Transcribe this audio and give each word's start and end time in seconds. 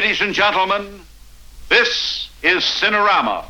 Ladies 0.00 0.20
and 0.20 0.32
gentlemen, 0.32 1.00
this 1.68 2.30
is 2.40 2.62
Cinerama. 2.62 3.44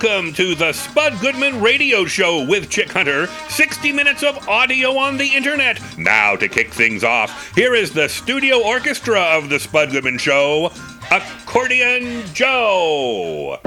Welcome 0.00 0.32
to 0.34 0.54
the 0.54 0.72
Spud 0.72 1.18
Goodman 1.20 1.60
Radio 1.60 2.04
Show 2.04 2.46
with 2.46 2.70
Chick 2.70 2.92
Hunter. 2.92 3.26
60 3.48 3.90
minutes 3.90 4.22
of 4.22 4.48
audio 4.48 4.96
on 4.96 5.16
the 5.16 5.26
internet. 5.26 5.80
Now, 5.98 6.36
to 6.36 6.46
kick 6.46 6.72
things 6.72 7.02
off, 7.02 7.52
here 7.56 7.74
is 7.74 7.92
the 7.92 8.08
studio 8.08 8.62
orchestra 8.62 9.20
of 9.20 9.48
the 9.48 9.58
Spud 9.58 9.90
Goodman 9.90 10.18
Show 10.18 10.70
Accordion 11.10 12.22
Joe. 12.32 13.58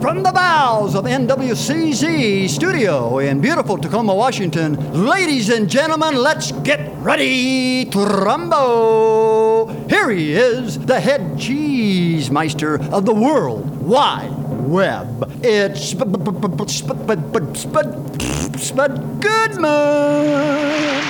From 0.00 0.22
the 0.22 0.32
bowels 0.32 0.94
of 0.94 1.04
NWCZ 1.04 2.48
Studio 2.48 3.18
in 3.18 3.42
beautiful 3.42 3.76
Tacoma, 3.76 4.14
Washington, 4.14 5.04
ladies 5.04 5.50
and 5.50 5.68
gentlemen, 5.68 6.16
let's 6.16 6.52
get 6.52 6.90
ready 7.02 7.84
to 7.84 7.98
rumble. 7.98 9.86
Here 9.90 10.08
he 10.08 10.32
is, 10.32 10.78
the 10.78 11.00
head 11.00 11.38
cheese 11.38 12.30
meister 12.30 12.82
of 12.90 13.04
the 13.04 13.14
World 13.14 13.82
Wide 13.82 14.43
Web. 14.64 15.30
It's 15.44 15.90
Spud 15.90 16.12
Goodman. 19.20 21.04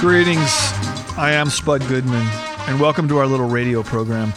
Greetings. 0.00 0.50
I 1.16 1.30
am 1.32 1.48
Spud 1.48 1.86
Goodman, 1.86 2.26
and 2.66 2.80
welcome 2.80 3.06
to 3.08 3.18
our 3.18 3.26
little 3.26 3.48
radio 3.48 3.84
program. 3.84 4.32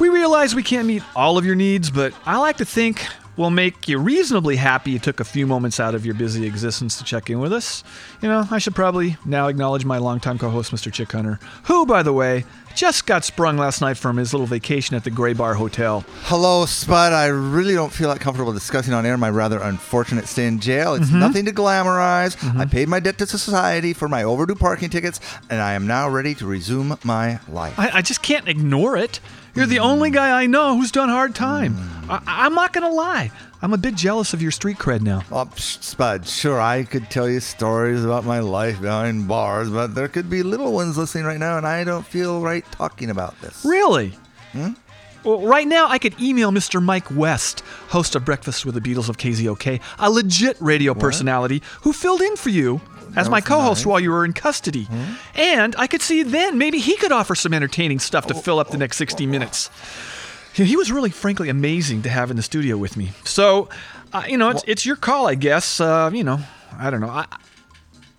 We 0.00 0.08
realize 0.08 0.54
we 0.54 0.64
can't 0.64 0.86
meet 0.86 1.02
all 1.14 1.38
of 1.38 1.46
your 1.46 1.54
needs, 1.54 1.90
but 1.90 2.12
I 2.26 2.38
like 2.38 2.56
to 2.56 2.64
think 2.64 3.06
we'll 3.38 3.48
make 3.50 3.88
you 3.88 3.96
reasonably 3.98 4.56
happy 4.56 4.90
you 4.90 4.98
took 4.98 5.20
a 5.20 5.24
few 5.24 5.46
moments 5.46 5.80
out 5.80 5.94
of 5.94 6.04
your 6.04 6.14
busy 6.14 6.46
existence 6.46 6.98
to 6.98 7.04
check 7.04 7.30
in 7.30 7.38
with 7.40 7.52
us. 7.54 7.82
You 8.20 8.28
know, 8.28 8.46
I 8.50 8.58
should 8.58 8.74
probably 8.74 9.16
now 9.24 9.46
acknowledge 9.48 9.86
my 9.86 9.96
longtime 9.96 10.38
co 10.38 10.50
host, 10.50 10.72
Mr. 10.72 10.92
Chick 10.92 11.12
Hunter, 11.12 11.38
who, 11.64 11.86
by 11.86 12.02
the 12.02 12.12
way, 12.12 12.44
just 12.74 13.06
got 13.06 13.24
sprung 13.24 13.56
last 13.56 13.80
night 13.80 13.96
from 13.96 14.16
his 14.18 14.32
little 14.32 14.46
vacation 14.46 14.94
at 14.94 15.02
the 15.02 15.10
Gray 15.10 15.32
Bar 15.32 15.54
Hotel. 15.54 16.04
Hello, 16.24 16.64
Spud. 16.66 17.12
I 17.12 17.26
really 17.26 17.74
don't 17.74 17.92
feel 17.92 18.08
that 18.10 18.20
comfortable 18.20 18.52
discussing 18.52 18.92
on 18.94 19.04
air 19.06 19.16
my 19.16 19.30
rather 19.30 19.58
unfortunate 19.58 20.26
stay 20.28 20.46
in 20.46 20.60
jail. 20.60 20.94
It's 20.94 21.08
Mm-hmm. 21.08 21.18
nothing 21.20 21.44
to 21.46 21.52
glamorize. 21.52 22.36
I 22.58 22.66
paid 22.66 22.88
my 22.88 23.00
debt 23.00 23.18
to 23.18 23.26
society 23.26 23.92
for 23.94 24.08
my 24.08 24.22
overdue 24.24 24.54
parking 24.54 24.90
tickets, 24.90 25.20
and 25.48 25.60
I 25.60 25.72
am 25.72 25.86
now 25.86 26.08
ready 26.08 26.34
to 26.36 26.46
resume 26.46 26.96
my 27.02 27.40
life. 27.48 27.78
I, 27.78 27.90
I 27.94 28.02
just 28.02 28.22
can't 28.22 28.46
ignore 28.48 28.96
it. 28.96 29.20
You're 29.54 29.66
the 29.66 29.80
only 29.80 30.10
guy 30.10 30.40
I 30.40 30.46
know 30.46 30.76
who's 30.76 30.92
done 30.92 31.08
hard 31.08 31.34
time. 31.34 31.74
Hmm. 31.74 32.10
I, 32.10 32.22
I'm 32.26 32.54
not 32.54 32.72
going 32.72 32.84
to 32.84 32.94
lie. 32.94 33.30
I'm 33.60 33.72
a 33.72 33.78
bit 33.78 33.96
jealous 33.96 34.32
of 34.34 34.40
your 34.40 34.52
street 34.52 34.76
cred 34.78 35.00
now. 35.00 35.24
Oh, 35.32 35.50
Spud, 35.56 36.28
sure, 36.28 36.60
I 36.60 36.84
could 36.84 37.10
tell 37.10 37.28
you 37.28 37.40
stories 37.40 38.04
about 38.04 38.24
my 38.24 38.38
life 38.38 38.80
behind 38.80 39.26
bars, 39.26 39.68
but 39.68 39.96
there 39.96 40.06
could 40.06 40.30
be 40.30 40.44
little 40.44 40.72
ones 40.72 40.96
listening 40.96 41.24
right 41.24 41.40
now, 41.40 41.56
and 41.56 41.66
I 41.66 41.82
don't 41.82 42.06
feel 42.06 42.40
right 42.40 42.64
talking 42.70 43.10
about 43.10 43.40
this. 43.40 43.64
Really? 43.64 44.14
Hmm? 44.52 44.74
Well, 45.24 45.40
right 45.40 45.66
now, 45.66 45.88
I 45.88 45.98
could 45.98 46.20
email 46.20 46.52
Mr. 46.52 46.80
Mike 46.80 47.10
West, 47.10 47.60
host 47.88 48.14
of 48.14 48.24
Breakfast 48.24 48.64
with 48.64 48.76
the 48.76 48.80
Beatles 48.80 49.08
of 49.08 49.18
KZOK, 49.18 49.80
a 49.98 50.10
legit 50.10 50.56
radio 50.60 50.94
personality 50.94 51.60
who 51.82 51.92
filled 51.92 52.22
in 52.22 52.36
for 52.36 52.50
you 52.50 52.80
as 53.18 53.28
my 53.28 53.40
co 53.40 53.60
host 53.60 53.80
nice. 53.80 53.84
Hmm? 53.84 53.90
while 53.90 54.00
you 54.00 54.10
were 54.10 54.24
in 54.24 54.32
custody. 54.32 54.88
And 55.34 55.74
I 55.76 55.86
could 55.86 56.02
see 56.02 56.22
then 56.22 56.58
maybe 56.58 56.78
he 56.78 56.96
could 56.96 57.12
offer 57.12 57.34
some 57.34 57.52
entertaining 57.54 57.98
stuff 57.98 58.26
to 58.26 58.34
fill 58.34 58.58
up 58.58 58.70
the 58.70 58.78
next 58.78 58.96
60 58.96 59.26
minutes. 59.26 59.70
You 60.54 60.64
know, 60.64 60.68
He 60.68 60.76
was 60.76 60.90
really, 60.90 61.10
frankly, 61.10 61.48
amazing 61.48 62.02
to 62.02 62.08
have 62.08 62.30
in 62.30 62.36
the 62.36 62.42
studio 62.42 62.76
with 62.76 62.96
me. 62.96 63.12
So, 63.24 63.68
uh, 64.12 64.24
you 64.28 64.36
know, 64.36 64.50
it's, 64.50 64.64
it's 64.66 64.86
your 64.86 64.96
call, 64.96 65.28
I 65.28 65.34
guess. 65.34 65.80
Uh, 65.80 66.10
you 66.12 66.24
know, 66.24 66.40
I 66.76 66.90
don't 66.90 67.00
know. 67.00 67.10
I, 67.10 67.26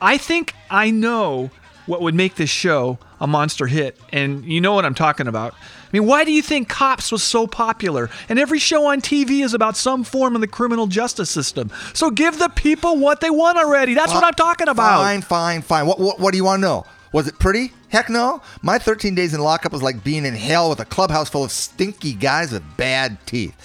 I 0.02 0.18
think 0.18 0.54
I 0.70 0.92
know 0.92 1.52
what 1.86 2.02
would 2.02 2.16
make 2.16 2.36
this 2.36 2.50
show 2.50 3.00
a 3.20 3.28
monster 3.28 3.68
hit, 3.68 4.00
and 4.14 4.46
you 4.46 4.62
know 4.62 4.74
what 4.74 4.86
I'm 4.86 4.94
talking 4.94 5.28
about. 5.28 5.54
I 5.92 5.98
mean, 5.98 6.06
why 6.06 6.24
do 6.24 6.32
you 6.32 6.42
think 6.44 6.70
Cops 6.70 7.12
was 7.12 7.24
so 7.24 7.48
popular? 7.48 8.10
And 8.30 8.38
every 8.38 8.60
show 8.60 8.86
on 8.86 9.02
TV 9.02 9.44
is 9.44 9.54
about 9.56 9.76
some 9.76 10.04
form 10.04 10.36
of 10.36 10.42
the 10.42 10.48
criminal 10.48 10.86
justice 10.88 11.30
system. 11.32 11.72
So 11.94 12.12
give 12.12 12.38
the 12.38 12.50
people 12.50 12.98
what 12.98 13.22
they 13.22 13.32
want 13.32 13.58
already. 13.58 13.96
That's 13.96 14.14
what 14.14 14.24
I'm 14.24 14.34
talking 14.34 14.68
about. 14.68 15.00
Fine, 15.02 15.22
fine, 15.24 15.62
fine. 15.64 15.86
What, 15.88 16.00
what, 16.00 16.20
what 16.20 16.32
do 16.32 16.38
you 16.38 16.44
want 16.44 16.60
to 16.60 16.68
know? 16.68 16.86
Was 17.12 17.28
it 17.28 17.40
pretty? 17.40 17.74
Heck 17.90 18.08
no. 18.08 18.44
My 18.62 18.78
13 18.78 19.16
days 19.16 19.34
in 19.34 19.42
lockup 19.42 19.72
was 19.72 19.82
like 19.82 20.04
being 20.04 20.26
in 20.26 20.36
hell 20.36 20.70
with 20.70 20.80
a 20.80 20.86
clubhouse 20.86 21.28
full 21.28 21.44
of 21.44 21.52
stinky 21.52 22.14
guys 22.14 22.52
with 22.52 22.62
bad 22.78 23.18
teeth. 23.26 23.56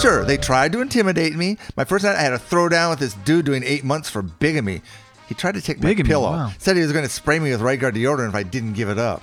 Sure, 0.00 0.24
they 0.24 0.36
tried 0.36 0.72
to 0.72 0.80
intimidate 0.80 1.36
me. 1.36 1.56
My 1.76 1.84
first 1.84 2.04
night, 2.04 2.16
I 2.16 2.20
had 2.22 2.32
a 2.32 2.38
throwdown 2.38 2.90
with 2.90 2.98
this 2.98 3.14
dude 3.14 3.44
doing 3.44 3.62
eight 3.64 3.84
months 3.84 4.10
for 4.10 4.22
bigamy. 4.22 4.82
He 5.28 5.34
tried 5.36 5.54
to 5.54 5.62
take 5.62 5.78
my 5.78 5.90
Bigamy, 5.90 6.08
pillow. 6.08 6.32
wow. 6.32 6.52
Said 6.58 6.74
he 6.76 6.82
was 6.82 6.92
going 6.92 7.04
to 7.04 7.10
spray 7.10 7.38
me 7.38 7.50
with 7.52 7.60
right 7.62 7.78
guard 7.78 7.94
deodorant 7.94 8.28
if 8.30 8.34
I 8.34 8.42
didn't 8.42 8.72
give 8.74 8.88
it 8.88 8.98
up. 8.98 9.22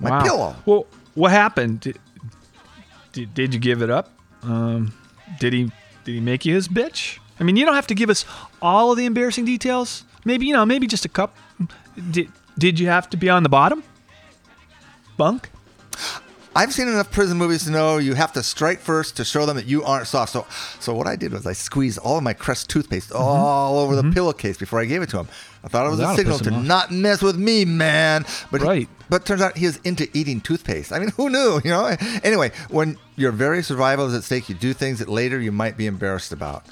My 0.00 0.10
Wow. 0.10 0.22
pillow. 0.22 0.56
Well, 0.66 0.86
what 1.14 1.30
happened? 1.30 1.80
Did, 1.80 1.98
did, 3.12 3.34
did 3.34 3.54
you 3.54 3.60
give 3.60 3.82
it 3.82 3.90
up? 3.90 4.10
Um, 4.42 4.92
did 5.38 5.52
he 5.52 5.70
did 6.04 6.14
he 6.14 6.20
make 6.20 6.44
you 6.44 6.54
his 6.54 6.68
bitch? 6.68 7.18
I 7.38 7.44
mean, 7.44 7.56
you 7.56 7.64
don't 7.64 7.74
have 7.74 7.86
to 7.88 7.94
give 7.94 8.10
us 8.10 8.24
all 8.60 8.90
of 8.92 8.98
the 8.98 9.04
embarrassing 9.06 9.44
details. 9.44 10.04
Maybe 10.24 10.46
you 10.46 10.52
know, 10.52 10.64
maybe 10.66 10.86
just 10.86 11.04
a 11.04 11.08
cup. 11.08 11.36
Did 12.10 12.28
did 12.58 12.78
you 12.80 12.88
have 12.88 13.08
to 13.10 13.16
be 13.16 13.28
on 13.30 13.42
the 13.42 13.48
bottom? 13.48 13.82
Bunk. 15.16 15.50
I've 16.54 16.72
seen 16.74 16.86
enough 16.86 17.10
prison 17.10 17.38
movies 17.38 17.64
to 17.64 17.70
know 17.70 17.96
you 17.96 18.12
have 18.14 18.32
to 18.34 18.42
strike 18.42 18.78
first 18.78 19.16
to 19.16 19.24
show 19.24 19.46
them 19.46 19.56
that 19.56 19.64
you 19.66 19.84
aren't 19.84 20.06
soft. 20.06 20.32
So, 20.32 20.46
so 20.80 20.92
what 20.92 21.06
I 21.06 21.16
did 21.16 21.32
was 21.32 21.46
I 21.46 21.54
squeezed 21.54 21.98
all 21.98 22.18
of 22.18 22.22
my 22.22 22.34
Crest 22.34 22.68
toothpaste 22.68 23.10
all 23.10 23.78
over 23.78 23.96
the 23.96 24.10
pillowcase 24.10 24.58
before 24.58 24.78
I 24.78 24.84
gave 24.84 25.00
it 25.00 25.08
to 25.10 25.18
him. 25.18 25.28
I 25.64 25.68
thought 25.68 25.86
it 25.86 25.90
was 25.90 25.98
a 25.98 26.02
that'll 26.02 26.16
signal 26.16 26.38
to 26.40 26.50
off. 26.52 26.62
not 26.64 26.90
mess 26.90 27.22
with 27.22 27.36
me, 27.36 27.64
man. 27.64 28.26
But 28.50 28.60
he- 28.60 28.66
Right. 28.66 28.88
but 29.08 29.24
turns 29.24 29.40
out 29.40 29.56
he 29.56 29.64
is 29.64 29.80
into 29.84 30.08
eating 30.12 30.42
toothpaste. 30.42 30.92
I 30.92 30.98
mean, 30.98 31.08
who 31.16 31.30
knew? 31.30 31.60
You 31.64 31.70
know. 31.70 31.96
Anyway, 32.22 32.50
when 32.68 32.98
your 33.16 33.32
very 33.32 33.62
survival 33.62 34.06
is 34.08 34.14
at 34.14 34.24
stake, 34.24 34.48
you 34.50 34.54
do 34.54 34.74
things 34.74 34.98
that 34.98 35.08
later 35.08 35.40
you 35.40 35.52
might 35.52 35.78
be 35.78 35.86
embarrassed 35.86 36.32
about. 36.32 36.66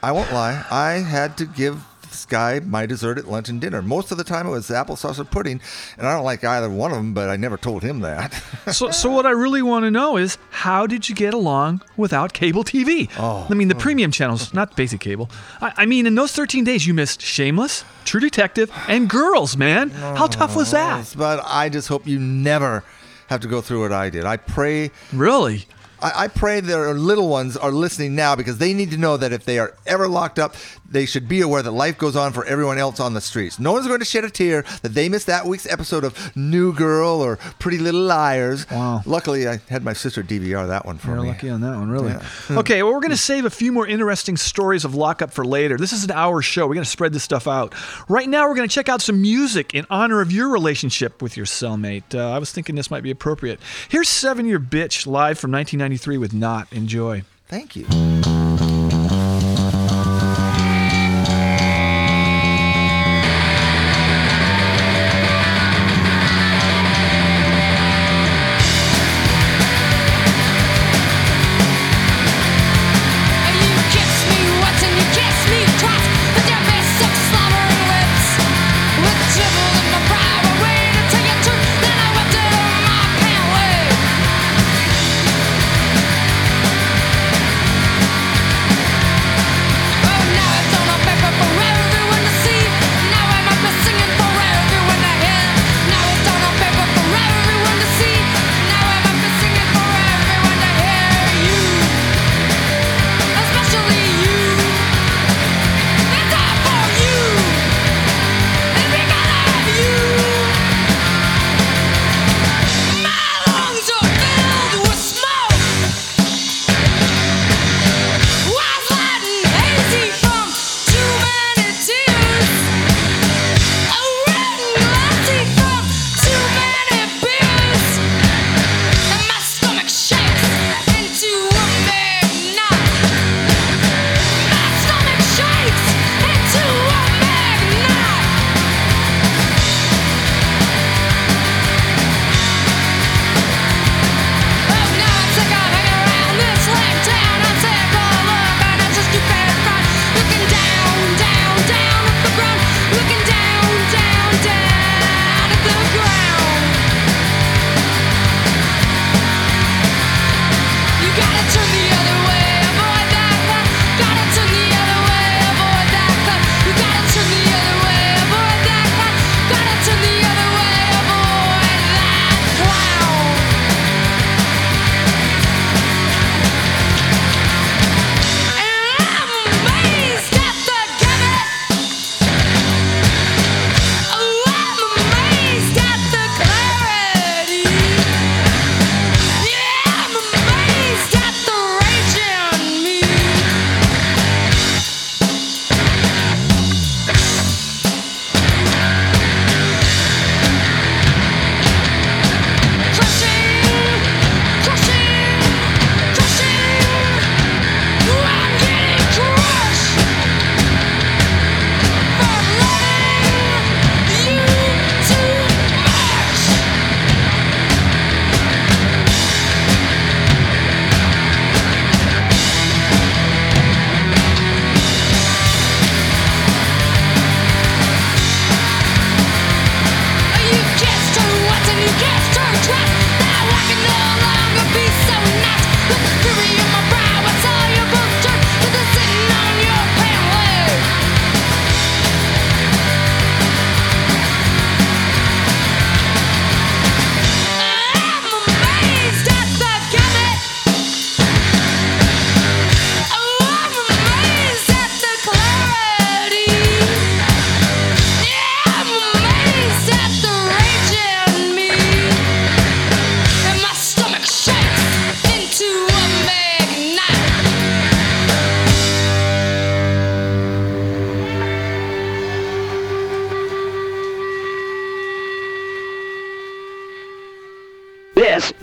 I 0.00 0.12
won't 0.12 0.32
lie. 0.32 0.64
I 0.70 0.92
had 1.00 1.36
to 1.38 1.44
give 1.44 1.82
this 2.18 2.26
guy 2.26 2.60
my 2.60 2.84
dessert 2.84 3.16
at 3.18 3.28
lunch 3.28 3.48
and 3.48 3.60
dinner. 3.60 3.80
Most 3.80 4.10
of 4.10 4.18
the 4.18 4.24
time 4.24 4.46
it 4.46 4.50
was 4.50 4.68
applesauce 4.68 5.18
or 5.18 5.24
pudding, 5.24 5.60
and 5.96 6.06
I 6.06 6.14
don't 6.14 6.24
like 6.24 6.42
either 6.42 6.68
one 6.68 6.90
of 6.90 6.96
them. 6.96 7.14
But 7.14 7.28
I 7.28 7.36
never 7.36 7.56
told 7.56 7.82
him 7.82 8.00
that. 8.00 8.42
So, 8.68 8.90
so 8.90 9.10
what 9.10 9.24
I 9.24 9.30
really 9.30 9.62
want 9.62 9.84
to 9.84 9.90
know 9.90 10.18
is 10.18 10.36
how 10.50 10.86
did 10.86 11.08
you 11.08 11.14
get 11.14 11.32
along 11.32 11.80
without 11.96 12.34
cable 12.34 12.64
TV? 12.64 13.10
Oh. 13.18 13.46
I 13.48 13.54
mean, 13.54 13.68
the 13.68 13.74
premium 13.74 14.10
channels, 14.10 14.52
not 14.52 14.76
basic 14.76 15.00
cable. 15.00 15.30
I, 15.62 15.72
I 15.78 15.86
mean, 15.86 16.06
in 16.06 16.14
those 16.14 16.32
13 16.32 16.64
days, 16.64 16.86
you 16.86 16.92
missed 16.92 17.22
Shameless, 17.22 17.84
True 18.04 18.20
Detective, 18.20 18.70
and 18.86 19.08
Girls, 19.08 19.56
man. 19.56 19.88
How 19.88 20.26
tough 20.26 20.54
was 20.54 20.72
that? 20.72 21.14
But 21.16 21.40
I 21.46 21.70
just 21.70 21.88
hope 21.88 22.06
you 22.06 22.18
never 22.18 22.84
have 23.28 23.40
to 23.40 23.48
go 23.48 23.62
through 23.62 23.80
what 23.82 23.92
I 23.92 24.10
did. 24.10 24.26
I 24.26 24.36
pray. 24.36 24.90
Really? 25.14 25.66
I, 26.00 26.24
I 26.24 26.28
pray 26.28 26.60
their 26.60 26.94
little 26.94 27.28
ones 27.28 27.56
are 27.56 27.70
listening 27.72 28.14
now 28.14 28.36
because 28.36 28.58
they 28.58 28.72
need 28.74 28.90
to 28.90 28.96
know 28.96 29.16
that 29.16 29.32
if 29.32 29.44
they 29.44 29.58
are 29.58 29.74
ever 29.86 30.08
locked 30.08 30.38
up, 30.38 30.54
they 30.90 31.04
should 31.06 31.28
be 31.28 31.40
aware 31.40 31.62
that 31.62 31.70
life 31.70 31.98
goes 31.98 32.16
on 32.16 32.32
for 32.32 32.44
everyone 32.46 32.78
else 32.78 32.98
on 32.98 33.14
the 33.14 33.20
streets. 33.20 33.58
No 33.58 33.72
one's 33.72 33.86
going 33.86 33.98
to 33.98 34.04
shed 34.04 34.24
a 34.24 34.30
tear 34.30 34.62
that 34.82 34.94
they 34.94 35.08
missed 35.08 35.26
that 35.26 35.44
week's 35.44 35.66
episode 35.66 36.04
of 36.04 36.34
New 36.36 36.72
Girl 36.72 37.20
or 37.20 37.36
Pretty 37.58 37.78
Little 37.78 38.02
Liars. 38.02 38.68
Wow. 38.70 39.02
Luckily, 39.04 39.46
I 39.46 39.58
had 39.68 39.84
my 39.84 39.92
sister 39.92 40.22
DVR 40.22 40.68
that 40.68 40.86
one 40.86 40.98
for 40.98 41.08
You're 41.08 41.22
me. 41.22 41.28
lucky 41.28 41.50
on 41.50 41.60
that 41.60 41.76
one, 41.76 41.90
really. 41.90 42.12
Yeah. 42.12 42.22
okay, 42.58 42.82
well, 42.82 42.94
we're 42.94 43.00
going 43.00 43.10
to 43.10 43.16
save 43.16 43.44
a 43.44 43.50
few 43.50 43.72
more 43.72 43.86
interesting 43.86 44.36
stories 44.36 44.84
of 44.84 44.94
lockup 44.94 45.32
for 45.32 45.44
later. 45.44 45.76
This 45.76 45.92
is 45.92 46.04
an 46.04 46.10
hour 46.12 46.40
show. 46.40 46.66
We're 46.66 46.74
going 46.74 46.84
to 46.84 46.90
spread 46.90 47.12
this 47.12 47.22
stuff 47.22 47.46
out. 47.46 47.74
Right 48.08 48.28
now, 48.28 48.48
we're 48.48 48.54
going 48.54 48.68
to 48.68 48.74
check 48.74 48.88
out 48.88 49.02
some 49.02 49.20
music 49.20 49.74
in 49.74 49.86
honor 49.90 50.20
of 50.20 50.32
your 50.32 50.48
relationship 50.48 51.20
with 51.20 51.36
your 51.36 51.46
cellmate. 51.46 52.14
Uh, 52.14 52.30
I 52.30 52.38
was 52.38 52.52
thinking 52.52 52.76
this 52.76 52.90
might 52.90 53.02
be 53.02 53.10
appropriate. 53.10 53.60
Here's 53.88 54.08
Seven 54.08 54.46
Year 54.46 54.60
Bitch 54.60 55.06
live 55.06 55.38
from 55.38 55.50
1993 55.88 56.18
with 56.18 56.34
Not. 56.34 56.70
Enjoy. 56.72 57.22
Thank. 57.48 57.76
You 57.76 58.37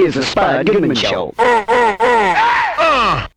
is 0.06 0.14
the 0.14 0.24
Spud 0.24 0.68
Goodman 0.68 0.96
Show. 0.96 1.34
Ah. 1.40 3.28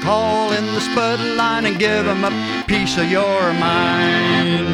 Call 0.00 0.52
in 0.52 0.64
the 0.66 0.80
Spud 0.80 1.18
line 1.36 1.66
and 1.66 1.76
give 1.76 2.06
'em 2.06 2.24
a 2.24 2.30
piece 2.68 2.96
of 2.96 3.10
your 3.10 3.52
mind. 3.54 4.68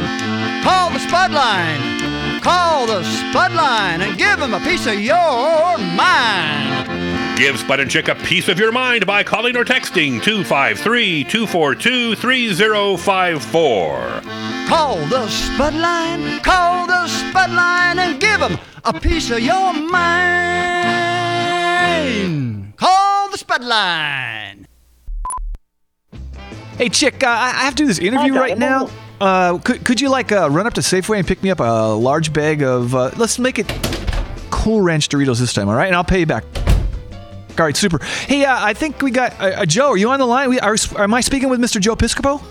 Call 0.63 0.91
the 0.91 0.99
Spud 0.99 1.33
line. 1.33 2.41
Call 2.43 2.87
the 2.87 3.03
Spud 3.05 3.55
line 3.55 4.03
and 4.03 4.19
give 4.19 4.43
'em 4.43 4.53
a 4.53 4.61
piece 4.61 4.87
of 4.87 5.01
your 5.01 5.79
mind. 5.79 7.39
Give 7.39 7.59
Spud 7.59 7.81
and 7.81 7.91
Chick 7.91 8.09
a 8.09 8.15
piece 8.15 8.49
of 8.49 8.59
your 8.59 8.73
mind 8.73 9.07
by 9.07 9.23
calling 9.23 9.57
or 9.57 9.65
texting 9.65 10.23
253 10.23 11.25
242 11.25 12.15
3054. 12.17 14.21
Call 14.69 14.97
the 15.07 15.27
Spud 15.29 15.75
line. 15.75 16.41
Call 16.41 16.87
the 16.87 17.07
Spud 17.07 17.51
line 17.51 17.99
and 17.99 18.21
give 18.21 18.43
'em 18.43 18.59
a 18.85 19.01
piece 19.01 19.31
of 19.31 19.41
your 19.41 19.73
mind. 19.73 20.03
Call 22.77 23.31
the 23.31 23.39
Spud 23.39 23.63
line. 23.65 24.67
Hey, 26.79 26.89
Chick, 26.89 27.23
uh, 27.23 27.29
I 27.29 27.49
I 27.49 27.65
have 27.65 27.75
to 27.77 27.83
do 27.83 27.87
this 27.87 27.99
interview 27.99 28.35
right 28.35 28.59
now. 28.59 28.91
Uh, 29.21 29.59
could, 29.59 29.85
could 29.85 30.01
you 30.01 30.09
like 30.09 30.33
uh, 30.33 30.51
run 30.51 30.67
up 30.67 30.75
to 30.75 30.81
Safeway 30.81 31.19
and 31.19 31.27
pick 31.27 31.43
me 31.45 31.51
up 31.51 31.61
a 31.61 31.95
large 31.95 32.33
bag 32.33 32.63
of? 32.63 32.95
Uh, 32.95 33.11
let's 33.17 33.39
make 33.39 33.59
it 33.61 33.69
Cool 34.51 34.81
Ranch 34.81 35.09
Doritos 35.09 35.39
this 35.39 35.53
time, 35.53 35.69
all 35.69 35.77
right? 35.77 35.87
And 35.87 35.95
I'll 35.95 36.03
pay 36.03 36.21
you 36.21 36.27
back. 36.27 36.45
All 37.59 37.67
right, 37.67 37.77
super. 37.77 37.99
Hey, 38.27 38.45
uh, 38.45 38.65
I 38.65 38.75
think 38.75 39.03
we 39.03 39.11
got 39.11 39.39
uh, 39.39 39.45
uh, 39.45 39.67
Joe. 39.67 39.91
Are 39.91 39.97
you 39.97 40.11
on 40.11 40.19
the 40.19 40.27
line? 40.27 40.49
We, 40.49 40.59
are, 40.59 40.75
am 40.97 41.15
I 41.15 41.21
speaking 41.21 41.51
with 41.51 41.61
Mr. 41.61 41.81
Joe 41.81 41.95
Piscopo? 41.95 42.43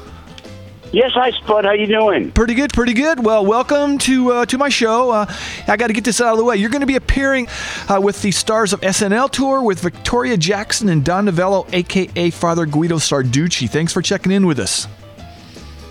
Yes, 0.93 1.11
hi 1.13 1.31
Spud. 1.31 1.63
How 1.63 1.71
you 1.71 1.87
doing? 1.87 2.31
Pretty 2.33 2.53
good, 2.53 2.73
pretty 2.73 2.93
good. 2.93 3.23
Well, 3.23 3.45
welcome 3.45 3.97
to 3.99 4.33
uh, 4.33 4.45
to 4.47 4.57
my 4.57 4.67
show. 4.67 5.09
Uh, 5.09 5.25
I 5.65 5.77
got 5.77 5.87
to 5.87 5.93
get 5.93 6.03
this 6.03 6.19
out 6.19 6.33
of 6.33 6.37
the 6.37 6.43
way. 6.43 6.57
You're 6.57 6.69
going 6.69 6.81
to 6.81 6.87
be 6.87 6.97
appearing 6.97 7.47
uh, 7.87 8.01
with 8.03 8.21
the 8.21 8.31
stars 8.31 8.73
of 8.73 8.81
SNL 8.81 9.31
tour 9.31 9.63
with 9.63 9.79
Victoria 9.79 10.35
Jackson 10.35 10.89
and 10.89 11.05
Don 11.05 11.25
Novello, 11.25 11.65
aka 11.71 12.29
Father 12.29 12.65
Guido 12.65 12.97
Sarducci. 12.97 13.69
Thanks 13.69 13.93
for 13.93 14.01
checking 14.01 14.33
in 14.33 14.45
with 14.45 14.59
us. 14.59 14.85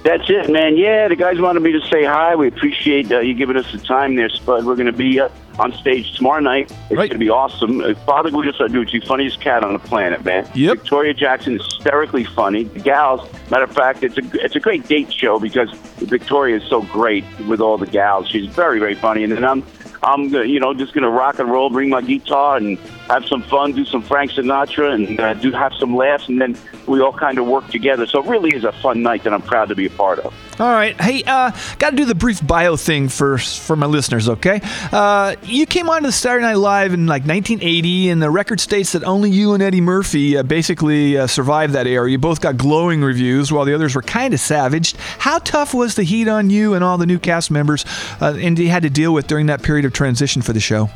That's 0.04 0.28
it, 0.28 0.50
man. 0.50 0.76
Yeah, 0.76 1.08
the 1.08 1.16
guys 1.16 1.40
wanted 1.40 1.60
me 1.60 1.72
to 1.72 1.80
say 1.88 2.04
hi. 2.04 2.36
We 2.36 2.48
appreciate 2.48 3.10
uh, 3.10 3.20
you 3.20 3.32
giving 3.32 3.56
us 3.56 3.72
the 3.72 3.78
time 3.78 4.16
there, 4.16 4.28
Spud. 4.28 4.66
We're 4.66 4.76
going 4.76 4.84
to 4.84 4.92
be 4.92 5.18
uh, 5.18 5.30
on 5.60 5.72
stage 5.74 6.14
tomorrow 6.16 6.40
night. 6.40 6.70
It's 6.70 6.80
Right. 6.96 7.10
going 7.10 7.10
to 7.10 7.18
be 7.18 7.28
awesome. 7.28 7.80
Uh, 7.82 7.94
Father 8.06 8.30
Guido 8.30 8.52
Sarducci, 8.52 9.06
funniest 9.06 9.40
cat 9.40 9.62
on 9.62 9.74
the 9.74 9.78
planet, 9.78 10.24
man. 10.24 10.48
Yep. 10.54 10.78
Victoria 10.78 11.12
Jackson, 11.14 11.58
hysterically 11.58 12.24
funny. 12.24 12.64
The 12.64 12.80
gals, 12.80 13.20
matter 13.50 13.64
of 13.64 13.72
fact, 13.72 14.02
it's 14.02 14.16
a 14.16 14.22
it's 14.44 14.56
a 14.56 14.60
great 14.60 14.88
date 14.88 15.12
show 15.12 15.38
because 15.38 15.70
Victoria 15.98 16.56
is 16.56 16.64
so 16.64 16.80
great 16.82 17.24
with 17.46 17.60
all 17.60 17.76
the 17.76 17.86
gals. 17.86 18.26
She's 18.28 18.46
very 18.46 18.78
very 18.78 18.94
funny, 18.94 19.22
and 19.22 19.32
then 19.32 19.44
I'm 19.44 19.62
I'm 20.02 20.22
you 20.34 20.58
know 20.60 20.72
just 20.72 20.94
going 20.94 21.04
to 21.04 21.10
rock 21.10 21.38
and 21.38 21.50
roll, 21.50 21.68
bring 21.68 21.90
my 21.90 22.00
guitar, 22.00 22.56
and 22.56 22.78
have 23.10 23.26
some 23.26 23.42
fun, 23.42 23.72
do 23.72 23.84
some 23.84 24.02
Frank 24.02 24.30
Sinatra, 24.30 24.94
and 24.94 25.18
uh, 25.18 25.34
do 25.34 25.50
have 25.50 25.72
some 25.74 25.96
laughs, 25.96 26.28
and 26.28 26.40
then 26.40 26.56
we 26.86 27.00
all 27.00 27.12
kind 27.12 27.38
of 27.38 27.46
work 27.46 27.68
together. 27.68 28.06
So 28.06 28.22
it 28.22 28.28
really 28.28 28.50
is 28.54 28.62
a 28.62 28.70
fun 28.70 29.02
night 29.02 29.24
that 29.24 29.34
I'm 29.34 29.42
proud 29.42 29.68
to 29.70 29.74
be 29.74 29.86
a 29.86 29.90
part 29.90 30.20
of. 30.20 30.32
All 30.60 30.70
right. 30.70 30.98
Hey, 31.00 31.24
uh, 31.26 31.50
got 31.78 31.90
to 31.90 31.96
do 31.96 32.04
the 32.04 32.14
brief 32.14 32.46
bio 32.46 32.76
thing 32.76 33.08
first 33.08 33.60
for 33.62 33.74
my 33.74 33.86
listeners, 33.86 34.28
okay? 34.28 34.60
Uh, 34.92 35.34
you 35.42 35.66
came 35.66 35.90
on 35.90 36.02
to 36.02 36.08
the 36.08 36.12
Saturday 36.12 36.44
Night 36.44 36.58
Live 36.58 36.94
in 36.94 37.06
like 37.06 37.22
1980, 37.22 38.10
and 38.10 38.22
the 38.22 38.30
record 38.30 38.60
states 38.60 38.92
that 38.92 39.02
only 39.02 39.30
you 39.30 39.54
and 39.54 39.62
Eddie 39.62 39.80
Murphy 39.80 40.36
uh, 40.36 40.44
basically 40.44 41.18
uh, 41.18 41.26
survived 41.26 41.72
that 41.72 41.88
era. 41.88 42.08
You 42.08 42.18
both 42.18 42.40
got 42.40 42.56
glowing 42.56 43.02
reviews, 43.02 43.50
while 43.50 43.64
the 43.64 43.74
others 43.74 43.96
were 43.96 44.02
kind 44.02 44.32
of 44.34 44.40
savaged. 44.40 44.96
How 45.18 45.40
tough 45.40 45.74
was 45.74 45.96
the 45.96 46.04
heat 46.04 46.28
on 46.28 46.48
you 46.48 46.74
and 46.74 46.84
all 46.84 46.96
the 46.96 47.06
new 47.06 47.18
cast 47.18 47.50
members, 47.50 47.84
uh, 48.20 48.36
and 48.38 48.56
you 48.56 48.68
had 48.68 48.84
to 48.84 48.90
deal 48.90 49.12
with 49.12 49.26
during 49.26 49.46
that 49.46 49.62
period 49.62 49.84
of 49.84 49.92
transition 49.92 50.42
for 50.42 50.52
the 50.52 50.60
show? 50.60 50.88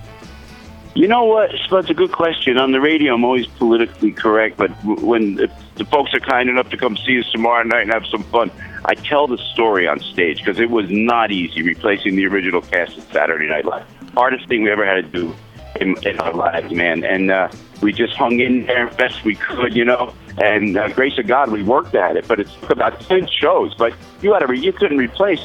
You 0.95 1.09
know 1.09 1.25
what? 1.25 1.51
That's 1.71 1.91
a 1.91 1.95
good 1.95 2.13
question. 2.13 2.57
On 2.57 2.71
the 2.71 2.81
radio, 2.81 3.15
I'm 3.15 3.25
always 3.25 3.47
politically 3.47 4.13
correct, 4.13 4.57
but 4.57 4.71
when 4.85 5.41
if 5.41 5.51
the 5.75 5.85
folks 5.85 6.15
are 6.15 6.21
kind 6.21 6.49
enough 6.49 6.71
to 6.71 6.77
come 6.77 6.97
see 6.97 7.19
us 7.19 7.29
tomorrow 7.33 7.65
night 7.65 7.83
and 7.83 7.93
have 7.93 8.07
some 8.07 8.23
fun, 8.25 8.51
I 8.85 8.95
tell 8.95 9.27
the 9.27 9.39
story 9.39 9.89
on 9.89 9.99
stage 9.99 10.39
because 10.39 10.61
it 10.61 10.71
was 10.71 10.89
not 10.91 11.33
easy 11.33 11.63
replacing 11.63 12.15
the 12.15 12.27
original 12.27 12.61
cast 12.63 12.97
of 12.97 13.05
Saturday 13.13 13.49
Night 13.49 13.65
Live. 13.65 13.87
Hardest 14.15 14.47
thing 14.47 14.63
we 14.63 14.71
ever 14.71 14.87
had 14.87 15.13
to 15.13 15.21
do 15.21 15.35
in, 15.81 15.97
in 16.07 16.21
our 16.21 16.33
lives, 16.33 16.73
man. 16.73 17.03
And 17.03 17.33
uh, 17.33 17.49
we 17.81 17.93
just 17.93 18.15
hung 18.15 18.39
in 18.39 18.67
there 18.67 18.87
best 18.91 19.25
we 19.25 19.35
could, 19.35 19.75
you 19.75 19.85
know. 19.85 20.15
And 20.39 20.77
uh, 20.77 20.89
grace 20.91 21.19
of 21.19 21.27
God, 21.27 21.51
we 21.51 21.65
worked 21.65 21.97
at 21.97 22.17
it. 22.17 22.29
But 22.29 22.39
it 22.39 22.49
took 22.61 22.71
about 22.71 23.01
ten 23.01 23.27
shows. 23.27 23.75
But 23.75 23.95
you 24.23 24.33
had 24.33 24.41
to, 24.41 24.47
re- 24.47 24.61
you 24.61 24.73
couldn't 24.73 24.99
replace 24.99 25.41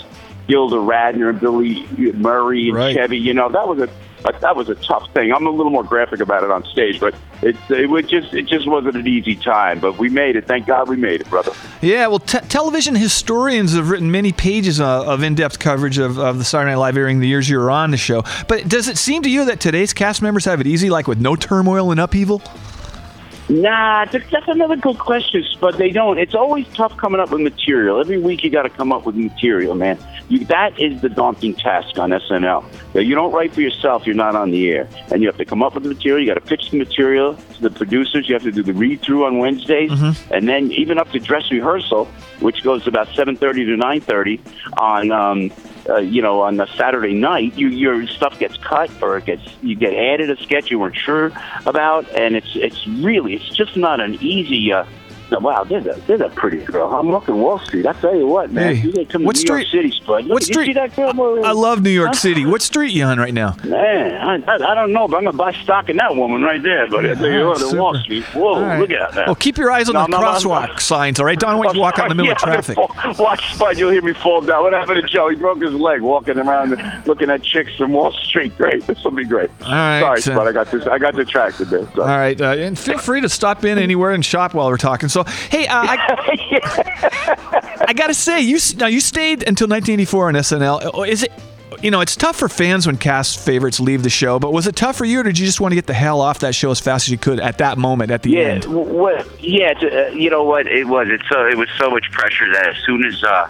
Gilda 0.47 0.75
Radner 0.75 1.31
and 1.31 1.39
Billy 1.39 1.87
Murray 2.13 2.69
and 2.69 2.77
Right. 2.77 2.95
Chevy. 2.95 3.17
You 3.17 3.33
know 3.33 3.49
that 3.49 3.67
was 3.67 3.79
a 3.79 3.89
that 4.23 4.55
was 4.55 4.69
a 4.69 4.75
tough 4.75 5.11
thing. 5.13 5.31
I'm 5.31 5.45
a 5.45 5.49
little 5.49 5.71
more 5.71 5.83
graphic 5.83 6.19
about 6.19 6.43
it 6.43 6.51
on 6.51 6.63
stage, 6.65 6.99
but 6.99 7.15
it 7.41 7.55
it 7.69 8.07
just 8.07 8.33
it 8.33 8.47
just 8.47 8.67
wasn't 8.67 8.95
an 8.95 9.07
easy 9.07 9.35
time. 9.35 9.79
But 9.79 9.97
we 9.97 10.09
made 10.09 10.35
it. 10.35 10.45
Thank 10.45 10.67
God 10.67 10.89
we 10.89 10.97
made 10.97 11.21
it, 11.21 11.29
brother. 11.29 11.51
Yeah, 11.81 12.07
well, 12.07 12.19
te- 12.19 12.39
television 12.39 12.95
historians 12.95 13.73
have 13.75 13.89
written 13.89 14.11
many 14.11 14.31
pages 14.31 14.79
uh, 14.79 15.05
of 15.05 15.23
in-depth 15.23 15.59
coverage 15.59 15.97
of, 15.97 16.19
of 16.19 16.37
the 16.37 16.43
Saturday 16.43 16.71
Night 16.71 16.77
Live 16.77 16.97
airing 16.97 17.19
the 17.19 17.27
years 17.27 17.49
you 17.49 17.57
were 17.57 17.71
on 17.71 17.91
the 17.91 17.97
show. 17.97 18.23
But 18.47 18.67
does 18.67 18.87
it 18.87 18.97
seem 18.97 19.23
to 19.23 19.29
you 19.29 19.45
that 19.45 19.59
today's 19.59 19.93
cast 19.93 20.21
members 20.21 20.45
have 20.45 20.59
it 20.59 20.67
easy, 20.67 20.89
like 20.89 21.07
with 21.07 21.19
no 21.19 21.35
turmoil 21.35 21.91
and 21.91 21.99
upheaval? 21.99 22.41
Nah, 23.49 24.05
that's, 24.05 24.29
that's 24.29 24.47
another 24.47 24.75
good 24.75 24.99
question, 24.99 25.43
but 25.59 25.77
they 25.77 25.89
don't. 25.89 26.19
It's 26.19 26.35
always 26.35 26.67
tough 26.75 26.95
coming 26.97 27.19
up 27.19 27.31
with 27.31 27.41
material. 27.41 27.99
Every 27.99 28.19
week 28.19 28.43
you 28.43 28.51
got 28.51 28.61
to 28.61 28.69
come 28.69 28.91
up 28.91 29.07
with 29.07 29.15
material, 29.15 29.73
man. 29.73 29.97
You, 30.29 30.45
that 30.45 30.79
is 30.79 31.01
the 31.01 31.09
daunting 31.09 31.55
task 31.55 31.97
on 31.97 32.11
SNL. 32.11 32.63
That 32.93 33.05
you 33.05 33.15
don't 33.15 33.31
write 33.31 33.51
for 33.51 33.61
yourself, 33.61 34.05
you're 34.05 34.13
not 34.15 34.35
on 34.35 34.51
the 34.51 34.69
air, 34.69 34.87
and 35.11 35.23
you 35.23 35.27
have 35.27 35.37
to 35.37 35.45
come 35.45 35.63
up 35.63 35.73
with 35.73 35.81
the 35.81 35.89
material. 35.89 36.19
You 36.19 36.27
got 36.31 36.39
to 36.39 36.47
pitch 36.47 36.69
the 36.69 36.77
material 36.77 37.35
to 37.55 37.61
the 37.61 37.71
producers. 37.71 38.29
You 38.29 38.35
have 38.35 38.43
to 38.43 38.51
do 38.51 38.61
the 38.61 38.73
read 38.73 39.01
through 39.01 39.25
on 39.25 39.39
Wednesdays, 39.39 39.89
and 40.29 40.47
then 40.47 40.71
even 40.71 40.99
up 40.99 41.09
to 41.13 41.19
dress 41.19 41.49
rehearsal, 41.51 42.05
which 42.41 42.63
goes 42.63 42.85
about 42.85 43.07
seven 43.15 43.35
thirty 43.35 43.65
to 43.65 43.75
nine 43.75 44.01
thirty 44.01 44.39
on. 44.77 45.11
Um, 45.11 45.51
uh, 45.89 45.97
you 45.97 46.21
know, 46.21 46.41
on 46.41 46.59
a 46.59 46.67
Saturday 46.67 47.13
night, 47.13 47.57
you, 47.57 47.67
your 47.67 48.05
stuff 48.07 48.37
gets 48.39 48.57
cut 48.57 48.91
or 49.01 49.17
it 49.17 49.25
gets 49.25 49.43
you 49.61 49.75
get 49.75 49.93
added 49.93 50.29
a 50.29 50.41
sketch 50.41 50.69
you 50.71 50.79
weren't 50.79 50.95
sure 50.95 51.31
about, 51.65 52.07
and 52.15 52.35
it's 52.35 52.55
it's 52.55 52.87
really 52.87 53.33
it's 53.35 53.49
just 53.49 53.75
not 53.75 53.99
an 53.99 54.15
easy. 54.21 54.71
Uh, 54.71 54.85
wow, 55.31 55.63
there's 55.63 55.85
a 55.85 55.99
there's 56.07 56.21
a 56.21 56.29
pretty 56.29 56.57
girl. 56.65 56.89
I'm 56.93 57.09
looking 57.11 57.35
Wall 57.39 57.59
Street. 57.59 57.85
I 57.85 57.93
tell 57.93 58.15
you 58.15 58.27
what, 58.27 58.51
man, 58.51 58.75
Hey, 58.75 58.89
you 58.89 59.05
come 59.05 59.23
what 59.23 59.35
to 59.35 59.41
New 59.41 59.45
street- 59.47 59.67
York 59.73 59.85
City, 59.85 59.91
Spud. 60.03 60.23
Look, 60.25 60.33
what 60.33 60.47
you 60.47 60.53
street- 60.53 60.65
see 60.67 60.73
that 60.73 60.95
girl? 60.95 61.13
Well, 61.15 61.45
I 61.45 61.51
love 61.51 61.81
New 61.81 61.89
York 61.89 62.09
Huh? 62.09 62.13
City. 62.13 62.45
What 62.45 62.61
street 62.61 62.91
you 62.91 63.03
on 63.05 63.19
right 63.19 63.33
now? 63.33 63.55
Man, 63.63 64.13
I, 64.15 64.51
I, 64.51 64.71
I 64.71 64.75
don't 64.75 64.91
know, 64.93 65.07
but 65.07 65.17
I'm 65.17 65.23
gonna 65.25 65.37
buy 65.37 65.51
stock 65.53 65.89
in 65.89 65.97
that 65.97 66.15
woman 66.15 66.41
right 66.41 66.61
there. 66.61 66.87
But 66.89 67.05
I 67.05 67.13
tell 67.15 67.29
you 67.29 67.43
Ah, 67.45 67.49
what, 67.49 67.59
the 67.71 67.77
Wall. 67.77 67.95
Street. 67.95 68.23
Whoa, 68.33 68.53
All 68.55 68.61
right. 68.61 68.79
look 68.79 68.91
at 68.91 69.13
that. 69.13 69.27
Well, 69.27 69.35
keep 69.35 69.57
your 69.57 69.71
eyes 69.71 69.87
on 69.89 69.93
No, 69.93 70.03
the 70.03 70.07
no, 70.09 70.19
crosswalk 70.19 70.69
no. 70.69 70.75
signs, 70.77 71.19
all 71.19 71.25
right? 71.25 71.39
Don't 71.39 71.57
want 71.57 71.75
you 71.75 71.81
walk 71.81 71.99
out 71.99 72.09
in 72.11 72.17
the 72.17 72.23
middle 72.23 72.31
of 72.31 72.37
traffic. 72.43 72.75
fall- 72.75 72.95
Watch 73.19 73.53
Spud, 73.53 73.77
you'll 73.77 73.91
hear 73.91 74.01
me 74.01 74.13
fall 74.13 74.41
down. 74.41 74.63
What 74.63 74.73
happened 74.73 75.01
to 75.01 75.07
Joe? 75.07 75.29
He 75.29 75.35
broke 75.35 75.61
his 75.61 75.73
leg 75.73 76.01
walking 76.01 76.37
around 76.37 76.77
looking 77.05 77.29
at 77.29 77.43
chicks 77.43 77.75
from 77.75 77.93
Wall 77.93 78.11
Street. 78.11 78.57
Great, 78.57 78.85
this 78.87 79.03
will 79.03 79.11
be 79.11 79.25
great. 79.25 79.49
All 79.63 79.71
right, 79.71 79.99
Sorry, 80.01 80.21
so- 80.21 80.31
Spud, 80.33 80.47
I 80.47 80.51
got 80.51 80.71
this. 80.71 80.87
I 80.87 80.97
got 80.97 81.15
distracted 81.15 81.69
there. 81.69 81.79
All 81.81 81.85
Sorry. 81.95 82.07
right, 82.35 82.41
uh, 82.41 82.45
and 82.55 82.77
feel 82.77 82.97
free 82.97 83.21
to 83.21 83.29
stop 83.29 83.63
in 83.65 83.77
anywhere 83.77 84.11
and 84.11 84.23
shop 84.25 84.53
while 84.53 84.67
we're 84.67 84.77
talking. 84.77 85.09
So, 85.09 85.18
hey, 85.23 85.67
uh, 85.67 85.81
I, 85.87 87.83
I 87.87 87.93
gotta 87.93 88.13
say, 88.13 88.41
you 88.41 88.57
now 88.77 88.87
you 88.87 88.99
stayed 88.99 89.39
until 89.47 89.67
1984 89.67 90.27
on 90.27 90.33
SNL. 90.35 90.95
Uh, 90.97 91.01
Is 91.03 91.23
it? 91.23 91.31
You 91.83 91.91
know, 91.91 92.01
it's 92.01 92.15
tough 92.15 92.35
for 92.35 92.49
fans 92.49 92.87
when 92.87 92.97
cast 92.97 93.39
favorites 93.39 93.79
leave 93.79 94.01
the 94.03 94.09
show. 94.09 94.37
But 94.39 94.51
was 94.51 94.65
it 94.67 94.75
tough 94.75 94.97
for 94.97 95.05
you, 95.05 95.19
or 95.19 95.23
did 95.23 95.37
you 95.39 95.45
just 95.45 95.61
want 95.61 95.71
to 95.71 95.75
get 95.75 95.85
the 95.85 95.93
hell 95.93 96.19
off 96.19 96.39
that 96.39 96.53
show 96.55 96.71
as 96.71 96.79
fast 96.79 97.07
as 97.07 97.11
you 97.11 97.17
could 97.17 97.39
at 97.39 97.59
that 97.59 97.77
moment 97.77 98.11
at 98.11 98.23
the 98.23 98.31
Yeah, 98.31 98.39
end? 98.39 98.63
w- 98.63 98.81
what? 98.91 99.25
Yeah, 99.41 99.73
uh, 99.81 100.07
you 100.09 100.29
know 100.29 100.43
what? 100.43 100.67
It 100.67 100.87
was. 100.87 101.07
It's 101.09 101.23
so. 101.29 101.45
It 101.47 101.57
was 101.57 101.69
so 101.77 101.89
much 101.91 102.11
pressure 102.11 102.51
that 102.53 102.67
as 102.75 102.75
soon 102.85 103.05
as 103.05 103.23
uh, 103.23 103.47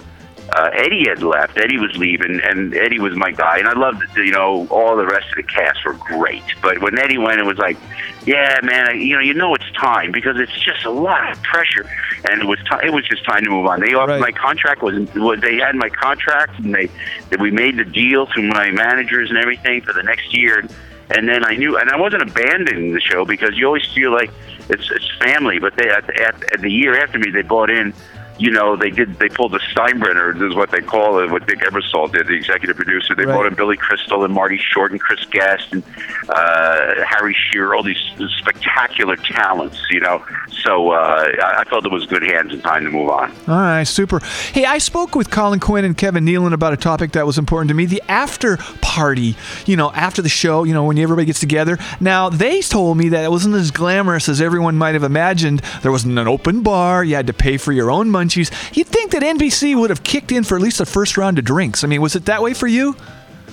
uh, 0.53 0.69
Eddie 0.73 1.05
had 1.07 1.21
left, 1.23 1.57
Eddie 1.57 1.77
was 1.77 1.95
leaving, 1.97 2.39
and 2.43 2.73
Eddie 2.75 2.99
was 2.99 3.15
my 3.15 3.31
guy, 3.31 3.57
and 3.57 3.67
I 3.67 3.73
loved. 3.73 4.03
You 4.17 4.31
know, 4.31 4.67
all 4.69 4.95
the 4.95 5.05
rest 5.05 5.29
of 5.29 5.35
the 5.35 5.43
cast 5.43 5.83
were 5.85 5.93
great, 5.93 6.43
but 6.61 6.81
when 6.81 6.97
Eddie 6.99 7.17
went, 7.17 7.39
it 7.39 7.45
was 7.45 7.57
like, 7.57 7.77
yeah, 8.25 8.59
man. 8.63 8.89
I- 8.89 8.93
You 8.93 9.15
know, 9.15 9.21
you 9.21 9.33
know, 9.33 9.53
it's 9.55 9.71
time 9.73 10.11
because 10.11 10.37
it's 10.39 10.51
just 10.59 10.85
a 10.85 10.89
lot 10.89 11.31
of 11.31 11.41
pressure, 11.43 11.85
and 12.29 12.41
it 12.41 12.45
was. 12.47 12.59
T- 12.59 12.85
it 12.87 12.91
was 12.93 13.07
just 13.07 13.23
time 13.25 13.43
to 13.43 13.49
move 13.49 13.65
on. 13.65 13.79
They 13.79 13.93
offered 13.93 14.13
Right. 14.21 14.21
my 14.21 14.31
contract 14.31 14.81
was. 14.81 14.95
was 15.15 15.39
they 15.41 15.57
had 15.57 15.75
my 15.75 15.89
contract, 15.89 16.59
and 16.59 16.73
they 16.75 16.89
that 17.29 17.39
we 17.39 17.51
made 17.51 17.77
the 17.77 17.85
deal 17.85 18.25
through 18.27 18.47
my 18.47 18.71
managers 18.71 19.29
and 19.29 19.37
everything 19.37 19.81
for 19.81 19.93
the 19.93 20.03
next 20.03 20.33
year. 20.35 20.63
And 21.11 21.27
then 21.27 21.43
I 21.43 21.55
knew, 21.55 21.75
and 21.75 21.89
I 21.89 21.97
wasn't 21.97 22.21
abandoning 22.21 22.93
the 22.93 23.01
show 23.01 23.25
because 23.25 23.57
you 23.57 23.65
always 23.65 23.85
feel 23.95 24.11
like 24.11 24.29
it's 24.69 24.91
it's 24.91 25.09
family. 25.23 25.57
But 25.57 25.75
they 25.75 25.89
at, 25.89 26.07
at, 26.19 26.35
at 26.53 26.61
the 26.61 26.69
year 26.71 27.01
after 27.01 27.17
me, 27.17 27.31
they 27.31 27.41
bought 27.41 27.69
in 27.71 27.93
you 28.39 28.49
know, 28.51 28.75
they 28.75 28.89
did 28.89 29.19
they 29.19 29.29
pulled 29.29 29.51
the 29.51 29.59
Steinbrenner, 29.59 30.33
this 30.33 30.49
is 30.49 30.55
what 30.55 30.71
they 30.71 30.81
call 30.81 31.19
it, 31.19 31.29
what 31.29 31.45
Dick 31.45 31.59
Ebersol 31.59 32.11
did, 32.11 32.25
the 32.27 32.33
executive 32.33 32.75
producer. 32.77 33.13
They 33.15 33.25
Right. 33.25 33.33
brought 33.33 33.45
in 33.47 33.53
Billy 33.53 33.77
Crystal 33.77 34.23
and 34.23 34.33
Marty 34.33 34.57
Short 34.57 34.91
and 34.91 34.99
Chris 34.99 35.23
Guest 35.25 35.73
and 35.73 35.83
uh, 36.29 37.03
Harry 37.05 37.35
Shearer, 37.51 37.75
all 37.75 37.83
these 37.83 37.97
spectacular 38.39 39.15
talents, 39.17 39.77
you 39.91 39.99
know. 39.99 40.23
So 40.63 40.91
uh, 40.91 41.27
I 41.43 41.59
I 41.59 41.63
felt 41.65 41.85
it 41.85 41.91
was 41.91 42.05
good 42.05 42.23
hands 42.23 42.53
and 42.53 42.63
time 42.63 42.83
to 42.85 42.89
move 42.89 43.09
on. 43.09 43.31
All 43.47 43.55
right, 43.55 43.83
super. 43.83 44.19
Hey, 44.53 44.65
I 44.65 44.77
spoke 44.77 45.15
with 45.15 45.29
Colin 45.29 45.59
Quinn 45.59 45.83
and 45.85 45.97
Kevin 45.97 46.25
Nealon 46.25 46.53
about 46.53 46.73
a 46.73 46.77
topic 46.77 47.11
that 47.11 47.25
was 47.25 47.37
important 47.37 47.67
to 47.69 47.75
me 47.75 47.85
the 47.85 48.01
after 48.07 48.57
party, 48.81 49.35
you 49.65 49.75
know, 49.75 49.91
after 49.91 50.21
the 50.21 50.29
show, 50.29 50.63
you 50.63 50.73
know, 50.73 50.85
when 50.85 50.97
everybody 50.97 51.25
gets 51.25 51.39
together. 51.39 51.77
Now, 51.99 52.29
they 52.29 52.61
told 52.61 52.97
me 52.97 53.09
that 53.09 53.23
it 53.23 53.29
wasn't 53.31 53.55
as 53.55 53.71
glamorous 53.71 54.29
as 54.29 54.41
everyone 54.41 54.77
might 54.77 54.93
have 54.95 55.03
imagined. 55.03 55.59
There 55.81 55.91
wasn't 55.91 56.17
an 56.17 56.27
open 56.27 56.61
bar, 56.61 57.03
you 57.03 57.15
had 57.15 57.27
to 57.27 57.33
pay 57.33 57.57
for 57.57 57.71
your 57.73 57.91
own 57.91 58.09
munchies. 58.29 58.75
You'd 58.75 58.87
think 58.87 59.11
that 59.11 59.23
NBC 59.23 59.79
would 59.79 59.89
have 59.89 60.03
kicked 60.03 60.31
in 60.31 60.43
for 60.43 60.55
at 60.55 60.61
least 60.61 60.77
the 60.77 60.85
first 60.85 61.17
round 61.17 61.39
of 61.39 61.45
drinks. 61.45 61.83
I 61.83 61.87
mean, 61.87 62.01
was 62.01 62.15
it 62.15 62.25
that 62.25 62.41
way 62.41 62.53
for 62.53 62.67
you? 62.67 62.95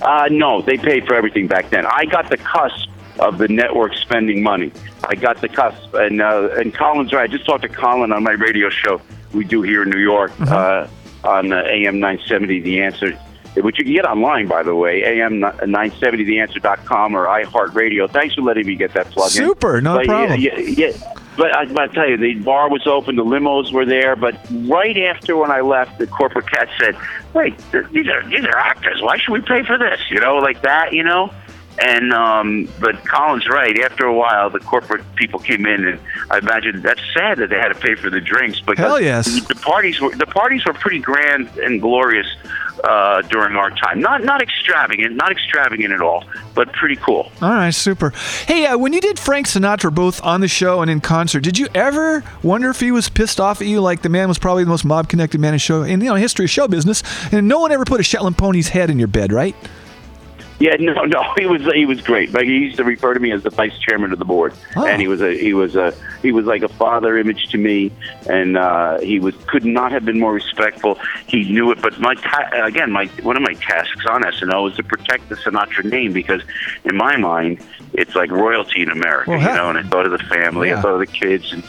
Uh, 0.01 0.27
no, 0.29 0.61
they 0.61 0.77
paid 0.77 1.07
for 1.07 1.15
everything 1.15 1.47
back 1.47 1.69
then. 1.69 1.85
I 1.85 2.05
got 2.05 2.29
the 2.29 2.37
cusp 2.37 2.89
of 3.19 3.39
the 3.39 3.47
network 3.47 3.95
spending 3.95 4.43
money. 4.43 4.71
I 5.07 5.15
got 5.15 5.41
the 5.41 5.49
cusp, 5.49 5.93
and 5.95 6.21
uh, 6.21 6.49
and 6.55 6.73
Colin's 6.73 7.13
right. 7.13 7.23
I 7.23 7.27
just 7.27 7.45
talked 7.45 7.63
to 7.63 7.69
Colin 7.69 8.11
on 8.11 8.23
my 8.23 8.33
radio 8.33 8.69
show 8.69 9.01
we 9.33 9.43
do 9.43 9.61
here 9.61 9.83
in 9.83 9.89
New 9.89 9.99
York 9.99 10.31
uh, 10.41 10.87
on 11.23 11.51
uh, 11.51 11.63
AM 11.65 11.99
970. 11.99 12.59
The 12.61 12.81
Answer, 12.81 13.19
which 13.61 13.77
you 13.79 13.83
can 13.85 13.93
get 13.93 14.05
online, 14.05 14.47
by 14.47 14.63
the 14.63 14.75
way, 14.75 15.03
AM 15.03 15.41
970theanswer.com 15.41 17.15
or 17.15 17.25
iHeartRadio. 17.25 18.09
Thanks 18.11 18.35
for 18.35 18.41
letting 18.41 18.65
me 18.67 18.75
get 18.75 18.93
that 18.93 19.09
plug 19.11 19.27
in. 19.35 19.45
Super, 19.45 19.81
no 19.81 19.95
But, 19.95 20.07
yeah, 20.07 20.13
problem. 20.27 20.39
Yeah, 20.39 20.57
yeah, 20.59 21.13
but 21.37 21.55
I, 21.55 21.83
I 21.83 21.87
tell 21.87 22.09
you, 22.09 22.17
the 22.17 22.35
bar 22.35 22.69
was 22.69 22.85
open, 22.87 23.15
the 23.15 23.23
limos 23.23 23.71
were 23.71 23.85
there. 23.85 24.15
But 24.15 24.35
right 24.51 24.97
after 24.97 25.37
when 25.37 25.51
I 25.51 25.61
left, 25.61 25.99
the 25.99 26.07
corporate 26.07 26.49
cat 26.49 26.67
said, 26.79 26.97
"Wait, 27.33 27.55
these 27.91 28.07
are 28.07 28.27
these 28.27 28.45
are 28.45 28.57
actors. 28.57 29.01
Why 29.01 29.17
should 29.17 29.33
we 29.33 29.41
pay 29.41 29.63
for 29.63 29.77
this?" 29.77 29.99
You 30.09 30.19
know, 30.19 30.37
like 30.37 30.61
that. 30.63 30.93
You 30.93 31.03
know. 31.03 31.31
And 31.79 32.11
um, 32.11 32.67
but 32.79 33.05
Colin's 33.05 33.47
right. 33.47 33.79
After 33.81 34.05
a 34.05 34.13
while, 34.13 34.49
the 34.49 34.59
corporate 34.59 35.03
people 35.15 35.39
came 35.39 35.65
in, 35.67 35.85
and 35.85 35.99
I 36.31 36.39
imagine 36.39 36.81
that's 36.81 37.01
sad 37.13 37.37
that 37.37 37.49
they 37.49 37.57
had 37.57 37.69
to 37.69 37.75
pay 37.75 37.93
for 37.93 38.09
the 38.09 38.19
drinks. 38.19 38.59
But 38.59 38.79
Hell 38.79 38.99
yes. 38.99 39.45
the 39.47 39.55
parties 39.55 40.01
were 40.01 40.15
the 40.15 40.25
parties 40.25 40.65
were 40.65 40.73
pretty 40.73 40.99
grand 40.99 41.49
and 41.57 41.79
glorious 41.79 42.27
uh, 42.83 43.21
during 43.23 43.55
our 43.55 43.69
time. 43.69 43.99
Not 43.99 44.23
not 44.23 44.41
extravagant, 44.41 45.15
not 45.15 45.31
extravagant 45.31 45.93
at 45.93 46.01
all, 46.01 46.23
but 46.55 46.71
pretty 46.73 46.95
cool. 46.95 47.31
All 47.43 47.49
right, 47.49 47.73
super. 47.73 48.09
Hey, 48.47 48.65
uh, 48.65 48.77
when 48.77 48.93
you 48.93 49.01
did 49.01 49.19
Frank 49.19 49.45
Sinatra 49.47 49.93
both 49.93 50.23
on 50.23 50.41
the 50.41 50.47
show 50.47 50.81
and 50.81 50.89
in 50.89 50.99
concert, 50.99 51.41
did 51.41 51.59
you 51.59 51.67
ever 51.75 52.23
wonder 52.41 52.71
if 52.71 52.79
he 52.79 52.91
was 52.91 53.07
pissed 53.07 53.39
off 53.39 53.61
at 53.61 53.67
you? 53.67 53.81
Like 53.81 54.01
the 54.01 54.09
man 54.09 54.27
was 54.27 54.39
probably 54.39 54.63
the 54.63 54.69
most 54.69 54.85
mob-connected 54.85 55.39
man 55.39 55.53
in 55.53 55.59
show 55.59 55.83
in 55.83 56.01
you 56.01 56.07
know 56.07 56.15
history 56.15 56.45
of 56.45 56.49
show 56.51 56.67
business, 56.67 57.03
and 57.31 57.47
no 57.47 57.59
one 57.59 57.71
ever 57.71 57.85
put 57.85 57.99
a 57.99 58.03
Shetland 58.03 58.37
pony's 58.37 58.69
head 58.69 58.89
in 58.89 58.97
your 58.97 59.07
bed, 59.07 59.31
right? 59.31 59.55
Yeah, 60.59 60.75
no, 60.79 61.05
no, 61.05 61.23
he 61.37 61.45
was 61.45 61.61
he 61.73 61.85
was 61.85 62.01
great. 62.01 62.33
Like 62.33 62.45
he 62.45 62.57
used 62.57 62.77
to 62.77 62.83
refer 62.83 63.13
to 63.13 63.19
me 63.19 63.31
as 63.31 63.43
the 63.43 63.49
vice 63.51 63.77
chairman 63.79 64.11
of 64.11 64.19
the 64.19 64.25
board, 64.25 64.53
Oh. 64.75 64.87
and 64.87 64.99
he 65.01 65.07
was 65.07 65.21
a 65.21 65.37
he 65.37 65.53
was 65.53 65.75
a 65.75 65.93
he 66.23 66.31
was 66.31 66.45
like 66.45 66.63
a 66.63 66.67
father 66.67 67.17
image 67.17 67.47
to 67.49 67.57
me, 67.57 67.91
and 68.27 68.57
uh, 68.57 68.99
he 68.99 69.19
was 69.19 69.35
could 69.47 69.65
not 69.65 69.91
have 69.91 70.03
been 70.05 70.19
more 70.19 70.33
respectful. 70.33 70.97
He 71.27 71.43
knew 71.51 71.71
it, 71.71 71.81
but 71.81 71.99
my 71.99 72.15
ta- 72.15 72.49
again, 72.65 72.91
my 72.91 73.05
one 73.21 73.37
of 73.37 73.43
my 73.43 73.53
tasks 73.53 74.05
on 74.09 74.23
SNL 74.23 74.71
is 74.71 74.75
to 74.77 74.83
protect 74.83 75.29
the 75.29 75.35
Sinatra 75.35 75.83
name 75.85 76.11
because, 76.13 76.41
in 76.85 76.97
my 76.97 77.17
mind, 77.17 77.59
it's 77.93 78.15
like 78.15 78.31
royalty 78.31 78.81
in 78.81 78.89
America, 78.89 79.29
Well, 79.31 79.39
you 79.39 79.45
know. 79.45 79.69
And 79.69 79.77
I 79.77 79.83
thought 79.83 80.05
of 80.05 80.11
the 80.11 80.17
family, 80.25 80.69
Yeah. 80.69 80.79
I 80.79 80.81
thought 80.81 80.93
of 80.93 80.99
the 80.99 81.05
kids 81.07 81.53
and 81.53 81.63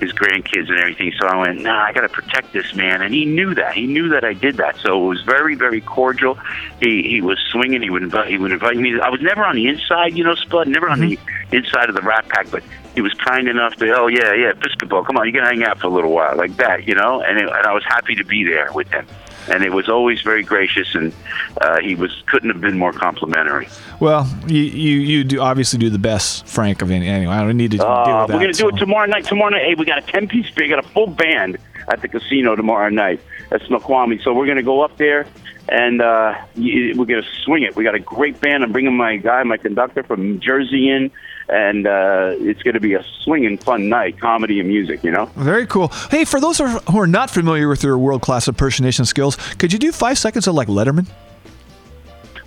his 0.00 0.12
grandkids 0.12 0.68
and 0.68 0.78
everything. 0.80 1.12
So 1.20 1.28
I 1.28 1.36
went, 1.36 1.60
nah, 1.62 1.84
I 1.84 1.92
got 1.92 2.00
to 2.00 2.08
protect 2.08 2.52
this 2.52 2.74
man, 2.74 3.02
and 3.02 3.14
he 3.14 3.24
knew 3.24 3.54
that. 3.54 3.74
He 3.74 3.86
knew 3.86 4.08
that 4.08 4.24
I 4.24 4.32
did 4.32 4.56
that. 4.56 4.76
So 4.78 5.04
it 5.04 5.08
was 5.08 5.22
very, 5.22 5.54
very 5.54 5.80
cordial. 5.80 6.36
He 6.80 7.02
he 7.08 7.20
was 7.20 7.38
swinging. 7.52 7.82
He 7.82 7.90
would 7.90 8.02
invite. 8.02 8.31
He 8.32 8.38
would 8.38 8.50
invite 8.50 8.78
me. 8.78 8.98
I 8.98 9.10
was 9.10 9.20
never 9.20 9.44
on 9.44 9.56
the 9.56 9.68
inside, 9.68 10.16
you 10.16 10.24
know, 10.24 10.34
Spud. 10.34 10.66
Never 10.66 10.88
on 10.88 11.00
the 11.00 11.18
inside 11.52 11.90
of 11.90 11.94
the 11.94 12.00
Rat 12.00 12.26
Pack, 12.30 12.50
but 12.50 12.62
he 12.94 13.02
was 13.02 13.12
kind 13.12 13.46
enough 13.46 13.76
to. 13.76 13.94
Oh 13.94 14.06
yeah, 14.06 14.32
yeah, 14.32 14.52
Piscopo. 14.52 15.04
Come 15.06 15.18
on, 15.18 15.26
you 15.26 15.34
can 15.34 15.44
hang 15.44 15.62
out 15.64 15.80
for 15.80 15.88
a 15.88 15.90
little 15.90 16.12
while, 16.12 16.34
like 16.34 16.56
that, 16.56 16.88
you 16.88 16.94
know. 16.94 17.20
And 17.20 17.36
it, 17.36 17.42
and 17.44 17.66
I 17.66 17.74
was 17.74 17.84
happy 17.84 18.14
to 18.14 18.24
be 18.24 18.42
there 18.42 18.72
with 18.72 18.88
him. 18.88 19.06
And 19.50 19.62
it 19.64 19.72
was 19.72 19.86
always 19.90 20.22
very 20.22 20.42
gracious, 20.42 20.94
and 20.94 21.12
uh, 21.60 21.80
he 21.80 21.94
was 21.94 22.22
couldn't 22.26 22.48
have 22.48 22.62
been 22.62 22.78
more 22.78 22.94
complimentary. 22.94 23.68
Well, 24.00 24.26
you 24.46 24.62
you, 24.62 24.98
you 25.00 25.24
do 25.24 25.40
obviously 25.40 25.78
do 25.78 25.90
the 25.90 25.98
best, 25.98 26.46
Frank. 26.46 26.80
Of 26.80 26.90
any 26.90 27.06
anyway, 27.06 27.34
I 27.34 27.44
don't 27.44 27.58
need 27.58 27.72
to 27.72 27.76
deal 27.76 27.86
Uh, 27.86 28.22
with 28.26 28.34
we're 28.34 28.40
gonna 28.40 28.52
do 28.54 28.68
it 28.70 28.76
tomorrow 28.78 29.04
night. 29.06 29.24
Tomorrow 29.24 29.50
night, 29.50 29.64
hey, 29.64 29.74
we 29.74 29.84
got 29.84 29.98
a 29.98 30.06
ten 30.10 30.26
piece. 30.26 30.46
We 30.56 30.68
got 30.68 30.78
a 30.82 30.88
full 30.88 31.08
band 31.08 31.58
at 31.88 32.00
the 32.00 32.08
casino 32.08 32.56
tomorrow 32.56 32.88
night. 32.88 33.20
That's 33.50 33.66
Snoqualmie. 33.66 34.20
So 34.22 34.32
we're 34.32 34.46
gonna 34.46 34.62
go 34.62 34.80
up 34.80 34.96
there 34.96 35.26
and 35.68 36.00
uh, 36.02 36.34
we're 36.56 36.94
gonna 37.04 37.22
swing 37.44 37.62
it. 37.62 37.76
We 37.76 37.84
got 37.84 37.94
a 37.94 37.98
great 38.00 38.40
band. 38.40 38.62
I'm 38.64 38.72
bringing 38.72 38.96
my 38.96 39.16
guy, 39.16 39.42
my 39.44 39.56
conductor 39.56 40.02
from 40.02 40.40
Jersey 40.40 40.88
in, 40.90 41.10
and 41.48 41.86
uh, 41.86 42.34
it's 42.38 42.62
gonna 42.62 42.80
be 42.80 42.94
a 42.94 43.04
swinging 43.22 43.58
fun 43.58 43.88
night, 43.88 44.18
comedy 44.20 44.60
and 44.60 44.68
music. 44.68 45.02
You 45.04 45.12
know. 45.12 45.26
Very 45.36 45.66
cool. 45.66 45.88
Hey, 46.10 46.24
for 46.24 46.40
those 46.40 46.58
who 46.58 46.64
are- 46.64 46.80
who 46.90 46.98
are 47.00 47.06
not 47.06 47.30
familiar 47.30 47.68
with 47.68 47.82
your 47.82 47.96
world 47.98 48.22
class 48.22 48.48
impersonation 48.48 49.04
skills, 49.04 49.36
could 49.58 49.72
you 49.72 49.78
do 49.78 49.92
five 49.92 50.18
seconds 50.18 50.46
of 50.46 50.54
like 50.54 50.68
Letterman? 50.68 51.06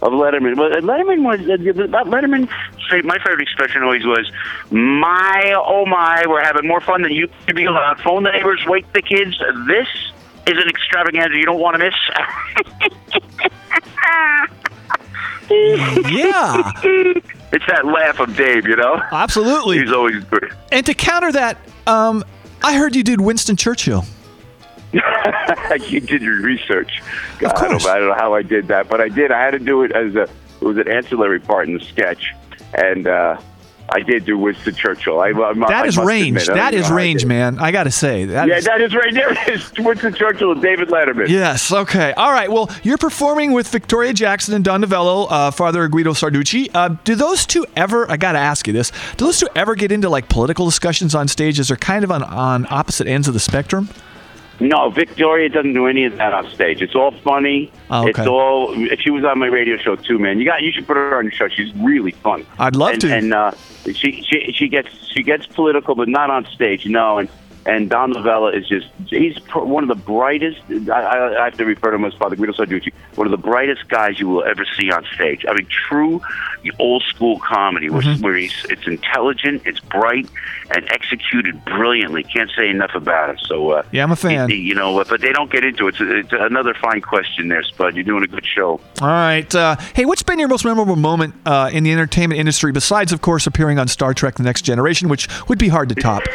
Of 0.01 0.11
Letterman, 0.11 0.55
but 0.55 0.73
Letterman 0.83 1.23
was 1.23 1.39
uh, 1.39 2.03
Letterman. 2.03 2.47
My 3.05 3.17
favorite 3.19 3.41
expression 3.41 3.81
always 3.81 4.05
was, 4.05 4.29
"My 4.69 5.53
oh 5.57 5.85
my, 5.85 6.25
we're 6.27 6.43
having 6.43 6.67
more 6.67 6.81
fun 6.81 7.01
than 7.01 7.11
you 7.13 7.27
could 7.47 7.55
be 7.55 7.65
allowed." 7.65 7.99
Phone 8.01 8.23
the 8.23 8.31
neighbors, 8.31 8.61
wake 8.67 8.91
the 8.93 9.01
kids. 9.01 9.41
This 9.67 9.87
is 10.47 10.57
an 10.57 10.69
extravaganza 10.69 11.35
you 11.37 11.45
don't 11.45 11.59
want 11.59 11.77
to 11.77 11.83
miss. 11.83 11.93
Yeah, 15.47 16.71
it's 17.51 17.65
that 17.67 17.85
laugh 17.85 18.19
of 18.19 18.35
Dave, 18.35 18.65
you 18.65 18.75
know. 18.75 18.99
absolutely. 19.11 19.77
He's 19.79 19.91
always 19.91 20.23
great. 20.23 20.51
And 20.71 20.83
to 20.87 20.93
counter 20.95 21.31
that, 21.33 21.57
um, 21.85 22.23
I 22.63 22.75
heard 22.75 22.95
you 22.95 23.03
did 23.03 23.21
Winston 23.21 23.55
Churchill. 23.55 24.05
you 24.91 25.99
did 25.99 26.21
your 26.21 26.41
research. 26.41 27.01
God, 27.39 27.53
I, 27.55 27.67
course. 27.67 27.83
don't, 27.83 27.91
I 27.95 27.99
don't 27.99 28.07
know 28.09 28.15
how 28.15 28.33
I 28.33 28.41
did 28.41 28.67
that, 28.69 28.89
but 28.89 29.01
I 29.01 29.09
did. 29.09 29.31
I 29.31 29.43
had 29.43 29.51
to 29.51 29.59
do 29.59 29.83
it 29.83 29.91
as 29.91 30.15
a 30.15 30.23
it 30.23 30.61
was 30.61 30.77
an 30.77 30.87
ancillary 30.87 31.39
part 31.39 31.67
in 31.67 31.77
the 31.77 31.83
sketch, 31.83 32.33
and 32.73 33.07
uh, 33.07 33.39
I 33.87 33.99
did 33.99 34.25
do 34.25 34.37
Winston 34.37 34.73
Churchill. 34.73 35.19
I, 35.19 35.27
I, 35.29 35.53
That 35.53 35.69
I 35.71 35.85
is 35.85 35.97
range. 35.97 36.27
admit, 36.41 36.47
That 36.47 36.73
is 36.73 36.89
range, 36.89 37.25
man. 37.25 37.59
I 37.59 37.71
got 37.71 37.83
to 37.83 37.91
say. 37.91 38.25
That 38.25 38.47
Yeah, 38.47 38.55
is- 38.57 38.65
that 38.65 38.81
is 38.81 38.95
right 38.95 39.13
there. 39.13 39.31
It 39.31 39.47
is 39.49 39.71
Winston 39.77 40.13
Churchill 40.13 40.53
and 40.53 40.61
David 40.61 40.89
Letterman. 40.89 41.27
Yes. 41.29 41.71
Okay. 41.71 42.11
All 42.13 42.31
right. 42.31 42.51
Well, 42.51 42.69
you're 42.83 42.97
performing 42.97 43.51
with 43.51 43.67
Victoria 43.67 44.11
Jackson 44.13 44.55
and 44.55 44.65
Don 44.65 44.81
Novello, 44.81 45.25
uh, 45.25 45.51
Father 45.51 45.87
Guido 45.87 46.13
Sarducci. 46.13 46.69
Uh, 46.73 46.95
do 47.03 47.13
those 47.15 47.45
two 47.45 47.65
ever? 47.75 48.09
I 48.09 48.17
got 48.17 48.31
to 48.31 48.39
ask 48.39 48.65
you 48.65 48.73
this. 48.73 48.91
Do 49.17 49.25
those 49.25 49.39
two 49.39 49.49
ever 49.55 49.75
get 49.75 49.91
into 49.91 50.09
like 50.09 50.29
political 50.29 50.65
discussions 50.65 51.13
on 51.13 51.27
stages? 51.27 51.69
Or 51.69 51.75
kind 51.75 52.03
of 52.03 52.11
on 52.11 52.23
on 52.23 52.65
opposite 52.71 53.05
ends 53.07 53.27
of 53.27 53.33
the 53.35 53.39
spectrum? 53.39 53.89
No, 54.59 54.89
Victoria 54.89 55.49
doesn't 55.49 55.73
do 55.73 55.87
any 55.87 56.05
of 56.05 56.15
that 56.17 56.33
on 56.33 56.49
stage. 56.49 56.81
It's 56.81 56.95
all 56.95 57.11
funny. 57.11 57.71
Oh, 57.89 58.07
It's 58.07 58.19
all. 58.19 58.73
She 58.97 59.09
was 59.09 59.25
on 59.25 59.39
my 59.39 59.47
radio 59.47 59.77
show 59.77 59.95
too, 59.95 60.17
man. 60.17 60.39
You 60.39 60.45
got. 60.45 60.61
You 60.61 60.71
should 60.71 60.87
put 60.87 60.95
her 60.95 61.17
on 61.17 61.25
your 61.25 61.31
show. 61.31 61.47
She's 61.49 61.73
really 61.75 62.11
fun. 62.11 62.45
I'd 62.57 62.75
love 62.75 62.93
and, 62.93 63.01
to. 63.01 63.13
And 63.13 63.33
uh, 63.33 63.51
she 63.85 64.23
she 64.23 64.53
she 64.53 64.67
gets 64.69 64.89
she 65.07 65.23
gets 65.23 65.45
political, 65.45 65.95
but 65.95 66.07
not 66.07 66.29
on 66.29 66.45
stage. 66.45 66.85
No, 66.85 67.17
and 67.17 67.29
and 67.65 67.89
Don 67.89 68.11
Novello 68.11 68.47
is 68.49 68.67
just 68.67 68.87
he's 69.07 69.37
one 69.53 69.83
of 69.83 69.89
the 69.89 69.95
brightest. 70.03 70.61
I, 70.89 71.01
I, 71.01 71.41
I 71.41 71.45
have 71.45 71.57
to 71.57 71.65
refer 71.65 71.89
to 71.91 71.95
him 71.95 72.05
as 72.05 72.13
Father 72.13 72.35
Guido 72.35 72.53
Sarducci. 72.53 72.93
One 73.15 73.25
of 73.27 73.31
the 73.31 73.37
brightest 73.37 73.87
guys 73.89 74.19
you 74.19 74.27
will 74.29 74.43
ever 74.43 74.65
see 74.77 74.91
on 74.91 75.05
stage. 75.15 75.45
I 75.47 75.53
mean, 75.53 75.67
true 75.67 76.21
old 76.79 77.03
school 77.03 77.39
comedy 77.39 77.89
where, 77.91 78.01
Mm-hmm. 78.01 78.23
where 78.23 78.35
he's 78.35 78.65
it's 78.69 78.87
intelligent, 78.87 79.61
it's 79.65 79.79
bright, 79.79 80.27
and 80.75 80.87
executed 80.91 81.63
brilliantly. 81.65 82.23
Can't 82.23 82.49
say 82.57 82.69
enough 82.69 82.93
about 82.95 83.29
him. 83.31 83.37
So 83.45 83.69
uh, 83.71 83.83
Yeah, 83.91 84.03
I'm 84.03 84.11
a 84.11 84.15
fan. 84.15 84.49
he- 84.49 84.55
you 84.57 84.73
know, 84.75 85.03
but 85.03 85.21
they 85.21 85.31
don't 85.31 85.51
get 85.51 85.63
into 85.63 85.87
it. 85.87 85.95
It's, 85.99 86.31
it's 86.31 86.33
another 86.33 86.73
fine 86.73 87.01
question 87.01 87.47
there, 87.49 87.61
Spud. 87.63 87.95
You're 87.95 88.03
doing 88.03 88.23
a 88.23 88.27
good 88.27 88.45
show. 88.45 88.79
All 89.01 89.07
right. 89.07 89.53
Uh, 89.55 89.75
hey, 89.93 90.05
what's 90.05 90.23
been 90.23 90.39
your 90.39 90.47
most 90.47 90.65
memorable 90.65 90.95
moment 90.95 91.33
uh, 91.45 91.69
in 91.71 91.83
the 91.83 91.91
entertainment 91.91 92.39
industry, 92.39 92.71
besides, 92.71 93.11
of 93.11 93.21
course, 93.21 93.45
appearing 93.47 93.77
on 93.79 93.87
Star 93.87 94.13
Trek: 94.13 94.35
The 94.35 94.43
Next 94.43 94.63
Generation, 94.63 95.07
which 95.09 95.27
would 95.47 95.57
be 95.59 95.67
hard 95.69 95.89
to 95.89 95.95
top? 95.95 96.23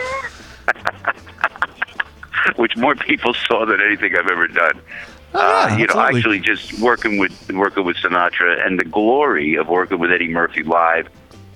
which 2.56 2.76
more 2.76 2.94
people 2.94 3.34
saw 3.34 3.64
than 3.64 3.80
anything 3.80 4.14
I've 4.16 4.30
ever 4.30 4.48
done. 4.48 4.80
Oh, 5.32 5.38
yeah, 5.38 5.74
uh, 5.74 5.76
you 5.76 5.86
know, 5.86 6.00
absolutely. 6.00 6.18
actually, 6.18 6.40
just 6.40 6.80
working 6.80 7.18
with 7.18 7.52
working 7.52 7.84
with 7.84 7.96
Sinatra 7.96 8.66
and 8.66 8.80
the 8.80 8.84
glory 8.84 9.54
of 9.54 9.68
working 9.68 9.98
with 9.98 10.10
Eddie 10.10 10.28
Murphy 10.28 10.62
live 10.62 11.08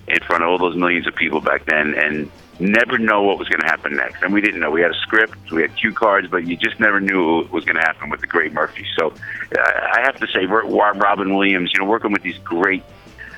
in 0.07 0.21
front 0.21 0.45
of 0.45 0.51
all 0.51 0.59
those 0.59 0.77
millions 0.77 1.07
of 1.07 1.15
people 1.15 1.41
back 1.41 1.65
then, 1.65 1.95
and 1.95 2.31
never 2.61 2.99
know 2.99 3.23
what 3.23 3.39
was 3.39 3.49
going 3.49 3.61
to 3.61 3.67
happen 3.67 3.97
next. 3.97 4.23
And 4.23 4.33
we 4.33 4.41
didn't 4.41 4.61
know. 4.61 4.71
We 4.71 4.81
had 4.81 4.93
a 4.93 4.99
script, 5.01 5.51
we 5.51 5.63
had 5.63 5.75
cue 5.77 5.93
cards, 5.93 6.29
but 6.29 6.47
you 6.47 6.57
just 6.57 6.79
never 6.79 7.01
knew 7.01 7.37
what 7.37 7.51
was 7.51 7.65
going 7.65 7.77
to 7.77 7.83
happen 7.83 8.11
with 8.11 8.21
the 8.21 8.27
great 8.27 8.53
Murphy. 8.53 8.87
So 8.97 9.13
uh, 9.59 9.61
I 9.61 10.01
have 10.03 10.17
to 10.21 10.27
say, 10.29 10.47
Ro- 10.47 10.69
Robin 10.69 11.35
Williams, 11.35 11.73
you 11.73 11.81
know, 11.81 11.87
working 11.87 12.13
with 12.13 12.23
these 12.23 12.39
great 12.39 12.85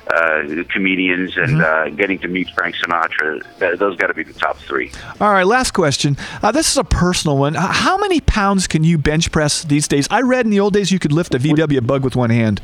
uh, 0.09 0.63
comedians 0.69 1.35
and 1.37 1.61
uh, 1.61 1.89
getting 1.89 2.19
to 2.19 2.27
meet 2.27 2.49
Frank 2.51 2.75
Sinatra. 2.75 3.41
Th- 3.59 3.77
those 3.77 3.95
got 3.97 4.07
to 4.07 4.13
be 4.13 4.23
the 4.23 4.33
top 4.33 4.57
three. 4.57 4.91
All 5.19 5.31
right, 5.31 5.45
last 5.45 5.71
question. 5.71 6.17
Uh, 6.41 6.51
this 6.51 6.71
is 6.71 6.77
a 6.77 6.83
personal 6.83 7.37
one. 7.37 7.53
How 7.55 7.97
many 7.97 8.21
pounds 8.21 8.67
can 8.67 8.83
you 8.83 8.97
bench 8.97 9.31
press 9.31 9.63
these 9.63 9.87
days? 9.87 10.07
I 10.09 10.21
read 10.21 10.45
in 10.45 10.51
the 10.51 10.59
old 10.59 10.73
days 10.73 10.91
you 10.91 10.99
could 10.99 11.11
lift 11.11 11.33
a 11.33 11.39
VW 11.39 11.85
bug 11.85 12.03
with 12.03 12.15
one 12.15 12.29
hand. 12.29 12.61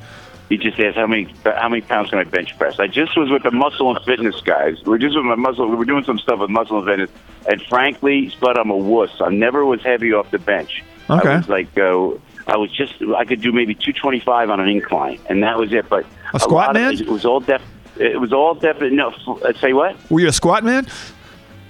He 0.49 0.57
just 0.57 0.79
asked 0.79 0.97
how 0.97 1.07
many 1.07 1.33
how 1.43 1.69
many 1.69 1.81
pounds 1.81 2.09
can 2.09 2.19
I 2.19 2.25
bench 2.25 2.57
press. 2.57 2.79
I 2.79 2.87
just 2.87 3.17
was 3.17 3.29
with 3.29 3.43
the 3.43 3.51
muscle 3.51 3.95
and 3.95 4.05
fitness 4.05 4.39
guys. 4.41 4.77
We're 4.85 4.97
just 4.97 5.15
with 5.15 5.25
my 5.25 5.35
muscle. 5.35 5.67
We 5.67 5.75
were 5.75 5.85
doing 5.85 6.03
some 6.03 6.19
stuff 6.19 6.39
with 6.39 6.49
muscle 6.49 6.77
and 6.77 6.85
fitness. 6.85 7.09
And 7.49 7.61
frankly, 7.63 8.29
Spud, 8.29 8.57
I'm 8.57 8.69
a 8.69 8.77
wuss. 8.77 9.09
I 9.19 9.29
never 9.29 9.65
was 9.65 9.81
heavy 9.81 10.13
off 10.13 10.29
the 10.31 10.39
bench. 10.39 10.83
Okay. 11.09 11.29
I 11.29 11.37
was 11.37 11.49
like, 11.49 11.77
uh, 11.77 12.11
I 12.45 12.57
was 12.57 12.71
just 12.71 12.93
I 13.15 13.25
could 13.25 13.41
do 13.41 13.51
maybe 13.51 13.73
225 13.73 14.49
on 14.49 14.59
an 14.59 14.67
incline, 14.67 15.19
and 15.27 15.43
that 15.43 15.57
was 15.57 15.73
it. 15.73 15.87
But 15.89 16.05
A 16.33 16.39
squat 16.39 16.67
lot 16.67 16.75
of- 16.75 16.81
man? 16.81 16.93
it 16.93 17.07
was 17.07 17.25
all 17.25 17.39
def. 17.39 17.61
It 17.97 18.19
was 18.19 18.33
all 18.33 18.55
definite. 18.55 18.91
No, 18.93 19.09
f- 19.09 19.43
uh, 19.43 19.53
say 19.59 19.73
what? 19.73 19.95
Were 20.09 20.19
you 20.19 20.27
a 20.27 20.31
squat 20.31 20.63
man? 20.63 20.87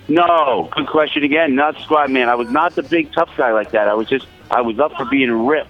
No, 0.08 0.70
good 0.76 0.88
question 0.88 1.24
again. 1.24 1.56
Not 1.56 1.78
squat 1.80 2.10
man. 2.10 2.30
I 2.30 2.36
was 2.36 2.50
not 2.50 2.76
the 2.76 2.84
big 2.84 3.12
tough 3.14 3.30
guy 3.38 3.52
like 3.52 3.72
that. 3.72 3.88
I 3.88 3.94
was 3.94 4.08
just 4.08 4.26
I 4.52 4.62
was 4.62 4.80
up 4.80 4.94
for 4.98 5.06
being 5.06 5.46
ripped. 5.46 5.70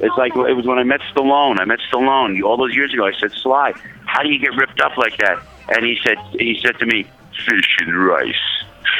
It's 0.00 0.16
like 0.16 0.34
it 0.34 0.54
was 0.56 0.66
when 0.66 0.78
I 0.78 0.82
met 0.84 1.00
Stallone. 1.14 1.60
I 1.60 1.64
met 1.64 1.78
Stallone 1.92 2.42
all 2.42 2.56
those 2.56 2.74
years 2.74 2.92
ago. 2.92 3.06
I 3.06 3.12
said, 3.12 3.30
Sly, 3.32 3.72
how 4.06 4.22
do 4.22 4.28
you 4.30 4.38
get 4.38 4.56
ripped 4.56 4.80
up 4.80 4.96
like 4.96 5.16
that? 5.18 5.38
And 5.68 5.84
he 5.84 5.98
said 6.02 6.16
he 6.38 6.58
said 6.62 6.78
to 6.78 6.86
me, 6.86 7.04
fish 7.46 7.76
and 7.80 8.06
rice, 8.06 8.34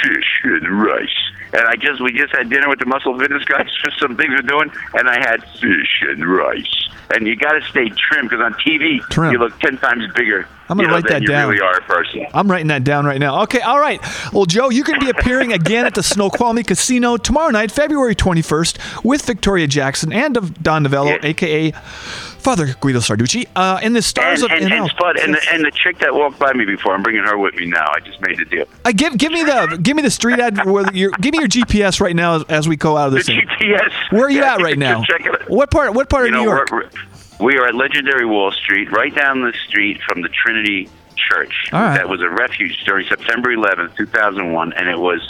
fish 0.03 0.41
and 0.45 0.83
rice. 0.83 1.09
And 1.55 1.63
I 1.69 1.77
just 1.77 2.01
we 2.01 2.13
just 2.13 2.35
had 2.35 2.49
dinner 2.51 2.69
with 2.69 2.79
the 2.79 2.87
muscle 2.87 3.19
fitness 3.19 3.45
guys 3.45 3.69
for 3.85 3.91
some 4.01 4.17
things 4.17 4.31
we're 4.31 4.43
doing, 4.43 4.71
and 4.95 5.09
I 5.09 5.19
had 5.21 5.43
fish 5.61 6.03
and 6.09 6.27
rice. 6.27 6.89
And 7.15 7.27
you 7.27 7.37
got 7.37 7.53
to 7.53 7.61
stay 7.69 7.91
trim 7.91 8.27
because 8.27 8.41
on 8.41 8.55
TV 8.55 9.01
Trim. 9.11 9.33
you 9.33 9.39
look 9.39 9.59
ten 9.61 9.77
times 9.77 10.05
bigger. 10.15 10.49
I'm 10.71 10.79
gonna 10.79 10.83
you 10.85 10.89
know, 10.89 10.95
write 10.95 11.09
that 11.09 11.21
you 11.21 11.29
down. 11.29 11.51
really 11.51 11.61
are 11.61 11.77
a 11.77 11.83
person. 11.83 12.27
I'm 12.33 12.51
writing 12.51 12.69
that 12.69 12.85
down 12.85 13.05
right 13.05 13.19
now. 13.21 13.43
Okay, 13.43 13.61
all 13.61 13.79
right. 13.79 14.01
Well, 14.33 14.47
Joe, 14.47 14.71
you're 14.71 14.85
going 14.87 14.99
to 14.99 15.05
be 15.05 15.11
appearing 15.11 15.53
again 15.53 15.85
at 15.85 15.95
the 15.95 16.03
Snoqualmie 16.03 16.63
Casino 16.63 17.19
tomorrow 17.19 17.51
night, 17.51 17.71
February 17.71 18.15
21st, 18.15 19.05
with 19.05 19.27
Victoria 19.27 19.67
Jackson 19.67 20.11
and 20.15 20.39
of 20.39 20.63
Don 20.63 20.85
Novello, 20.85 21.11
Yeah. 21.11 21.19
aka 21.25 21.73
Father 22.43 22.75
Guido 22.81 22.99
Sarducci, 22.99 23.47
uh, 23.57 23.79
in 23.83 23.93
the 23.93 24.03
Stars 24.03 24.43
And, 24.43 24.53
of 24.53 24.59
and, 24.63 24.73
and 24.73 24.91
Spud, 24.91 25.17
and 25.19 25.35
the, 25.35 25.41
and 25.53 25.65
the 25.65 25.71
chick 25.71 25.99
that 26.01 26.15
walked 26.15 26.39
by 26.39 26.53
me 26.53 26.65
before, 26.65 26.95
I'm 26.95 27.03
bringing 27.03 27.23
her 27.25 27.39
with 27.39 27.55
me 27.55 27.67
now. 27.67 27.87
I 27.95 28.01
just 28.01 28.21
made 28.21 28.39
the 28.39 28.45
deal. 28.45 28.67
Uh, 28.85 28.93
give 28.95 29.17
give 29.17 29.33
me 29.33 29.43
the 29.45 29.79
give 29.83 29.97
me 29.97 30.03
the 30.03 30.11
street 30.11 30.39
ad. 30.41 30.65
Where 30.67 30.85
your, 30.93 31.11
give 31.21 31.33
me 31.33 31.39
your 31.39 31.49
GPS 31.49 32.01
right 32.01 32.15
now 32.17 32.37
as, 32.37 32.43
as 32.45 32.69
we 32.69 32.77
go 32.77 32.97
out 32.97 33.07
of 33.09 33.13
The 33.13 33.19
this. 33.19 33.27
thing. 33.27 33.47
GPS. 33.61 33.93
Where 34.11 34.25
are 34.27 34.31
you 34.31 34.41
Yeah, 34.41 34.55
at 34.55 34.61
right 34.63 34.79
now? 34.79 35.03
Check 35.05 35.25
it 35.27 35.43
out. 35.43 35.49
What 35.51 35.71
part? 35.71 35.95
What 35.95 36.09
part 36.09 36.25
You 36.25 36.29
of 36.29 36.33
know, 36.35 36.41
New 36.45 36.51
York? 36.51 36.93
we 37.41 37.57
are 37.59 37.67
at 37.69 37.75
legendary 37.75 38.27
Wall 38.27 38.51
Street, 38.53 38.91
right 38.93 39.15
down 39.15 39.43
the 39.43 39.53
street 39.69 40.01
from 40.03 40.23
the 40.23 40.29
Trinity 40.29 40.89
Church. 41.29 41.69
Right. 41.73 41.97
That 41.97 42.09
was 42.09 42.21
a 42.21 42.29
refuge 42.29 42.83
during 42.85 43.07
September 43.07 43.55
11th, 43.55 43.97
2001, 43.97 44.73
and 44.75 44.89
it 44.89 44.99
was 44.99 45.21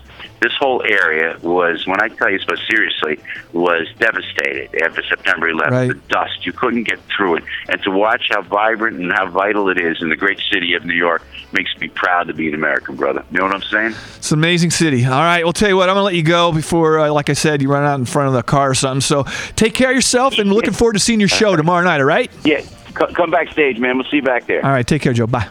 this 0.41 0.53
whole 0.59 0.83
area 0.83 1.39
was, 1.41 1.87
when 1.87 2.01
I 2.01 2.09
tell 2.09 2.29
you 2.29 2.41
so 2.41 2.57
seriously, 2.69 3.21
was 3.53 3.87
devastated 3.99 4.75
after 4.83 5.03
September 5.05 5.53
11th. 5.53 5.71
Right. 5.71 5.89
The 5.89 5.95
dust, 6.09 6.45
you 6.45 6.53
couldn't 6.53 6.83
get 6.83 6.99
through 7.17 7.37
it, 7.37 7.45
and 7.69 7.81
to 7.85 7.91
watch 7.91 8.27
how 8.31 8.43
vibrant 8.43 8.99
and 8.99 9.13
how 9.13 9.31
vital 9.31 9.69
it 9.69 9.79
is 9.79 10.03
in 10.03 10.09
the 10.09 10.17
great 10.17 10.41
city 10.53 10.75
of 10.75 10.85
New 10.85 10.95
York 10.95 11.23
makes 11.53 11.71
me 11.79 11.89
proud 11.89 12.27
to 12.27 12.35
be 12.35 12.49
an 12.49 12.55
American, 12.55 12.97
brother. 12.97 13.25
You 13.31 13.39
know 13.39 13.45
what 13.45 13.55
I'm 13.55 13.63
saying? 13.63 13.95
It's 14.17 14.33
an 14.33 14.39
amazing 14.39 14.71
city. 14.71 15.05
All 15.05 15.13
right, 15.13 15.45
we'll 15.45 15.53
tell 15.53 15.69
you 15.69 15.77
what. 15.77 15.89
I'm 15.89 15.95
gonna 15.95 16.05
let 16.05 16.15
you 16.15 16.25
go 16.25 16.51
before, 16.53 16.99
uh, 16.99 17.13
like 17.13 17.31
I 17.31 17.35
said, 17.35 17.63
you 17.63 17.71
run 17.71 17.85
out 17.85 17.99
in 17.99 18.05
front 18.05 18.29
of 18.29 18.35
the 18.35 18.43
car 18.43 18.71
or 18.71 18.75
something. 18.75 19.01
So 19.01 19.25
take 19.55 19.75
care 19.75 19.91
of 19.91 19.95
yourself, 19.95 20.39
and 20.39 20.53
looking 20.53 20.73
forward 20.75 20.95
to 20.95 21.01
seeing 21.01 21.21
your 21.21 21.29
show 21.29 21.55
tomorrow 21.63 21.85
night. 21.85 22.01
All 22.01 22.07
right. 22.07 22.31
Yeah, 22.45 22.63
come 22.95 23.31
backstage, 23.31 23.79
man. 23.79 23.97
We'll 23.97 24.09
see 24.09 24.17
you 24.17 24.23
back 24.23 24.47
there. 24.47 24.65
All 24.65 24.73
right. 24.73 24.87
Take 24.87 25.03
care, 25.03 25.13
Joe. 25.13 25.27
Bye. 25.27 25.49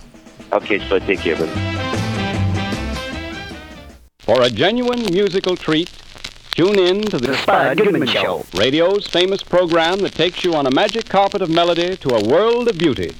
Okay, 0.54 0.80
so 0.90 1.00
take 1.00 1.20
care, 1.20 1.34
of 1.34 1.40
brother. 1.40 1.78
For 4.20 4.42
a 4.42 4.50
genuine 4.50 5.02
musical 5.12 5.56
treat, 5.56 5.90
tune 6.56 6.78
in 6.78 7.02
to 7.04 7.18
the, 7.18 7.28
The 7.28 7.38
Spud 7.38 7.78
Goodman 7.78 8.08
Show. 8.08 8.46
radio's 8.56 9.08
famous 9.08 9.44
program 9.44 10.00
that 10.00 10.14
takes 10.14 10.44
you 10.44 10.54
on 10.56 10.68
a 10.68 10.72
magic 10.72 11.06
carpet 11.08 11.42
of 11.42 11.50
melody 11.50 11.96
to 11.98 12.10
a 12.16 12.28
world 12.28 12.68
of 12.68 12.78
beauty. 12.78 13.14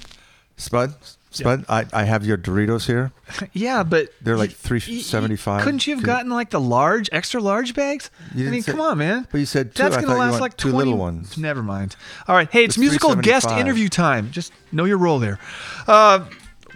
Spud, 0.58 0.94
Spud, 1.32 1.66
I, 1.70 1.86
I 1.94 2.04
have 2.04 2.26
your 2.26 2.38
Doritos 2.38 2.86
here. 2.88 3.12
Yeah, 3.54 3.84
but 3.84 4.10
They're 4.22 4.38
like 4.38 4.50
y- 4.52 4.56
three 4.60 4.80
y- 4.86 4.96
y- 4.98 5.02
seventy 5.02 5.38
five. 5.38 5.64
Couldn't 5.64 5.88
you 5.88 5.96
have 5.96 6.04
gotten 6.04 6.30
like 6.30 6.50
the 6.50 6.60
large, 6.60 7.10
extra 7.14 7.42
large 7.42 7.74
bags? 7.74 8.12
I 8.34 8.38
mean, 8.38 8.62
say- 8.62 8.74
come 8.74 8.82
on, 8.82 8.98
man. 8.98 9.26
But 9.32 9.38
you 9.40 9.46
said 9.46 9.74
two. 9.74 9.82
That's 9.84 9.96
I 9.96 10.02
gonna 10.02 10.08
thought 10.08 10.14
you 10.16 10.20
last 10.20 10.32
want 10.34 10.42
like 10.42 10.58
two 10.58 10.70
20 10.72 10.78
little 10.86 11.00
ones. 11.00 11.38
Never 11.38 11.64
mind. 11.64 11.96
All 12.28 12.36
right. 12.36 12.50
Hey, 12.52 12.66
it's 12.66 12.74
It's 12.76 12.78
musical 12.78 13.16
guest 13.16 13.50
interview 13.52 13.88
time. 13.88 14.30
Just 14.32 14.52
know 14.74 14.84
your 14.86 14.98
role 14.98 15.18
there. 15.20 15.40
Uh, 15.88 16.26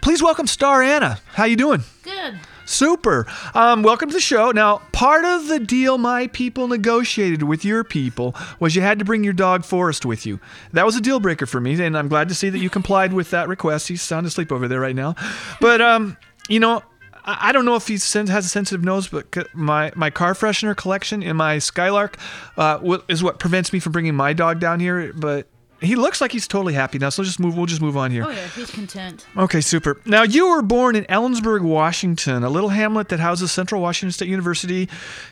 please 0.05 0.21
welcome 0.21 0.45
Star 0.45 0.83
Anna. 0.83 1.17
How 1.33 1.45
you 1.45 1.55
doing? 1.55 1.81
Good. 2.03 2.35
Super. 2.65 3.25
Um, 3.55 3.81
welcome 3.81 4.07
to 4.09 4.13
the 4.13 4.21
show. 4.21 4.51
Now, 4.51 4.83
part 4.91 5.25
of 5.25 5.47
the 5.47 5.59
deal 5.59 5.97
my 5.97 6.27
people 6.27 6.67
negotiated 6.67 7.41
with 7.41 7.65
your 7.65 7.83
people 7.83 8.35
was 8.59 8.75
you 8.75 8.83
had 8.83 8.99
to 8.99 9.05
bring 9.05 9.23
your 9.23 9.33
dog 9.33 9.65
Forest 9.65 10.05
with 10.05 10.27
you. 10.27 10.39
That 10.73 10.85
was 10.85 10.95
a 10.95 11.01
deal 11.01 11.19
breaker 11.19 11.47
for 11.47 11.59
me, 11.59 11.83
and 11.83 11.97
I'm 11.97 12.07
glad 12.07 12.29
to 12.29 12.35
see 12.35 12.51
that 12.51 12.59
you 12.59 12.69
complied 12.69 13.13
with 13.13 13.31
that 13.31 13.47
request. 13.47 13.87
He's 13.87 14.03
sound 14.03 14.27
asleep 14.27 14.51
over 14.51 14.67
there 14.67 14.79
right 14.79 14.95
now. 14.95 15.15
But, 15.59 15.81
um, 15.81 16.17
you 16.49 16.59
know, 16.59 16.83
I 17.23 17.51
don't 17.51 17.65
know 17.65 17.75
if 17.75 17.87
he 17.87 17.93
has 17.93 18.15
a 18.29 18.43
sensitive 18.43 18.83
nose, 18.83 19.07
but 19.07 19.55
my, 19.55 19.91
my 19.95 20.11
car 20.11 20.35
freshener 20.35 20.77
collection 20.77 21.23
in 21.23 21.35
my 21.35 21.57
Skylark 21.57 22.17
uh, 22.57 22.99
is 23.07 23.23
what 23.23 23.39
prevents 23.39 23.73
me 23.73 23.79
from 23.79 23.91
bringing 23.91 24.13
my 24.13 24.33
dog 24.33 24.59
down 24.59 24.79
here. 24.79 25.13
But 25.13 25.47
he 25.85 25.95
looks 25.95 26.21
like 26.21 26.31
he's 26.31 26.47
totally 26.47 26.73
happy 26.73 26.97
now, 26.99 27.09
so 27.09 27.23
just 27.23 27.39
move. 27.39 27.55
We'll 27.57 27.65
just 27.65 27.81
move 27.81 27.95
on 27.97 28.11
here. 28.11 28.23
Oh 28.25 28.29
yeah, 28.29 28.47
he's 28.47 28.71
content. 28.71 29.25
Okay, 29.37 29.61
super. 29.61 29.99
Now, 30.05 30.23
you 30.23 30.49
were 30.49 30.61
born 30.61 30.95
in 30.95 31.03
Ellensburg, 31.05 31.61
Washington, 31.61 32.43
a 32.43 32.49
little 32.49 32.69
hamlet 32.69 33.09
that 33.09 33.19
houses 33.19 33.51
Central 33.51 33.81
Washington 33.81 34.11
State 34.11 34.29
University 34.29 34.87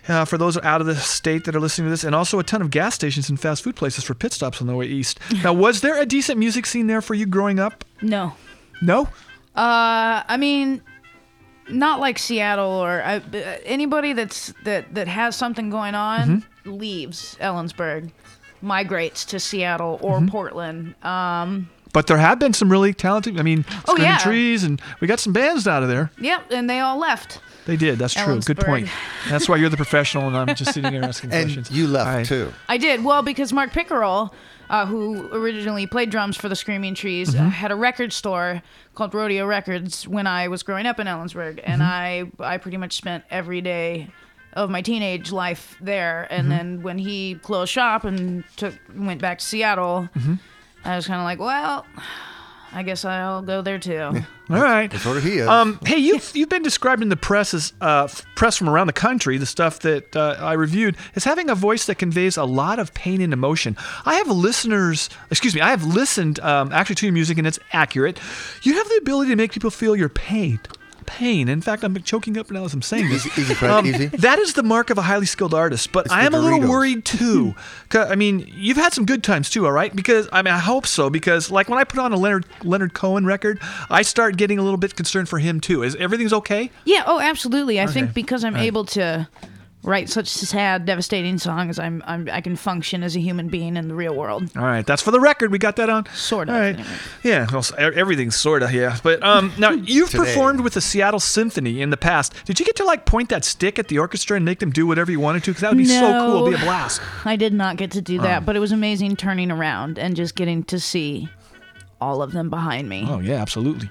uh, 0.08 0.26
for 0.26 0.38
those 0.38 0.58
out 0.60 0.82
of 0.82 0.88
the 0.88 0.96
state 0.96 1.46
that 1.46 1.56
are 1.56 1.60
listening 1.60 1.88
to 1.88 1.90
this, 1.92 2.04
and 2.04 2.14
also 2.16 2.40
a 2.40 2.44
ton 2.44 2.62
of 2.62 2.70
gas 2.72 2.96
stations 2.96 3.30
and 3.30 3.40
fast 3.40 3.64
food 3.64 3.76
places 3.76 4.04
for 4.04 4.14
pit 4.14 4.34
stops 4.34 4.62
on 4.62 4.68
the 4.68 4.76
way 4.76 4.86
east. 4.86 5.20
Now, 5.44 5.54
was 5.54 5.82
there 5.82 6.00
a 6.02 6.06
decent 6.06 6.40
music 6.40 6.66
scene 6.66 6.88
there 6.88 7.02
for 7.02 7.14
you 7.16 7.26
growing 7.26 7.60
up? 7.60 7.84
No. 8.02 8.34
No? 8.82 9.04
Uh, 9.56 10.24
I 10.28 10.38
mean, 10.38 10.82
not 11.70 12.00
like 12.00 12.18
Seattle 12.20 12.70
or 12.72 13.02
uh, 13.04 13.20
anybody 13.66 14.14
that's 14.14 14.54
that 14.64 14.94
that 14.96 15.08
has 15.08 15.36
something 15.36 15.70
going 15.70 15.96
on 15.96 16.44
Mm-hmm. 16.64 16.72
leaves 16.78 17.38
Ellensburg, 17.42 18.12
migrates 18.64 19.26
to 19.26 19.40
Seattle 19.40 20.00
or 20.02 20.18
Mm-hmm. 20.18 20.28
Portland. 20.30 20.96
Um, 21.06 21.70
But 21.94 22.08
there 22.08 22.18
have 22.18 22.40
been 22.40 22.54
some 22.54 22.72
really 22.72 22.94
talented, 22.94 23.40
I 23.40 23.44
mean, 23.44 23.66
Oh, 23.70 23.94
Screaming 23.94 24.04
yeah. 24.04 24.18
Trees, 24.18 24.64
and 24.64 24.82
we 25.00 25.08
got 25.08 25.20
some 25.20 25.34
bands 25.34 25.68
out 25.68 25.84
of 25.84 25.90
there. 25.90 26.10
yep, 26.20 26.50
and 26.52 26.68
they 26.70 26.80
all 26.80 26.98
left. 26.98 27.40
They 27.66 27.78
did. 27.78 27.98
That's 28.00 28.14
true. 28.14 28.40
Good 28.42 28.58
point. 28.60 28.90
That's 29.30 29.48
why 29.48 29.56
you're 29.58 29.70
the 29.70 29.78
professional, 29.78 30.28
and 30.28 30.36
I'm 30.36 30.56
just 30.56 30.74
sitting 30.74 30.92
here 30.92 31.04
asking 31.04 31.32
And 31.34 31.46
questions. 31.46 31.72
you 31.72 31.88
left 31.88 32.10
All 32.10 32.16
right. 32.16 32.26
too. 32.26 32.52
I 32.68 32.78
did 32.78 33.04
well 33.06 33.22
because 33.22 33.54
Mark 33.54 33.72
Pickerel, 33.72 34.34
uh, 34.70 34.86
who 34.86 35.30
originally 35.32 35.86
played 35.88 36.10
drums 36.10 36.36
for 36.36 36.50
the 36.50 36.56
Screaming 36.56 36.94
Trees, 36.96 37.34
Mm-hmm. 37.36 37.46
uh, 37.46 37.50
had 37.52 37.72
a 37.72 37.76
record 37.76 38.12
store 38.12 38.62
called 38.96 39.14
Rodeo 39.14 39.46
Records 39.46 40.08
when 40.08 40.28
I 40.28 40.48
was 40.50 40.62
growing 40.64 40.86
up 40.86 41.00
in 41.00 41.08
Ellensburg, 41.08 41.62
and 41.64 41.82
Mm-hmm. 41.82 42.42
I 42.42 42.54
I 42.56 42.58
pretty 42.58 42.78
much 42.78 42.94
spent 42.94 43.24
every 43.30 43.62
day 43.62 44.10
of 44.54 44.70
my 44.70 44.82
teenage 44.82 45.32
life 45.32 45.76
there. 45.82 46.28
Mm-hmm. 46.30 46.40
And 46.40 46.52
then 46.52 46.82
when 46.84 46.98
he 46.98 47.36
closed 47.36 47.72
shop 47.72 48.04
and 48.04 48.44
took 48.56 48.74
went 48.96 49.22
back 49.22 49.40
to 49.40 49.46
Seattle, 49.46 50.10
Mm-hmm. 50.16 50.36
I 50.86 50.96
was 50.96 51.08
kind 51.08 51.20
of 51.20 51.26
like, 51.26 51.40
well. 51.40 51.86
I 52.76 52.82
guess 52.82 53.06
I'll 53.06 53.44
go 53.44 53.62
there 53.62 53.78
too. 53.78 54.00
All 54.00 54.24
right. 54.50 54.90
That's 54.90 55.06
what 55.06 55.22
he 55.22 55.38
is. 55.38 55.48
Um, 55.48 55.80
hey, 55.86 55.98
you've 55.98 56.36
you've 56.36 56.50
been 56.50 56.64
described 56.64 57.04
in 57.04 57.10
the 57.10 57.16
press 57.16 57.54
as 57.54 57.72
uh, 57.82 58.08
press 58.36 58.58
from 58.58 58.68
around 58.68 58.88
the 58.88 58.94
country, 58.94 59.38
the 59.38 59.46
stuff 59.46 59.80
that 59.82 60.16
uh, 60.16 60.38
I 60.40 60.54
reviewed, 60.54 60.98
as 61.16 61.24
having 61.24 61.52
a 61.52 61.56
voice 61.56 61.86
that 61.86 62.00
conveys 62.00 62.36
a 62.36 62.46
lot 62.46 62.80
of 62.80 62.92
pain 62.96 63.22
and 63.22 63.32
emotion. 63.32 63.78
I 64.06 64.16
have 64.16 64.28
listeners, 64.28 65.10
excuse 65.30 65.54
me, 65.54 65.62
I 65.62 65.70
have 65.70 65.84
listened 65.84 66.40
um, 66.40 66.72
actually 66.72 66.96
to 66.96 67.06
your 67.06 67.14
music, 67.14 67.38
and 67.38 67.46
it's 67.46 67.60
accurate. 67.74 68.20
You 68.64 68.74
have 68.74 68.90
the 68.90 68.98
ability 68.98 69.30
to 69.30 69.36
make 69.36 69.52
people 69.52 69.70
feel 69.70 69.96
your 69.96 70.10
pain. 70.10 70.60
Pain. 71.04 71.48
In 71.50 71.62
fact, 71.62 71.84
I'm 71.84 71.96
choking 72.04 72.38
up 72.38 72.50
now 72.52 72.66
as 72.66 72.74
I'm 72.74 72.82
saying 72.82 73.10
this. 73.10 73.26
Easy- 73.26 73.42
easy, 73.42 73.54
Fred, 73.54 73.72
Um, 73.72 73.86
easy. 73.86 74.08
That 74.08 74.40
is 74.40 74.54
the 74.54 74.64
mark 74.64 74.90
of 74.90 74.98
a 74.98 75.02
highly 75.04 75.26
skilled 75.26 75.54
artist. 75.54 75.92
But 75.92 76.12
I 76.12 76.26
am 76.26 76.34
a 76.34 76.40
little 76.40 76.62
worried 76.62 77.06
too. 77.06 77.56
I 77.94 78.16
mean, 78.16 78.50
you've 78.56 78.78
had 78.78 78.94
some 78.94 79.06
good 79.06 79.24
times 79.24 79.50
too, 79.50 79.66
all 79.66 79.72
right? 79.72 79.96
Because 79.96 80.28
I 80.32 80.42
mean, 80.42 80.54
I 80.54 80.60
hope 80.60 80.88
so. 80.88 81.10
Because 81.10 81.52
like 81.52 81.70
when 81.70 81.80
I 81.80 81.84
put 81.84 82.00
on 82.00 82.12
a 82.14 82.18
Leonard 82.18 82.46
Leonard 82.64 82.94
Cohen 82.94 83.26
record, 83.26 83.60
I 83.90 84.02
start 84.02 84.38
getting 84.38 84.58
a 84.60 84.64
little 84.64 84.78
bit 84.78 84.96
concerned 84.96 85.30
for 85.30 85.40
him 85.40 85.60
too. 85.60 85.84
Is 85.84 85.96
everything's 85.98 86.34
okay? 86.34 86.72
Yeah, 86.86 87.04
oh, 87.06 87.20
absolutely. 87.20 87.80
I 87.80 87.84
Okay. 87.84 87.94
think 87.94 88.14
because 88.14 88.44
I'm 88.44 88.54
All 88.54 88.60
right. 88.60 88.66
able 88.68 88.86
to 88.86 89.28
write 89.84 90.10
such 90.10 90.28
sad, 90.28 90.86
devastating 90.86 91.38
songs, 91.38 91.78
I'm, 91.78 92.02
I'm 92.06 92.30
I 92.32 92.42
can 92.42 92.56
function 92.56 93.04
as 93.04 93.16
a 93.16 93.20
human 93.20 93.48
being 93.50 93.76
in 93.78 93.88
the 93.88 93.96
real 93.96 94.16
world. 94.16 94.50
All 94.56 94.64
right, 94.64 94.86
that's 94.86 95.02
for 95.02 95.12
the 95.12 95.20
record. 95.20 95.52
We 95.52 95.60
got 95.60 95.76
that 95.76 95.90
on. 95.90 96.06
Sort 96.14 96.50
of. 96.50 96.56
All 96.56 96.62
right. 96.62 96.76
anyway. 96.76 96.90
Yeah, 97.24 97.48
well, 97.52 97.60
s- 97.60 97.72
e- 97.74 97.76
everything's 97.82 98.36
sort 98.36 98.64
of 98.64 98.72
yeah. 98.74 98.98
But 99.04 99.22
um, 99.24 99.52
now 99.58 99.72
you've 99.72 100.10
Today. 100.10 100.24
performed 100.24 100.62
with 100.62 100.74
the 100.74 100.82
Seattle 100.82 101.20
Symphony 101.20 101.82
in 101.82 101.90
the 101.90 101.98
past. 101.98 102.34
Did 102.46 102.60
you 102.60 102.66
get 102.66 102.76
to 102.78 102.86
like 102.86 103.06
point 103.06 103.30
that 103.30 103.44
stick 103.46 103.78
at 103.78 103.88
the 103.90 104.00
orchestra 104.00 104.36
and 104.38 104.46
make 104.46 104.60
them 104.60 104.72
do 104.72 104.88
whatever 104.88 105.12
you 105.12 105.20
wanted 105.20 105.44
to? 105.46 105.52
Because 105.52 105.62
that 105.62 105.72
would 105.72 105.78
be 105.78 105.86
so 105.86 106.00
cool. 106.26 106.48
It'd 106.48 106.60
be 106.60 106.62
a 106.62 106.66
blast. 106.66 107.02
I 107.26 107.36
did 107.36 107.54
not 107.54 107.78
get 107.78 107.92
to 107.92 108.02
do 108.02 108.20
that, 108.20 108.46
but 108.46 108.56
it 108.56 108.60
was 108.60 108.72
amazing 108.72 109.16
turning 109.16 109.52
around 109.52 110.00
and 110.00 110.16
just 110.16 110.36
getting 110.36 110.64
to 110.66 110.80
see 110.80 111.30
all 112.04 112.22
of 112.22 112.34
them 112.34 112.50
behind 112.50 112.90
me. 112.90 113.06
Oh 113.08 113.20
yeah, 113.20 113.36
absolutely. 113.42 113.90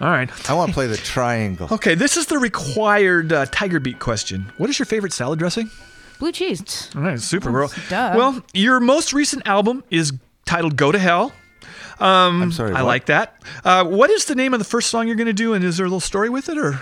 All 0.00 0.08
right. 0.08 0.30
I 0.50 0.54
want 0.54 0.70
to 0.70 0.74
play 0.74 0.86
the 0.86 0.96
triangle. 0.96 1.68
Okay, 1.80 1.94
this 1.94 2.16
is 2.16 2.26
the 2.26 2.38
required 2.38 3.32
uh, 3.32 3.46
Tiger 3.46 3.80
Beat 3.80 3.98
question. 3.98 4.50
What 4.56 4.70
is 4.70 4.78
your 4.78 4.86
favorite 4.86 5.12
salad 5.12 5.38
dressing? 5.38 5.70
Blue 6.18 6.32
cheese. 6.32 6.90
All 6.94 7.02
right, 7.02 7.20
super. 7.20 7.50
girl. 7.50 7.70
Duh. 7.88 8.14
well, 8.16 8.42
your 8.52 8.80
most 8.80 9.12
recent 9.12 9.46
album 9.46 9.84
is 9.90 10.12
titled 10.46 10.76
"Go 10.76 10.90
to 10.92 10.98
Hell." 10.98 11.32
Um, 11.98 12.42
I'm 12.42 12.52
sorry, 12.52 12.72
I 12.72 12.82
what? 12.82 12.88
like 12.88 13.06
that. 13.06 13.42
Uh, 13.64 13.84
what 13.84 14.10
is 14.10 14.24
the 14.24 14.34
name 14.34 14.52
of 14.54 14.58
the 14.58 14.64
first 14.64 14.88
song 14.90 15.06
you're 15.06 15.16
going 15.16 15.26
to 15.26 15.32
do, 15.32 15.54
and 15.54 15.64
is 15.64 15.76
there 15.76 15.86
a 15.86 15.88
little 15.88 16.00
story 16.00 16.28
with 16.30 16.48
it, 16.48 16.56
or? 16.58 16.80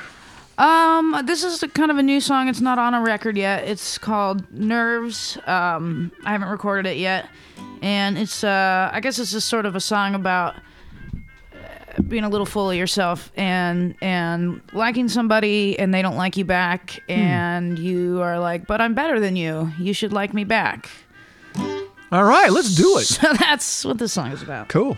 Um, 0.58 1.22
this 1.24 1.44
is 1.44 1.62
a, 1.62 1.68
kind 1.68 1.90
of 1.90 1.98
a 1.98 2.02
new 2.02 2.20
song. 2.20 2.48
It's 2.48 2.60
not 2.60 2.78
on 2.80 2.92
a 2.94 3.00
record 3.00 3.36
yet. 3.36 3.68
It's 3.68 3.96
called 3.98 4.50
Nerves. 4.52 5.38
Um, 5.46 6.10
I 6.24 6.32
haven't 6.32 6.48
recorded 6.48 6.86
it 6.90 6.96
yet, 6.96 7.28
and 7.80 8.18
it's 8.18 8.42
uh, 8.42 8.90
I 8.92 9.00
guess 9.00 9.18
it's 9.20 9.30
just 9.30 9.48
sort 9.48 9.66
of 9.66 9.76
a 9.76 9.80
song 9.80 10.14
about 10.16 10.56
being 12.06 12.24
a 12.24 12.28
little 12.28 12.46
full 12.46 12.70
of 12.70 12.76
yourself 12.76 13.32
and 13.36 13.94
and 14.00 14.60
liking 14.72 15.08
somebody 15.08 15.78
and 15.78 15.92
they 15.92 16.02
don't 16.02 16.16
like 16.16 16.36
you 16.36 16.44
back, 16.44 17.02
hmm. 17.06 17.12
and 17.12 17.78
you 17.78 18.20
are 18.22 18.38
like, 18.38 18.66
but 18.66 18.80
I'm 18.80 18.94
better 18.94 19.20
than 19.20 19.36
you. 19.36 19.72
You 19.78 19.92
should 19.92 20.12
like 20.12 20.34
me 20.34 20.44
back. 20.44 20.88
All 22.10 22.24
right, 22.24 22.50
let's 22.50 22.74
do 22.74 22.98
it. 22.98 23.06
So 23.18 23.32
that's 23.32 23.84
what 23.84 23.98
this 23.98 24.12
song 24.12 24.32
is 24.32 24.42
about. 24.42 24.68
Cool. 24.68 24.96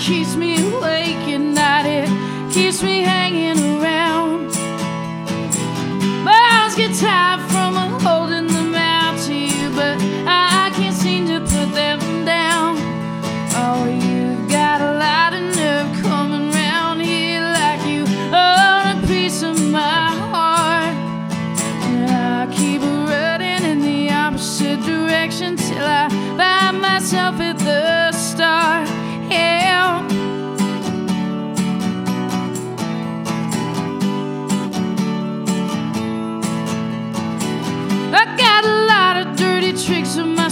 Keeps 0.00 0.34
me 0.34 0.56
awake 0.56 1.28
at 1.28 1.40
night, 1.40 1.84
it 1.84 2.08
keeps 2.52 2.82
me 2.82 3.02
hanging 3.02 3.82
around. 3.82 4.46
My 6.24 6.40
arms 6.62 6.74
get 6.74 6.96
tired 6.98 7.49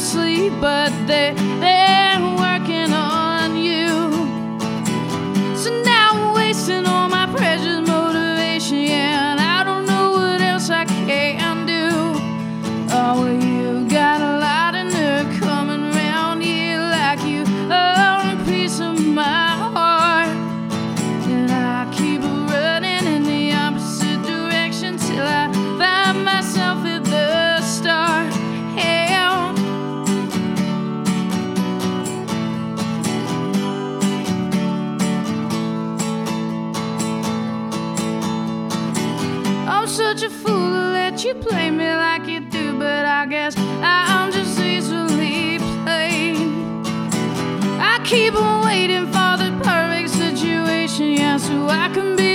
sleeve, 0.09 0.59
but 0.59 0.91
they 1.07 1.35
they're 1.61 1.78
you 41.29 41.35
play 41.35 41.71
me 41.71 41.85
like 41.85 42.27
you 42.27 42.41
do, 42.41 42.79
but 42.79 43.05
I 43.05 43.27
guess 43.27 43.55
I'm 43.59 44.33
just 44.33 44.59
easily 44.59 45.59
played. 45.59 46.37
I 47.79 48.01
keep 48.03 48.35
on 48.35 48.65
waiting 48.65 49.05
for 49.09 49.33
the 49.37 49.51
perfect 49.63 50.09
situation, 50.09 51.13
yeah, 51.13 51.37
so 51.37 51.69
I 51.69 51.91
can 51.93 52.17
be 52.17 52.28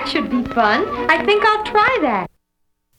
should 0.08 0.28
be 0.28 0.42
fun. 0.52 0.84
I 1.08 1.24
think 1.24 1.44
I'll 1.46 1.62
try 1.62 1.98
that. 2.02 2.28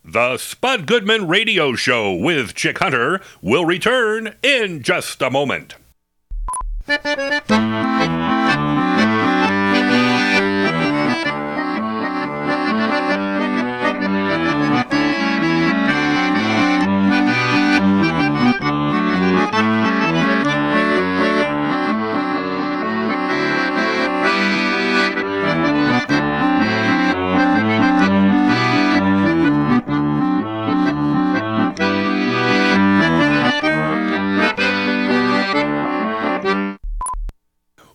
The 0.06 0.38
Spud 0.38 0.88
Goodman 0.88 1.28
Radio 1.28 1.76
Show 1.76 2.14
with 2.16 2.56
Chick 2.56 2.80
Hunter 2.80 3.20
will 3.42 3.66
return 3.66 4.36
in 4.42 4.84
just 4.84 5.22
a 5.22 5.30
moment. 5.30 5.76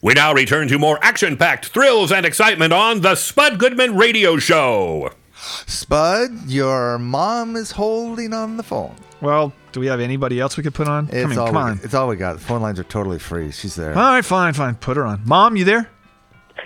We 0.04 0.12
now 0.12 0.34
return 0.34 0.68
to 0.68 0.78
more 0.78 0.98
action 1.00 1.38
packed 1.38 1.68
thrills 1.68 2.12
and 2.12 2.26
excitement 2.26 2.74
on 2.74 3.00
the 3.00 3.14
Spud 3.14 3.58
Goodman 3.58 3.96
Radio 3.96 4.36
Show. 4.36 5.10
Spud, 5.32 6.46
your 6.46 6.98
mom 6.98 7.56
is 7.56 7.70
holding 7.70 8.34
on 8.34 8.58
the 8.58 8.62
phone. 8.62 8.94
Well, 9.22 9.54
do 9.72 9.80
we 9.80 9.86
have 9.86 10.00
anybody 10.00 10.40
else 10.40 10.58
we 10.58 10.62
could 10.62 10.74
put 10.74 10.88
on? 10.88 11.08
It's 11.10 11.22
come 11.22 11.32
in, 11.32 11.38
all 11.38 11.46
come 11.46 11.54
we, 11.54 11.62
on. 11.62 11.80
It's 11.82 11.94
all 11.94 12.08
we 12.08 12.16
got. 12.16 12.34
The 12.34 12.40
phone 12.40 12.60
lines 12.60 12.78
are 12.78 12.84
totally 12.84 13.18
free. 13.18 13.50
She's 13.50 13.76
there. 13.76 13.96
All 13.96 14.12
right, 14.12 14.22
fine, 14.22 14.52
fine. 14.52 14.74
Put 14.74 14.98
her 14.98 15.06
on. 15.06 15.22
Mom, 15.24 15.56
you 15.56 15.64
there? 15.64 15.88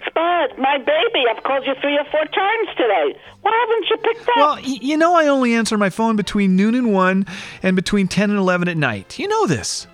Spud, 0.05 0.59
my 0.59 0.79
baby, 0.79 1.25
I've 1.31 1.45
called 1.45 1.65
you 1.65 1.75
three 1.81 1.97
or 1.97 2.05
four 2.11 2.25
times 2.25 2.69
today. 2.77 3.17
Why 3.43 3.67
haven't 3.69 3.89
you 3.89 3.97
picked 3.99 4.29
up? 4.31 4.37
Well, 4.37 4.55
y- 4.57 4.79
you 4.83 4.97
know 4.97 5.15
I 5.15 5.29
only 5.29 5.55
answer 5.55 5.79
my 5.79 5.91
phone 5.91 6.17
between 6.17 6.57
noon 6.57 6.75
and 6.75 6.93
1 6.93 7.25
and 7.63 7.77
between 7.77 8.09
10 8.09 8.31
and 8.31 8.39
11 8.41 8.67
at 8.67 8.77
night. 8.77 9.17
You 9.17 9.29
know 9.29 9.47
this. 9.47 9.87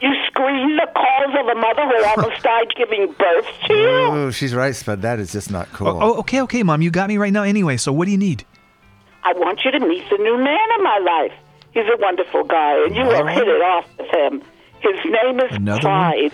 You 0.00 0.12
screen 0.26 0.76
the 0.76 0.88
calls 0.94 1.34
of 1.38 1.46
a 1.48 1.54
mother 1.60 1.82
who 1.86 2.04
almost 2.04 2.42
died 2.42 2.68
giving 2.76 3.12
birth 3.18 3.46
to 3.66 3.74
you. 3.74 3.88
Oh, 3.88 4.30
she's 4.30 4.54
right, 4.54 4.74
Spud. 4.74 5.02
That 5.02 5.18
is 5.18 5.32
just 5.32 5.50
not 5.50 5.70
cool. 5.72 5.88
Oh, 5.88 5.98
oh, 6.00 6.18
okay, 6.20 6.40
okay, 6.42 6.62
Mom. 6.62 6.82
You 6.82 6.90
got 6.90 7.08
me 7.08 7.16
right 7.16 7.32
now 7.32 7.42
anyway, 7.42 7.76
so 7.76 7.92
what 7.92 8.04
do 8.06 8.10
you 8.12 8.18
need? 8.18 8.44
I 9.24 9.32
want 9.34 9.60
you 9.64 9.70
to 9.72 9.80
meet 9.80 10.08
the 10.08 10.16
new 10.18 10.36
man 10.38 10.68
in 10.78 10.84
my 10.84 10.98
life. 10.98 11.32
He's 11.72 11.84
a 11.92 11.96
wonderful 12.00 12.44
guy, 12.44 12.84
and 12.86 12.94
you 12.96 13.02
Another 13.02 13.28
have 13.28 13.36
hit 13.38 13.48
it 13.48 13.60
off 13.62 13.86
with 13.98 14.08
him. 14.10 14.42
His 14.80 15.04
name 15.04 15.40
is 15.40 15.56
Another 15.56 15.80
Clyde. 15.80 16.32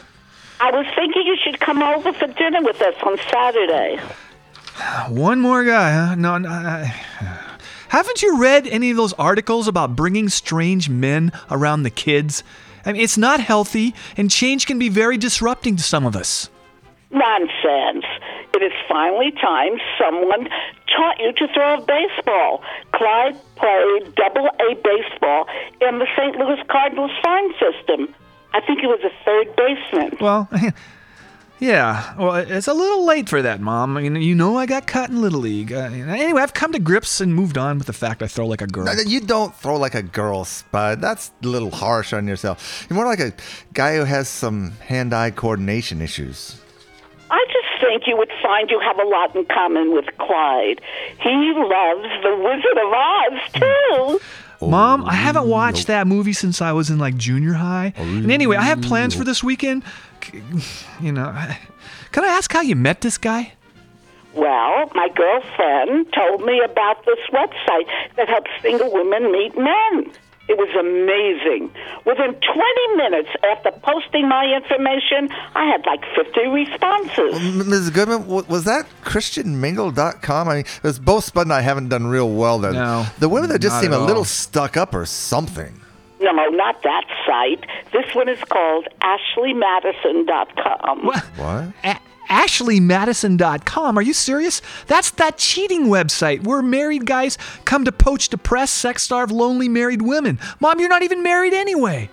I 0.61 0.71
was 0.71 0.87
thinking 0.95 1.23
you 1.27 1.37
should 1.43 1.59
come 1.61 1.83
over 1.83 2.13
for 2.13 2.27
dinner 2.29 2.63
with 2.63 2.81
us 2.81 2.95
on 3.03 3.19
Saturday. 3.31 4.01
One 5.09 5.41
more 5.41 5.65
guy, 5.65 5.91
huh? 5.93 6.15
No, 6.15 6.39
no. 6.39 6.49
I- 6.49 6.95
Haven't 7.89 8.23
you 8.23 8.39
read 8.41 8.67
any 8.67 8.91
of 8.91 8.97
those 8.97 9.13
articles 9.15 9.69
about 9.69 9.95
bringing 9.97 10.29
strange 10.29 10.89
men 10.89 11.33
around 11.51 11.83
the 11.85 11.91
kids? 11.91 12.43
I 12.87 12.93
mean, 12.93 13.03
it's 13.03 13.19
not 13.19 13.41
healthy, 13.41 13.95
and 14.17 14.31
change 14.31 14.67
can 14.67 14.79
be 14.79 14.89
very 14.89 15.17
disrupting 15.17 15.77
to 15.77 15.83
some 15.83 16.07
of 16.07 16.17
us. 16.17 16.51
Nonsense. 17.11 18.05
It 18.55 18.63
is 18.63 18.73
finally 18.89 19.33
time 19.33 19.79
someone 19.99 20.49
taught 20.95 21.19
you 21.19 21.33
to 21.33 21.49
throw 21.53 21.75
a 21.75 21.81
baseball. 21.81 22.63
Clyde 22.93 23.37
played 23.57 24.15
double 24.15 24.47
A 24.47 24.75
baseball 24.75 25.47
in 25.81 25.99
the 25.99 26.07
St. 26.17 26.37
Louis 26.37 26.61
Cardinals 26.69 27.11
farm 27.23 27.53
system. 27.59 28.15
I 28.53 28.61
think 28.61 28.81
he 28.81 28.87
was 28.87 29.01
a 29.03 29.11
third 29.25 29.57
baseman. 29.57 30.19
Well, 30.21 30.49
yeah. 31.65 32.15
Well, 32.19 32.35
it's 32.35 32.69
a 32.69 32.75
little 32.75 33.07
late 33.07 33.29
for 33.29 33.41
that, 33.41 33.61
Mom. 33.61 33.97
I 33.97 34.03
mean, 34.03 34.17
you 34.17 34.35
know 34.35 34.57
I 34.57 34.67
got 34.67 34.87
cut 34.87 35.09
in 35.09 35.23
Little 35.23 35.41
League. 35.41 35.73
Uh, 35.73 35.79
anyway, 35.79 36.43
I've 36.43 36.53
come 36.53 36.73
to 36.73 36.79
grips 36.79 37.21
and 37.23 37.35
moved 37.35 37.57
on 37.57 37.79
with 37.79 37.87
the 37.87 37.93
fact 37.95 38.23
I 38.23 38.27
throw 38.27 38.47
like 38.47 38.61
a 38.61 38.67
girl. 38.67 38.85
No, 38.85 38.93
You 38.93 39.21
don't 39.21 39.55
throw 39.57 39.77
like 39.77 39.95
a 39.95 40.03
girl, 40.03 40.45
Spud. 40.45 41.01
That's 41.01 41.33
a 41.43 41.47
little 41.47 41.71
harsh 41.71 42.13
on 42.13 42.29
yourself. 42.29 42.87
You're 42.89 42.97
more 42.97 43.07
like 43.07 43.21
a 43.21 43.33
guy 43.73 43.97
who 43.97 44.05
has 44.05 44.29
some 44.29 44.73
hand-eye 44.87 45.31
coordination 45.31 46.03
issues. 46.03 46.61
I 47.31 47.43
just 47.47 47.81
think 47.83 48.03
you 48.07 48.17
would 48.19 48.31
find 48.43 48.71
you 48.71 48.79
have 48.81 48.99
a 48.99 49.05
lot 49.09 49.35
in 49.35 49.47
common 49.47 49.95
with 49.95 50.05
Clyde. 50.19 50.83
He 51.19 51.53
loves 51.57 52.09
the 52.23 52.37
Wizard 52.45 52.79
of 52.79 52.93
Oz, 52.93 54.21
too. 54.21 54.21
Mom, 54.67 55.05
I 55.05 55.15
haven't 55.15 55.47
watched 55.47 55.89
that 55.89 56.07
movie 56.07 56.33
since 56.33 56.63
I 56.63 56.73
was 56.73 56.91
in 56.91 56.99
like 56.99 57.17
junior 57.17 57.53
high. 57.53 57.93
And 57.97 58.31
anyway, 58.31 58.57
I 58.57 58.63
have 58.63 58.81
plans 58.83 59.15
for 59.15 59.25
this 59.25 59.43
weekend. 59.43 59.83
C- 60.25 60.43
You 61.01 61.13
know, 61.13 61.33
can 62.13 62.25
I 62.25 62.29
ask 62.29 62.53
how 62.53 62.61
you 62.63 62.77
met 62.77 63.01
this 63.01 63.19
guy? 63.19 63.53
Well, 64.35 64.91
my 64.95 65.09
girlfriend 65.15 66.13
told 66.13 66.45
me 66.45 66.61
about 66.65 67.05
this 67.07 67.19
website 67.33 67.87
that 68.17 68.29
helps 68.29 68.51
single 68.63 68.93
women 68.93 69.31
meet 69.31 69.57
men. 69.57 70.11
It 70.47 70.59
was 70.59 70.69
amazing. 70.79 71.71
Within 72.05 72.35
20 72.35 72.97
minutes 72.97 73.31
after 73.51 73.71
posting 73.81 74.29
my 74.29 74.45
information, 74.45 75.31
I 75.55 75.65
had 75.67 75.87
like 75.87 76.05
50 76.15 76.49
responses. 76.49 77.35
M- 77.37 77.61
Mrs. 77.71 77.95
Goodman, 77.95 78.27
was 78.27 78.65
that 78.65 78.87
ChristianMingle.com? 79.05 80.49
I 80.49 80.55
mean, 80.57 80.65
because 80.77 80.99
both 80.99 81.25
Spud 81.25 81.47
and 81.47 81.53
I 81.53 81.61
haven't 81.61 81.89
done 81.89 82.07
real 82.09 82.31
well 82.31 82.59
there. 82.59 82.73
No, 82.73 83.07
the 83.21 83.29
women 83.29 83.49
that 83.51 83.61
just 83.61 83.81
seem 83.81 83.93
a 83.93 83.99
little 83.99 84.25
stuck 84.25 84.77
up 84.77 84.95
or 84.95 85.07
something. 85.07 85.81
No, 86.25 86.33
no, 86.33 86.49
not 86.49 86.83
that 86.83 87.05
site. 87.27 87.65
This 87.93 88.15
one 88.15 88.29
is 88.29 88.39
called 88.49 88.89
AshleyMadison.com. 89.03 91.07
What? 91.07 91.23
What? 91.37 91.73
A- 91.85 91.99
AshleyMadison.com. 92.31 93.99
Are 93.99 94.03
you 94.03 94.15
serious? 94.15 94.63
That's 94.87 95.11
that 95.13 95.37
cheating 95.37 95.87
website 95.87 96.45
where 96.45 96.63
married 96.63 97.05
guys 97.07 97.37
come 97.67 97.85
to 97.85 97.93
poach 97.93 98.31
depressed, 98.31 98.75
sex 98.75 99.03
starved, 99.03 99.31
lonely 99.31 99.69
married 99.69 100.01
women. 100.03 100.39
Mom, 100.61 100.81
you're 100.81 100.89
not 100.89 101.03
even 101.03 101.23
married 101.23 101.53
anyway. 101.53 102.09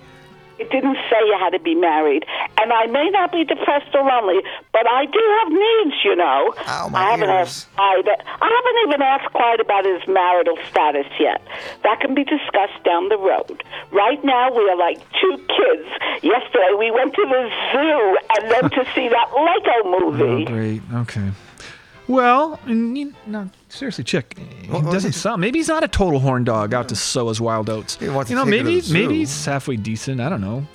It 0.62 0.69
didn't 0.69 0.97
say 1.10 1.17
you 1.26 1.36
had 1.39 1.50
to 1.52 1.60
be 1.60 1.74
married. 1.74 2.24
And 2.62 2.71
I 2.71 2.86
may 2.86 3.10
not 3.10 3.32
be 3.32 3.43
depressed 3.43 3.89
or 3.95 4.06
lonely, 4.06 4.39
but 4.71 4.86
I 4.88 5.06
do 5.06 5.21
have 5.39 5.50
needs, 5.52 5.97
you 6.06 6.15
know. 6.15 6.54
Ow, 6.67 6.89
my 6.89 7.00
I 7.00 7.12
haven't 7.12 7.30
ears. 7.30 7.65
asked 7.65 7.76
Clyde. 7.76 8.08
I 8.08 8.47
haven't 8.56 8.80
even 8.88 9.02
asked 9.02 9.34
Clyde 9.34 9.60
about 9.60 9.86
his 9.86 10.08
marital 10.08 10.58
status 10.69 11.08
yet. 11.19 11.41
That 11.84 12.00
can 12.00 12.13
be 12.13 12.24
discussed 12.24 12.84
down 12.86 13.10
the 13.10 13.17
road. 13.17 13.63
Right 13.91 14.24
now, 14.24 14.52
we 14.52 14.69
are 14.69 14.78
like 14.78 15.00
two 15.19 15.38
kids. 15.50 15.89
Yesterday, 16.21 16.74
we 16.78 16.91
went 16.91 17.13
to 17.15 17.26
the 17.26 17.50
zoo 17.74 18.17
and 18.38 18.52
then 18.52 18.69
to 18.69 18.86
see 18.95 19.10
that 19.10 19.28
Lego 19.34 20.00
movie. 20.00 20.43
Oh, 20.43 20.45
great. 20.45 20.82
Okay. 20.93 21.32
Well, 22.12 22.60
you, 22.67 23.13
no, 23.26 23.50
seriously, 23.69 24.04
Chick. 24.04 24.36
He 24.38 24.67
What- 24.69 24.84
what 24.84 24.91
doesn't 24.93 25.12
he- 25.13 25.17
sound. 25.17 25.41
Maybe 25.41 25.60
he's 25.60 25.67
not 25.67 25.84
a 25.84 25.88
total 25.88 26.19
horn 26.19 26.43
dog 26.43 26.74
out 26.74 26.89
to 26.89 26.95
sow 26.95 27.30
his 27.30 27.39
wild 27.41 27.69
oats. 27.69 27.95
He 27.97 28.10
wants 28.10 28.30
you 28.30 28.36
know, 28.38 28.43
to 28.45 28.50
maybe 28.50 28.82
maybe 28.91 29.15
he's 29.19 29.45
halfway 29.45 29.76
decent. 29.78 30.19
I 30.21 30.30
don't 30.30 30.41
know. 30.41 30.65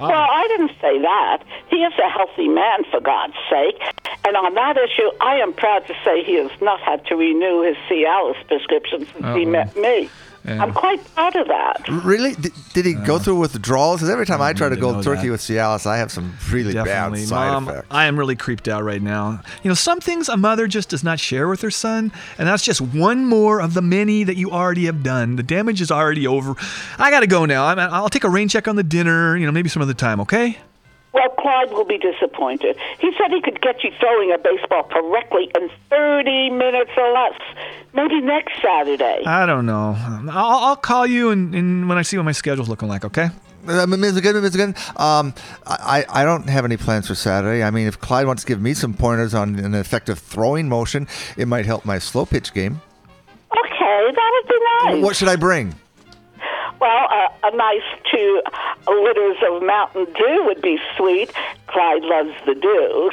Well, 0.00 0.10
I 0.12 0.46
didn't 0.46 0.70
say 0.80 0.96
that. 1.02 1.38
He 1.70 1.78
is 1.78 1.92
a 1.98 2.08
healthy 2.08 2.46
man, 2.46 2.84
for 2.88 3.00
God's 3.00 3.34
sake. 3.50 3.82
And 4.24 4.36
on 4.36 4.54
that 4.54 4.76
issue, 4.76 5.10
I 5.20 5.36
am 5.36 5.52
proud 5.52 5.86
to 5.88 5.94
say 6.04 6.22
he 6.22 6.34
has 6.34 6.50
not 6.60 6.78
had 6.80 7.04
to 7.06 7.16
renew 7.16 7.62
his 7.62 7.76
Cialis 7.88 8.36
prescription 8.46 9.00
since 9.12 9.34
he 9.34 9.44
Uh-oh. 9.44 9.50
met 9.50 9.76
me. 9.76 10.08
Yeah. 10.48 10.62
I'm 10.62 10.72
quite 10.72 11.04
proud 11.14 11.36
of 11.36 11.46
that. 11.48 11.86
Really? 11.88 12.34
Did, 12.34 12.52
did 12.72 12.86
he 12.86 12.94
go 12.94 13.18
through 13.18 13.38
withdrawals? 13.38 14.00
Because 14.00 14.10
every 14.10 14.26
time 14.26 14.40
I 14.40 14.52
try 14.52 14.68
to 14.68 14.74
need 14.74 14.80
to 14.80 14.92
go 14.92 15.02
turkey 15.02 15.26
that. 15.26 15.32
with 15.32 15.40
Cialis, 15.42 15.86
I 15.86 15.98
have 15.98 16.10
some 16.10 16.36
really 16.50 16.72
Definitely, 16.72 17.20
bad 17.20 17.28
side 17.28 17.52
Mom. 17.52 17.68
effects. 17.68 17.86
I 17.90 18.06
am 18.06 18.18
really 18.18 18.36
creeped 18.36 18.66
out 18.68 18.82
right 18.82 19.02
now. 19.02 19.42
You 19.62 19.68
know, 19.68 19.74
some 19.74 20.00
things 20.00 20.28
a 20.28 20.36
mother 20.36 20.66
just 20.66 20.88
does 20.88 21.04
not 21.04 21.20
share 21.20 21.48
with 21.48 21.60
her 21.60 21.70
son, 21.70 22.12
and 22.38 22.48
that's 22.48 22.64
just 22.64 22.80
one 22.80 23.26
more 23.26 23.60
of 23.60 23.74
the 23.74 23.82
many 23.82 24.24
that 24.24 24.36
you 24.36 24.50
already 24.50 24.86
have 24.86 25.02
done. 25.02 25.36
The 25.36 25.42
damage 25.42 25.80
is 25.80 25.90
already 25.90 26.26
over. 26.26 26.54
I 26.98 27.10
got 27.10 27.20
to 27.20 27.26
go 27.26 27.44
now. 27.44 27.66
I'm, 27.66 27.78
I'll 27.78 28.08
take 28.08 28.24
a 28.24 28.30
rain 28.30 28.48
check 28.48 28.66
on 28.68 28.76
the 28.76 28.82
dinner. 28.82 29.36
You 29.36 29.46
know, 29.46 29.52
maybe 29.52 29.68
some 29.68 29.82
other 29.82 29.94
time. 29.94 30.20
Okay. 30.20 30.58
Well, 31.12 31.28
Clyde 31.30 31.70
will 31.72 31.84
be 31.84 31.98
disappointed. 31.98 32.76
He 32.98 33.10
said 33.18 33.30
he 33.30 33.40
could 33.40 33.60
get 33.62 33.82
you 33.82 33.90
throwing 33.98 34.30
a 34.32 34.38
baseball 34.38 34.84
correctly 34.84 35.50
in 35.58 35.70
30 35.88 36.50
minutes 36.50 36.90
or 36.96 37.12
less. 37.12 37.40
Maybe 37.94 38.20
next 38.20 38.60
Saturday. 38.60 39.24
I 39.26 39.46
don't 39.46 39.64
know. 39.66 39.96
I'll, 40.30 40.58
I'll 40.66 40.76
call 40.76 41.06
you 41.06 41.30
and, 41.30 41.54
and 41.54 41.88
when 41.88 41.96
I 41.96 42.02
see 42.02 42.16
what 42.18 42.24
my 42.24 42.32
schedule's 42.32 42.68
looking 42.68 42.88
like. 42.88 43.04
Okay. 43.04 43.30
Uh, 43.66 43.86
Ms. 43.86 44.20
Goodman, 44.20 44.42
Ms. 44.42 44.56
Goodman, 44.56 44.74
um, 44.96 45.34
I, 45.66 46.04
I 46.08 46.24
don't 46.24 46.48
have 46.48 46.64
any 46.64 46.76
plans 46.76 47.08
for 47.08 47.14
Saturday. 47.14 47.62
I 47.62 47.70
mean, 47.70 47.86
if 47.86 47.98
Clyde 48.00 48.26
wants 48.26 48.42
to 48.44 48.48
give 48.48 48.62
me 48.62 48.72
some 48.72 48.94
pointers 48.94 49.34
on 49.34 49.58
an 49.58 49.74
effective 49.74 50.18
throwing 50.18 50.68
motion, 50.68 51.06
it 51.36 51.48
might 51.48 51.66
help 51.66 51.84
my 51.84 51.98
slow 51.98 52.24
pitch 52.24 52.54
game. 52.54 52.80
Okay, 53.50 54.12
that 54.14 54.32
would 54.32 54.48
be 54.48 54.94
nice. 54.94 55.04
What 55.04 55.16
should 55.16 55.28
I 55.28 55.36
bring? 55.36 55.74
Well, 56.80 57.08
uh, 57.10 57.28
a 57.50 57.56
nice 57.56 57.82
two 58.10 58.42
liters 58.86 59.36
of 59.50 59.62
Mountain 59.62 60.06
Dew 60.14 60.44
would 60.46 60.62
be 60.62 60.78
sweet. 60.96 61.32
Clyde 61.66 62.02
loves 62.02 62.34
the 62.46 62.54
dew. 62.54 63.10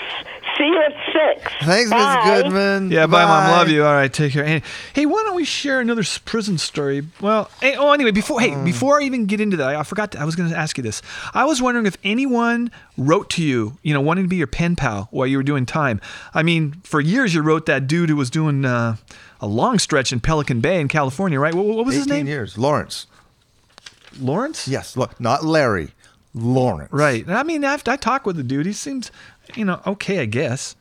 See 0.58 0.64
you 0.64 0.82
at 0.82 0.94
six. 1.12 1.52
Thanks, 1.64 1.90
Bye. 1.90 2.22
Ms. 2.24 2.44
Goodman. 2.44 2.92
Yeah, 2.92 3.08
bye, 3.08 3.26
mom. 3.26 3.52
Love 3.52 3.70
you. 3.70 3.84
All 3.84 3.94
right, 3.94 4.12
take 4.12 4.32
care. 4.32 4.46
Hey, 4.46 4.62
hey, 4.94 5.06
why 5.06 5.24
don't 5.24 5.36
we 5.36 5.44
share 5.44 5.82
another 5.82 6.04
prison 6.24 6.58
story? 6.58 7.06
Well, 7.20 7.50
hey, 7.60 7.76
oh, 7.76 7.92
anyway, 7.92 8.12
before 8.12 8.40
hey, 8.40 8.56
before 8.64 9.02
I 9.02 9.04
even 9.04 9.26
get 9.26 9.42
into 9.42 9.58
that, 9.58 9.76
I, 9.76 9.80
I 9.80 9.84
forgot. 9.84 10.12
To, 10.12 10.20
I 10.20 10.26
was 10.26 10.36
going 10.36 10.50
to 10.50 10.56
ask 10.56 10.78
you 10.78 10.84
this. 10.84 11.02
I 11.34 11.44
was 11.46 11.62
wondering 11.62 11.86
if 11.86 11.98
anyone 12.04 12.72
wrote 12.98 13.30
to 13.32 13.44
you, 13.44 13.78
you 13.82 13.94
know, 13.94 14.02
wanting 14.02 14.26
to 14.26 14.30
be 14.30 14.38
your 14.38 14.48
pen 14.48 14.76
pal 14.76 15.10
while 15.12 15.28
you 15.28 15.38
were 15.38 15.44
doing 15.44 15.66
time. 15.66 16.00
I 16.34 16.44
mean, 16.44 16.74
for 16.84 17.02
years 17.02 17.34
you 17.34 17.42
wrote 17.42 17.66
that 17.66 17.88
dude 17.88 18.10
who 18.10 18.16
was 18.16 18.30
doing 18.30 18.64
uh, 18.64 18.96
a 19.42 19.48
long 19.48 19.80
stretch 19.80 20.14
in 20.14 20.22
Pelican 20.22 20.62
Bay 20.62 20.80
in 20.80 20.88
California, 20.88 21.40
right? 21.40 21.54
What, 21.54 21.66
what 21.66 21.86
was 21.86 21.96
his 21.96 22.06
18 22.06 22.18
name? 22.18 22.28
years. 22.28 22.58
Lawrence. 22.58 23.08
Lawrence. 24.20 24.68
Yes, 24.68 24.98
look, 24.98 25.20
not 25.20 25.44
Larry. 25.44 25.92
Lawrence. 26.34 26.92
Right. 26.92 27.28
I 27.30 27.44
mean, 27.44 27.64
I've, 27.64 27.88
I 27.88 27.96
talked 27.96 28.26
with 28.26 28.36
the 28.36 28.44
dude. 28.44 28.66
He 28.66 28.74
seems, 28.74 29.12
you 29.56 29.66
know, 29.66 29.82
okay, 29.88 30.20
I 30.20 30.26
guess. 30.26 30.76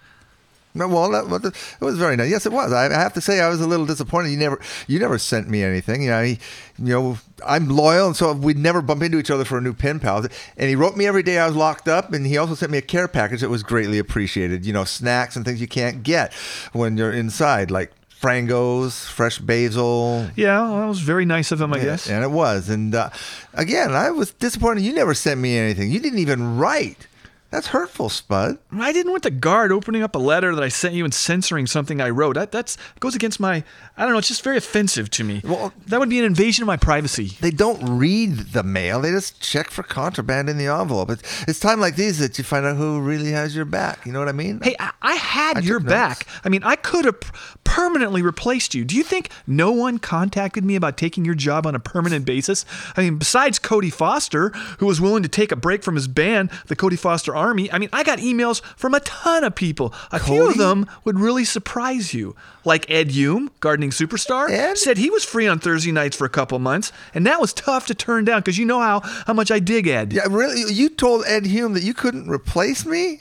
No, 0.76 0.88
well, 0.88 1.08
that, 1.10 1.54
it 1.80 1.84
was 1.84 1.96
very 1.96 2.16
nice. 2.16 2.28
Yes, 2.28 2.46
it 2.46 2.52
was. 2.52 2.72
I, 2.72 2.86
I 2.86 2.98
have 2.98 3.12
to 3.12 3.20
say, 3.20 3.40
I 3.40 3.48
was 3.48 3.60
a 3.60 3.66
little 3.66 3.86
disappointed. 3.86 4.30
You 4.30 4.38
never, 4.38 4.60
you 4.88 4.98
never 4.98 5.18
sent 5.18 5.48
me 5.48 5.62
anything. 5.62 6.02
You 6.02 6.10
know, 6.10 6.24
he, 6.24 6.40
you 6.78 6.92
know, 6.92 7.18
I'm 7.46 7.68
loyal, 7.68 8.08
and 8.08 8.16
so 8.16 8.32
we'd 8.32 8.58
never 8.58 8.82
bump 8.82 9.00
into 9.04 9.18
each 9.18 9.30
other 9.30 9.44
for 9.44 9.58
a 9.58 9.60
new 9.60 9.72
pen 9.72 10.00
pal. 10.00 10.26
And 10.56 10.68
he 10.68 10.74
wrote 10.74 10.96
me 10.96 11.06
every 11.06 11.22
day 11.22 11.38
I 11.38 11.46
was 11.46 11.54
locked 11.54 11.86
up, 11.86 12.12
and 12.12 12.26
he 12.26 12.36
also 12.36 12.56
sent 12.56 12.72
me 12.72 12.78
a 12.78 12.82
care 12.82 13.06
package 13.06 13.42
that 13.42 13.50
was 13.50 13.62
greatly 13.62 14.00
appreciated. 14.00 14.66
You 14.66 14.72
know, 14.72 14.82
snacks 14.82 15.36
and 15.36 15.44
things 15.44 15.60
you 15.60 15.68
can't 15.68 16.02
get 16.02 16.32
when 16.72 16.96
you're 16.96 17.12
inside, 17.12 17.70
like 17.70 17.92
frangos, 18.24 19.06
fresh 19.06 19.38
basil. 19.38 20.28
Yeah, 20.36 20.60
well, 20.62 20.80
that 20.80 20.86
was 20.86 21.00
very 21.00 21.24
nice 21.24 21.52
of 21.52 21.60
him, 21.60 21.72
I 21.74 21.78
Yeah, 21.78 21.84
guess. 21.84 22.08
And 22.08 22.24
it 22.24 22.30
was. 22.30 22.68
And 22.68 22.94
uh, 22.94 23.10
again, 23.52 23.92
I 23.92 24.10
was 24.10 24.32
disappointed. 24.32 24.82
You 24.82 24.94
never 24.94 25.14
sent 25.14 25.40
me 25.40 25.56
anything. 25.56 25.90
You 25.90 26.00
didn't 26.00 26.18
even 26.20 26.56
write. 26.56 27.06
That's 27.50 27.68
hurtful, 27.68 28.08
Spud. 28.08 28.58
I 28.72 28.92
didn't 28.92 29.12
want 29.12 29.22
the 29.22 29.30
guard 29.30 29.70
opening 29.70 30.02
up 30.02 30.16
a 30.16 30.18
letter 30.18 30.56
that 30.56 30.64
I 30.64 30.66
sent 30.66 30.94
you 30.94 31.04
and 31.04 31.14
censoring 31.14 31.68
something 31.68 32.00
I 32.00 32.10
wrote. 32.10 32.34
That 32.34 32.50
that's 32.50 32.76
goes 32.98 33.14
against 33.14 33.38
my. 33.38 33.62
I 33.96 34.02
don't 34.02 34.10
know. 34.10 34.18
It's 34.18 34.26
just 34.26 34.42
very 34.42 34.56
offensive 34.56 35.08
to 35.10 35.22
me. 35.22 35.40
Well, 35.44 35.72
that 35.86 36.00
would 36.00 36.08
be 36.08 36.18
an 36.18 36.24
invasion 36.24 36.64
of 36.64 36.66
my 36.66 36.76
privacy. 36.76 37.36
They 37.40 37.52
don't 37.52 37.96
read 37.96 38.38
the 38.54 38.64
mail. 38.64 39.00
They 39.02 39.12
just 39.12 39.40
check 39.40 39.70
for 39.70 39.84
contraband 39.84 40.48
in 40.50 40.58
the 40.58 40.66
envelope. 40.66 41.10
It's, 41.10 41.44
it's 41.46 41.60
time 41.60 41.78
like 41.78 41.94
these 41.94 42.18
that 42.18 42.36
you 42.38 42.42
find 42.42 42.66
out 42.66 42.74
who 42.74 43.00
really 43.00 43.30
has 43.30 43.54
your 43.54 43.66
back. 43.66 44.04
You 44.04 44.10
know 44.10 44.18
what 44.18 44.28
I 44.28 44.32
mean? 44.32 44.58
Hey, 44.60 44.74
I, 44.80 44.90
I 45.00 45.14
had 45.14 45.58
I 45.58 45.60
your 45.60 45.78
back. 45.78 46.26
I 46.42 46.48
mean, 46.48 46.64
I 46.64 46.74
could 46.74 47.04
have 47.04 47.20
permanently 47.64 48.22
replaced 48.22 48.74
you. 48.74 48.84
Do 48.84 48.94
you 48.94 49.02
think 49.02 49.30
no 49.46 49.72
one 49.72 49.98
contacted 49.98 50.64
me 50.64 50.76
about 50.76 50.96
taking 50.96 51.24
your 51.24 51.34
job 51.34 51.66
on 51.66 51.74
a 51.74 51.80
permanent 51.80 52.24
basis? 52.24 52.64
I 52.96 53.02
mean, 53.02 53.18
besides 53.18 53.58
Cody 53.58 53.90
Foster, 53.90 54.50
who 54.78 54.86
was 54.86 55.00
willing 55.00 55.22
to 55.22 55.28
take 55.28 55.50
a 55.50 55.56
break 55.56 55.82
from 55.82 55.94
his 55.96 56.06
band, 56.08 56.50
the 56.66 56.76
Cody 56.76 56.96
Foster 56.96 57.34
Army. 57.34 57.70
I 57.72 57.78
mean, 57.78 57.88
I 57.92 58.02
got 58.04 58.18
emails 58.18 58.62
from 58.76 58.94
a 58.94 59.00
ton 59.00 59.44
of 59.44 59.54
people. 59.54 59.92
A 60.12 60.20
few 60.20 60.48
of 60.48 60.56
them 60.56 60.86
would 61.04 61.18
really 61.18 61.44
surprise 61.44 62.14
you. 62.14 62.36
Like 62.66 62.88
Ed 62.90 63.10
Hume, 63.10 63.50
gardening 63.60 63.90
superstar, 63.90 64.48
Ed? 64.48 64.78
said 64.78 64.96
he 64.96 65.10
was 65.10 65.22
free 65.24 65.46
on 65.46 65.58
Thursday 65.58 65.92
nights 65.92 66.16
for 66.16 66.24
a 66.24 66.30
couple 66.30 66.58
months, 66.58 66.92
and 67.12 67.26
that 67.26 67.38
was 67.40 67.52
tough 67.52 67.86
to 67.88 67.94
turn 67.94 68.24
down 68.24 68.40
because 68.40 68.56
you 68.56 68.64
know 68.64 68.80
how 68.80 69.00
how 69.26 69.34
much 69.34 69.50
I 69.50 69.58
dig 69.58 69.86
Ed. 69.86 70.14
Yeah, 70.14 70.22
really? 70.30 70.72
You 70.72 70.88
told 70.88 71.26
Ed 71.26 71.44
Hume 71.44 71.74
that 71.74 71.82
you 71.82 71.92
couldn't 71.92 72.26
replace 72.28 72.86
me? 72.86 73.20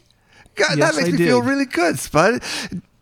God, 0.56 0.78
Yes, 0.78 0.96
that 0.96 1.02
makes 1.02 1.10
I 1.14 1.18
me 1.18 1.26
feel 1.26 1.42
really 1.42 1.66
good, 1.66 2.00
Spud. 2.00 2.42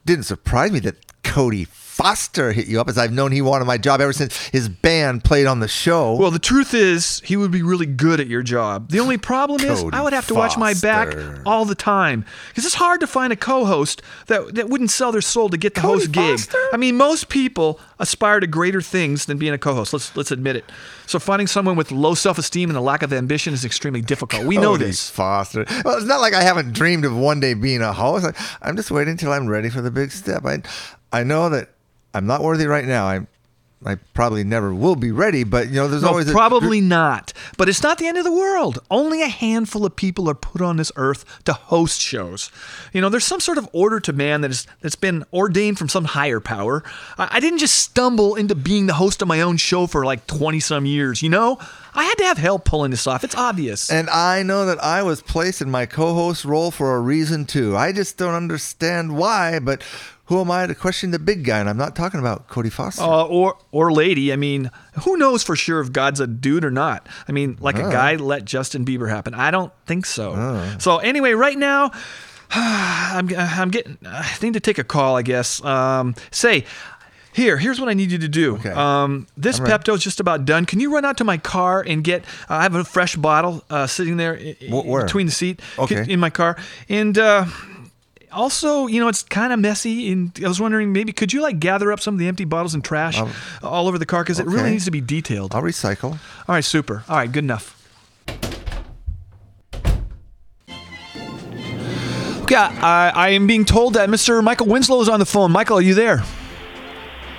Didn't 0.06 0.23
surprise 0.25 0.71
me 0.71 0.80
that 0.80 0.95
Cody 1.23 1.65
Foster 1.65 2.51
hit 2.51 2.67
you 2.67 2.81
up, 2.81 2.89
as 2.89 2.97
I've 2.97 3.12
known 3.12 3.31
he 3.31 3.41
wanted 3.41 3.65
my 3.65 3.77
job 3.77 4.01
ever 4.01 4.13
since 4.13 4.47
his 4.47 4.69
band 4.69 5.23
played 5.23 5.45
on 5.45 5.60
the 5.60 5.67
show. 5.67 6.15
Well, 6.15 6.31
the 6.31 6.39
truth 6.39 6.73
is, 6.73 7.21
he 7.23 7.36
would 7.36 7.51
be 7.51 7.62
really 7.62 7.86
good 7.86 8.19
at 8.19 8.25
your 8.25 8.41
job. 8.41 8.89
The 8.89 8.99
only 9.01 9.17
problem 9.17 9.62
is, 9.62 9.81
Cody 9.81 9.95
I 9.95 10.01
would 10.01 10.13
have 10.13 10.25
to 10.27 10.34
watch 10.34 10.57
my 10.57 10.73
back 10.73 11.12
Foster. 11.12 11.43
all 11.45 11.65
the 11.65 11.75
time 11.75 12.25
because 12.47 12.65
it's 12.65 12.75
hard 12.75 13.01
to 13.01 13.07
find 13.07 13.31
a 13.31 13.36
co-host 13.36 14.01
that 14.27 14.55
that 14.55 14.69
wouldn't 14.69 14.89
sell 14.89 15.12
their 15.12 15.21
soul 15.21 15.49
to 15.49 15.57
get 15.57 15.75
the 15.75 15.81
host 15.81 16.12
gig. 16.12 16.39
I 16.73 16.77
mean, 16.77 16.95
most 16.95 17.29
people 17.29 17.79
aspire 17.99 18.39
to 18.39 18.47
greater 18.47 18.81
things 18.81 19.25
than 19.25 19.38
being 19.38 19.53
a 19.53 19.60
co-host. 19.60 19.93
Let's 19.93 20.15
let's 20.15 20.31
admit 20.31 20.55
it. 20.55 20.65
So 21.05 21.19
finding 21.19 21.45
someone 21.45 21.75
with 21.75 21.91
low 21.91 22.15
self-esteem 22.15 22.69
and 22.69 22.77
a 22.77 22.81
lack 22.81 23.03
of 23.03 23.13
ambition 23.13 23.53
is 23.53 23.63
extremely 23.65 24.01
difficult. 24.01 24.45
We 24.45 24.57
know 24.57 24.77
this. 24.77 25.10
Foster. 25.10 25.65
Well, 25.84 25.97
it's 25.97 26.07
not 26.07 26.21
like 26.21 26.34
I 26.34 26.41
haven't 26.41 26.71
dreamed 26.71 27.05
of 27.05 27.15
one 27.15 27.41
day 27.41 27.53
being 27.53 27.81
a 27.81 27.93
host. 27.93 28.25
I'm 28.62 28.75
just 28.77 28.89
waiting 28.89 29.12
until 29.12 29.34
I'm 29.34 29.47
ready 29.47 29.69
for 29.69 29.81
the 29.81 29.91
big 29.91 30.12
step. 30.12 30.45
I, 30.45 30.63
I 31.12 31.24
know 31.24 31.50
that 31.50 31.69
I'm 32.13 32.26
not 32.28 32.41
worthy 32.41 32.67
right 32.67 32.86
now. 32.86 33.06
I'm 33.08 33.28
I 33.84 33.95
probably 34.13 34.43
never 34.43 34.71
will 34.76 34.95
be 34.95 35.10
ready. 35.12 35.43
But 35.43 35.69
you 35.69 35.74
know, 35.78 35.88
there's 35.88 36.04
No, 36.04 36.10
always 36.10 36.30
a- 36.30 36.32
probably 36.32 36.82
not. 36.82 37.34
But 37.58 37.67
it's 37.67 37.82
not 37.82 37.97
the 37.97 38.06
end 38.06 38.15
of 38.19 38.24
the 38.24 38.32
world. 38.32 38.78
Only 38.91 39.24
a 39.24 39.28
handful 39.28 39.88
of 39.88 39.95
people 39.95 40.30
are 40.30 40.36
put 40.36 40.62
on 40.62 40.78
this 40.78 40.91
earth 40.95 41.26
to 41.45 41.54
host 41.54 42.00
shows. 42.00 42.52
You 42.93 43.02
know, 43.02 43.10
there's 43.10 43.24
some 43.24 43.39
sort 43.39 43.58
of 43.58 43.67
order 43.74 44.00
to 44.02 44.13
man 44.13 44.41
that 44.41 44.52
is 44.52 44.67
that's 44.82 44.95
been 44.95 45.24
ordained 45.34 45.80
from 45.80 45.89
some 45.89 46.06
higher 46.06 46.39
power. 46.39 46.84
I, 47.17 47.30
I 47.32 47.39
didn't 47.39 47.58
just 47.58 47.76
stumble 47.78 48.36
into 48.36 48.54
being 48.54 48.86
the 48.86 48.93
host 48.93 49.19
of 49.24 49.28
my 49.28 49.41
own 49.41 49.58
show 49.58 49.88
for 49.88 50.06
like 50.06 50.28
20 50.28 50.60
some 50.60 50.86
years. 50.86 51.24
You 51.24 51.30
know, 51.30 51.58
I 51.95 52.04
had 52.04 52.19
to 52.19 52.26
have 52.26 52.38
help 52.38 52.65
pulling 52.65 52.91
this 52.91 53.08
off. 53.08 53.24
It's 53.24 53.36
obvious. 53.36 53.89
And 53.89 54.12
I 54.12 54.43
know 54.43 54.67
that 54.67 54.78
I 54.84 55.02
was 55.02 55.24
placed 55.24 55.60
in 55.60 55.71
my 55.71 55.88
co-host 55.88 56.45
role 56.45 56.69
for 56.69 56.95
a 56.95 57.00
reason 57.00 57.45
too. 57.45 57.76
I 57.76 57.93
just 57.93 58.15
don't 58.17 58.36
understand 58.36 59.17
why, 59.17 59.58
but 59.58 59.82
who 60.32 60.39
am 60.39 60.50
I 60.50 60.65
to 60.65 60.74
question 60.74 61.12
the 61.12 61.20
big 61.20 61.44
guy? 61.44 61.60
And 61.60 61.70
I'm 61.70 61.76
not 61.76 61.94
talking 61.94 62.22
about 62.22 62.48
Cody 62.48 62.70
Foster. 62.70 63.02
Uh, 63.04 63.24
or 63.26 63.58
or 63.74 63.91
lady. 63.91 64.32
I 64.32 64.38
mean, 64.38 64.72
who 65.04 65.17
knows 65.17 65.44
for 65.44 65.58
sure 65.58 65.82
if 65.82 65.91
God's 65.91 66.22
a 66.22 66.28
dude 66.28 66.63
or 66.63 66.72
not? 66.72 67.06
I 67.28 67.34
mean, 67.34 67.58
like 67.60 67.78
a 67.78 67.84
Oh. 67.88 67.91
guy 67.91 68.15
let 68.15 68.46
Justin 68.46 68.86
Bieber 68.86 69.10
happen. 69.10 69.34
I 69.34 69.52
don't 69.52 69.74
think 69.86 70.06
so. 70.06 70.76
So 70.80 71.00
anyway, 71.00 71.34
right 71.34 71.58
now, 71.58 71.91
I'm 72.52 73.30
I'm 73.36 73.72
getting. 73.72 73.98
I 74.06 74.26
need 74.41 74.54
to 74.54 74.62
take 74.62 74.78
a 74.78 74.84
call. 74.86 75.17
I 75.17 75.22
guess. 75.22 75.62
Um, 75.65 76.15
say. 76.32 76.63
Here, 77.34 77.58
here's 77.58 77.80
what 77.80 77.88
I 77.88 77.94
need 77.94 78.12
you 78.12 78.17
to 78.17 78.28
do. 78.28 78.58
Um, 78.72 79.26
this 79.38 79.58
I'm 79.58 79.63
ready. 79.63 79.72
Pepto's 79.72 80.04
just 80.04 80.20
about 80.20 80.44
done. 80.44 80.65
Can 80.65 80.82
you 80.82 80.94
run 80.94 81.06
out 81.06 81.15
to 81.20 81.24
my 81.24 81.38
car 81.38 81.82
and 81.82 82.04
get? 82.04 82.24
Uh, 82.50 82.56
I 82.56 82.63
have 82.63 82.76
a 82.76 82.84
fresh 82.84 83.15
bottle 83.15 83.63
uh, 83.70 83.88
sitting 83.88 84.17
there 84.17 84.38
i- 84.38 84.58
where? 84.70 85.06
between 85.06 85.28
the 85.28 85.32
seat 85.32 85.62
Okay. 85.80 86.06
in 86.10 86.20
my 86.20 86.30
car, 86.30 86.58
and 86.89 87.17
uh, 87.17 87.46
also, 88.32 88.88
you 88.88 89.00
know, 89.00 89.08
it's 89.08 89.24
kind 89.24 89.52
of 89.54 89.60
messy. 89.60 90.12
And 90.12 90.32
I 90.44 90.48
was 90.48 90.60
wondering, 90.62 90.91
maybe 90.94 91.12
could 91.12 91.32
you 91.34 91.41
like 91.41 91.60
gather 91.60 91.91
up 91.91 92.00
some 92.00 92.15
of 92.15 92.20
the 92.20 92.28
empty 92.28 92.46
bottles 92.46 92.74
and 92.74 92.84
trash 92.84 93.20
all 93.62 93.88
over 93.88 93.98
the 93.98 94.06
car 94.06 94.23
because 94.23 94.40
it 94.40 94.46
really 94.48 94.71
needs 94.71 94.86
to 94.86 94.92
be 94.92 95.02
detailed. 95.02 95.54
I'll 95.56 95.62
recycle. 95.62 96.12
All 96.13 96.56
right, 96.56 96.63
super. 96.63 97.04
All 97.10 97.17
right, 97.17 97.32
good 97.32 97.44
enough. 97.44 97.77
Okay, 102.44 102.56
I, 102.56 103.12
I 103.15 103.29
am 103.29 103.48
being 103.48 103.63
told 103.63 103.94
that 103.94 104.10
Mr. 104.10 104.44
Michael 104.44 104.67
Winslow 104.67 105.00
is 105.02 105.08
on 105.10 105.19
the 105.19 105.25
phone. 105.25 105.52
Michael, 105.52 105.77
are 105.77 105.82
you 105.82 105.94
there? 105.94 106.21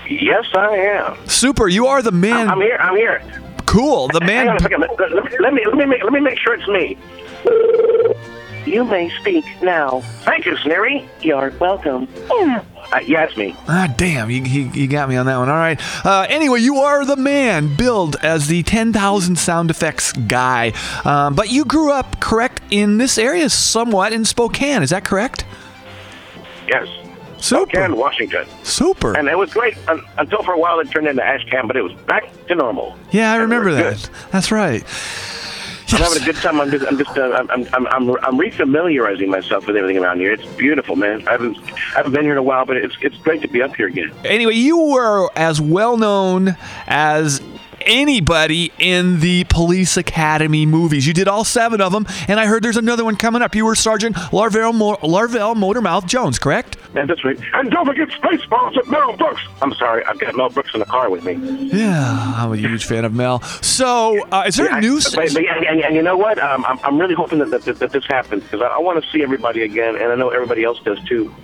Yes, 0.08 0.46
I 0.54 0.74
am. 0.74 1.28
Super. 1.28 1.68
You 1.68 1.86
are 1.86 2.00
the 2.02 2.12
man. 2.12 2.48
I'm 2.48 2.60
here. 2.60 2.76
I'm 2.80 2.96
here. 2.96 3.22
Cool. 3.66 4.08
The 4.08 4.20
Hang 4.24 4.40
on 4.40 4.46
man. 4.46 4.56
a 4.56 4.60
second. 4.60 4.80
Let, 4.80 4.98
let- 4.98 5.40
let 5.40 5.54
me 5.54 5.64
let 5.66 5.76
me 5.76 5.84
make, 5.86 6.02
let 6.04 6.12
me 6.12 6.20
make 6.20 6.38
sure 6.38 6.54
it's 6.54 6.68
me. 6.68 6.96
You 8.66 8.84
may 8.84 9.10
speak 9.20 9.44
now. 9.62 10.00
Thank 10.24 10.46
you, 10.46 10.54
Sneery. 10.56 11.08
You're 11.20 11.50
welcome. 11.58 12.06
Uh, 12.30 12.60
yeah, 13.06 13.24
it's 13.24 13.36
me. 13.36 13.54
Ah, 13.68 13.92
damn, 13.96 14.30
you, 14.30 14.42
you, 14.42 14.70
you 14.72 14.86
got 14.86 15.08
me 15.08 15.16
on 15.16 15.26
that 15.26 15.38
one. 15.38 15.48
All 15.48 15.56
right. 15.56 15.80
Uh, 16.04 16.26
anyway, 16.28 16.60
you 16.60 16.76
are 16.76 17.04
the 17.04 17.16
man, 17.16 17.74
billed 17.74 18.16
as 18.22 18.48
the 18.48 18.62
10,000 18.62 19.36
sound 19.36 19.70
effects 19.70 20.12
guy. 20.12 20.72
Um, 21.04 21.34
but 21.34 21.50
you 21.50 21.64
grew 21.64 21.90
up, 21.92 22.20
correct, 22.20 22.60
in 22.70 22.98
this 22.98 23.18
area 23.18 23.48
somewhat 23.50 24.12
in 24.12 24.24
Spokane. 24.24 24.82
Is 24.82 24.90
that 24.90 25.04
correct? 25.04 25.44
Yes. 26.68 26.86
Super. 27.38 27.70
Spokane, 27.72 27.96
Washington. 27.96 28.46
Super. 28.62 29.16
And 29.16 29.26
it 29.28 29.36
was 29.36 29.52
great 29.52 29.76
un- 29.88 30.04
until 30.18 30.42
for 30.44 30.52
a 30.52 30.58
while 30.58 30.78
it 30.78 30.88
turned 30.90 31.08
into 31.08 31.22
Ashcan, 31.22 31.66
but 31.66 31.76
it 31.76 31.82
was 31.82 31.92
back 32.06 32.30
to 32.46 32.54
normal. 32.54 32.96
Yeah, 33.10 33.32
I 33.32 33.36
remember 33.38 33.70
we're 33.70 33.90
that. 33.90 34.10
That's 34.30 34.52
right. 34.52 34.84
I'm 35.92 36.00
having 36.00 36.22
a 36.22 36.24
good 36.24 36.36
time. 36.36 36.60
I'm 36.60 36.70
just, 36.70 36.86
I'm 36.86 36.96
just, 36.98 37.16
uh, 37.16 37.32
I'm, 37.32 37.50
I'm, 37.50 37.66
I'm, 37.74 37.86
I'm, 37.86 38.10
I'm 38.10 38.38
refamiliarizing 38.38 39.28
myself 39.28 39.66
with 39.66 39.76
everything 39.76 40.02
around 40.02 40.20
here. 40.20 40.32
It's 40.32 40.46
beautiful, 40.54 40.96
man. 40.96 41.26
I 41.28 41.32
haven't, 41.32 41.58
I 41.58 41.96
haven't 41.96 42.12
been 42.12 42.22
here 42.22 42.32
in 42.32 42.38
a 42.38 42.42
while, 42.42 42.64
but 42.64 42.76
it's, 42.78 42.96
it's 43.02 43.16
great 43.18 43.42
to 43.42 43.48
be 43.48 43.62
up 43.62 43.76
here 43.76 43.88
again. 43.88 44.12
Anyway, 44.24 44.54
you 44.54 44.78
were 44.78 45.28
as 45.36 45.60
well 45.60 45.96
known 45.96 46.56
as 46.86 47.42
anybody 47.86 48.72
in 48.78 49.20
the 49.20 49.44
Police 49.44 49.96
Academy 49.96 50.66
movies. 50.66 51.06
You 51.06 51.12
did 51.12 51.28
all 51.28 51.44
seven 51.44 51.80
of 51.80 51.92
them, 51.92 52.06
and 52.28 52.38
I 52.40 52.46
heard 52.46 52.62
there's 52.62 52.76
another 52.76 53.04
one 53.04 53.16
coming 53.16 53.42
up. 53.42 53.54
You 53.54 53.64
were 53.66 53.74
Sergeant 53.74 54.16
Larvell, 54.16 54.74
Mo- 54.74 54.96
Larvell 54.96 55.54
Motormouth 55.54 56.06
Jones, 56.06 56.38
correct? 56.38 56.76
And 56.94 57.08
that's 57.08 57.24
right. 57.24 57.38
And 57.54 57.70
don't 57.70 57.86
forget 57.86 58.08
Spaceballs 58.08 58.76
at 58.76 58.86
Mel 58.88 59.16
Brooks. 59.16 59.40
I'm 59.62 59.72
sorry, 59.74 60.04
I've 60.04 60.18
got 60.18 60.36
Mel 60.36 60.50
Brooks 60.50 60.70
in 60.74 60.80
the 60.80 60.86
car 60.86 61.08
with 61.10 61.24
me. 61.24 61.34
Yeah, 61.72 62.34
I'm 62.36 62.52
a 62.52 62.56
huge 62.56 62.84
fan 62.84 63.04
of 63.04 63.14
Mel. 63.14 63.40
So, 63.62 64.22
uh, 64.30 64.44
is 64.46 64.56
there 64.56 64.66
Yeah, 64.66 64.78
a 64.78 64.80
new? 64.80 64.96
I- 64.98 65.00
but- 65.14 65.32
but- 65.32 65.36
and, 65.36 65.66
and, 65.66 65.80
and 65.80 65.94
you 65.96 66.02
know 66.02 66.16
what? 66.16 66.38
Um, 66.38 66.64
I'm, 66.66 66.78
I'm 66.84 66.98
really 66.98 67.14
hoping 67.14 67.38
that, 67.38 67.50
that, 67.64 67.78
that 67.78 67.90
this 67.92 68.04
happens 68.06 68.42
because 68.42 68.60
I, 68.60 68.66
I 68.66 68.78
want 68.78 69.02
to 69.02 69.10
see 69.10 69.22
everybody 69.22 69.62
again, 69.62 69.96
and 69.96 70.04
I 70.12 70.14
know 70.16 70.28
everybody 70.30 70.64
else 70.64 70.80
does 70.80 71.02
too. 71.04 71.34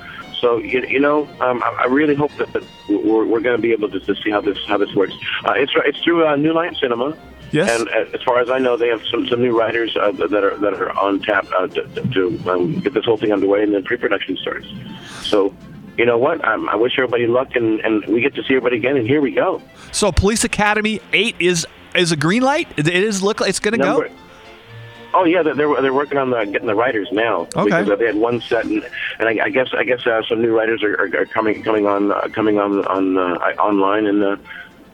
So 0.40 0.58
you, 0.58 0.82
you 0.86 1.00
know, 1.00 1.28
um, 1.40 1.62
I, 1.62 1.80
I 1.80 1.86
really 1.86 2.14
hope 2.14 2.32
that, 2.36 2.52
that 2.52 2.64
we're, 2.88 3.24
we're 3.24 3.40
going 3.40 3.56
to 3.56 3.62
be 3.62 3.72
able 3.72 3.88
to, 3.90 4.00
to 4.00 4.14
see 4.16 4.30
how 4.30 4.40
this 4.40 4.58
how 4.66 4.78
this 4.78 4.94
works. 4.94 5.14
Uh, 5.44 5.52
it's 5.56 5.72
it's 5.84 5.98
through 6.00 6.26
uh, 6.26 6.36
New 6.36 6.52
Line 6.52 6.74
Cinema. 6.74 7.16
Yes. 7.50 7.70
And 7.70 7.88
uh, 7.88 8.14
as 8.14 8.22
far 8.22 8.40
as 8.40 8.50
I 8.50 8.58
know, 8.58 8.76
they 8.76 8.88
have 8.88 9.02
some, 9.10 9.26
some 9.26 9.40
new 9.40 9.58
writers 9.58 9.96
uh, 9.96 10.12
that 10.12 10.44
are 10.44 10.56
that 10.58 10.74
are 10.74 10.92
on 10.98 11.20
tap 11.20 11.46
uh, 11.58 11.66
to, 11.68 11.82
to 12.12 12.50
um, 12.50 12.80
get 12.80 12.92
this 12.92 13.06
whole 13.06 13.16
thing 13.16 13.32
underway, 13.32 13.62
and 13.62 13.72
then 13.72 13.84
pre-production 13.84 14.36
starts. 14.36 14.66
So, 15.22 15.54
you 15.96 16.04
know 16.04 16.18
what? 16.18 16.46
Um, 16.46 16.68
I 16.68 16.76
wish 16.76 16.98
everybody 16.98 17.26
luck, 17.26 17.56
and, 17.56 17.80
and 17.80 18.04
we 18.06 18.20
get 18.20 18.34
to 18.34 18.42
see 18.42 18.54
everybody 18.54 18.76
again. 18.76 18.96
And 18.98 19.06
here 19.06 19.22
we 19.22 19.30
go. 19.30 19.62
So, 19.92 20.12
Police 20.12 20.44
Academy 20.44 21.00
Eight 21.14 21.36
is 21.38 21.66
is 21.94 22.12
a 22.12 22.16
green 22.16 22.42
light. 22.42 22.68
It 22.78 22.86
is 22.86 23.22
look 23.22 23.40
it's 23.40 23.60
going 23.60 23.78
to 23.78 23.82
go. 23.82 24.06
Oh 25.18 25.24
yeah, 25.24 25.42
they're 25.42 25.54
they're 25.56 25.82
they're 25.82 25.92
working 25.92 26.16
on 26.16 26.30
the 26.30 26.44
getting 26.44 26.68
the 26.68 26.76
writers 26.76 27.08
now. 27.10 27.48
Okay. 27.56 27.64
Because 27.64 27.90
uh, 27.90 27.96
they 27.96 28.06
had 28.06 28.14
one 28.14 28.40
set, 28.40 28.66
and, 28.66 28.88
and 29.18 29.28
I, 29.28 29.46
I 29.46 29.48
guess 29.50 29.66
I 29.76 29.82
guess 29.82 30.06
uh, 30.06 30.22
some 30.28 30.40
new 30.40 30.56
writers 30.56 30.80
are, 30.84 30.94
are, 30.94 31.22
are 31.22 31.26
coming 31.26 31.60
coming 31.64 31.86
on 31.86 32.12
uh, 32.12 32.28
coming 32.32 32.60
on 32.60 32.84
on 32.86 33.18
uh, 33.18 33.34
online, 33.58 34.06
and 34.06 34.22
uh, 34.22 34.36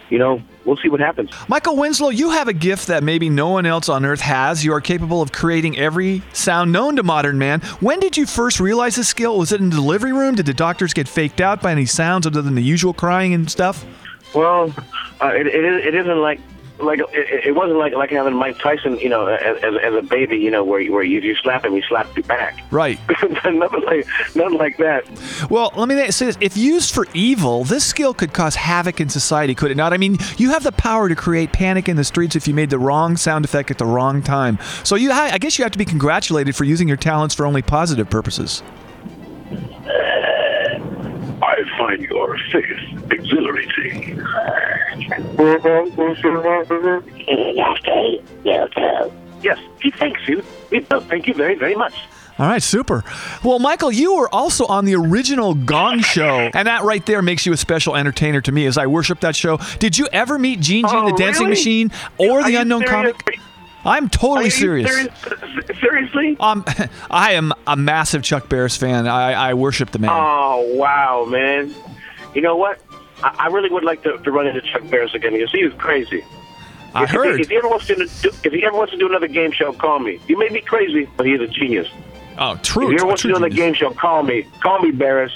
you 0.08 0.16
know 0.16 0.40
we'll 0.64 0.78
see 0.78 0.88
what 0.88 1.00
happens. 1.00 1.28
Michael 1.46 1.76
Winslow, 1.76 2.08
you 2.08 2.30
have 2.30 2.48
a 2.48 2.54
gift 2.54 2.86
that 2.86 3.02
maybe 3.02 3.28
no 3.28 3.50
one 3.50 3.66
else 3.66 3.90
on 3.90 4.06
earth 4.06 4.22
has. 4.22 4.64
You 4.64 4.72
are 4.72 4.80
capable 4.80 5.20
of 5.20 5.30
creating 5.30 5.76
every 5.76 6.22
sound 6.32 6.72
known 6.72 6.96
to 6.96 7.02
modern 7.02 7.36
man. 7.36 7.60
When 7.80 8.00
did 8.00 8.16
you 8.16 8.24
first 8.24 8.60
realize 8.60 8.96
this 8.96 9.08
skill? 9.08 9.36
Was 9.36 9.52
it 9.52 9.60
in 9.60 9.68
the 9.68 9.76
delivery 9.76 10.14
room? 10.14 10.36
Did 10.36 10.46
the 10.46 10.54
doctors 10.54 10.94
get 10.94 11.06
faked 11.06 11.42
out 11.42 11.60
by 11.60 11.70
any 11.70 11.84
sounds 11.84 12.26
other 12.26 12.40
than 12.40 12.54
the 12.54 12.62
usual 12.62 12.94
crying 12.94 13.34
and 13.34 13.50
stuff? 13.50 13.84
Well, 14.34 14.74
uh, 15.20 15.32
it, 15.34 15.48
it 15.48 15.64
it 15.64 15.94
isn't 15.94 16.18
like 16.22 16.40
like 16.80 16.98
it, 17.12 17.46
it 17.46 17.54
wasn't 17.54 17.78
like 17.78 17.92
like 17.94 18.10
having 18.10 18.34
Mike 18.34 18.58
Tyson, 18.58 18.98
you 18.98 19.08
know, 19.08 19.26
as, 19.26 19.56
as, 19.62 19.74
as 19.82 19.94
a 19.94 20.02
baby, 20.02 20.36
you 20.38 20.50
know, 20.50 20.64
where 20.64 20.80
you- 20.80 20.92
where 20.92 21.04
you, 21.04 21.20
you 21.20 21.36
slap 21.36 21.64
him, 21.64 21.72
he 21.72 21.82
slaps 21.88 22.16
you 22.16 22.22
back. 22.24 22.58
Right. 22.72 22.98
nothing 23.44 23.82
like 23.84 24.06
nothing 24.34 24.58
like 24.58 24.76
that. 24.78 25.04
Well, 25.50 25.72
let 25.76 25.88
me 25.88 26.10
say 26.10 26.26
this. 26.26 26.38
If 26.40 26.56
used 26.56 26.92
for 26.92 27.06
evil, 27.14 27.62
this 27.64 27.84
skill 27.84 28.12
could 28.12 28.32
cause 28.32 28.56
havoc 28.56 29.00
in 29.00 29.08
society, 29.08 29.54
could 29.54 29.70
it 29.70 29.76
not? 29.76 29.92
I 29.92 29.98
mean, 29.98 30.18
you 30.36 30.50
have 30.50 30.64
the 30.64 30.72
power 30.72 31.08
to 31.08 31.14
create 31.14 31.52
panic 31.52 31.88
in 31.88 31.96
the 31.96 32.04
streets 32.04 32.34
if 32.34 32.48
you 32.48 32.54
made 32.54 32.70
the 32.70 32.78
wrong 32.78 33.16
sound 33.16 33.44
effect 33.44 33.70
at 33.70 33.78
the 33.78 33.86
wrong 33.86 34.20
time. 34.22 34.58
So 34.82 34.96
you, 34.96 35.12
I 35.12 35.38
guess 35.38 35.58
you 35.58 35.64
have 35.64 35.72
to 35.72 35.78
be 35.78 35.84
congratulated 35.84 36.56
for 36.56 36.64
using 36.64 36.88
your 36.88 36.96
talents 36.96 37.34
for 37.36 37.46
only 37.46 37.62
positive 37.62 38.10
purposes. 38.10 38.62
I 41.42 41.56
find 41.78 42.00
your 42.02 42.36
faith 42.50 43.10
exhilarating. 43.12 44.18
Yes, 49.42 49.58
he 49.82 49.90
thanks 49.90 50.26
you. 50.26 50.42
We 50.70 50.80
both 50.80 51.06
thank 51.08 51.26
you 51.26 51.34
very, 51.34 51.54
very 51.54 51.74
much. 51.74 51.94
All 52.38 52.46
right, 52.46 52.62
super. 52.62 53.04
Well, 53.44 53.60
Michael, 53.60 53.92
you 53.92 54.16
were 54.16 54.28
also 54.34 54.66
on 54.66 54.86
the 54.86 54.96
original 54.96 55.54
Gong 55.54 56.00
Show, 56.00 56.50
and 56.52 56.66
that 56.66 56.82
right 56.82 57.04
there 57.06 57.22
makes 57.22 57.46
you 57.46 57.52
a 57.52 57.56
special 57.56 57.94
entertainer 57.94 58.40
to 58.40 58.50
me 58.50 58.66
as 58.66 58.76
I 58.76 58.86
worship 58.88 59.20
that 59.20 59.36
show. 59.36 59.58
Did 59.78 59.96
you 59.96 60.08
ever 60.12 60.36
meet 60.38 60.58
Gene 60.60 60.84
Gene, 60.84 60.90
Oh, 60.92 61.10
the 61.10 61.16
Dancing 61.16 61.44
really? 61.44 61.50
Machine, 61.50 61.90
or 62.18 62.40
Are 62.40 62.44
the 62.50 62.56
Unknown 62.56 62.80
serious? 62.86 63.12
Comic? 63.16 63.38
I'm 63.84 64.08
totally 64.08 64.50
serious. 64.50 64.90
serious? 64.90 65.14
Seriously? 65.78 66.36
Um, 66.40 66.64
I 67.10 67.34
am 67.34 67.52
a 67.66 67.76
massive 67.76 68.22
Chuck 68.22 68.48
Barris 68.48 68.76
fan. 68.76 69.06
I, 69.06 69.50
I 69.50 69.54
worship 69.54 69.90
the 69.90 69.98
man. 70.00 70.10
Oh 70.12 70.74
wow, 70.74 71.26
man! 71.28 71.72
You 72.34 72.40
know 72.40 72.56
what? 72.56 72.80
I, 73.24 73.34
I 73.38 73.46
really 73.48 73.70
would 73.70 73.84
like 73.84 74.02
to, 74.02 74.18
to 74.18 74.30
run 74.30 74.46
into 74.46 74.60
Chuck 74.60 74.88
Barris 74.90 75.14
again 75.14 75.32
because 75.32 75.50
he 75.50 75.64
was 75.64 75.72
crazy. 75.74 76.22
I 76.94 77.04
if, 77.04 77.10
heard. 77.10 77.40
If 77.40 77.48
he 77.48 77.56
ever 77.56 77.68
wants 77.68 77.86
to 77.88 77.96
do, 77.96 78.02
if 78.44 78.52
he 78.52 78.64
ever 78.64 78.76
wants 78.76 78.92
to 78.92 78.98
do 78.98 79.08
another 79.08 79.26
game 79.26 79.50
show, 79.50 79.72
call 79.72 79.98
me. 79.98 80.20
He 80.28 80.36
may 80.36 80.48
be 80.48 80.60
crazy, 80.60 81.08
but 81.16 81.26
he's 81.26 81.40
a 81.40 81.48
genius. 81.48 81.88
Oh, 82.38 82.56
true. 82.62 82.84
If 82.84 82.90
he 82.90 82.94
ever 82.96 83.06
wants 83.06 83.22
to 83.22 83.28
do 83.28 83.36
another 83.36 83.54
game 83.54 83.74
show, 83.74 83.90
call 83.90 84.22
me. 84.22 84.46
Call 84.60 84.80
me, 84.80 84.90
Barris. 84.90 85.32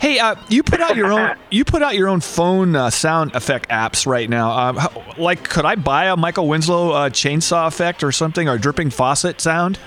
Hey, 0.00 0.18
uh, 0.18 0.36
you 0.48 0.62
put 0.62 0.80
out 0.80 0.96
your 0.96 1.12
own 1.12 1.36
you 1.50 1.64
put 1.64 1.82
out 1.82 1.94
your 1.94 2.08
own 2.08 2.20
phone 2.20 2.74
uh, 2.74 2.88
sound 2.88 3.34
effect 3.34 3.68
apps 3.68 4.06
right 4.06 4.30
now. 4.30 4.50
Um, 4.52 4.76
how, 4.76 5.04
like, 5.18 5.46
could 5.46 5.66
I 5.66 5.74
buy 5.74 6.06
a 6.06 6.16
Michael 6.16 6.48
Winslow 6.48 6.92
uh, 6.92 7.10
chainsaw 7.10 7.66
effect 7.66 8.02
or 8.02 8.12
something, 8.12 8.48
or 8.48 8.56
dripping 8.56 8.88
faucet 8.88 9.40
sound? 9.40 9.78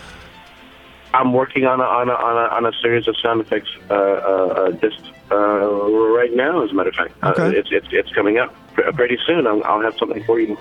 I'm 1.13 1.33
working 1.33 1.65
on 1.65 1.79
a 1.79 1.83
on 1.83 2.09
a 2.09 2.13
on 2.13 2.37
a, 2.37 2.55
on 2.55 2.65
a 2.65 2.71
series 2.81 3.07
of 3.07 3.17
sound 3.17 3.41
effects 3.41 3.69
uh, 3.89 3.93
uh, 3.93 3.97
uh, 3.97 4.71
just 4.73 4.99
uh, 4.99 5.12
right 5.37 6.33
now. 6.33 6.63
As 6.63 6.71
a 6.71 6.73
matter 6.73 6.89
of 6.89 6.95
fact, 6.95 7.13
uh, 7.23 7.29
Okay. 7.37 7.57
it's, 7.57 7.69
it's 7.71 7.87
it's 7.91 8.11
coming 8.13 8.37
up 8.37 8.53
pretty 8.95 9.17
soon. 9.25 9.47
I'll, 9.47 9.63
I'll 9.63 9.81
have 9.81 9.95
something 9.97 10.23
for 10.23 10.39
you 10.39 10.57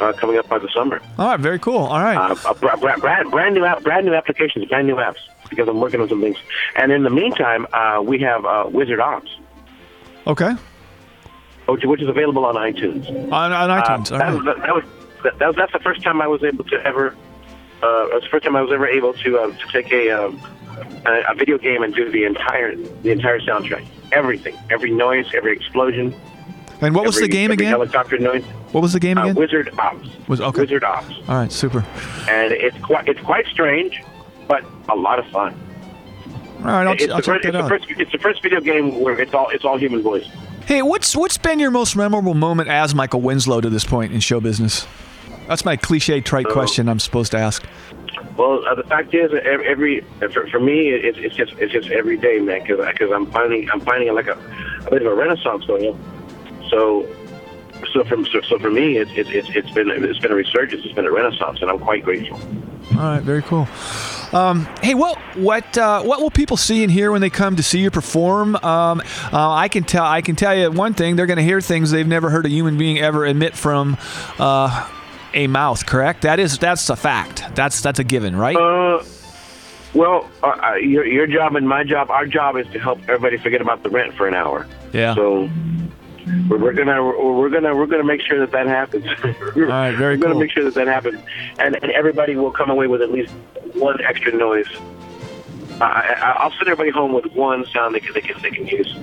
uh, 0.00 0.12
coming 0.12 0.38
up 0.38 0.48
by 0.48 0.58
the 0.58 0.68
summer. 0.74 1.00
All 1.18 1.28
right, 1.28 1.40
very 1.40 1.58
cool. 1.58 1.78
All 1.78 2.00
right. 2.00 2.16
Uh, 2.16 2.34
a 2.50 2.54
bra- 2.54 2.76
bra- 2.76 2.98
brand, 2.98 3.30
brand 3.30 3.54
new 3.54 3.64
app, 3.64 3.82
brand 3.82 4.06
new 4.06 4.14
applications, 4.14 4.64
brand 4.66 4.86
new 4.86 4.96
apps 4.96 5.16
because 5.50 5.68
I'm 5.68 5.80
working 5.80 6.00
on 6.00 6.08
some 6.08 6.20
things. 6.20 6.36
And 6.76 6.90
in 6.90 7.02
the 7.04 7.10
meantime, 7.10 7.66
uh, 7.72 8.02
we 8.02 8.18
have 8.20 8.44
uh, 8.44 8.64
Wizard 8.70 8.98
Ops, 9.00 9.30
Okay. 10.26 10.52
which, 11.68 11.84
which 11.84 12.00
is 12.02 12.08
available 12.08 12.44
on 12.46 12.54
iTunes. 12.54 13.06
On, 13.30 13.52
on 13.52 13.70
iTunes. 13.82 14.10
Uh, 14.10 14.18
that, 14.18 14.24
right. 14.24 14.34
was, 14.34 14.44
that, 14.44 14.74
was, 14.74 14.84
that, 15.22 15.38
that 15.38 15.46
was 15.48 15.56
that's 15.56 15.72
the 15.72 15.78
first 15.80 16.02
time 16.02 16.20
I 16.22 16.26
was 16.26 16.42
able 16.42 16.64
to 16.64 16.76
ever. 16.86 17.14
Uh, 17.82 18.08
that's 18.12 18.24
the 18.24 18.30
first 18.30 18.44
time 18.44 18.56
I 18.56 18.62
was 18.62 18.72
ever 18.72 18.86
able 18.86 19.12
to 19.12 19.38
uh, 19.38 19.46
to 19.48 19.66
take 19.72 19.92
a, 19.92 20.10
um, 20.10 20.40
a 21.06 21.22
a 21.30 21.34
video 21.34 21.58
game 21.58 21.82
and 21.82 21.94
do 21.94 22.10
the 22.10 22.24
entire 22.24 22.74
the 22.76 23.10
entire 23.10 23.40
soundtrack, 23.40 23.84
everything, 24.12 24.56
every 24.70 24.90
noise, 24.90 25.26
every 25.34 25.52
explosion. 25.52 26.14
And 26.80 26.94
what 26.94 27.06
was 27.06 27.16
every- 27.16 27.28
the 27.28 27.32
game 27.32 27.50
again? 27.50 27.68
Helicopter 27.70 28.18
noise. 28.18 28.44
What 28.72 28.80
was 28.82 28.92
the 28.92 29.00
game 29.00 29.16
Uh, 29.18 29.22
again? 29.24 29.34
Wizard 29.36 29.70
Ops. 29.78 30.08
Was 30.28 30.40
okay. 30.40 30.62
Wizard 30.62 30.82
Ops, 30.84 31.12
All 31.28 31.36
right, 31.36 31.52
super. 31.52 31.84
and 32.28 32.52
it's 32.52 32.76
quite 32.78 33.06
it's 33.08 33.20
quite 33.20 33.46
strange, 33.46 34.02
but 34.48 34.64
a 34.88 34.96
lot 34.96 35.18
of 35.18 35.26
fun. 35.28 35.54
All 36.60 36.64
right, 36.70 36.86
I'll, 36.86 36.92
it's, 36.94 37.04
I'll 37.08 37.20
check 37.20 37.42
first, 37.42 37.42
that 37.44 37.54
it's, 37.54 37.62
the 37.62 37.68
first, 37.68 38.00
it's 38.00 38.12
the 38.12 38.18
first 38.18 38.42
video 38.42 38.60
game 38.60 39.00
where 39.00 39.20
it's 39.20 39.32
all 39.34 39.48
it's 39.50 39.64
all 39.64 39.78
human 39.78 40.02
voice. 40.02 40.26
Hey, 40.66 40.82
what's 40.82 41.14
what's 41.14 41.36
been 41.38 41.58
your 41.58 41.70
most 41.70 41.94
memorable 41.94 42.34
moment 42.34 42.68
as 42.68 42.94
Michael 42.94 43.20
Winslow 43.20 43.60
to 43.60 43.68
this 43.70 43.84
point 43.84 44.12
in 44.12 44.20
show 44.20 44.40
business? 44.40 44.86
That's 45.46 45.64
my 45.64 45.76
cliche 45.76 46.20
trite 46.22 46.46
question 46.48 46.88
I'm 46.88 46.98
supposed 47.00 47.32
to 47.32 47.38
ask. 47.38 47.62
Well, 48.36 48.66
uh, 48.66 48.74
the 48.74 48.82
fact 48.84 49.14
is, 49.14 49.30
that 49.30 49.44
ev- 49.44 49.60
every 49.60 50.00
for, 50.32 50.46
for 50.48 50.60
me, 50.60 50.88
it, 50.88 51.16
it's 51.18 51.36
just 51.36 51.52
it's 51.54 51.72
just 51.72 51.90
every 51.90 52.16
day, 52.16 52.38
man. 52.40 52.62
Because 52.62 52.84
because 52.86 53.12
I'm 53.12 53.26
finding 53.30 53.70
I'm 53.70 53.80
finding 53.80 54.12
like 54.14 54.26
a, 54.26 54.38
a 54.86 54.90
bit 54.90 55.02
of 55.02 55.12
a 55.12 55.14
renaissance 55.14 55.64
going 55.64 55.86
on. 55.86 56.68
So, 56.68 57.06
so 57.92 58.04
from 58.04 58.26
so, 58.26 58.40
so 58.42 58.58
for 58.58 58.70
me, 58.70 58.96
it's 58.96 59.10
it's 59.14 59.30
it's 59.30 59.48
it's 59.50 59.70
been 59.70 59.90
it's 59.90 60.18
been 60.18 60.32
a 60.32 60.36
resurgence. 60.36 60.84
It's 60.84 60.94
been 60.94 61.06
a 61.06 61.12
renaissance, 61.12 61.60
and 61.62 61.70
I'm 61.70 61.78
quite 61.78 62.04
grateful. 62.04 62.40
All 62.92 63.00
right, 63.00 63.22
very 63.22 63.42
cool. 63.42 63.68
Um, 64.32 64.68
hey, 64.82 64.94
what 64.94 65.16
what 65.36 65.78
uh, 65.78 66.02
what 66.02 66.20
will 66.20 66.30
people 66.30 66.56
see 66.56 66.82
and 66.82 66.90
hear 66.90 67.12
when 67.12 67.20
they 67.20 67.30
come 67.30 67.56
to 67.56 67.62
see 67.62 67.80
you 67.80 67.90
perform? 67.90 68.56
Um, 68.56 69.00
uh, 69.32 69.52
I 69.52 69.68
can 69.68 69.84
tell 69.84 70.04
I 70.04 70.22
can 70.22 70.34
tell 70.34 70.54
you 70.56 70.70
one 70.70 70.92
thing: 70.92 71.14
they're 71.16 71.26
going 71.26 71.38
to 71.38 71.44
hear 71.44 71.60
things 71.60 71.92
they've 71.92 72.06
never 72.06 72.30
heard 72.30 72.46
a 72.46 72.48
human 72.48 72.76
being 72.76 72.98
ever 72.98 73.24
emit 73.24 73.54
from 73.54 73.96
uh, 74.38 74.90
a 75.34 75.46
mouth. 75.46 75.84
Correct? 75.86 76.22
That 76.22 76.38
is 76.38 76.58
that's 76.58 76.88
a 76.88 76.96
fact. 76.96 77.44
That's 77.54 77.80
that's 77.80 77.98
a 77.98 78.04
given, 78.04 78.36
right? 78.36 78.56
Uh, 78.56 79.04
well, 79.94 80.28
uh, 80.42 80.74
your 80.74 81.06
your 81.06 81.26
job 81.26 81.56
and 81.56 81.68
my 81.68 81.84
job, 81.84 82.10
our 82.10 82.26
job 82.26 82.56
is 82.56 82.66
to 82.68 82.78
help 82.78 83.00
everybody 83.08 83.36
forget 83.38 83.60
about 83.60 83.82
the 83.82 83.90
rent 83.90 84.14
for 84.14 84.26
an 84.26 84.34
hour. 84.34 84.66
Yeah. 84.92 85.14
So. 85.14 85.50
We're, 86.48 86.56
we're 86.56 86.72
gonna 86.72 87.04
we're, 87.04 87.50
gonna 87.50 87.76
we're 87.76 87.84
gonna 87.84 88.02
make 88.02 88.22
sure 88.22 88.38
that 88.40 88.50
that 88.52 88.66
happens. 88.66 89.04
All 89.24 89.62
right, 89.62 89.94
very 89.94 90.16
good. 90.16 90.24
We're 90.24 90.32
gonna 90.32 90.40
make 90.40 90.52
sure 90.52 90.64
that 90.64 90.72
that 90.72 90.86
happens, 90.86 91.20
and, 91.58 91.76
and 91.82 91.92
everybody 91.92 92.34
will 92.34 92.50
come 92.50 92.70
away 92.70 92.86
with 92.86 93.02
at 93.02 93.12
least 93.12 93.30
one 93.74 94.02
extra 94.02 94.32
noise. 94.32 94.66
I, 95.82 96.14
I, 96.16 96.30
I'll 96.38 96.50
send 96.52 96.62
everybody 96.62 96.90
home 96.90 97.12
with 97.12 97.26
one 97.34 97.66
sound 97.66 97.94
they 97.94 98.00
can 98.00 98.14
they 98.14 98.22
can, 98.22 98.40
they 98.40 98.50
can 98.50 98.66
use. 98.66 98.96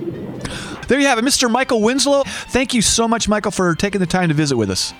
There 0.88 1.00
you 1.00 1.06
have 1.06 1.20
it, 1.20 1.26
Mr. 1.26 1.50
Michael 1.50 1.82
Winslow. 1.82 2.24
Thank 2.26 2.74
you 2.74 2.82
so 2.82 3.08
much, 3.08 3.30
Michael, 3.30 3.52
for 3.52 3.76
taking 3.76 4.00
the 4.00 4.08
time 4.08 4.30
to 4.30 4.34
visit 4.34 4.58
with 4.58 4.72
us. 4.72 4.92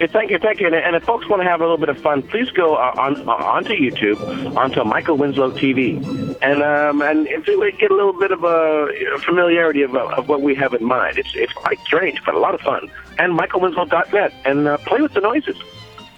Yeah, 0.00 0.08
thank 0.08 0.30
you, 0.30 0.38
thank 0.38 0.60
you. 0.60 0.66
And, 0.66 0.74
and 0.74 0.96
if 0.96 1.04
folks 1.04 1.28
want 1.28 1.42
to 1.42 1.48
have 1.48 1.60
a 1.60 1.64
little 1.64 1.78
bit 1.78 1.88
of 1.88 1.98
fun, 1.98 2.22
please 2.22 2.50
go 2.50 2.74
uh, 2.74 2.94
on 2.98 3.28
uh, 3.28 3.32
onto 3.32 3.74
YouTube, 3.74 4.56
onto 4.56 4.82
Michael 4.82 5.16
Winslow 5.16 5.52
TV, 5.52 6.04
and 6.42 6.62
um, 6.62 7.00
and 7.00 7.28
if 7.28 7.46
you 7.46 7.70
get 7.78 7.92
a 7.92 7.94
little 7.94 8.12
bit 8.12 8.32
of 8.32 8.42
a 8.42 8.88
familiarity 9.20 9.82
of, 9.82 9.94
uh, 9.94 10.06
of 10.16 10.28
what 10.28 10.40
we 10.42 10.54
have 10.56 10.74
in 10.74 10.84
mind. 10.84 11.18
It's 11.18 11.30
it's 11.34 11.52
quite 11.52 11.78
strange, 11.80 12.20
but 12.24 12.34
a 12.34 12.38
lot 12.38 12.54
of 12.54 12.60
fun. 12.60 12.90
And 13.18 13.38
MichaelWinslow.net, 13.38 14.32
and 14.44 14.66
uh, 14.66 14.78
play 14.78 15.00
with 15.00 15.12
the 15.14 15.20
noises. 15.20 15.56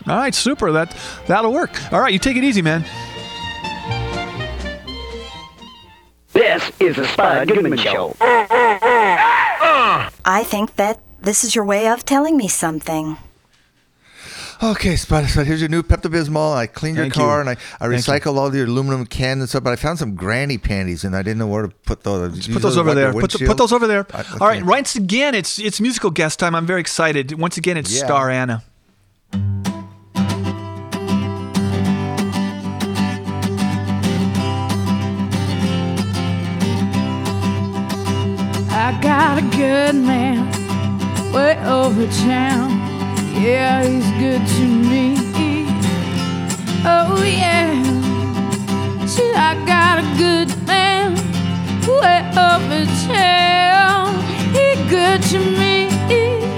All 0.06 0.16
right, 0.16 0.34
super. 0.34 0.72
That 0.72 0.96
that'll 1.26 1.52
work. 1.52 1.92
All 1.92 2.00
right, 2.00 2.12
you 2.12 2.18
take 2.18 2.36
it 2.36 2.44
easy, 2.44 2.62
man. 2.62 2.84
This 6.32 6.70
is 6.80 6.96
the 6.96 7.06
Spud 7.06 7.48
Goodman 7.48 7.76
Show. 7.76 8.14
I 10.28 10.44
think 10.44 10.76
that 10.76 11.00
this 11.20 11.44
is 11.44 11.54
your 11.54 11.64
way 11.64 11.88
of 11.88 12.04
telling 12.04 12.36
me 12.36 12.48
something. 12.48 13.16
Okay, 14.62 14.96
Spud, 14.96 15.26
Spud, 15.28 15.46
here's 15.46 15.60
your 15.60 15.68
new 15.68 15.82
Pepto 15.82 16.10
Bismol. 16.10 16.54
I 16.56 16.66
cleaned 16.66 16.96
your 16.96 17.04
Thank 17.04 17.14
car 17.14 17.36
you. 17.36 17.40
and 17.40 17.50
I, 17.50 17.52
I 17.52 17.88
Thank 17.88 18.06
you. 18.06 18.12
recycled 18.12 18.36
all 18.36 18.48
the 18.48 18.62
aluminum 18.62 19.04
cans 19.04 19.40
and 19.40 19.48
stuff, 19.48 19.62
but 19.62 19.72
I 19.72 19.76
found 19.76 19.98
some 19.98 20.14
granny 20.14 20.56
panties 20.56 21.04
and 21.04 21.14
I 21.14 21.22
didn't 21.22 21.38
know 21.38 21.46
where 21.46 21.62
to 21.64 21.68
put 21.68 22.04
those. 22.04 22.48
Put 22.48 22.62
those 22.62 22.78
over 22.78 22.94
there. 22.94 23.12
Put, 23.12 23.32
the- 23.32 23.46
put 23.46 23.58
those 23.58 23.72
over 23.72 23.86
there. 23.86 24.06
All 24.40 24.48
right, 24.48 24.64
once 24.64 24.96
again, 24.96 25.34
it's 25.34 25.58
it's 25.58 25.78
musical 25.80 26.10
guest 26.10 26.38
time. 26.38 26.54
I'm 26.54 26.66
very 26.66 26.80
excited. 26.80 27.38
Once 27.38 27.58
again, 27.58 27.76
it's 27.76 27.92
Yeah. 27.94 28.06
Star 28.06 28.30
Anna. 28.30 28.64
I 38.78 38.98
got 39.02 39.38
a 39.38 39.42
good 39.56 39.94
man 39.94 40.46
way 41.32 41.58
over 41.66 42.06
town. 42.24 42.85
Yeah, 43.38 43.84
he's 43.84 44.10
good 44.12 44.46
to 44.56 44.66
me. 44.66 45.14
Oh, 46.84 47.22
yeah. 47.22 47.70
See, 49.06 49.30
I 49.34 49.54
got 49.66 49.98
a 49.98 50.06
good 50.16 50.48
man 50.66 51.14
way 51.86 52.20
over 52.32 52.86
town. 53.06 54.14
He 54.54 54.88
good 54.88 55.22
to 55.24 55.38
me. 55.38 56.55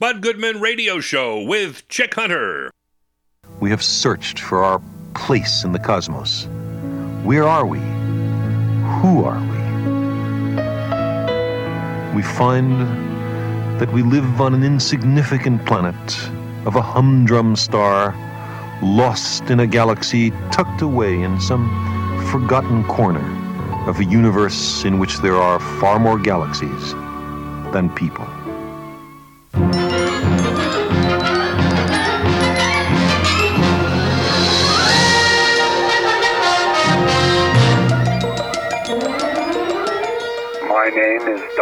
Spud 0.00 0.20
Goodman 0.20 0.60
Radio 0.60 1.00
Show 1.00 1.42
with 1.42 1.88
Chick 1.88 2.14
Hunter. 2.14 2.70
We 3.58 3.70
have 3.70 3.82
searched 3.82 4.38
for 4.38 4.62
our 4.62 4.80
place 5.14 5.64
in 5.64 5.72
the 5.72 5.80
cosmos. 5.80 6.46
Where 7.24 7.42
are 7.42 7.66
we? 7.66 7.80
Who 9.00 9.24
are 9.24 9.40
we? 9.40 9.58
We 12.14 12.22
find 12.22 12.80
that 13.80 13.92
we 13.92 14.04
live 14.04 14.40
on 14.40 14.54
an 14.54 14.62
insignificant 14.62 15.66
planet 15.66 16.30
of 16.64 16.76
a 16.76 16.80
humdrum 16.80 17.56
star, 17.56 18.14
lost 18.80 19.50
in 19.50 19.58
a 19.58 19.66
galaxy 19.66 20.30
tucked 20.52 20.80
away 20.80 21.20
in 21.20 21.40
some 21.40 21.68
forgotten 22.30 22.84
corner 22.84 23.26
of 23.88 23.98
a 23.98 24.04
universe 24.04 24.84
in 24.84 25.00
which 25.00 25.16
there 25.22 25.34
are 25.34 25.58
far 25.80 25.98
more 25.98 26.20
galaxies 26.20 26.92
than 27.72 27.90
people. 27.96 28.28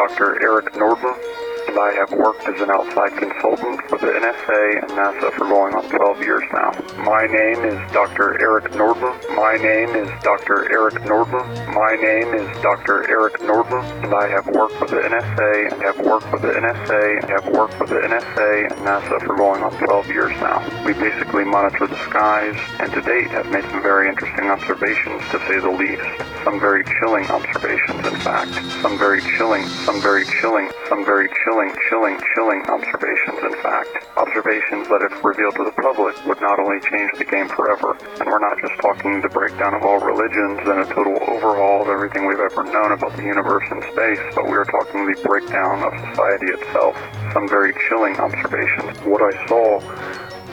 Dr. 0.06 0.40
Eric 0.40 0.66
Nordman, 0.74 1.18
and 1.66 1.76
I 1.80 1.92
have 1.98 2.12
worked 2.12 2.46
as 2.46 2.60
an 2.60 2.70
outside 2.70 3.18
consultant 3.18 3.82
for 3.88 3.98
the 3.98 4.06
NSA 4.06 4.82
and 4.82 4.90
NASA 4.92 5.32
for 5.32 5.46
going 5.48 5.74
on 5.74 5.82
12 5.90 6.20
years 6.20 6.44
now. 6.52 6.70
My 7.06 7.24
name 7.24 7.64
is 7.64 7.78
Dr. 7.92 8.34
Eric 8.42 8.72
Nordman. 8.72 9.14
My 9.36 9.54
name 9.62 9.94
is 9.94 10.10
Dr. 10.24 10.68
Eric 10.72 10.94
Nordman. 11.06 11.46
My 11.72 11.94
name 12.02 12.34
is 12.34 12.62
Dr. 12.62 13.08
Eric 13.08 13.34
Nordman, 13.46 13.86
and 14.02 14.12
I 14.12 14.26
have 14.26 14.44
worked 14.48 14.80
with 14.80 14.90
the 14.90 14.96
NSA 14.96 15.70
and 15.70 15.82
have 15.82 16.04
worked 16.04 16.32
with 16.32 16.42
the 16.42 16.50
NSA 16.50 17.22
and 17.22 17.30
have 17.30 17.46
worked 17.46 17.78
with 17.78 17.90
the 17.90 18.02
NSA 18.02 18.72
and 18.72 18.80
NASA 18.82 19.24
for 19.24 19.36
going 19.36 19.62
on 19.62 19.70
12 19.78 20.08
years 20.08 20.32
now. 20.42 20.58
We 20.84 20.94
basically 20.94 21.44
monitor 21.44 21.86
the 21.86 21.96
skies, 22.10 22.58
and 22.80 22.90
to 22.90 23.00
date 23.00 23.30
have 23.30 23.46
made 23.52 23.62
some 23.70 23.82
very 23.82 24.08
interesting 24.08 24.50
observations, 24.50 25.22
to 25.30 25.38
say 25.46 25.60
the 25.60 25.70
least. 25.70 26.02
Some 26.42 26.58
very 26.58 26.82
chilling 26.98 27.26
observations, 27.30 28.02
in 28.02 28.18
fact. 28.18 28.50
Some 28.82 28.98
very 28.98 29.22
chilling, 29.38 29.62
some 29.86 30.02
very 30.02 30.26
chilling, 30.42 30.70
some 30.88 31.04
very 31.04 31.28
chilling, 31.44 31.70
chilling, 31.88 32.18
chilling 32.34 32.62
observations, 32.66 33.38
in 33.46 33.54
fact. 33.62 33.94
Observations 34.16 34.88
that, 34.88 35.06
if 35.06 35.22
revealed 35.22 35.54
to 35.54 35.64
the 35.64 35.76
public, 35.78 36.18
would 36.26 36.40
not 36.40 36.58
only 36.58 36.80
change 36.80 36.95
the 37.18 37.24
game 37.24 37.48
forever, 37.48 37.96
and 38.20 38.26
we're 38.26 38.38
not 38.38 38.56
just 38.60 38.80
talking 38.80 39.20
the 39.20 39.28
breakdown 39.28 39.74
of 39.74 39.82
all 39.82 39.98
religions 40.00 40.60
and 40.64 40.80
a 40.80 40.86
total 40.94 41.16
overhaul 41.28 41.82
of 41.82 41.88
everything 41.88 42.26
we've 42.26 42.40
ever 42.40 42.64
known 42.64 42.92
about 42.92 43.14
the 43.16 43.22
universe 43.22 43.64
and 43.70 43.82
space, 43.92 44.20
but 44.34 44.44
we 44.44 44.56
are 44.56 44.64
talking 44.64 45.04
the 45.04 45.20
breakdown 45.22 45.82
of 45.84 45.92
society 46.10 46.46
itself. 46.46 46.96
Some 47.32 47.48
very 47.48 47.74
chilling 47.88 48.16
observations. 48.16 48.96
What 49.04 49.22
I 49.22 49.46
saw, 49.46 49.80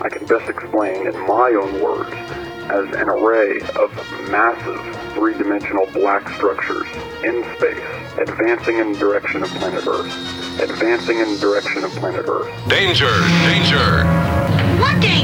I 0.02 0.10
can 0.10 0.26
best 0.26 0.50
explain 0.50 1.08
in 1.08 1.16
my 1.28 1.56
own 1.56 1.82
words 1.82 2.14
as 2.72 2.88
an 2.96 3.10
array 3.10 3.60
of 3.80 3.92
massive 4.30 4.80
three-dimensional 5.14 5.86
black 5.94 6.28
structures 6.36 6.88
in 7.24 7.44
space, 7.56 8.20
advancing 8.20 8.80
in 8.80 8.94
the 8.94 9.00
direction 9.00 9.44
of 9.44 9.50
planet 9.50 9.86
Earth, 9.88 10.12
advancing 10.60 11.20
in 11.20 11.34
the 11.34 11.40
direction 11.40 11.84
of 11.84 11.92
planet 11.92 12.26
Earth. 12.28 12.52
Danger! 12.68 13.12
Danger! 13.48 14.04
What 14.80 15.00
danger? 15.02 15.23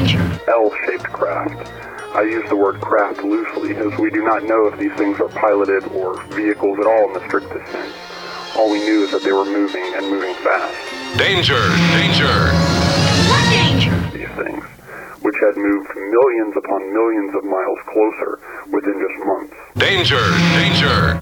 L-shaped 0.49 1.03
craft. 1.03 1.71
I 2.15 2.23
use 2.23 2.49
the 2.49 2.55
word 2.55 2.81
craft 2.81 3.23
loosely 3.23 3.75
as 3.75 3.97
we 3.99 4.09
do 4.09 4.23
not 4.23 4.43
know 4.43 4.65
if 4.65 4.79
these 4.79 4.93
things 4.93 5.19
are 5.19 5.29
piloted 5.29 5.83
or 5.93 6.19
vehicles 6.33 6.79
at 6.79 6.87
all 6.87 7.07
in 7.07 7.13
the 7.13 7.25
strictest 7.27 7.71
sense. 7.71 7.93
All 8.57 8.71
we 8.71 8.79
knew 8.79 9.03
is 9.03 9.11
that 9.11 9.21
they 9.21 9.31
were 9.31 9.45
moving 9.45 9.93
and 9.93 10.09
moving 10.09 10.33
fast. 10.43 10.75
Danger! 11.19 11.61
Danger! 11.93 12.33
What 13.29 13.45
danger? 13.53 13.93
These 14.09 14.33
things, 14.41 14.65
which 15.21 15.35
had 15.39 15.55
moved 15.55 15.89
millions 15.95 16.57
upon 16.57 16.93
millions 16.93 17.35
of 17.35 17.43
miles 17.45 17.79
closer 17.85 18.39
within 18.73 18.97
just 18.97 19.25
months. 19.25 19.53
Danger! 19.77 20.25
Danger! 20.57 21.19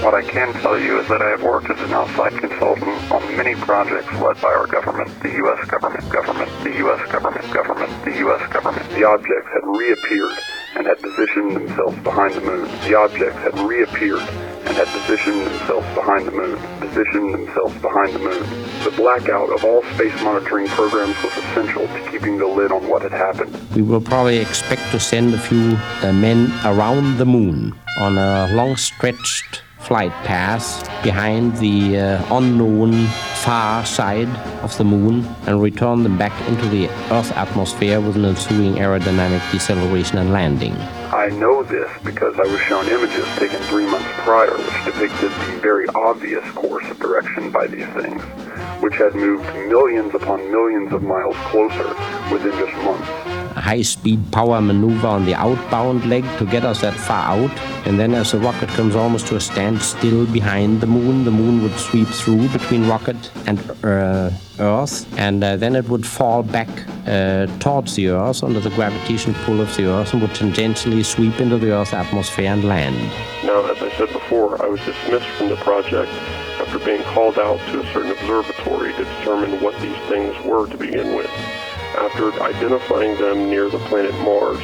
What 0.00 0.14
I 0.14 0.22
can 0.22 0.54
tell 0.62 0.80
you 0.80 0.98
is 0.98 1.08
that 1.08 1.20
I 1.20 1.28
have 1.28 1.42
worked 1.42 1.68
as 1.68 1.78
an 1.78 1.92
outside 1.92 2.32
consultant 2.32 3.12
on 3.12 3.36
many 3.36 3.54
projects 3.54 4.10
led 4.14 4.40
by 4.40 4.48
our 4.48 4.66
government, 4.66 5.10
the 5.22 5.28
U.S. 5.44 5.68
government, 5.68 6.08
government, 6.10 6.50
the 6.64 6.74
U.S. 6.78 7.12
government, 7.12 7.52
government, 7.52 8.04
the 8.06 8.16
U.S. 8.24 8.50
government. 8.50 8.88
The 8.96 9.04
objects 9.04 9.48
had 9.52 9.60
reappeared 9.68 10.32
and 10.76 10.86
had 10.86 11.02
positioned 11.02 11.54
themselves 11.54 11.98
behind 11.98 12.32
the 12.32 12.40
moon. 12.40 12.64
The 12.88 12.94
objects 12.94 13.36
had 13.40 13.58
reappeared 13.58 14.22
and 14.64 14.72
had 14.72 14.88
positioned 14.88 15.44
themselves 15.44 15.86
behind 15.94 16.26
the 16.26 16.32
moon, 16.32 16.56
positioned 16.80 17.34
themselves 17.34 17.76
behind 17.82 18.14
the 18.14 18.20
moon. 18.20 18.42
The 18.84 18.94
blackout 18.96 19.50
of 19.52 19.66
all 19.66 19.82
space 19.94 20.18
monitoring 20.22 20.68
programs 20.68 21.22
was 21.22 21.36
essential 21.36 21.86
to 21.86 22.10
keeping 22.10 22.38
the 22.38 22.46
lid 22.46 22.72
on 22.72 22.88
what 22.88 23.02
had 23.02 23.12
happened. 23.12 23.52
We 23.76 23.82
will 23.82 24.00
probably 24.00 24.38
expect 24.38 24.80
to 24.92 24.98
send 24.98 25.34
a 25.34 25.38
few 25.38 25.76
uh, 26.00 26.14
men 26.14 26.50
around 26.64 27.18
the 27.18 27.26
moon 27.26 27.74
on 27.98 28.16
a 28.16 28.48
long 28.54 28.76
stretched 28.76 29.60
flight 29.80 30.12
path 30.24 30.84
behind 31.02 31.56
the 31.56 31.98
uh, 31.98 32.36
unknown 32.36 33.06
far 33.42 33.84
side 33.84 34.28
of 34.62 34.76
the 34.76 34.84
moon 34.84 35.24
and 35.46 35.62
return 35.62 36.02
them 36.02 36.18
back 36.18 36.32
into 36.48 36.68
the 36.68 36.88
Earth 37.10 37.32
atmosphere 37.32 38.00
with 38.00 38.16
an 38.16 38.24
ensuing 38.24 38.74
aerodynamic 38.74 39.40
deceleration 39.50 40.18
and 40.18 40.32
landing. 40.32 40.74
I 41.12 41.28
know 41.28 41.62
this 41.62 41.90
because 42.04 42.38
I 42.38 42.42
was 42.42 42.60
shown 42.60 42.86
images 42.88 43.26
taken 43.36 43.58
three 43.62 43.86
months 43.86 44.08
prior 44.18 44.56
which 44.56 44.84
depicted 44.84 45.30
the 45.30 45.58
very 45.60 45.88
obvious 45.88 46.48
course 46.52 46.88
of 46.90 46.98
direction 46.98 47.50
by 47.50 47.66
these 47.66 47.88
things, 47.88 48.22
which 48.82 48.94
had 48.94 49.14
moved 49.14 49.44
millions 49.68 50.14
upon 50.14 50.50
millions 50.50 50.92
of 50.92 51.02
miles 51.02 51.36
closer 51.50 51.88
within 52.32 52.52
just 52.52 52.76
months. 52.84 53.29
A 53.56 53.60
high 53.60 53.82
speed 53.82 54.20
power 54.32 54.60
maneuver 54.60 55.08
on 55.08 55.24
the 55.24 55.34
outbound 55.34 56.08
leg 56.08 56.24
to 56.38 56.46
get 56.46 56.64
us 56.64 56.80
that 56.80 56.94
far 56.94 57.36
out, 57.36 57.50
and 57.86 57.98
then 57.98 58.14
as 58.14 58.32
the 58.32 58.38
rocket 58.38 58.68
comes 58.70 58.94
almost 58.94 59.26
to 59.28 59.36
a 59.36 59.40
standstill 59.40 60.26
behind 60.26 60.80
the 60.80 60.86
moon, 60.86 61.24
the 61.24 61.30
moon 61.30 61.62
would 61.62 61.78
sweep 61.78 62.08
through 62.08 62.48
between 62.48 62.88
rocket 62.88 63.30
and 63.46 63.58
uh, 63.84 64.30
Earth, 64.60 65.06
and 65.18 65.42
uh, 65.42 65.56
then 65.56 65.74
it 65.74 65.88
would 65.88 66.06
fall 66.06 66.42
back 66.42 66.68
uh, 67.06 67.46
towards 67.58 67.96
the 67.96 68.08
Earth 68.08 68.44
under 68.44 68.60
the 68.60 68.70
gravitational 68.70 69.34
pull 69.44 69.60
of 69.60 69.74
the 69.76 69.86
Earth 69.86 70.12
and 70.12 70.22
would 70.22 70.32
tangentially 70.32 71.04
sweep 71.04 71.40
into 71.40 71.58
the 71.58 71.72
Earth's 71.72 71.92
atmosphere 71.92 72.52
and 72.52 72.64
land. 72.64 72.96
Now, 73.44 73.64
as 73.70 73.82
I 73.82 73.90
said 73.96 74.12
before, 74.12 74.62
I 74.62 74.68
was 74.68 74.80
dismissed 74.80 75.28
from 75.38 75.48
the 75.48 75.56
project 75.56 76.12
after 76.60 76.78
being 76.78 77.02
called 77.02 77.38
out 77.38 77.58
to 77.70 77.80
a 77.80 77.92
certain 77.92 78.12
observatory 78.12 78.92
to 78.92 79.04
determine 79.04 79.60
what 79.62 79.80
these 79.80 79.96
things 80.08 80.38
were 80.44 80.66
to 80.68 80.76
begin 80.76 81.16
with. 81.16 81.30
After 82.00 82.32
identifying 82.42 83.14
them 83.18 83.50
near 83.50 83.68
the 83.68 83.78
planet 83.80 84.14
Mars, 84.20 84.58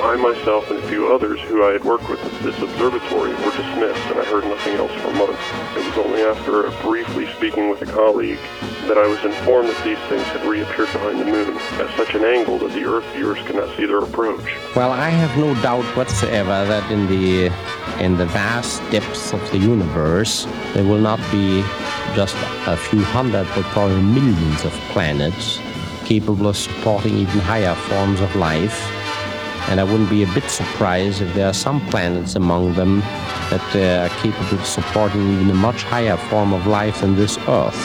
I 0.00 0.16
myself 0.16 0.70
and 0.70 0.78
a 0.78 0.88
few 0.88 1.12
others 1.12 1.38
who 1.42 1.62
I 1.62 1.72
had 1.72 1.84
worked 1.84 2.08
with 2.08 2.18
at 2.24 2.42
this 2.42 2.58
observatory 2.62 3.30
were 3.30 3.54
dismissed, 3.54 4.00
and 4.08 4.18
I 4.18 4.24
heard 4.24 4.44
nothing 4.44 4.76
else 4.76 4.90
for 5.02 5.12
months. 5.12 5.42
It 5.76 5.84
was 5.84 5.98
only 5.98 6.22
after 6.22 6.70
briefly 6.80 7.26
speaking 7.36 7.68
with 7.68 7.82
a 7.82 7.86
colleague 7.86 8.40
that 8.88 8.96
I 8.96 9.06
was 9.06 9.22
informed 9.22 9.68
that 9.68 9.84
these 9.84 9.98
things 10.08 10.24
had 10.32 10.46
reappeared 10.46 10.90
behind 10.92 11.20
the 11.20 11.26
moon 11.26 11.58
at 11.78 11.94
such 11.94 12.14
an 12.14 12.24
angle 12.24 12.56
that 12.60 12.72
the 12.72 12.84
Earth 12.84 13.04
viewers 13.12 13.38
cannot 13.46 13.76
see 13.76 13.84
their 13.84 13.98
approach. 13.98 14.56
Well, 14.74 14.92
I 14.92 15.10
have 15.10 15.36
no 15.36 15.52
doubt 15.60 15.84
whatsoever 15.94 16.64
that 16.66 16.90
in 16.90 17.06
the 17.06 17.52
in 18.02 18.16
the 18.16 18.26
vast 18.26 18.80
depths 18.90 19.34
of 19.34 19.42
the 19.52 19.58
universe, 19.58 20.46
there 20.72 20.84
will 20.84 20.98
not 20.98 21.20
be 21.30 21.60
just 22.16 22.34
a 22.66 22.78
few 22.78 23.02
hundred, 23.02 23.46
but 23.54 23.64
probably 23.66 24.00
millions 24.00 24.64
of 24.64 24.72
planets 24.90 25.60
capable 26.12 26.48
of 26.48 26.56
supporting 26.58 27.16
even 27.16 27.40
higher 27.40 27.74
forms 27.74 28.20
of 28.20 28.36
life. 28.36 28.78
And 29.70 29.80
I 29.80 29.84
wouldn't 29.84 30.10
be 30.10 30.22
a 30.24 30.34
bit 30.34 30.44
surprised 30.44 31.22
if 31.22 31.34
there 31.34 31.46
are 31.46 31.54
some 31.54 31.80
planets 31.88 32.34
among 32.34 32.74
them 32.74 33.00
that 33.48 33.66
uh, 33.74 34.04
are 34.04 34.14
capable 34.20 34.58
of 34.58 34.66
supporting 34.66 35.22
even 35.32 35.48
a 35.48 35.54
much 35.54 35.84
higher 35.84 36.18
form 36.28 36.52
of 36.52 36.66
life 36.66 37.00
than 37.00 37.16
this 37.16 37.38
Earth. 37.48 37.82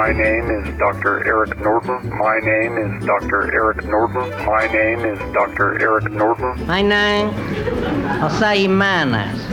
My 0.00 0.10
name 0.24 0.50
is 0.58 0.63
Dr. 0.78 1.24
Eric 1.26 1.50
Nordman. 1.58 2.10
My 2.18 2.38
name 2.40 2.76
is 2.78 3.06
Dr. 3.06 3.52
Eric 3.52 3.78
Nordman. 3.84 4.28
My 4.44 4.66
name 4.72 5.00
is 5.04 5.18
Dr. 5.32 5.80
Eric 5.80 6.04
Nordman. 6.04 6.66
My 6.66 6.82
name, 6.82 7.30
Jose 8.20 8.62
Jimenez. 8.62 9.48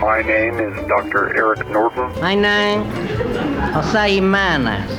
My 0.00 0.20
name 0.22 0.54
is 0.58 0.76
Dr. 0.88 1.36
Eric 1.36 1.60
Nordman, 1.68 2.20
My 2.20 2.34
name, 2.34 2.82
Jose 3.72 4.14
Jimenez. 4.16 4.90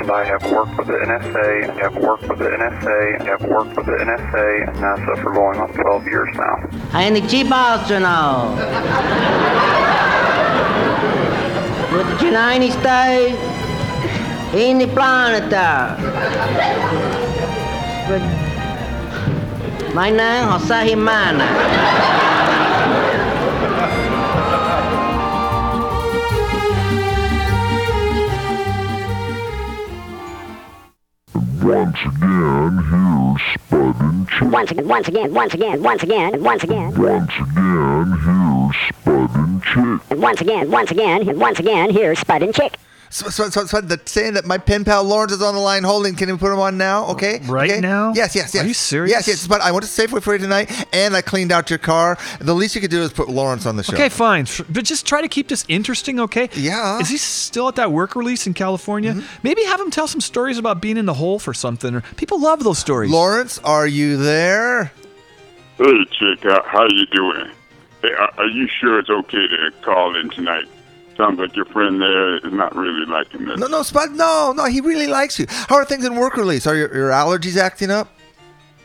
and 0.00 0.10
I 0.10 0.24
have 0.24 0.48
worked 0.52 0.78
with 0.78 0.86
the 0.86 0.92
NSA 0.92 1.68
and 1.70 1.78
have 1.80 1.96
worked 1.96 2.28
with 2.28 2.38
the 2.38 2.44
NSA 2.44 3.18
and 3.18 3.28
have 3.28 3.42
worked 3.42 3.76
with 3.76 3.86
the 3.86 3.92
NSA 3.92 4.68
and 4.68 4.76
NASA 4.76 5.22
for 5.22 5.32
going 5.32 5.58
on 5.58 5.72
12 5.74 6.06
years 6.06 6.28
now. 6.36 6.68
I 6.92 7.02
am 7.02 7.14
the 7.14 7.20
chief 7.26 7.50
astronaut. 7.50 8.56
With 11.92 12.20
the 12.20 12.26
United 12.26 12.70
States 12.72 13.57
In 14.54 14.78
the 14.78 14.86
planet. 14.88 15.50
But 18.08 18.22
my 19.94 20.08
name 20.08 20.48
Jose 20.48 20.88
Jimenez. 20.88 21.42
Once 31.62 31.98
again, 32.00 32.78
here's 32.88 33.42
Spud 33.54 34.00
and 34.00 34.28
Chick. 34.28 34.50
Once 34.50 34.70
again, 34.70 34.88
once 34.88 35.08
again, 35.08 35.34
once 35.34 35.52
again, 35.52 35.82
once 35.82 36.02
again, 36.02 36.42
once 36.42 36.64
again. 36.64 36.94
Once 36.96 37.32
again, 37.38 38.12
here's 38.24 38.76
Spud 38.88 39.30
and 39.36 39.62
Chick. 39.62 40.00
And 40.10 40.22
once 40.22 40.40
again, 40.40 40.70
once 40.70 40.90
again, 40.90 41.28
and 41.28 41.38
once 41.38 41.58
again, 41.58 41.90
here's 41.90 42.18
Spud 42.18 42.42
and 42.42 42.54
Chick. 42.54 42.78
So, 43.10 43.30
so, 43.30 43.48
so, 43.48 43.64
so 43.64 43.80
the, 43.80 44.00
saying 44.04 44.34
that 44.34 44.44
my 44.44 44.58
pen 44.58 44.84
pal 44.84 45.02
Lawrence 45.02 45.32
is 45.32 45.42
on 45.42 45.54
the 45.54 45.60
line 45.60 45.82
holding, 45.82 46.14
can 46.14 46.30
we 46.30 46.36
put 46.36 46.52
him 46.52 46.58
on 46.58 46.76
now? 46.76 47.06
Okay. 47.08 47.40
Right 47.44 47.70
okay? 47.70 47.80
now? 47.80 48.12
Yes, 48.14 48.34
yes, 48.34 48.54
yes. 48.54 48.62
Are 48.62 48.66
you 48.66 48.74
serious? 48.74 49.10
Yes, 49.10 49.28
yes. 49.28 49.46
But 49.46 49.62
I 49.62 49.72
went 49.72 49.84
to 49.84 49.90
Safeway 49.90 50.22
for 50.22 50.34
you 50.34 50.38
tonight, 50.38 50.70
and 50.92 51.16
I 51.16 51.22
cleaned 51.22 51.50
out 51.50 51.70
your 51.70 51.78
car. 51.78 52.18
The 52.40 52.54
least 52.54 52.74
you 52.74 52.80
could 52.80 52.90
do 52.90 53.02
is 53.02 53.12
put 53.12 53.28
Lawrence 53.28 53.64
on 53.64 53.76
the 53.76 53.82
show. 53.82 53.94
Okay, 53.94 54.08
fine. 54.10 54.46
But 54.68 54.84
just 54.84 55.06
try 55.06 55.22
to 55.22 55.28
keep 55.28 55.48
this 55.48 55.64
interesting, 55.68 56.20
okay? 56.20 56.50
Yeah. 56.54 56.98
Is 56.98 57.08
he 57.08 57.16
still 57.16 57.68
at 57.68 57.76
that 57.76 57.92
work 57.92 58.14
release 58.14 58.46
in 58.46 58.54
California? 58.54 59.14
Mm-hmm. 59.14 59.38
Maybe 59.42 59.64
have 59.64 59.80
him 59.80 59.90
tell 59.90 60.06
some 60.06 60.20
stories 60.20 60.58
about 60.58 60.82
being 60.82 60.96
in 60.98 61.06
the 61.06 61.14
hole 61.14 61.38
for 61.38 61.54
something. 61.54 61.94
Or 61.94 62.02
people 62.16 62.40
love 62.40 62.62
those 62.62 62.78
stories. 62.78 63.10
Lawrence, 63.10 63.58
are 63.60 63.86
you 63.86 64.18
there? 64.18 64.92
Hey, 65.78 66.04
chick, 66.10 66.42
how, 66.42 66.62
how 66.66 66.84
you 66.90 67.06
doing? 67.06 67.50
Hey, 68.02 68.12
are, 68.12 68.32
are 68.36 68.48
you 68.48 68.68
sure 68.80 68.98
it's 68.98 69.10
okay 69.10 69.46
to 69.48 69.72
call 69.82 70.14
in 70.14 70.28
tonight? 70.30 70.66
Sounds 71.18 71.38
like 71.40 71.54
your 71.56 71.64
friend 71.66 72.00
there 72.00 72.36
is 72.36 72.52
not 72.52 72.74
really 72.76 73.04
liking 73.04 73.44
this. 73.44 73.58
No, 73.58 73.66
no, 73.66 73.82
Spud. 73.82 74.12
No, 74.12 74.54
no. 74.56 74.66
He 74.66 74.80
really 74.80 75.08
likes 75.08 75.38
you. 75.38 75.46
How 75.48 75.74
are 75.74 75.84
things 75.84 76.04
in 76.04 76.14
work 76.14 76.36
release? 76.36 76.64
Are 76.64 76.76
your, 76.76 76.94
your 76.94 77.10
allergies 77.10 77.56
acting 77.56 77.90
up? 77.90 78.08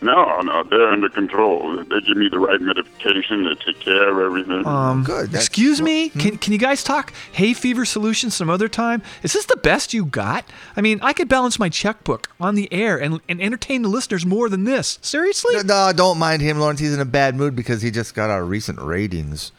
No, 0.02 0.42
no, 0.42 0.64
they're 0.64 0.90
under 0.90 1.08
control. 1.08 1.78
They 1.78 2.02
give 2.02 2.18
me 2.18 2.28
the 2.30 2.40
right 2.40 2.60
medication 2.60 3.44
to 3.44 3.56
take 3.56 3.80
care 3.80 4.12
of 4.12 4.18
everything. 4.20 4.68
Um, 4.68 5.04
good. 5.04 5.34
Excuse 5.34 5.82
me? 5.82 6.10
Can, 6.10 6.38
can 6.38 6.52
you 6.52 6.60
guys 6.60 6.84
talk 6.84 7.14
hay 7.32 7.54
fever 7.54 7.86
solution 7.86 8.30
some 8.30 8.50
other 8.50 8.68
time? 8.68 9.02
Is 9.22 9.32
this 9.32 9.46
the 9.46 9.56
best 9.56 9.94
you 9.94 10.04
got? 10.04 10.44
I 10.76 10.82
mean, 10.82 11.00
I 11.02 11.14
could 11.14 11.30
balance 11.30 11.58
my 11.58 11.70
checkbook 11.70 12.30
on 12.38 12.56
the 12.56 12.68
air 12.74 13.02
and, 13.02 13.22
and 13.30 13.42
entertain 13.42 13.82
the 13.82 13.88
listeners 13.88 14.26
more 14.26 14.50
than 14.50 14.66
this. 14.66 15.00
Seriously? 15.02 15.56
No, 15.56 15.62
no, 15.62 15.94
don't 15.96 16.18
mind 16.18 16.42
him, 16.42 16.60
Lawrence. 16.60 16.82
He's 16.82 16.94
in 16.94 17.00
a 17.00 17.06
bad 17.06 17.36
mood 17.36 17.56
because 17.56 17.82
he 17.82 17.90
just 17.90 18.14
got 18.14 18.30
our 18.30 18.44
recent 18.44 18.82
ratings. 18.82 19.54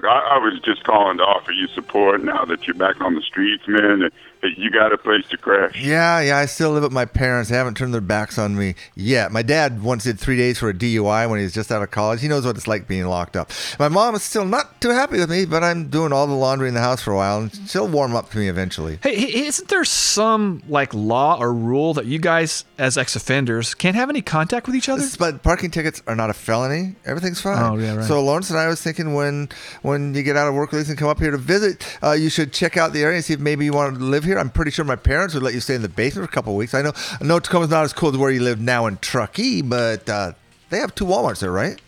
Look, 0.00 0.10
I, 0.10 0.36
I 0.36 0.38
was 0.38 0.58
just 0.64 0.84
calling 0.84 1.18
to 1.18 1.24
offer 1.24 1.52
you 1.52 1.66
support 1.68 2.24
now 2.24 2.46
that 2.46 2.66
you're 2.66 2.74
back 2.74 3.02
on 3.02 3.16
the 3.16 3.20
streets, 3.20 3.64
man. 3.68 4.02
and 4.02 4.12
you 4.42 4.70
got 4.70 4.92
a 4.92 4.98
place 4.98 5.26
to 5.28 5.36
crash. 5.36 5.80
Yeah, 5.82 6.20
yeah. 6.20 6.38
I 6.38 6.46
still 6.46 6.70
live 6.70 6.82
with 6.82 6.92
my 6.92 7.04
parents. 7.04 7.50
They 7.50 7.56
haven't 7.56 7.76
turned 7.76 7.92
their 7.92 8.00
backs 8.00 8.38
on 8.38 8.56
me 8.56 8.74
yet. 8.94 9.32
My 9.32 9.42
dad 9.42 9.82
once 9.82 10.04
did 10.04 10.18
three 10.18 10.36
days 10.36 10.58
for 10.58 10.68
a 10.70 10.74
DUI 10.74 11.28
when 11.28 11.38
he 11.38 11.44
was 11.44 11.52
just 11.52 11.70
out 11.70 11.82
of 11.82 11.90
college. 11.90 12.20
He 12.20 12.28
knows 12.28 12.46
what 12.46 12.56
it's 12.56 12.66
like 12.66 12.88
being 12.88 13.06
locked 13.06 13.36
up. 13.36 13.50
My 13.78 13.88
mom 13.88 14.14
is 14.14 14.22
still 14.22 14.44
not 14.44 14.80
too 14.80 14.90
happy 14.90 15.18
with 15.18 15.30
me, 15.30 15.44
but 15.44 15.62
I'm 15.62 15.88
doing 15.88 16.12
all 16.12 16.26
the 16.26 16.34
laundry 16.34 16.68
in 16.68 16.74
the 16.74 16.80
house 16.80 17.02
for 17.02 17.12
a 17.12 17.16
while, 17.16 17.40
and 17.42 17.54
she'll 17.68 17.88
warm 17.88 18.14
up 18.14 18.30
to 18.30 18.38
me 18.38 18.48
eventually. 18.48 18.98
Hey, 19.02 19.14
hey, 19.14 19.46
isn't 19.46 19.68
there 19.68 19.84
some 19.84 20.62
like 20.68 20.94
law 20.94 21.38
or 21.38 21.52
rule 21.52 21.94
that 21.94 22.06
you 22.06 22.18
guys, 22.18 22.64
as 22.78 22.96
ex-offenders, 22.96 23.74
can't 23.74 23.96
have 23.96 24.08
any 24.08 24.22
contact 24.22 24.66
with 24.66 24.76
each 24.76 24.88
other? 24.88 25.04
But 25.18 25.42
parking 25.42 25.70
tickets 25.70 26.02
are 26.06 26.16
not 26.16 26.30
a 26.30 26.34
felony. 26.34 26.94
Everything's 27.04 27.40
fine. 27.40 27.62
Oh, 27.62 27.76
yeah, 27.76 27.96
right. 27.96 28.04
So 28.06 28.22
Lawrence 28.22 28.50
and 28.50 28.58
I 28.58 28.68
was 28.68 28.80
thinking 28.82 29.14
when 29.14 29.48
when 29.82 30.14
you 30.14 30.22
get 30.22 30.36
out 30.36 30.48
of 30.48 30.54
work 30.54 30.72
release 30.72 30.88
and 30.88 30.96
come 30.98 31.08
up 31.08 31.18
here 31.18 31.30
to 31.30 31.38
visit, 31.38 31.86
uh, 32.02 32.12
you 32.12 32.30
should 32.30 32.52
check 32.52 32.76
out 32.76 32.92
the 32.92 33.02
area 33.02 33.16
and 33.16 33.24
see 33.24 33.34
if 33.34 33.40
maybe 33.40 33.64
you 33.64 33.72
want 33.72 33.98
to 33.98 34.02
live 34.02 34.24
here. 34.24 34.29
I'm 34.38 34.50
pretty 34.50 34.70
sure 34.70 34.84
my 34.84 34.96
parents 34.96 35.34
would 35.34 35.42
let 35.42 35.54
you 35.54 35.60
stay 35.60 35.74
in 35.74 35.82
the 35.82 35.88
basement 35.88 36.28
for 36.28 36.32
a 36.32 36.34
couple 36.34 36.52
of 36.52 36.56
weeks. 36.56 36.74
I 36.74 36.82
know 36.82 36.92
I 37.20 37.24
know 37.24 37.38
Tacoma's 37.38 37.70
not 37.70 37.84
as 37.84 37.92
cool 37.92 38.10
as 38.10 38.16
where 38.16 38.30
you 38.30 38.42
live 38.42 38.60
now 38.60 38.86
in 38.86 38.98
Truckee, 38.98 39.62
but 39.62 40.08
uh, 40.08 40.32
they 40.70 40.78
have 40.78 40.94
two 40.94 41.04
WalMarts 41.04 41.40
there, 41.40 41.52
right? 41.52 41.80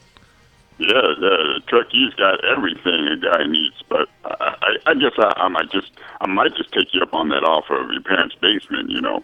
Yeah, 0.78 0.88
the 1.18 1.60
Truckee's 1.68 2.12
got 2.14 2.44
everything 2.44 3.06
a 3.06 3.16
guy 3.16 3.44
needs, 3.46 3.76
but 3.88 4.08
I, 4.24 4.56
I, 4.60 4.90
I 4.90 4.94
guess 4.94 5.12
I, 5.16 5.32
I 5.36 5.48
might 5.48 5.70
just, 5.70 5.92
I 6.20 6.26
might 6.26 6.56
just 6.56 6.72
take 6.72 6.92
you 6.92 7.02
up 7.02 7.14
on 7.14 7.28
that 7.28 7.44
offer 7.44 7.80
of 7.80 7.92
your 7.92 8.02
parents' 8.02 8.34
basement. 8.40 8.90
You 8.90 9.00
know, 9.00 9.22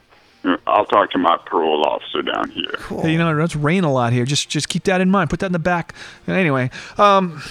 I'll 0.66 0.84
talk 0.84 1.10
to 1.12 1.18
my 1.18 1.36
parole 1.46 1.84
officer 1.84 2.22
down 2.22 2.50
here. 2.50 2.78
Hey, 2.88 3.12
you 3.12 3.18
know, 3.18 3.36
it's 3.42 3.56
rain 3.56 3.82
a 3.82 3.92
lot 3.92 4.12
here. 4.12 4.24
Just 4.24 4.48
just 4.48 4.68
keep 4.68 4.84
that 4.84 5.00
in 5.00 5.10
mind. 5.10 5.30
Put 5.30 5.40
that 5.40 5.46
in 5.46 5.52
the 5.52 5.58
back. 5.58 5.94
Anyway, 6.28 6.70
um, 6.96 7.42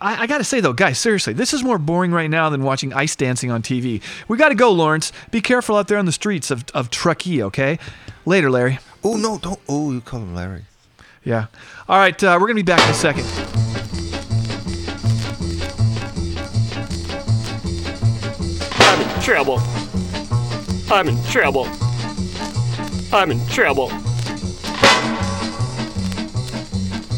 I, 0.00 0.22
I 0.22 0.26
got 0.26 0.38
to 0.38 0.44
say 0.44 0.60
though, 0.60 0.72
guys, 0.72 0.98
seriously, 0.98 1.32
this 1.32 1.52
is 1.52 1.62
more 1.62 1.78
boring 1.78 2.12
right 2.12 2.30
now 2.30 2.48
than 2.48 2.62
watching 2.62 2.92
ice 2.92 3.14
dancing 3.16 3.50
on 3.50 3.62
TV. 3.62 4.02
We 4.28 4.38
got 4.38 4.48
to 4.48 4.54
go, 4.54 4.72
Lawrence. 4.72 5.12
Be 5.30 5.40
careful 5.40 5.76
out 5.76 5.88
there 5.88 5.98
on 5.98 6.06
the 6.06 6.12
streets 6.12 6.50
of 6.50 6.64
of 6.74 6.90
Truckee. 6.90 7.42
Okay. 7.42 7.78
Later, 8.24 8.50
Larry. 8.50 8.78
Oh 9.02 9.16
no, 9.16 9.38
don't. 9.38 9.60
Oh, 9.68 9.92
you 9.92 10.00
call 10.00 10.20
him 10.20 10.34
Larry. 10.34 10.64
Yeah. 11.24 11.46
All 11.88 11.98
right, 11.98 12.22
uh, 12.22 12.38
we're 12.40 12.46
gonna 12.46 12.54
be 12.56 12.62
back 12.62 12.82
in 12.82 12.90
a 12.90 12.94
second. 12.94 13.26
I'm 18.78 19.00
in 19.00 19.22
trouble. 19.22 19.60
I'm 20.90 21.08
in 21.08 21.22
trouble. 21.24 21.66
I'm 23.12 23.30
in 23.30 23.46
trouble. 23.48 23.90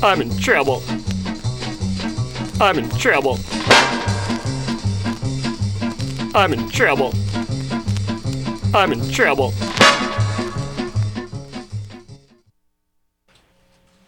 I'm 0.04 0.20
in 0.20 0.36
trouble. 0.38 0.82
I'm 2.62 2.78
in 2.78 2.88
trouble. 2.90 3.40
I'm 6.32 6.52
in 6.52 6.68
trouble. 6.70 7.12
I'm 8.72 8.92
in 8.92 9.10
trouble. 9.10 9.50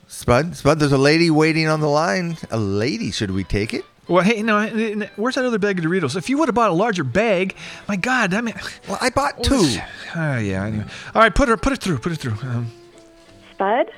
Spud, 0.06 0.54
Spud, 0.54 0.78
there's 0.78 0.92
a 0.92 0.96
lady 0.98 1.30
waiting 1.32 1.66
on 1.66 1.80
the 1.80 1.88
line. 1.88 2.36
A 2.52 2.56
lady, 2.56 3.10
should 3.10 3.32
we 3.32 3.42
take 3.42 3.74
it? 3.74 3.84
Well, 4.06 4.22
hey, 4.22 4.40
no, 4.40 4.68
where's 5.16 5.34
that 5.34 5.44
other 5.44 5.58
bag 5.58 5.80
of 5.80 5.84
Doritos? 5.84 6.14
If 6.14 6.30
you 6.30 6.38
would 6.38 6.46
have 6.46 6.54
bought 6.54 6.70
a 6.70 6.74
larger 6.74 7.02
bag, 7.02 7.56
my 7.88 7.96
God, 7.96 8.32
I 8.34 8.40
mean, 8.40 8.54
well, 8.88 8.98
I 9.00 9.10
bought 9.10 9.42
two. 9.42 9.78
Oh 10.14 10.38
yeah. 10.38 10.64
Anyway. 10.64 10.84
All 11.12 11.22
right, 11.22 11.34
put 11.34 11.48
her, 11.48 11.56
put 11.56 11.72
it 11.72 11.80
through, 11.80 11.98
put 11.98 12.12
it 12.12 12.20
through. 12.20 12.38
Um, 12.48 12.70
Spud? 13.50 13.90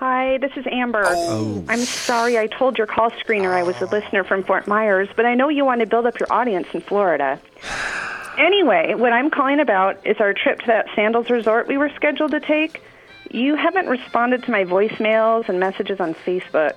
Hi, 0.00 0.38
this 0.38 0.52
is 0.56 0.64
Amber. 0.72 1.04
Oh. 1.06 1.62
I'm 1.68 1.80
sorry 1.80 2.38
I 2.38 2.46
told 2.46 2.78
your 2.78 2.86
call 2.86 3.10
screener 3.10 3.52
I 3.52 3.62
was 3.62 3.78
a 3.82 3.84
listener 3.84 4.24
from 4.24 4.42
Fort 4.44 4.66
Myers, 4.66 5.10
but 5.14 5.26
I 5.26 5.34
know 5.34 5.50
you 5.50 5.62
want 5.66 5.82
to 5.82 5.86
build 5.86 6.06
up 6.06 6.18
your 6.18 6.32
audience 6.32 6.66
in 6.72 6.80
Florida. 6.80 7.38
Anyway, 8.38 8.94
what 8.94 9.12
I'm 9.12 9.28
calling 9.28 9.60
about 9.60 10.06
is 10.06 10.16
our 10.18 10.32
trip 10.32 10.60
to 10.60 10.66
that 10.68 10.86
Sandals 10.94 11.28
resort 11.28 11.66
we 11.66 11.76
were 11.76 11.90
scheduled 11.94 12.30
to 12.30 12.40
take. 12.40 12.82
You 13.30 13.54
haven't 13.54 13.86
responded 13.86 14.44
to 14.44 14.50
my 14.50 14.64
voicemails 14.64 15.46
and 15.50 15.60
messages 15.60 16.00
on 16.00 16.14
Facebook. 16.14 16.72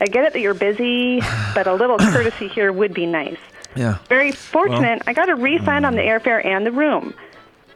I 0.00 0.06
get 0.06 0.24
it 0.24 0.32
that 0.32 0.40
you're 0.40 0.54
busy, 0.54 1.20
but 1.54 1.66
a 1.66 1.74
little 1.74 1.98
courtesy 1.98 2.48
here 2.48 2.72
would 2.72 2.94
be 2.94 3.04
nice. 3.04 3.36
Yeah. 3.76 3.98
Very 4.08 4.32
fortunate, 4.32 5.02
I 5.06 5.12
got 5.12 5.28
a 5.28 5.34
refund 5.34 5.84
on 5.84 5.94
the 5.94 6.00
airfare 6.00 6.42
and 6.42 6.64
the 6.64 6.72
room. 6.72 7.12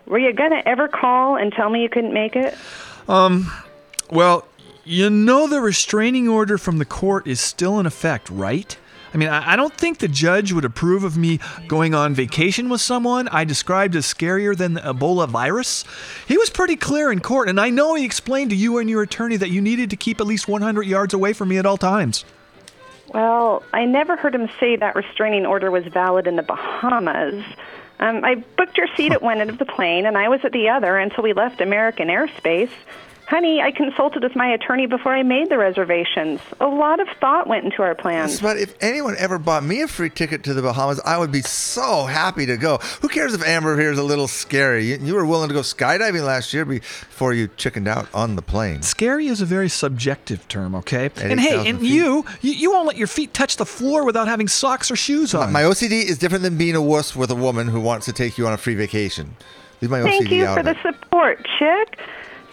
Were 0.06 0.18
you 0.18 0.32
going 0.32 0.52
to 0.52 0.66
ever 0.66 0.88
call 0.88 1.36
and 1.36 1.52
tell 1.52 1.68
me 1.68 1.82
you 1.82 1.90
couldn't 1.90 2.14
make 2.14 2.34
it? 2.34 2.56
Um, 3.08 3.52
well, 4.10 4.47
you 4.88 5.10
know 5.10 5.46
the 5.46 5.60
restraining 5.60 6.28
order 6.28 6.58
from 6.58 6.78
the 6.78 6.84
court 6.84 7.26
is 7.26 7.40
still 7.40 7.78
in 7.78 7.86
effect, 7.86 8.30
right? 8.30 8.76
I 9.12 9.16
mean, 9.16 9.28
I 9.28 9.56
don't 9.56 9.72
think 9.72 9.98
the 9.98 10.08
judge 10.08 10.52
would 10.52 10.66
approve 10.66 11.02
of 11.02 11.16
me 11.16 11.40
going 11.66 11.94
on 11.94 12.12
vacation 12.12 12.68
with 12.68 12.82
someone 12.82 13.26
I 13.28 13.44
described 13.44 13.96
as 13.96 14.04
scarier 14.04 14.54
than 14.54 14.74
the 14.74 14.80
Ebola 14.82 15.26
virus. 15.26 15.84
He 16.26 16.36
was 16.36 16.50
pretty 16.50 16.76
clear 16.76 17.10
in 17.10 17.20
court, 17.20 17.48
and 17.48 17.58
I 17.58 17.70
know 17.70 17.94
he 17.94 18.04
explained 18.04 18.50
to 18.50 18.56
you 18.56 18.76
and 18.78 18.90
your 18.90 19.02
attorney 19.02 19.36
that 19.38 19.48
you 19.48 19.62
needed 19.62 19.88
to 19.90 19.96
keep 19.96 20.20
at 20.20 20.26
least 20.26 20.46
100 20.46 20.82
yards 20.82 21.14
away 21.14 21.32
from 21.32 21.48
me 21.48 21.56
at 21.56 21.64
all 21.64 21.78
times. 21.78 22.26
Well, 23.14 23.62
I 23.72 23.86
never 23.86 24.16
heard 24.16 24.34
him 24.34 24.50
say 24.60 24.76
that 24.76 24.94
restraining 24.94 25.46
order 25.46 25.70
was 25.70 25.86
valid 25.86 26.26
in 26.26 26.36
the 26.36 26.42
Bahamas. 26.42 27.42
Um, 28.00 28.24
I 28.24 28.36
booked 28.56 28.76
your 28.76 28.88
seat 28.94 29.12
at 29.12 29.22
one 29.22 29.40
end 29.40 29.48
of 29.48 29.58
the 29.58 29.64
plane, 29.64 30.04
and 30.04 30.18
I 30.18 30.28
was 30.28 30.40
at 30.44 30.52
the 30.52 30.68
other 30.68 30.98
until 30.98 31.24
we 31.24 31.32
left 31.32 31.62
American 31.62 32.08
airspace. 32.08 32.70
Honey, 33.28 33.60
I 33.60 33.72
consulted 33.72 34.22
with 34.22 34.34
my 34.34 34.46
attorney 34.48 34.86
before 34.86 35.12
I 35.14 35.22
made 35.22 35.50
the 35.50 35.58
reservations. 35.58 36.40
A 36.60 36.66
lot 36.66 36.98
of 36.98 37.08
thought 37.20 37.46
went 37.46 37.62
into 37.66 37.82
our 37.82 37.94
plans. 37.94 38.40
But 38.40 38.56
if 38.56 38.74
anyone 38.80 39.16
ever 39.18 39.38
bought 39.38 39.62
me 39.64 39.82
a 39.82 39.86
free 39.88 40.08
ticket 40.08 40.42
to 40.44 40.54
the 40.54 40.62
Bahamas, 40.62 40.98
I 41.04 41.18
would 41.18 41.30
be 41.30 41.42
so 41.42 42.06
happy 42.06 42.46
to 42.46 42.56
go. 42.56 42.78
Who 43.02 43.08
cares 43.08 43.34
if 43.34 43.46
Amber 43.46 43.78
here 43.78 43.92
is 43.92 43.98
a 43.98 44.02
little 44.02 44.28
scary? 44.28 44.86
You, 44.86 44.96
you 45.02 45.14
were 45.14 45.26
willing 45.26 45.48
to 45.48 45.54
go 45.54 45.60
skydiving 45.60 46.24
last 46.24 46.54
year 46.54 46.64
before 46.64 47.34
you 47.34 47.48
chickened 47.58 47.86
out 47.86 48.08
on 48.14 48.34
the 48.34 48.40
plane. 48.40 48.80
Scary 48.80 49.26
is 49.26 49.42
a 49.42 49.46
very 49.46 49.68
subjective 49.68 50.48
term, 50.48 50.74
okay? 50.76 51.10
And, 51.16 51.32
And 51.32 51.40
hey, 51.40 51.68
and 51.68 51.80
feet. 51.80 51.90
you, 51.90 52.24
you, 52.40 52.52
you 52.52 52.70
won't 52.70 52.86
let 52.86 52.96
your 52.96 53.08
feet 53.08 53.34
touch 53.34 53.58
the 53.58 53.66
floor 53.66 54.06
without 54.06 54.26
having 54.26 54.48
socks 54.48 54.90
or 54.90 54.96
shoes 54.96 55.34
on. 55.34 55.52
My 55.52 55.64
OCD 55.64 56.02
is 56.02 56.16
different 56.16 56.44
than 56.44 56.56
being 56.56 56.76
a 56.76 56.80
wuss 56.82 57.14
with 57.14 57.30
a 57.30 57.34
woman 57.36 57.68
who 57.68 57.80
wants 57.82 58.06
to 58.06 58.14
take 58.14 58.38
you 58.38 58.46
on 58.46 58.54
a 58.54 58.56
free 58.56 58.74
vacation. 58.74 59.36
Leave 59.82 59.90
my 59.90 60.00
Thank 60.02 60.28
OCD 60.28 60.30
you 60.30 60.46
out 60.46 60.54
for 60.54 60.60
of 60.60 60.64
the 60.64 60.88
it. 60.88 60.94
support, 60.94 61.46
chick. 61.58 61.98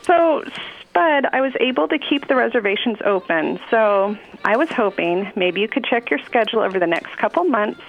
So, 0.05 0.43
Spud, 0.81 1.25
I 1.33 1.41
was 1.41 1.53
able 1.59 1.87
to 1.87 1.97
keep 1.97 2.27
the 2.27 2.35
reservations 2.35 2.97
open. 3.03 3.59
So, 3.71 4.17
I 4.43 4.55
was 4.57 4.69
hoping 4.69 5.31
maybe 5.35 5.61
you 5.61 5.67
could 5.67 5.83
check 5.85 6.09
your 6.09 6.19
schedule 6.19 6.59
over 6.59 6.79
the 6.79 6.87
next 6.87 7.17
couple 7.17 7.43
months 7.43 7.81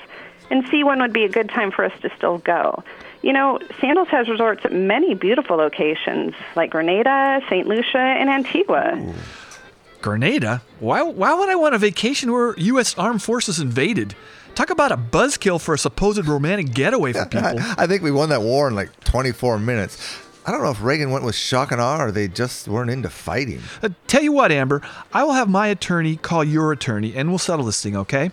and 0.50 0.66
see 0.68 0.84
when 0.84 1.00
would 1.00 1.12
be 1.12 1.24
a 1.24 1.28
good 1.28 1.48
time 1.48 1.70
for 1.70 1.84
us 1.84 1.92
to 2.02 2.10
still 2.16 2.38
go. 2.38 2.82
You 3.22 3.32
know, 3.32 3.58
Sandals 3.80 4.08
has 4.08 4.28
resorts 4.28 4.64
at 4.64 4.72
many 4.72 5.14
beautiful 5.14 5.56
locations 5.56 6.34
like 6.54 6.70
Grenada, 6.70 7.40
St. 7.48 7.66
Lucia, 7.66 7.98
and 7.98 8.30
Antigua. 8.30 9.14
Grenada? 10.00 10.62
Why, 10.78 11.02
why 11.02 11.34
would 11.34 11.48
I 11.48 11.56
want 11.56 11.74
a 11.74 11.78
vacation 11.78 12.32
where 12.32 12.54
U.S. 12.56 12.96
Armed 12.96 13.22
Forces 13.22 13.58
invaded? 13.58 14.14
Talk 14.54 14.70
about 14.70 14.92
a 14.92 14.96
buzzkill 14.96 15.60
for 15.60 15.74
a 15.74 15.78
supposed 15.78 16.26
romantic 16.26 16.72
getaway 16.72 17.12
for 17.12 17.26
people. 17.30 17.58
I 17.76 17.86
think 17.86 18.02
we 18.02 18.10
won 18.10 18.28
that 18.28 18.42
war 18.42 18.68
in 18.68 18.74
like 18.74 18.98
24 19.00 19.58
minutes. 19.58 20.25
I 20.46 20.52
don't 20.52 20.62
know 20.62 20.70
if 20.70 20.80
Reagan 20.80 21.10
went 21.10 21.24
with 21.24 21.34
shock 21.34 21.72
and 21.72 21.80
awe 21.80 22.00
or 22.00 22.12
they 22.12 22.28
just 22.28 22.68
weren't 22.68 22.88
into 22.88 23.10
fighting. 23.10 23.60
Uh, 23.82 23.88
tell 24.06 24.22
you 24.22 24.30
what, 24.30 24.52
Amber, 24.52 24.80
I 25.12 25.24
will 25.24 25.32
have 25.32 25.48
my 25.48 25.66
attorney 25.66 26.14
call 26.14 26.44
your 26.44 26.70
attorney 26.70 27.16
and 27.16 27.30
we'll 27.30 27.38
settle 27.38 27.66
this 27.66 27.82
thing, 27.82 27.96
okay? 27.96 28.30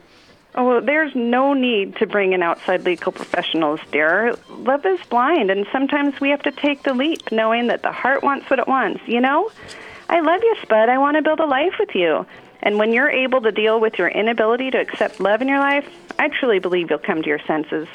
Oh, 0.54 0.68
well, 0.68 0.82
there's 0.82 1.16
no 1.16 1.56
need 1.56 1.96
to 1.96 2.06
bring 2.06 2.34
in 2.34 2.44
outside 2.44 2.84
legal 2.84 3.12
professionals, 3.12 3.80
dear. 3.92 4.36
Love 4.50 4.86
is 4.86 5.00
blind, 5.10 5.50
and 5.50 5.66
sometimes 5.72 6.22
we 6.22 6.30
have 6.30 6.44
to 6.44 6.52
take 6.52 6.84
the 6.84 6.94
leap, 6.94 7.32
knowing 7.32 7.66
that 7.68 7.82
the 7.82 7.92
heart 7.92 8.22
wants 8.22 8.48
what 8.52 8.60
it 8.60 8.68
wants, 8.68 9.02
you 9.08 9.20
know? 9.20 9.50
I 10.10 10.20
love 10.20 10.42
you, 10.44 10.56
Spud. 10.62 10.90
I 10.90 11.00
want 11.00 11.18
to 11.18 11.24
build 11.24 11.40
a 11.40 11.48
life 11.48 11.74
with 11.80 11.96
you. 11.96 12.28
And 12.62 12.78
when 12.78 12.94
you're 12.94 13.10
able 13.10 13.42
to 13.42 13.52
deal 13.52 13.80
with 13.80 13.98
your 13.98 14.10
inability 14.10 14.70
to 14.72 14.80
accept 14.80 15.20
love 15.20 15.42
in 15.42 15.48
your 15.48 15.58
life, 15.58 15.90
I 16.20 16.30
truly 16.30 16.60
believe 16.60 16.92
you'll 16.92 17.00
come 17.00 17.24
to 17.24 17.28
your 17.28 17.40
senses. 17.48 17.88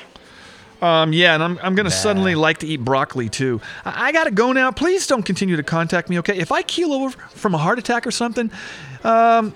Um, 0.81 1.13
yeah, 1.13 1.35
and 1.35 1.43
I'm, 1.43 1.59
I'm 1.63 1.75
going 1.75 1.87
to 1.87 1.91
suddenly 1.91 2.35
like 2.35 2.59
to 2.59 2.67
eat 2.67 2.79
broccoli 2.79 3.29
too. 3.29 3.61
I, 3.85 4.09
I 4.09 4.13
got 4.13 4.25
to 4.25 4.31
go 4.31 4.53
now. 4.53 4.71
Please 4.71 5.07
don't 5.07 5.25
continue 5.25 5.57
to 5.57 5.63
contact 5.63 6.09
me, 6.09 6.19
okay? 6.21 6.39
If 6.39 6.53
I 6.53 6.63
keel 6.63 6.93
over 6.93 7.11
from 7.31 7.55
a 7.55 7.59
heart 7.59 7.79
attack 7.79 8.07
or 8.07 8.11
something, 8.11 8.51
um, 9.03 9.55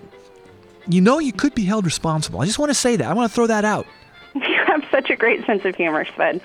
you 0.89 1.01
know 1.01 1.19
you 1.21 1.33
could 1.33 1.55
be 1.55 1.65
held 1.65 1.85
responsible. 1.85 2.41
I 2.41 2.47
just 2.47 2.59
want 2.59 2.71
to 2.71 2.75
say 2.75 2.97
that. 2.97 3.09
I 3.09 3.13
want 3.13 3.31
to 3.31 3.35
throw 3.35 3.47
that 3.47 3.65
out. 3.65 3.87
You 4.35 4.79
have 4.79 4.91
such 4.91 5.11
a 5.11 5.17
great 5.17 5.45
sense 5.45 5.67
of 5.67 5.75
humor, 5.75 6.07
Spud. 6.07 6.41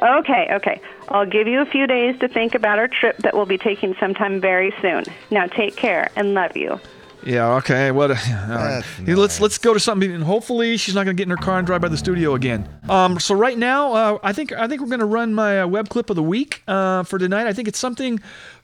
Okay, 0.00 0.48
okay. 0.52 0.80
I'll 1.10 1.26
give 1.26 1.46
you 1.46 1.60
a 1.60 1.66
few 1.66 1.86
days 1.86 2.18
to 2.20 2.28
think 2.28 2.54
about 2.54 2.78
our 2.78 2.88
trip 2.88 3.18
that 3.18 3.34
we'll 3.34 3.44
be 3.44 3.58
taking 3.58 3.94
sometime 4.00 4.40
very 4.40 4.72
soon. 4.80 5.04
Now 5.30 5.46
take 5.46 5.76
care 5.76 6.10
and 6.16 6.32
love 6.32 6.56
you. 6.56 6.80
Yeah. 7.26 7.54
Okay. 7.56 7.90
What? 7.90 8.10
A, 8.12 8.14
all 8.14 8.56
right. 8.56 8.84
Hey, 9.04 9.14
Let's 9.14 9.40
let's 9.40 9.58
go 9.58 9.74
to 9.74 9.80
something, 9.80 10.10
and 10.12 10.22
hopefully 10.22 10.76
she's 10.76 10.94
not 10.94 11.04
going 11.04 11.16
to 11.16 11.20
get 11.20 11.24
in 11.24 11.36
her 11.36 11.36
car 11.36 11.58
and 11.58 11.66
drive 11.66 11.80
by 11.80 11.88
the 11.88 11.96
studio 11.96 12.34
again. 12.34 12.68
Um. 12.88 13.18
So 13.18 13.34
right 13.34 13.58
now, 13.58 13.92
uh, 13.92 14.18
I 14.22 14.32
think 14.32 14.52
I 14.52 14.68
think 14.68 14.80
we're 14.80 14.88
going 14.88 15.00
to 15.00 15.06
run 15.06 15.34
my 15.34 15.60
uh, 15.60 15.66
web 15.66 15.88
clip 15.88 16.08
of 16.08 16.16
the 16.16 16.22
week 16.22 16.62
uh, 16.68 17.02
for 17.02 17.18
tonight. 17.18 17.46
I 17.46 17.52
think 17.52 17.66
it's 17.68 17.78
something. 17.78 18.20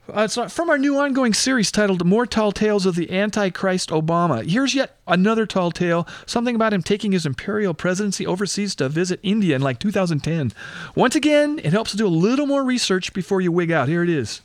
Uh, 0.08 0.22
it's 0.22 0.36
not 0.36 0.50
from 0.50 0.68
our 0.68 0.78
new 0.78 0.96
ongoing 0.98 1.34
series 1.34 1.72
titled 1.72 2.04
"More 2.06 2.24
Tall 2.26 2.52
Tales 2.52 2.86
of 2.86 2.94
the 2.94 3.10
Antichrist 3.10 3.90
Obama." 3.90 4.48
Here's 4.48 4.74
yet 4.76 4.96
another 5.08 5.44
tall 5.44 5.72
tale. 5.72 6.06
Something 6.26 6.54
about 6.54 6.72
him 6.72 6.82
taking 6.82 7.10
his 7.12 7.26
imperial 7.26 7.74
presidency 7.74 8.24
overseas 8.26 8.76
to 8.76 8.88
visit 8.88 9.18
India 9.24 9.56
in 9.56 9.62
like 9.62 9.80
2010. 9.80 10.52
Once 10.94 11.16
again, 11.16 11.60
it 11.64 11.72
helps 11.72 11.90
to 11.92 11.96
do 11.96 12.06
a 12.06 12.08
little 12.08 12.46
more 12.46 12.62
research 12.62 13.12
before 13.12 13.40
you 13.40 13.50
wig 13.50 13.72
out. 13.72 13.88
Here 13.88 14.04
it 14.04 14.10
is. 14.10 14.40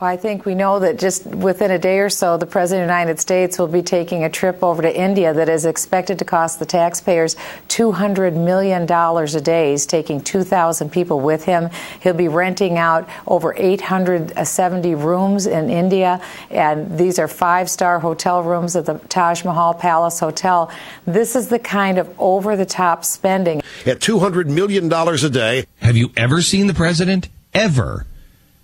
Well, 0.00 0.08
I 0.08 0.16
think 0.16 0.46
we 0.46 0.54
know 0.54 0.78
that 0.78 0.98
just 0.98 1.26
within 1.26 1.70
a 1.70 1.78
day 1.78 1.98
or 1.98 2.08
so, 2.08 2.38
the 2.38 2.46
President 2.46 2.84
of 2.84 2.88
the 2.88 2.94
United 2.94 3.20
States 3.20 3.58
will 3.58 3.66
be 3.66 3.82
taking 3.82 4.24
a 4.24 4.30
trip 4.30 4.64
over 4.64 4.80
to 4.80 4.98
India 4.98 5.34
that 5.34 5.50
is 5.50 5.66
expected 5.66 6.18
to 6.20 6.24
cost 6.24 6.58
the 6.58 6.64
taxpayers 6.64 7.36
$200 7.68 8.34
million 8.34 8.90
a 8.90 9.40
day. 9.42 9.72
He's 9.72 9.84
taking 9.84 10.22
2,000 10.22 10.88
people 10.88 11.20
with 11.20 11.44
him. 11.44 11.68
He'll 12.02 12.14
be 12.14 12.28
renting 12.28 12.78
out 12.78 13.10
over 13.26 13.54
870 13.54 14.94
rooms 14.94 15.46
in 15.46 15.68
India, 15.68 16.22
and 16.48 16.96
these 16.96 17.18
are 17.18 17.28
five 17.28 17.68
star 17.68 17.98
hotel 17.98 18.42
rooms 18.42 18.76
at 18.76 18.86
the 18.86 18.94
Taj 19.10 19.44
Mahal 19.44 19.74
Palace 19.74 20.18
Hotel. 20.18 20.70
This 21.04 21.36
is 21.36 21.48
the 21.48 21.58
kind 21.58 21.98
of 21.98 22.08
over 22.18 22.56
the 22.56 22.64
top 22.64 23.04
spending. 23.04 23.60
At 23.84 24.00
$200 24.00 24.46
million 24.46 24.90
a 24.90 25.28
day. 25.28 25.66
Have 25.82 25.98
you 25.98 26.10
ever 26.16 26.40
seen 26.40 26.68
the 26.68 26.74
president? 26.74 27.28
Ever? 27.52 28.06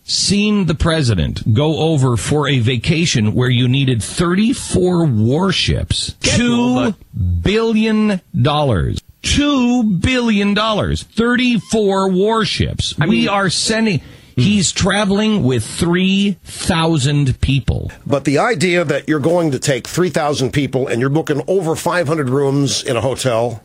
Seen 0.09 0.67
the 0.67 0.75
president 0.77 1.53
go 1.53 1.79
over 1.79 2.17
for 2.17 2.47
a 2.47 2.61
vacation 2.61 3.35
where 3.35 3.51
you 3.51 3.67
needed 3.67 4.01
34 4.01 5.05
warships? 5.05 6.15
Two 6.21 6.95
billion 7.43 8.21
dollars. 8.41 9.01
Two 9.23 9.83
billion 9.83 10.55
dollars. 10.55 11.03
34 11.03 12.11
warships. 12.11 12.97
we 12.99 13.27
are 13.27 13.51
sending. 13.51 14.01
He's 14.37 14.71
traveling 14.71 15.43
with 15.43 15.65
3,000 15.67 17.41
people. 17.41 17.91
But 18.07 18.25
the 18.27 18.39
idea 18.39 18.85
that 18.85 19.09
you're 19.09 19.19
going 19.19 19.51
to 19.53 19.59
take 19.59 19.89
3,000 19.89 20.53
people 20.53 20.87
and 20.87 21.01
you're 21.01 21.11
booking 21.11 21.43
over 21.49 21.75
500 21.75 22.29
rooms 22.29 22.85
in 22.85 22.97
a 22.97 23.01
hotel 23.01 23.61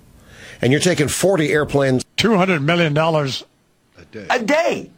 and 0.59 0.71
you're 0.71 0.81
taking 0.81 1.07
40 1.07 1.51
airplanes. 1.51 2.03
$200 2.17 2.63
million 2.63 2.97
a 2.97 4.05
day. 4.11 4.27
a 4.29 4.39
day. 4.39 4.89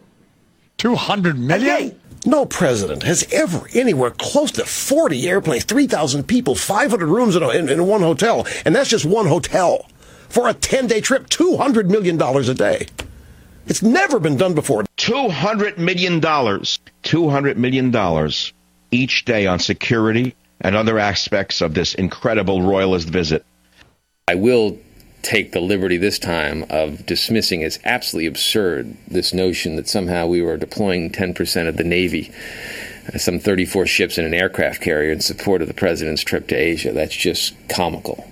200 0.84 1.40
million? 1.40 1.98
No 2.26 2.46
president 2.46 3.04
has 3.04 3.26
ever 3.32 3.70
anywhere 3.74 4.12
close 4.12 4.52
to 4.52 4.66
40 4.66 5.30
airplanes, 5.30 5.64
3,000 5.64 6.28
people, 6.28 6.56
500 6.56 7.08
rooms 7.08 7.38
in, 7.38 7.44
a, 7.44 7.50
in, 7.52 7.70
in 7.70 7.88
one 7.88 8.02
hotel. 8.02 8.46
And 8.66 8.76
that's 8.76 8.90
just 8.90 9.06
one 9.06 9.28
hotel. 9.28 9.88
For 10.28 10.50
a 10.50 10.54
10 10.54 10.88
day 10.88 11.00
trip, 11.00 11.30
$200 11.30 11.86
million 11.90 12.22
a 12.22 12.54
day. 12.54 12.88
It's 13.66 13.82
never 13.82 14.20
been 14.20 14.36
done 14.36 14.56
before. 14.56 14.84
$200 14.98 15.78
million. 15.78 16.20
$200 16.20 17.56
million 17.56 18.32
each 18.92 19.24
day 19.24 19.48
on 19.48 19.60
security 19.60 20.36
and 20.60 20.76
other 20.76 21.00
aspects 21.00 21.62
of 21.62 21.74
this 21.74 21.94
incredible 21.94 22.62
royalist 22.62 23.08
visit. 23.08 23.46
I 24.28 24.36
will 24.36 24.78
take 25.24 25.51
the 25.51 25.61
liberty 25.61 25.97
this 25.97 26.19
time 26.19 26.65
of 26.69 27.05
dismissing 27.05 27.63
as 27.63 27.80
absolutely 27.86 28.28
absurd 28.28 28.95
this 29.07 29.34
notion 29.34 29.76
that 29.78 29.88
somehow 29.88 30.28
we 30.28 30.41
were 30.41 30.57
deploying 30.57 31.09
10% 31.09 31.67
of 31.67 31.78
the 31.78 31.84
Navy, 31.84 32.32
uh, 33.13 33.17
some 33.17 33.39
34 33.39 33.88
ships 33.88 34.17
and 34.17 34.28
an 34.28 34.34
aircraft 34.34 34.82
carrier 34.82 35.11
in 35.11 35.21
support 35.21 35.61
of 35.61 35.67
the 35.67 35.74
president's 35.74 36.24
trip 36.24 36.47
to 36.47 36.55
Asia. 36.55 36.91
That's 36.91 37.15
just 37.15 37.55
comical. 37.69 38.30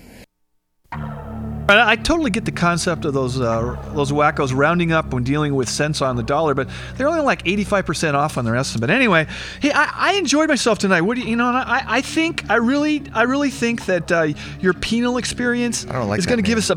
I 1.69 1.91
I 1.91 1.95
totally 1.95 2.31
get 2.31 2.45
the 2.45 2.51
concept 2.51 3.05
of 3.05 3.13
those 3.13 3.39
uh, 3.39 3.75
those 3.93 4.11
wackos 4.11 4.55
rounding 4.55 4.91
up 4.91 5.13
when 5.13 5.23
dealing 5.23 5.55
with 5.55 5.69
cents 5.69 6.01
on 6.01 6.15
the 6.15 6.23
dollar, 6.23 6.53
but 6.53 6.67
they're 6.95 7.07
only 7.07 7.21
like 7.21 7.43
85% 7.43 8.13
off 8.13 8.37
on 8.37 8.45
their 8.45 8.55
estimate. 8.55 8.89
Anyway, 8.89 9.27
hey, 9.61 9.71
I, 9.71 10.11
I 10.11 10.13
enjoyed 10.13 10.49
myself 10.49 10.79
tonight. 10.79 11.01
What 11.01 11.15
do 11.15 11.21
you, 11.21 11.29
you 11.29 11.35
know? 11.35 11.47
I, 11.47 11.83
I 11.87 12.01
think 12.01 12.49
I 12.49 12.55
really 12.55 13.03
I 13.13 13.23
really 13.23 13.49
think 13.49 13.85
that 13.85 14.11
uh, 14.11 14.27
your 14.59 14.73
penal 14.73 15.17
experience 15.17 15.85
like 15.85 16.19
is 16.19 16.25
going 16.25 16.37
to 16.37 16.43
give 16.43 16.57
us 16.57 16.69
a 16.69 16.75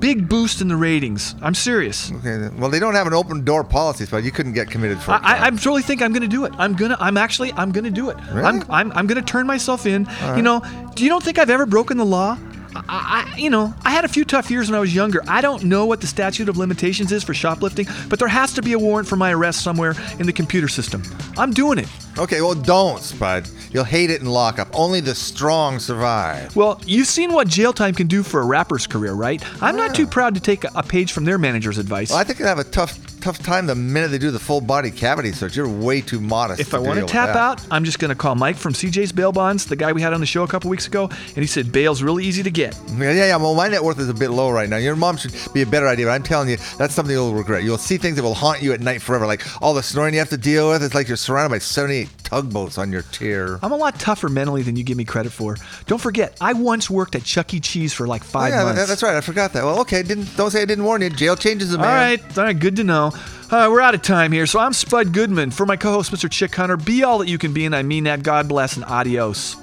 big 0.00 0.28
boost 0.28 0.62
in 0.62 0.68
the 0.68 0.76
ratings. 0.76 1.34
I'm 1.42 1.54
serious. 1.54 2.10
Okay. 2.10 2.48
Well, 2.56 2.70
they 2.70 2.78
don't 2.78 2.94
have 2.94 3.06
an 3.06 3.12
open 3.12 3.44
door 3.44 3.62
policy, 3.62 4.06
but 4.10 4.24
you 4.24 4.32
couldn't 4.32 4.54
get 4.54 4.70
committed 4.70 4.98
for. 4.98 5.12
I, 5.12 5.18
I, 5.18 5.46
I 5.46 5.50
totally 5.50 5.82
think 5.82 6.02
I'm 6.02 6.12
going 6.12 6.22
to 6.22 6.28
do 6.28 6.46
it. 6.46 6.52
I'm 6.58 6.74
gonna. 6.74 6.96
I'm 6.98 7.16
actually. 7.16 7.52
I'm 7.52 7.70
going 7.70 7.84
to 7.84 7.90
do 7.90 8.10
it. 8.10 8.16
Really? 8.32 8.42
I'm. 8.42 8.64
I'm. 8.70 8.92
I'm 8.92 9.06
going 9.06 9.22
to 9.22 9.26
turn 9.26 9.46
myself 9.46 9.86
in. 9.86 10.04
right. 10.04 10.36
You 10.36 10.42
know. 10.42 10.62
Do 10.94 11.04
you 11.04 11.10
don't 11.10 11.22
think 11.22 11.38
I've 11.38 11.50
ever 11.50 11.66
broken 11.66 11.96
the 11.98 12.04
law? 12.06 12.36
I, 12.74 13.32
I, 13.34 13.36
you 13.36 13.50
know, 13.50 13.74
I 13.84 13.90
had 13.90 14.04
a 14.04 14.08
few 14.08 14.24
tough 14.24 14.50
years 14.50 14.68
when 14.68 14.76
I 14.76 14.80
was 14.80 14.94
younger. 14.94 15.22
I 15.26 15.40
don't 15.40 15.64
know 15.64 15.86
what 15.86 16.00
the 16.00 16.06
statute 16.06 16.48
of 16.48 16.56
limitations 16.56 17.12
is 17.12 17.24
for 17.24 17.34
shoplifting, 17.34 17.86
but 18.08 18.18
there 18.18 18.28
has 18.28 18.52
to 18.54 18.62
be 18.62 18.72
a 18.72 18.78
warrant 18.78 19.08
for 19.08 19.16
my 19.16 19.32
arrest 19.32 19.62
somewhere 19.62 19.94
in 20.18 20.26
the 20.26 20.32
computer 20.32 20.68
system. 20.68 21.02
I'm 21.36 21.52
doing 21.52 21.78
it. 21.78 21.88
Okay, 22.18 22.40
well, 22.40 22.54
don't, 22.54 23.00
Spud. 23.00 23.48
You'll 23.70 23.84
hate 23.84 24.10
it 24.10 24.20
in 24.20 24.26
lockup. 24.26 24.68
Only 24.74 25.00
the 25.00 25.14
strong 25.14 25.78
survive. 25.78 26.54
Well, 26.56 26.80
you've 26.84 27.06
seen 27.06 27.32
what 27.32 27.46
jail 27.46 27.72
time 27.72 27.94
can 27.94 28.08
do 28.08 28.22
for 28.22 28.40
a 28.40 28.44
rapper's 28.44 28.86
career, 28.86 29.12
right? 29.12 29.42
I'm 29.62 29.76
not 29.76 29.94
too 29.94 30.06
proud 30.06 30.34
to 30.34 30.40
take 30.40 30.64
a, 30.64 30.82
page 30.82 31.12
from 31.12 31.24
their 31.24 31.38
manager's 31.38 31.78
advice. 31.78 32.10
Well, 32.10 32.18
I 32.18 32.24
think 32.24 32.40
they 32.40 32.48
have 32.48 32.58
a 32.58 32.64
tough, 32.64 32.98
tough 33.20 33.38
time 33.38 33.66
the 33.66 33.76
minute 33.76 34.08
they 34.08 34.18
do 34.18 34.32
the 34.32 34.40
full 34.40 34.60
body 34.60 34.90
cavity 34.90 35.30
search. 35.30 35.56
You're 35.56 35.68
way 35.68 36.00
too 36.00 36.20
modest. 36.20 36.60
If 36.60 36.74
I 36.74 36.78
want 36.78 36.98
to 36.98 37.06
tap 37.06 37.36
out, 37.36 37.64
I'm 37.70 37.84
just 37.84 38.00
going 38.00 38.08
to 38.08 38.16
call 38.16 38.34
Mike 38.34 38.56
from 38.56 38.72
CJ's 38.72 39.12
Bail 39.12 39.30
Bonds, 39.30 39.66
the 39.66 39.76
guy 39.76 39.92
we 39.92 40.02
had 40.02 40.12
on 40.12 40.18
the 40.18 40.26
show 40.26 40.42
a 40.42 40.48
couple 40.48 40.68
weeks 40.68 40.88
ago, 40.88 41.04
and 41.04 41.36
he 41.36 41.46
said 41.46 41.70
bail's 41.70 42.02
really 42.02 42.24
easy 42.24 42.42
to 42.42 42.50
get. 42.50 42.76
Yeah, 42.88 43.12
yeah, 43.12 43.26
yeah. 43.26 43.36
Well, 43.36 43.54
my 43.54 43.68
net 43.68 43.84
worth 43.84 44.00
is 44.00 44.08
a 44.08 44.14
bit 44.14 44.30
low 44.30 44.50
right 44.50 44.68
now. 44.68 44.78
Your 44.78 44.96
mom 44.96 45.16
should 45.16 45.32
be 45.54 45.62
a 45.62 45.66
better 45.66 45.86
idea, 45.86 46.06
but 46.06 46.12
I'm 46.12 46.24
telling 46.24 46.48
you, 46.48 46.56
that's 46.76 46.92
something 46.92 47.14
you'll 47.14 47.34
regret. 47.34 47.62
You'll 47.62 47.78
see 47.78 47.98
things 47.98 48.16
that 48.16 48.24
will 48.24 48.34
haunt 48.34 48.62
you 48.62 48.72
at 48.72 48.80
night 48.80 49.00
forever, 49.00 49.26
like 49.26 49.42
all 49.62 49.74
the 49.74 49.82
snoring 49.82 50.14
you 50.14 50.18
have 50.18 50.30
to 50.30 50.36
deal 50.36 50.70
with. 50.70 50.82
It's 50.82 50.94
like 50.94 51.06
you're 51.06 51.16
surrounded 51.16 51.50
by 51.54 51.60
78 52.04 52.24
tugboats 52.24 52.78
on 52.78 52.92
your 52.92 53.02
tier. 53.02 53.58
I'm 53.62 53.72
a 53.72 53.76
lot 53.76 53.98
tougher 53.98 54.28
mentally 54.28 54.62
than 54.62 54.76
you 54.76 54.82
give 54.84 54.96
me 54.96 55.04
credit 55.04 55.30
for. 55.32 55.56
Don't 55.86 56.00
forget, 56.00 56.36
I 56.40 56.52
once 56.52 56.88
worked 56.88 57.14
at 57.14 57.24
Chuck 57.24 57.52
E. 57.54 57.60
Cheese 57.60 57.92
for 57.92 58.06
like 58.06 58.24
five 58.24 58.52
Oh, 58.52 58.56
yeah, 58.56 58.64
months. 58.64 58.80
that- 58.80 58.88
that's 58.88 59.02
right. 59.02 59.16
I 59.16 59.20
forgot 59.20 59.52
that. 59.54 59.64
Well, 59.64 59.80
okay. 59.80 60.02
Didn't 60.02 60.36
don't 60.36 60.50
say 60.50 60.62
I 60.62 60.64
didn't 60.64 60.84
warn 60.84 61.02
you. 61.02 61.10
Jail 61.10 61.36
changes 61.36 61.74
a 61.74 61.78
man. 61.78 61.86
All 61.86 61.92
right, 61.94 62.38
all 62.38 62.44
right, 62.44 62.58
good 62.58 62.76
to 62.76 62.84
know. 62.84 63.12
Uh, 63.50 63.68
we're 63.70 63.80
out 63.80 63.94
of 63.94 64.02
time 64.02 64.32
here, 64.32 64.46
so 64.46 64.58
I'm 64.60 64.72
Spud 64.72 65.12
Goodman. 65.12 65.50
For 65.50 65.66
my 65.66 65.76
co-host, 65.76 66.12
Mr. 66.12 66.30
Chick 66.30 66.54
Hunter, 66.54 66.76
be 66.76 67.02
all 67.02 67.18
that 67.18 67.28
you 67.28 67.38
can 67.38 67.52
be, 67.52 67.64
and 67.66 67.74
I 67.74 67.82
mean 67.82 68.04
that. 68.04 68.22
God 68.22 68.48
bless 68.48 68.76
and 68.76 68.84
adios. 68.84 69.56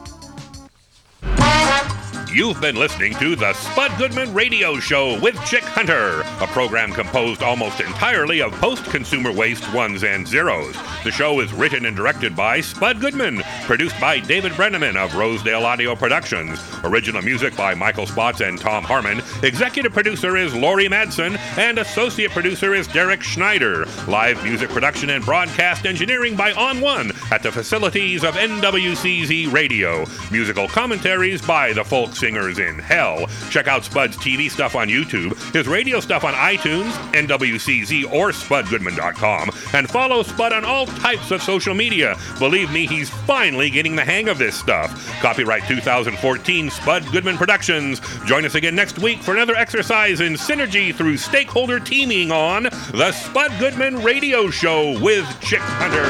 You've 2.31 2.59
been 2.59 2.75
listening 2.75 3.13
to 3.15 3.37
the 3.37 3.53
Spud 3.53 3.97
Goodman 3.97 4.33
Radio 4.33 4.79
Show 4.79 5.17
with 5.21 5.41
Chick 5.45 5.63
Hunter, 5.63 6.21
a 6.43 6.47
program 6.47 6.91
composed 6.91 7.41
almost 7.41 7.79
entirely 7.79 8.41
of 8.41 8.51
post 8.53 8.83
consumer 8.85 9.31
waste 9.31 9.73
ones 9.73 10.03
and 10.03 10.27
zeros. 10.27 10.75
The 11.05 11.11
show 11.11 11.39
is 11.39 11.53
written 11.53 11.85
and 11.85 11.95
directed 11.95 12.35
by 12.35 12.59
Spud 12.59 12.99
Goodman, 12.99 13.43
produced 13.63 13.97
by 14.01 14.19
David 14.19 14.51
Brenneman 14.51 14.97
of 14.97 15.15
Rosedale 15.15 15.65
Audio 15.65 15.95
Productions. 15.95 16.59
Original 16.83 17.21
music 17.21 17.55
by 17.55 17.73
Michael 17.73 18.05
Spots 18.05 18.41
and 18.41 18.59
Tom 18.59 18.83
Harmon. 18.83 19.21
Executive 19.41 19.93
producer 19.93 20.35
is 20.35 20.53
Laurie 20.53 20.89
Madsen, 20.89 21.37
and 21.57 21.79
associate 21.79 22.31
producer 22.31 22.75
is 22.75 22.87
Derek 22.87 23.23
Schneider. 23.23 23.85
Live 24.07 24.43
music 24.43 24.69
production 24.69 25.11
and 25.11 25.23
broadcast 25.23 25.85
engineering 25.85 26.35
by 26.35 26.51
On 26.53 26.81
One 26.81 27.13
at 27.31 27.41
the 27.41 27.53
facilities 27.53 28.25
of 28.25 28.35
NWCZ 28.35 29.51
Radio. 29.53 30.05
Musical 30.29 30.67
commentaries 30.67 31.41
by 31.41 31.71
the 31.71 31.85
folk 31.85 32.16
singers 32.17 32.59
in 32.59 32.79
Hell. 32.79 33.27
Check 33.49 33.67
out 33.67 33.83
Spud's 33.83 34.17
TV 34.17 34.49
stuff 34.49 34.75
on 34.75 34.87
YouTube, 34.87 35.35
his 35.53 35.67
radio 35.67 35.99
stuff 35.99 36.23
on 36.23 36.33
iTunes, 36.33 36.91
NWCZ, 37.13 38.11
or 38.11 38.31
SpudGoodman.com, 38.31 39.51
and 39.73 39.89
follow 39.89 40.23
Spud 40.23 40.53
on 40.53 40.65
all 40.65 40.85
types 40.85 41.31
of 41.31 41.41
social 41.41 41.73
media. 41.73 42.17
Believe 42.39 42.71
me, 42.71 42.87
he's 42.87 43.09
finally 43.09 43.69
getting 43.69 43.95
the 43.95 44.05
hang 44.05 44.29
of 44.29 44.37
this 44.37 44.57
stuff. 44.57 45.07
Copyright 45.21 45.67
2014 45.67 46.69
Spud 46.69 47.11
Goodman 47.11 47.37
Productions. 47.37 48.01
Join 48.25 48.45
us 48.45 48.55
again 48.55 48.75
next 48.75 48.99
week 48.99 49.21
for 49.21 49.33
another 49.33 49.55
exercise 49.55 50.21
in 50.21 50.33
synergy 50.33 50.93
through 50.93 51.17
stakeholder 51.17 51.79
teaming 51.79 52.31
on 52.31 52.63
the 52.63 53.11
Spud 53.11 53.51
Goodman 53.59 54.03
Radio 54.03 54.49
Show 54.49 54.99
with 55.01 55.25
Chick 55.41 55.61
Hunter. 55.61 56.07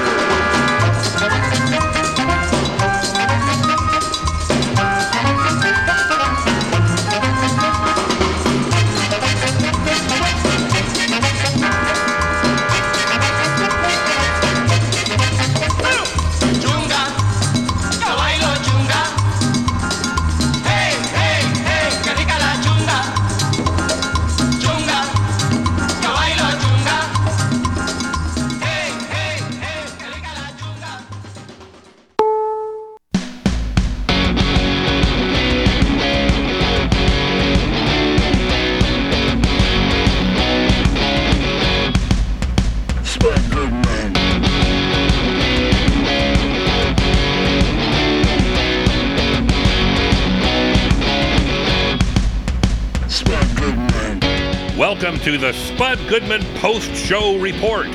Welcome 55.07 55.23
to 55.23 55.37
the 55.37 55.53
Spud 55.53 55.99
Goodman 56.09 56.43
Post 56.55 56.93
Show 56.93 57.37
Report. 57.37 57.87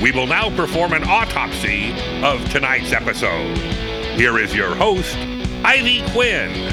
We 0.00 0.10
will 0.10 0.26
now 0.26 0.48
perform 0.56 0.94
an 0.94 1.04
autopsy 1.04 1.92
of 2.22 2.42
tonight's 2.48 2.94
episode. 2.94 3.58
Here 4.16 4.38
is 4.38 4.54
your 4.54 4.74
host, 4.74 5.14
Ivy 5.62 6.00
Quinn. 6.12 6.72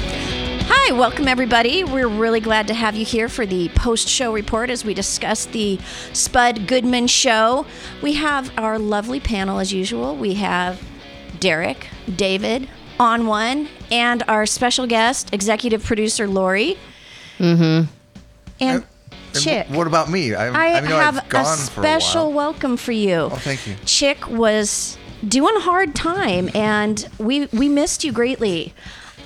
Hi, 0.68 0.92
welcome 0.94 1.28
everybody. 1.28 1.84
We're 1.84 2.08
really 2.08 2.40
glad 2.40 2.66
to 2.68 2.72
have 2.72 2.96
you 2.96 3.04
here 3.04 3.28
for 3.28 3.44
the 3.44 3.68
post 3.74 4.08
show 4.08 4.32
report 4.32 4.70
as 4.70 4.86
we 4.86 4.94
discuss 4.94 5.44
the 5.44 5.78
Spud 6.14 6.66
Goodman 6.66 7.06
show. 7.06 7.66
We 8.00 8.14
have 8.14 8.58
our 8.58 8.78
lovely 8.78 9.20
panel 9.20 9.58
as 9.58 9.70
usual. 9.70 10.16
We 10.16 10.32
have 10.36 10.82
Derek, 11.40 11.88
David, 12.16 12.70
on 12.98 13.26
one, 13.26 13.68
and 13.90 14.22
our 14.28 14.46
special 14.46 14.86
guest, 14.86 15.34
executive 15.34 15.84
producer 15.84 16.26
Lori. 16.26 16.78
Mm-hmm. 17.38 17.90
And 18.60 18.84
And 18.84 18.84
Chick. 19.40 19.66
wh- 19.68 19.72
What 19.76 19.86
about 19.86 20.10
me? 20.10 20.34
I, 20.34 20.46
I, 20.48 20.76
I 20.78 20.80
know 20.80 20.96
have 20.98 21.24
a 21.32 21.44
special 21.44 22.26
a 22.26 22.30
welcome 22.30 22.76
for 22.76 22.92
you. 22.92 23.14
Oh, 23.14 23.28
thank 23.30 23.66
you. 23.66 23.74
Chick 23.84 24.28
was 24.28 24.96
doing 25.26 25.54
hard 25.60 25.94
time, 25.94 26.50
and 26.54 27.08
we 27.18 27.46
we 27.46 27.68
missed 27.68 28.04
you 28.04 28.12
greatly. 28.12 28.74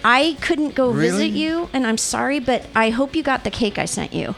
I 0.05 0.37
couldn't 0.41 0.75
go 0.77 0.91
Really? 0.91 1.11
visit 1.11 1.31
you, 1.31 1.69
and 1.73 1.87
I'm 1.87 1.99
sorry, 1.99 2.39
but 2.39 2.65
I 2.75 2.91
hope 2.91 3.17
you 3.17 3.23
got 3.23 3.43
the 3.45 3.51
cake 3.51 3.79
I 3.79 3.85
sent 3.85 4.13
you. 4.13 4.35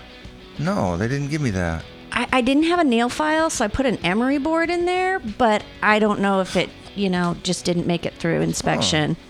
No, 0.59 0.97
they 0.97 1.07
didn't 1.09 1.29
give 1.29 1.43
me 1.43 1.51
that. 1.51 1.85
I, 2.13 2.27
I 2.33 2.41
didn't 2.41 2.65
have 2.65 2.79
a 2.81 2.85
nail 2.85 3.09
file, 3.09 3.51
so 3.51 3.65
I 3.65 3.69
put 3.69 3.87
an 3.87 3.97
emery 3.99 4.39
board 4.39 4.71
in 4.71 4.85
there, 4.87 5.19
but 5.19 5.63
I 5.83 5.99
don't 5.99 6.21
know 6.21 6.41
if 6.41 6.57
it, 6.57 6.71
you 6.97 7.09
know, 7.11 7.37
just 7.43 7.65
didn't 7.65 7.87
make 7.87 8.05
it 8.07 8.15
through 8.15 8.41
inspection. 8.41 9.17
Oh. 9.21 9.25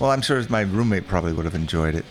Well, 0.00 0.10
I'm 0.12 0.22
sure 0.22 0.42
my 0.48 0.60
roommate 0.62 1.06
probably 1.08 1.32
would 1.32 1.44
have 1.44 1.54
enjoyed 1.54 1.94
it. 1.94 2.04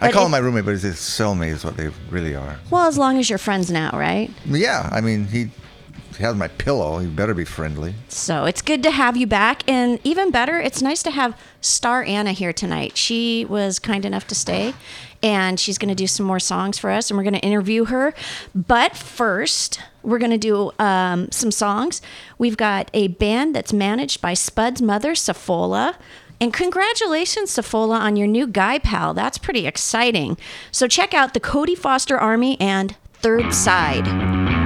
I 0.00 0.12
call 0.12 0.22
it- 0.22 0.26
him 0.26 0.30
my 0.32 0.38
roommate, 0.38 0.64
but 0.64 0.72
he's 0.72 0.84
a 0.84 0.90
cellmate 0.92 1.52
is 1.52 1.64
what 1.64 1.76
they 1.76 1.90
really 2.10 2.34
are. 2.34 2.58
Well, 2.70 2.86
as 2.86 2.96
long 2.98 3.18
as 3.18 3.28
you're 3.28 3.38
friends 3.38 3.70
now, 3.70 3.90
right? 3.92 4.30
Yeah, 4.46 4.88
I 4.92 5.00
mean, 5.00 5.26
he, 5.26 5.50
he 6.16 6.22
has 6.24 6.34
my 6.36 6.48
pillow. 6.48 6.98
He 6.98 7.06
better 7.06 7.34
be 7.34 7.44
friendly. 7.44 7.94
So 8.08 8.44
it's 8.44 8.62
good 8.62 8.82
to 8.84 8.90
have 8.90 9.16
you 9.16 9.26
back. 9.26 9.62
And 9.68 9.98
even 10.04 10.30
better, 10.30 10.60
it's 10.60 10.82
nice 10.82 11.02
to 11.04 11.10
have 11.10 11.38
Star 11.60 12.02
Anna 12.02 12.32
here 12.32 12.52
tonight. 12.52 12.96
She 12.96 13.44
was 13.44 13.78
kind 13.78 14.04
enough 14.04 14.26
to 14.28 14.34
stay, 14.34 14.74
and 15.22 15.58
she's 15.58 15.78
going 15.78 15.88
to 15.88 15.94
do 15.94 16.06
some 16.06 16.26
more 16.26 16.40
songs 16.40 16.78
for 16.78 16.90
us, 16.90 17.10
and 17.10 17.16
we're 17.18 17.24
going 17.24 17.34
to 17.34 17.40
interview 17.44 17.84
her. 17.86 18.14
But 18.54 18.96
first, 18.96 19.80
we're 20.02 20.18
going 20.18 20.30
to 20.30 20.38
do 20.38 20.70
um, 20.78 21.30
some 21.32 21.50
songs. 21.50 22.00
We've 22.38 22.56
got 22.56 22.90
a 22.94 23.08
band 23.08 23.54
that's 23.54 23.72
managed 23.72 24.20
by 24.20 24.34
Spud's 24.34 24.80
mother, 24.80 25.12
Safola. 25.12 25.96
And 26.40 26.52
congratulations, 26.52 27.50
Safola, 27.50 27.98
on 27.98 28.16
your 28.16 28.26
new 28.26 28.46
guy 28.46 28.78
pal. 28.78 29.14
That's 29.14 29.38
pretty 29.38 29.66
exciting. 29.66 30.36
So 30.70 30.86
check 30.86 31.14
out 31.14 31.34
the 31.34 31.40
Cody 31.40 31.74
Foster 31.74 32.16
Army 32.16 32.60
and 32.60 32.94
Third 33.14 33.52
Side. 33.52 34.57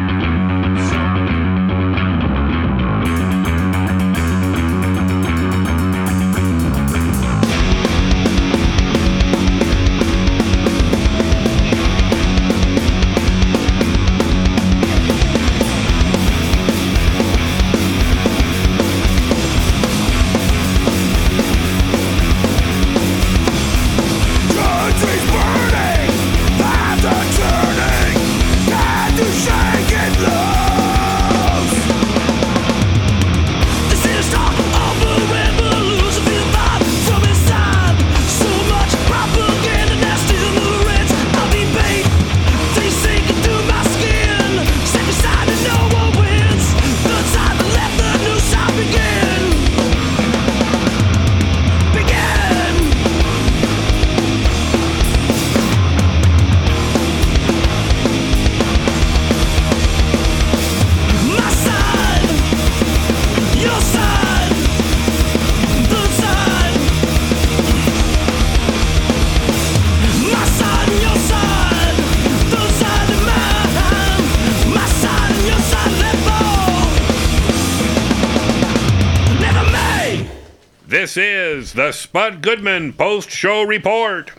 Is 81.73 81.77
the 81.77 81.93
Spud 81.93 82.43
Goodman 82.43 82.93
Post 82.93 83.31
Show 83.31 83.63
Report. 83.63 84.31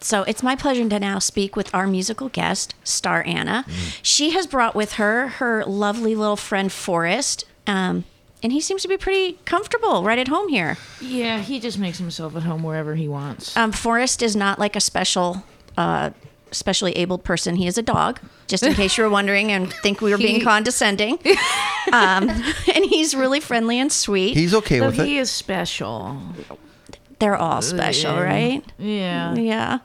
So 0.00 0.22
it's 0.22 0.42
my 0.42 0.56
pleasure 0.56 0.88
to 0.88 0.98
now 0.98 1.18
speak 1.18 1.56
with 1.56 1.74
our 1.74 1.86
musical 1.86 2.30
guest, 2.30 2.74
Star 2.84 3.22
Anna. 3.26 3.66
She 4.02 4.30
has 4.30 4.46
brought 4.46 4.74
with 4.74 4.94
her 4.94 5.28
her 5.28 5.64
lovely 5.66 6.14
little 6.14 6.36
friend 6.36 6.72
Forrest, 6.72 7.44
um, 7.66 8.04
and 8.42 8.50
he 8.50 8.60
seems 8.60 8.80
to 8.82 8.88
be 8.88 8.96
pretty 8.96 9.38
comfortable 9.44 10.02
right 10.04 10.18
at 10.18 10.28
home 10.28 10.48
here. 10.48 10.78
Yeah, 11.00 11.40
he 11.40 11.60
just 11.60 11.78
makes 11.78 11.98
himself 11.98 12.34
at 12.34 12.44
home 12.44 12.62
wherever 12.62 12.94
he 12.94 13.08
wants. 13.08 13.54
Um, 13.56 13.70
Forrest 13.72 14.22
is 14.22 14.34
not 14.34 14.58
like 14.58 14.74
a 14.74 14.80
special 14.80 15.44
uh, 15.76 16.10
especially 16.54 16.92
abled 16.92 17.24
person. 17.24 17.56
He 17.56 17.66
is 17.66 17.76
a 17.78 17.82
dog, 17.82 18.20
just 18.46 18.62
in 18.62 18.72
case 18.80 18.96
you 18.96 19.04
were 19.04 19.10
wondering 19.10 19.50
and 19.52 19.72
think 19.72 20.00
we 20.00 20.10
were 20.10 20.18
being 20.18 20.36
He- 20.36 20.40
condescending. 20.42 21.18
um, 21.92 22.30
and 22.74 22.84
he's 22.88 23.14
really 23.14 23.40
friendly 23.40 23.78
and 23.78 23.90
sweet. 23.92 24.36
He's 24.36 24.54
okay 24.54 24.78
so 24.78 24.86
with 24.86 25.00
it. 25.00 25.06
he 25.06 25.18
is 25.18 25.30
special. 25.30 26.20
They're 27.20 27.36
all 27.36 27.62
special, 27.62 28.12
Yeah. 28.12 28.20
right? 28.22 28.64
Yeah. 28.76 29.34
Yeah. 29.34 29.78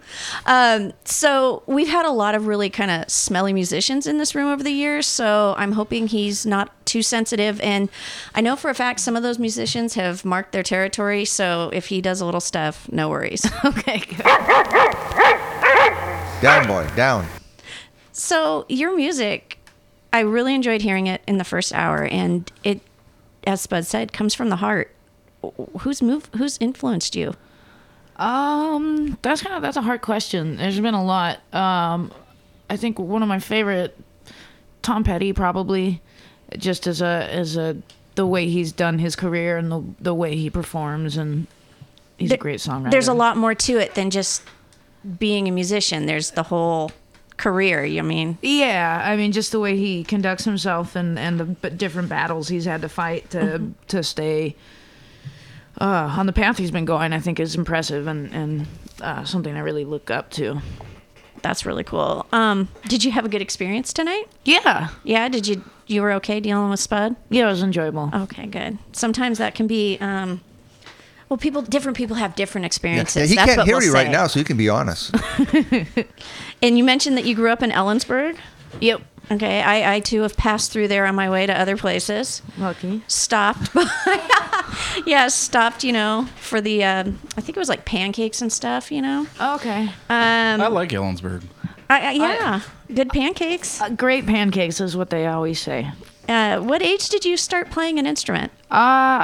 Um, 0.47 0.93
so 1.05 1.61
we've 1.67 1.87
had 1.87 2.05
a 2.05 2.11
lot 2.11 2.33
of 2.35 2.47
really 2.47 2.69
kind 2.71 2.89
of 2.89 3.09
smelly 3.09 3.53
musicians 3.53 4.07
in 4.07 4.17
this 4.17 4.33
room 4.33 4.51
over 4.51 4.63
the 4.63 4.71
years. 4.71 5.05
So 5.05 5.53
I'm 5.57 5.73
hoping 5.73 6.07
he's 6.07 6.45
not 6.45 6.71
too 6.85 7.03
sensitive. 7.03 7.61
And 7.61 7.89
I 8.33 8.41
know 8.41 8.55
for 8.55 8.69
a 8.69 8.73
fact 8.73 8.99
some 8.99 9.15
of 9.15 9.21
those 9.21 9.37
musicians 9.37 9.93
have 9.93 10.25
marked 10.25 10.51
their 10.53 10.63
territory. 10.63 11.23
So 11.23 11.69
if 11.71 11.85
he 11.87 12.01
does 12.01 12.19
a 12.19 12.25
little 12.25 12.41
stuff, 12.41 12.91
no 12.91 13.07
worries. 13.09 13.45
okay. 13.63 14.01
Good. 16.39 16.47
Down, 16.47 16.67
boy, 16.67 16.89
down. 16.95 17.25
So 18.13 18.65
your 18.69 18.95
music, 18.95 19.59
I 20.13 20.21
really 20.21 20.55
enjoyed 20.55 20.81
hearing 20.81 21.07
it 21.07 21.21
in 21.27 21.37
the 21.37 21.43
first 21.43 21.73
hour, 21.73 22.05
and 22.05 22.49
it, 22.63 22.79
as 23.45 23.61
Spud 23.61 23.85
said, 23.85 24.13
comes 24.13 24.33
from 24.33 24.47
the 24.47 24.55
heart. 24.55 24.95
Who's 25.79 26.01
moved? 26.01 26.33
Who's 26.35 26.57
influenced 26.59 27.15
you? 27.15 27.33
Um, 28.15 29.17
that's 29.21 29.41
kind 29.41 29.55
of 29.55 29.61
that's 29.61 29.75
a 29.77 29.81
hard 29.81 30.01
question. 30.01 30.55
There's 30.55 30.79
been 30.79 30.93
a 30.93 31.03
lot. 31.03 31.39
Um, 31.53 32.11
I 32.69 32.77
think 32.77 32.99
one 32.99 33.21
of 33.21 33.27
my 33.27 33.39
favorite, 33.39 33.97
Tom 34.81 35.03
Petty, 35.03 35.33
probably, 35.33 36.01
just 36.57 36.87
as 36.87 37.01
a 37.01 37.27
as 37.31 37.57
a 37.57 37.77
the 38.15 38.25
way 38.25 38.49
he's 38.49 38.71
done 38.71 38.99
his 38.99 39.15
career 39.15 39.57
and 39.57 39.69
the 39.71 39.83
the 39.99 40.13
way 40.13 40.35
he 40.37 40.49
performs, 40.49 41.17
and 41.17 41.47
he's 42.17 42.31
a 42.31 42.37
great 42.37 42.59
songwriter. 42.59 42.91
There's 42.91 43.07
a 43.09 43.13
lot 43.13 43.35
more 43.35 43.55
to 43.55 43.77
it 43.77 43.95
than 43.95 44.09
just 44.09 44.43
being 45.17 45.47
a 45.47 45.51
musician. 45.51 46.05
There's 46.05 46.31
the 46.31 46.43
whole 46.43 46.91
career. 47.37 47.85
You 47.85 48.03
mean? 48.03 48.37
Yeah, 48.41 49.01
I 49.03 49.15
mean, 49.15 49.31
just 49.31 49.51
the 49.51 49.59
way 49.59 49.77
he 49.77 50.03
conducts 50.03 50.43
himself 50.45 50.95
and 50.95 51.17
and 51.17 51.39
the 51.39 51.45
b- 51.45 51.69
different 51.69 52.09
battles 52.09 52.47
he's 52.49 52.65
had 52.65 52.81
to 52.81 52.89
fight 52.89 53.29
to 53.31 53.37
Mm-hmm. 53.39 53.71
to 53.87 54.03
stay 54.03 54.55
uh, 55.79 56.13
on 56.17 56.25
the 56.25 56.33
path 56.33 56.57
he's 56.57 56.71
been 56.71 56.85
going, 56.85 57.13
I 57.13 57.19
think 57.19 57.39
is 57.39 57.55
impressive 57.55 58.07
and 58.07 58.33
and 58.33 58.67
uh, 59.01 59.23
something 59.23 59.55
I 59.55 59.59
really 59.59 59.85
look 59.85 60.11
up 60.11 60.29
to. 60.31 60.61
That's 61.41 61.65
really 61.65 61.85
cool. 61.85 62.25
Um, 62.33 62.67
did 62.89 63.05
you 63.05 63.11
have 63.11 63.23
a 63.23 63.29
good 63.29 63.41
experience 63.41 63.93
tonight? 63.93 64.25
Yeah. 64.43 64.89
Yeah. 65.05 65.29
Did 65.29 65.47
you 65.47 65.63
you 65.87 66.01
were 66.01 66.11
okay 66.13 66.41
dealing 66.41 66.69
with 66.69 66.81
Spud? 66.81 67.15
Yeah, 67.29 67.45
it 67.45 67.51
was 67.51 67.63
enjoyable. 67.63 68.09
Okay, 68.13 68.45
good. 68.47 68.77
Sometimes 68.91 69.37
that 69.37 69.55
can 69.55 69.65
be. 69.67 69.97
Um, 70.01 70.41
well, 71.29 71.37
people, 71.37 71.61
different 71.61 71.95
people 71.97 72.15
have 72.17 72.35
different 72.35 72.63
Yeah, 72.63 72.67
experiences. 72.67 73.29
he 73.29 73.35
That's 73.35 73.45
can't 73.47 73.57
what 73.59 73.67
hear 73.67 73.77
we'll 73.77 73.85
you 73.85 73.93
right 73.93 74.09
now, 74.09 74.27
so 74.27 74.39
you 74.39 74.45
can 74.45 74.57
be 74.57 74.67
honest. 74.69 75.13
And 76.61 76.77
you 76.77 76.83
mentioned 76.83 77.15
that 77.17 77.23
you 77.25 77.35
grew 77.35 77.51
up 77.51 77.63
in 77.63 77.71
Ellensburg. 77.71 78.37
Yep. 78.81 79.01
Okay, 79.31 79.61
I, 79.61 79.95
I 79.95 79.99
too 79.99 80.23
have 80.23 80.35
passed 80.35 80.71
through 80.71 80.87
there 80.87 81.05
on 81.05 81.13
my 81.15 81.29
way 81.29 81.45
to 81.45 81.57
other 81.57 81.77
places. 81.77 82.41
Lucky. 82.57 83.03
Stopped 83.07 83.71
by, 83.75 83.85
yeah, 85.05 85.27
stopped. 85.27 85.83
You 85.83 85.93
know, 85.93 86.27
for 86.39 86.59
the 86.61 86.83
um, 86.83 87.19
I 87.37 87.41
think 87.41 87.55
it 87.55 87.59
was 87.59 87.69
like 87.69 87.85
pancakes 87.85 88.41
and 88.41 88.51
stuff. 88.51 88.91
You 88.91 89.03
know. 89.03 89.27
Okay. 89.39 89.83
Um, 90.09 90.61
I 90.61 90.67
like 90.67 90.89
Ellensburg. 90.89 91.43
I, 91.91 92.09
I- 92.09 92.11
yeah, 92.13 92.61
good 92.93 93.09
pancakes. 93.09 93.79
Uh, 93.79 93.89
great 93.89 94.25
pancakes 94.25 94.81
is 94.81 94.97
what 94.97 95.11
they 95.11 95.27
always 95.27 95.59
say. 95.61 95.91
Uh, 96.29 96.59
what 96.59 96.81
age 96.83 97.09
did 97.09 97.25
you 97.25 97.35
start 97.35 97.69
playing 97.71 97.97
an 97.99 98.05
instrument? 98.05 98.51
Uh, 98.71 98.75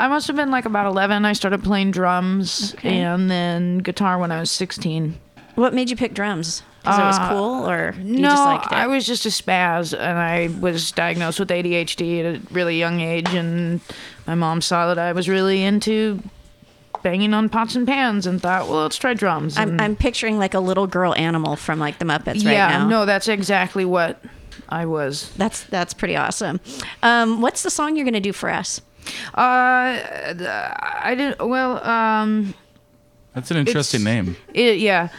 I 0.02 0.08
must 0.08 0.26
have 0.28 0.36
been 0.36 0.50
like 0.52 0.66
about 0.66 0.88
11. 0.88 1.24
I 1.24 1.34
started 1.34 1.64
playing 1.64 1.92
drums 1.92 2.74
Okay. 2.76 3.00
and 3.00 3.30
then 3.30 3.78
guitar 3.78 4.18
when 4.18 4.32
I 4.32 4.40
was 4.40 4.50
16. 4.52 5.16
What 5.54 5.74
made 5.74 5.90
you 5.92 5.96
pick 5.96 6.14
drums? 6.16 6.64
Because 6.82 7.00
it 7.00 7.04
was 7.04 7.18
Uh, 7.20 7.30
cool, 7.30 7.70
or 7.70 7.96
you 8.00 8.20
no, 8.22 8.30
just 8.30 8.44
liked 8.46 8.66
it? 8.68 8.72
I 8.74 8.88
was 8.88 9.06
just 9.08 9.26
a 9.26 9.30
spaz, 9.30 9.94
and 9.98 10.18
I 10.20 10.50
was 10.60 10.92
diagnosed 10.92 11.40
with 11.40 11.50
ADHD 11.50 12.20
at 12.20 12.36
a 12.36 12.42
really 12.54 12.78
young 12.78 13.02
age, 13.02 13.34
and 13.34 13.82
my 14.28 14.36
mom 14.36 14.62
saw 14.62 14.88
that 14.88 15.00
I 15.00 15.12
was 15.12 15.28
really 15.30 15.64
into 15.64 16.22
banging 17.02 17.34
on 17.34 17.50
pots 17.50 17.76
and 17.76 17.88
pans, 17.88 18.28
and 18.28 18.40
thought, 18.42 18.68
well, 18.68 18.84
let's 18.84 18.98
try 18.98 19.14
drums. 19.16 19.58
I'm, 19.58 19.80
I'm 19.80 19.96
picturing 19.96 20.38
like 20.38 20.54
a 20.54 20.60
little 20.60 20.86
girl 20.88 21.16
animal 21.16 21.56
from 21.56 21.80
like 21.80 21.98
the 22.00 22.06
Muppets 22.06 22.28
right 22.28 22.44
now. 22.44 22.52
yeah, 22.52 22.88
no, 22.88 23.06
that's 23.06 23.28
exactly 23.28 23.86
what 23.86 24.22
I 24.70 24.86
was. 24.86 25.32
That's 25.34 25.64
that's 25.64 25.94
pretty 25.94 26.16
awesome. 26.16 26.60
Um, 27.04 27.42
what's 27.42 27.64
the 27.64 27.70
song 27.70 27.96
you're 27.96 28.06
gonna 28.06 28.20
do 28.20 28.34
for 28.34 28.50
us? 28.50 28.82
Uh, 29.34 30.00
I 30.00 31.14
didn't. 31.16 31.48
Well, 31.48 31.84
um, 31.88 32.54
That's 33.34 33.52
an 33.52 33.58
interesting 33.58 34.04
name. 34.04 34.36
It, 34.54 34.80
yeah. 34.80 35.10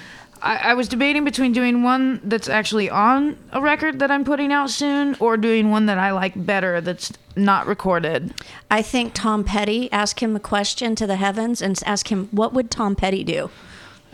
I, 0.42 0.56
I 0.56 0.74
was 0.74 0.88
debating 0.88 1.24
between 1.24 1.52
doing 1.52 1.82
one 1.82 2.20
that's 2.22 2.48
actually 2.48 2.90
on 2.90 3.38
a 3.52 3.60
record 3.60 4.00
that 4.00 4.10
I'm 4.10 4.24
putting 4.24 4.52
out 4.52 4.70
soon 4.70 5.16
or 5.18 5.36
doing 5.36 5.70
one 5.70 5.86
that 5.86 5.98
I 5.98 6.12
like 6.12 6.32
better 6.36 6.80
that's 6.80 7.12
not 7.36 7.66
recorded. 7.66 8.34
I 8.70 8.82
think 8.82 9.14
Tom 9.14 9.44
Petty. 9.44 9.90
Ask 9.92 10.22
him 10.22 10.36
a 10.36 10.40
question 10.40 10.94
to 10.96 11.06
the 11.06 11.16
heavens 11.16 11.62
and 11.62 11.80
ask 11.86 12.10
him 12.12 12.28
what 12.32 12.52
would 12.52 12.70
Tom 12.70 12.96
Petty 12.96 13.24
do. 13.24 13.50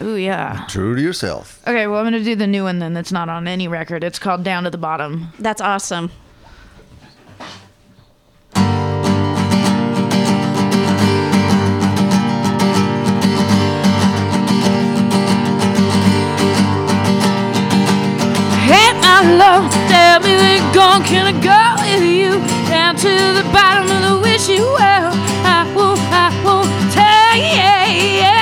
Ooh, 0.02 0.16
yeah. 0.16 0.66
True 0.68 0.96
to 0.96 1.00
yourself. 1.00 1.60
Okay, 1.66 1.86
well, 1.86 2.00
I'm 2.00 2.10
going 2.10 2.14
to 2.14 2.24
do 2.24 2.34
the 2.34 2.46
new 2.46 2.64
one 2.64 2.80
then 2.80 2.92
that's 2.92 3.12
not 3.12 3.28
on 3.28 3.46
any 3.46 3.68
record. 3.68 4.02
It's 4.02 4.18
called 4.18 4.42
Down 4.42 4.64
to 4.64 4.70
the 4.70 4.78
Bottom. 4.78 5.28
That's 5.38 5.60
awesome. 5.60 6.10
Hey, 18.64 18.92
my 19.00 19.22
love, 19.36 19.70
tell 19.88 20.20
me 20.20 20.34
where 20.34 20.56
you're 20.56 20.72
going. 20.74 21.02
Can 21.04 21.26
I 21.26 21.32
go 21.40 21.76
with 21.82 22.02
you 22.02 22.40
down 22.68 22.96
to 22.96 23.08
the 23.08 23.48
bottom 23.52 23.84
of 23.90 24.02
the 24.02 24.18
wishing 24.20 24.62
well? 24.62 25.12
I 25.44 25.70
won't, 25.76 26.00
I 26.10 26.30
won't 26.44 26.92
tell 26.92 27.36
you. 27.36 27.60
Hey, 27.60 28.41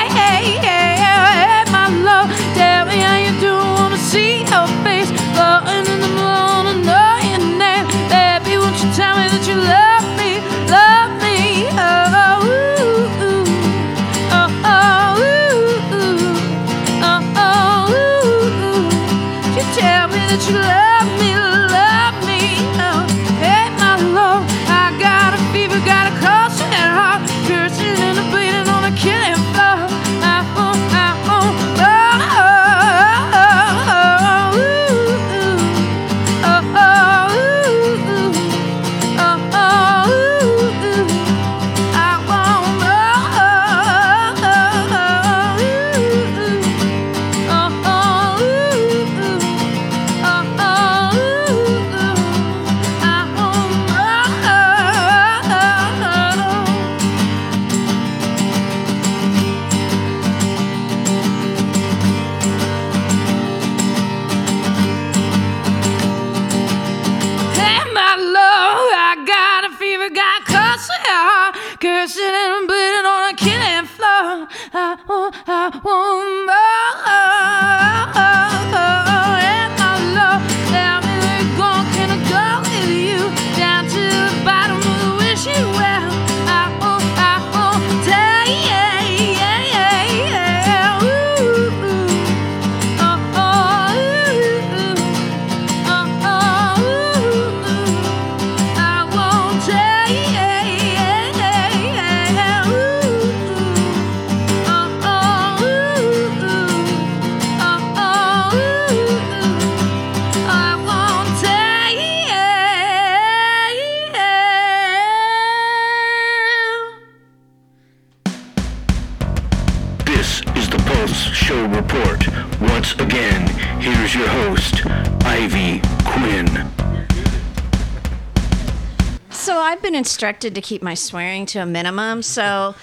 instructed 130.21 130.55
to 130.55 130.61
keep 130.61 130.83
my 130.83 130.93
swearing 130.93 131.47
to 131.47 131.59
a 131.61 131.65
minimum. 131.65 132.21
So 132.21 132.75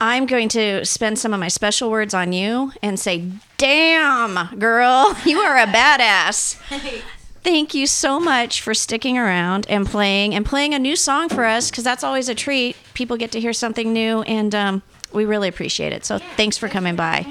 I'm 0.00 0.26
going 0.26 0.48
to 0.50 0.84
spend 0.84 1.18
some 1.18 1.34
of 1.34 1.40
my 1.40 1.48
special 1.48 1.90
words 1.90 2.14
on 2.14 2.32
you 2.32 2.70
and 2.82 3.00
say, 3.00 3.32
"Damn, 3.56 4.56
girl, 4.60 5.16
you 5.24 5.38
are 5.40 5.58
a 5.58 5.66
badass." 5.66 6.54
Thank 7.42 7.74
you 7.74 7.88
so 7.88 8.20
much 8.20 8.62
for 8.62 8.74
sticking 8.74 9.18
around 9.18 9.66
and 9.68 9.84
playing 9.84 10.36
and 10.36 10.46
playing 10.46 10.72
a 10.72 10.78
new 10.78 10.94
song 10.94 11.28
for 11.28 11.44
us 11.44 11.68
because 11.68 11.82
that's 11.82 12.04
always 12.04 12.28
a 12.28 12.34
treat. 12.34 12.76
People 12.94 13.16
get 13.16 13.32
to 13.32 13.40
hear 13.40 13.52
something 13.52 13.92
new, 13.92 14.22
and 14.22 14.54
um, 14.54 14.82
we 15.12 15.24
really 15.24 15.48
appreciate 15.48 15.92
it. 15.92 16.04
So 16.04 16.20
thanks 16.36 16.56
for 16.56 16.68
coming 16.68 16.94
by. 16.94 17.26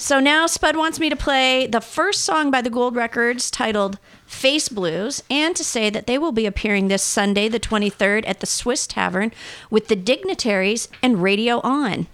So 0.00 0.18
now 0.18 0.46
Spud 0.46 0.76
wants 0.76 0.98
me 0.98 1.10
to 1.10 1.14
play 1.14 1.66
the 1.66 1.82
first 1.82 2.24
song 2.24 2.50
by 2.50 2.62
the 2.62 2.70
Gold 2.70 2.96
Records 2.96 3.50
titled 3.50 3.98
Face 4.24 4.70
Blues 4.70 5.22
and 5.28 5.54
to 5.54 5.62
say 5.62 5.90
that 5.90 6.06
they 6.06 6.16
will 6.16 6.32
be 6.32 6.46
appearing 6.46 6.88
this 6.88 7.02
Sunday, 7.02 7.48
the 7.48 7.60
23rd, 7.60 8.24
at 8.26 8.40
the 8.40 8.46
Swiss 8.46 8.86
Tavern 8.86 9.30
with 9.68 9.88
the 9.88 9.96
Dignitaries 9.96 10.88
and 11.02 11.22
Radio 11.22 11.60
On. 11.60 12.06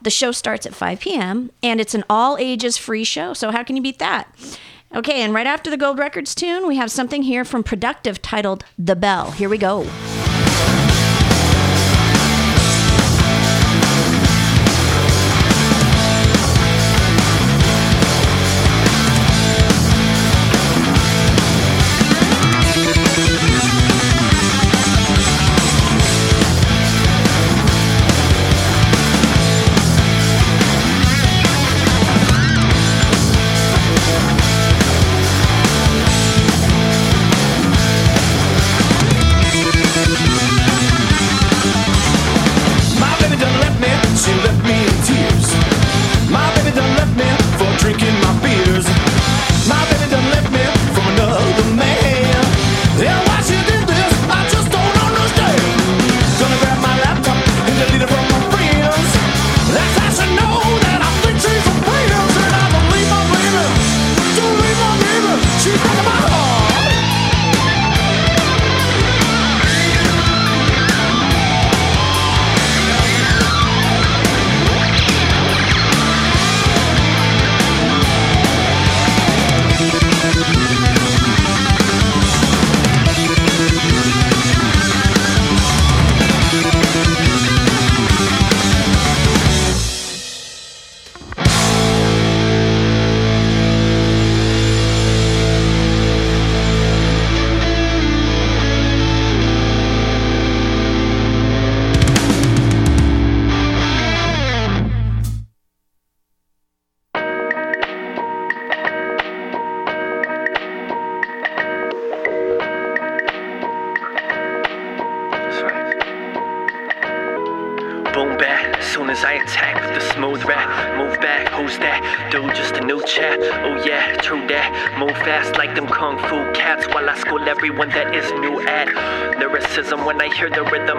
The 0.00 0.08
show 0.08 0.32
starts 0.32 0.64
at 0.64 0.74
5 0.74 0.98
p.m. 0.98 1.50
and 1.62 1.78
it's 1.78 1.94
an 1.94 2.04
all 2.08 2.38
ages 2.38 2.78
free 2.78 3.04
show. 3.04 3.34
So, 3.34 3.50
how 3.50 3.62
can 3.62 3.76
you 3.76 3.82
beat 3.82 3.98
that? 3.98 4.34
Okay, 4.94 5.20
and 5.20 5.34
right 5.34 5.46
after 5.46 5.68
the 5.68 5.76
Gold 5.76 5.98
Records 5.98 6.34
tune, 6.34 6.66
we 6.66 6.76
have 6.76 6.90
something 6.90 7.22
here 7.22 7.44
from 7.44 7.62
Productive 7.62 8.22
titled 8.22 8.64
The 8.78 8.96
Bell. 8.96 9.32
Here 9.32 9.50
we 9.50 9.58
go. 9.58 9.86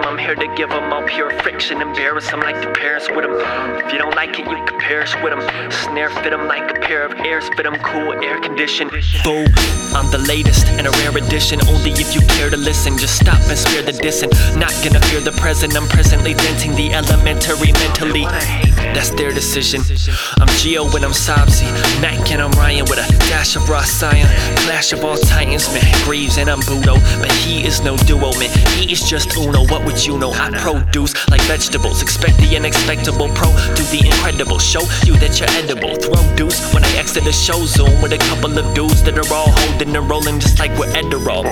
I'm 0.08 0.16
here 0.16 0.34
to 0.34 0.46
give 0.56 0.70
them 0.70 0.90
all 0.90 1.02
pure 1.02 1.28
friction. 1.42 1.82
Embarrass 1.82 2.30
them 2.30 2.40
like 2.40 2.58
the 2.62 2.72
parents 2.72 3.10
with 3.10 3.26
them. 3.26 3.34
If 3.84 3.92
you 3.92 3.98
don't 3.98 4.16
like 4.16 4.38
it, 4.38 4.46
you 4.46 4.64
can 4.64 4.80
perish 4.80 5.14
with 5.22 5.36
them. 5.36 5.70
Snare 5.70 6.08
fit 6.08 6.30
them 6.30 6.46
like 6.48 6.74
a 6.74 6.80
pair 6.80 7.04
of 7.04 7.12
ears, 7.26 7.46
fit 7.50 7.64
them 7.64 7.76
cool, 7.84 8.14
air 8.24 8.40
conditioned. 8.40 8.90
Boo, 8.90 9.44
I'm 9.92 10.10
the 10.10 10.24
latest 10.26 10.66
and 10.68 10.86
a 10.86 10.90
rare 10.92 11.14
edition. 11.14 11.60
Only 11.68 11.90
if 11.90 12.14
you 12.14 12.22
care 12.26 12.48
to 12.48 12.56
listen. 12.56 12.96
Just 12.96 13.16
stop 13.20 13.38
and 13.50 13.58
spare 13.58 13.82
the 13.82 13.92
dissing. 13.92 14.32
Not 14.56 14.72
gonna 14.82 15.04
fear 15.08 15.20
the 15.20 15.32
present. 15.32 15.76
I'm 15.76 15.86
presently 15.88 16.32
denting 16.32 16.74
the 16.74 16.94
elementary 16.94 17.72
mentally. 17.72 18.24
That's 18.98 19.10
their 19.10 19.32
decision. 19.32 19.80
I'm 20.40 20.48
Geo 20.58 20.90
when 20.90 21.04
I'm 21.04 21.12
Sabzi. 21.12 21.70
Mac 22.02 22.32
and 22.32 22.42
I'm 22.42 22.50
Ryan 22.58 22.82
with 22.90 22.98
a 22.98 23.06
dash 23.30 23.54
of 23.54 23.68
raw 23.68 23.84
Sion. 23.84 24.26
Clash 24.66 24.92
of 24.92 25.04
all 25.04 25.16
titans, 25.16 25.72
man. 25.72 25.86
Greaves 26.02 26.36
and 26.36 26.50
I'm 26.50 26.58
Budo. 26.58 26.98
But 27.20 27.30
he 27.30 27.64
is 27.64 27.80
no 27.80 27.96
duo, 27.96 28.32
man. 28.42 28.50
He 28.74 28.90
is 28.90 29.08
just 29.08 29.36
Uno. 29.36 29.64
What 29.66 29.84
would 29.84 30.04
you 30.04 30.18
know? 30.18 30.32
I 30.32 30.50
produce 30.50 31.14
like 31.30 31.40
vegetables. 31.42 32.02
Expect 32.02 32.38
the 32.38 32.56
unexpectable. 32.56 33.28
Pro 33.38 33.46
do 33.78 33.84
the 33.94 34.02
incredible. 34.04 34.58
Show 34.58 34.82
you 35.06 35.14
that 35.22 35.38
you're 35.38 35.50
edible. 35.54 35.94
Throw 35.94 36.18
deuce 36.34 36.58
when 36.74 36.82
I 36.82 36.90
exit 36.96 37.22
the 37.22 37.30
show 37.30 37.64
zone 37.66 38.02
with 38.02 38.12
a 38.12 38.18
couple 38.18 38.58
of 38.58 38.74
dudes 38.74 39.04
that 39.04 39.16
are 39.16 39.32
all 39.32 39.52
holding 39.52 39.94
and 39.94 40.10
rolling 40.10 40.40
just 40.40 40.58
like 40.58 40.76
we're 40.76 40.90
Enderall. 40.98 41.46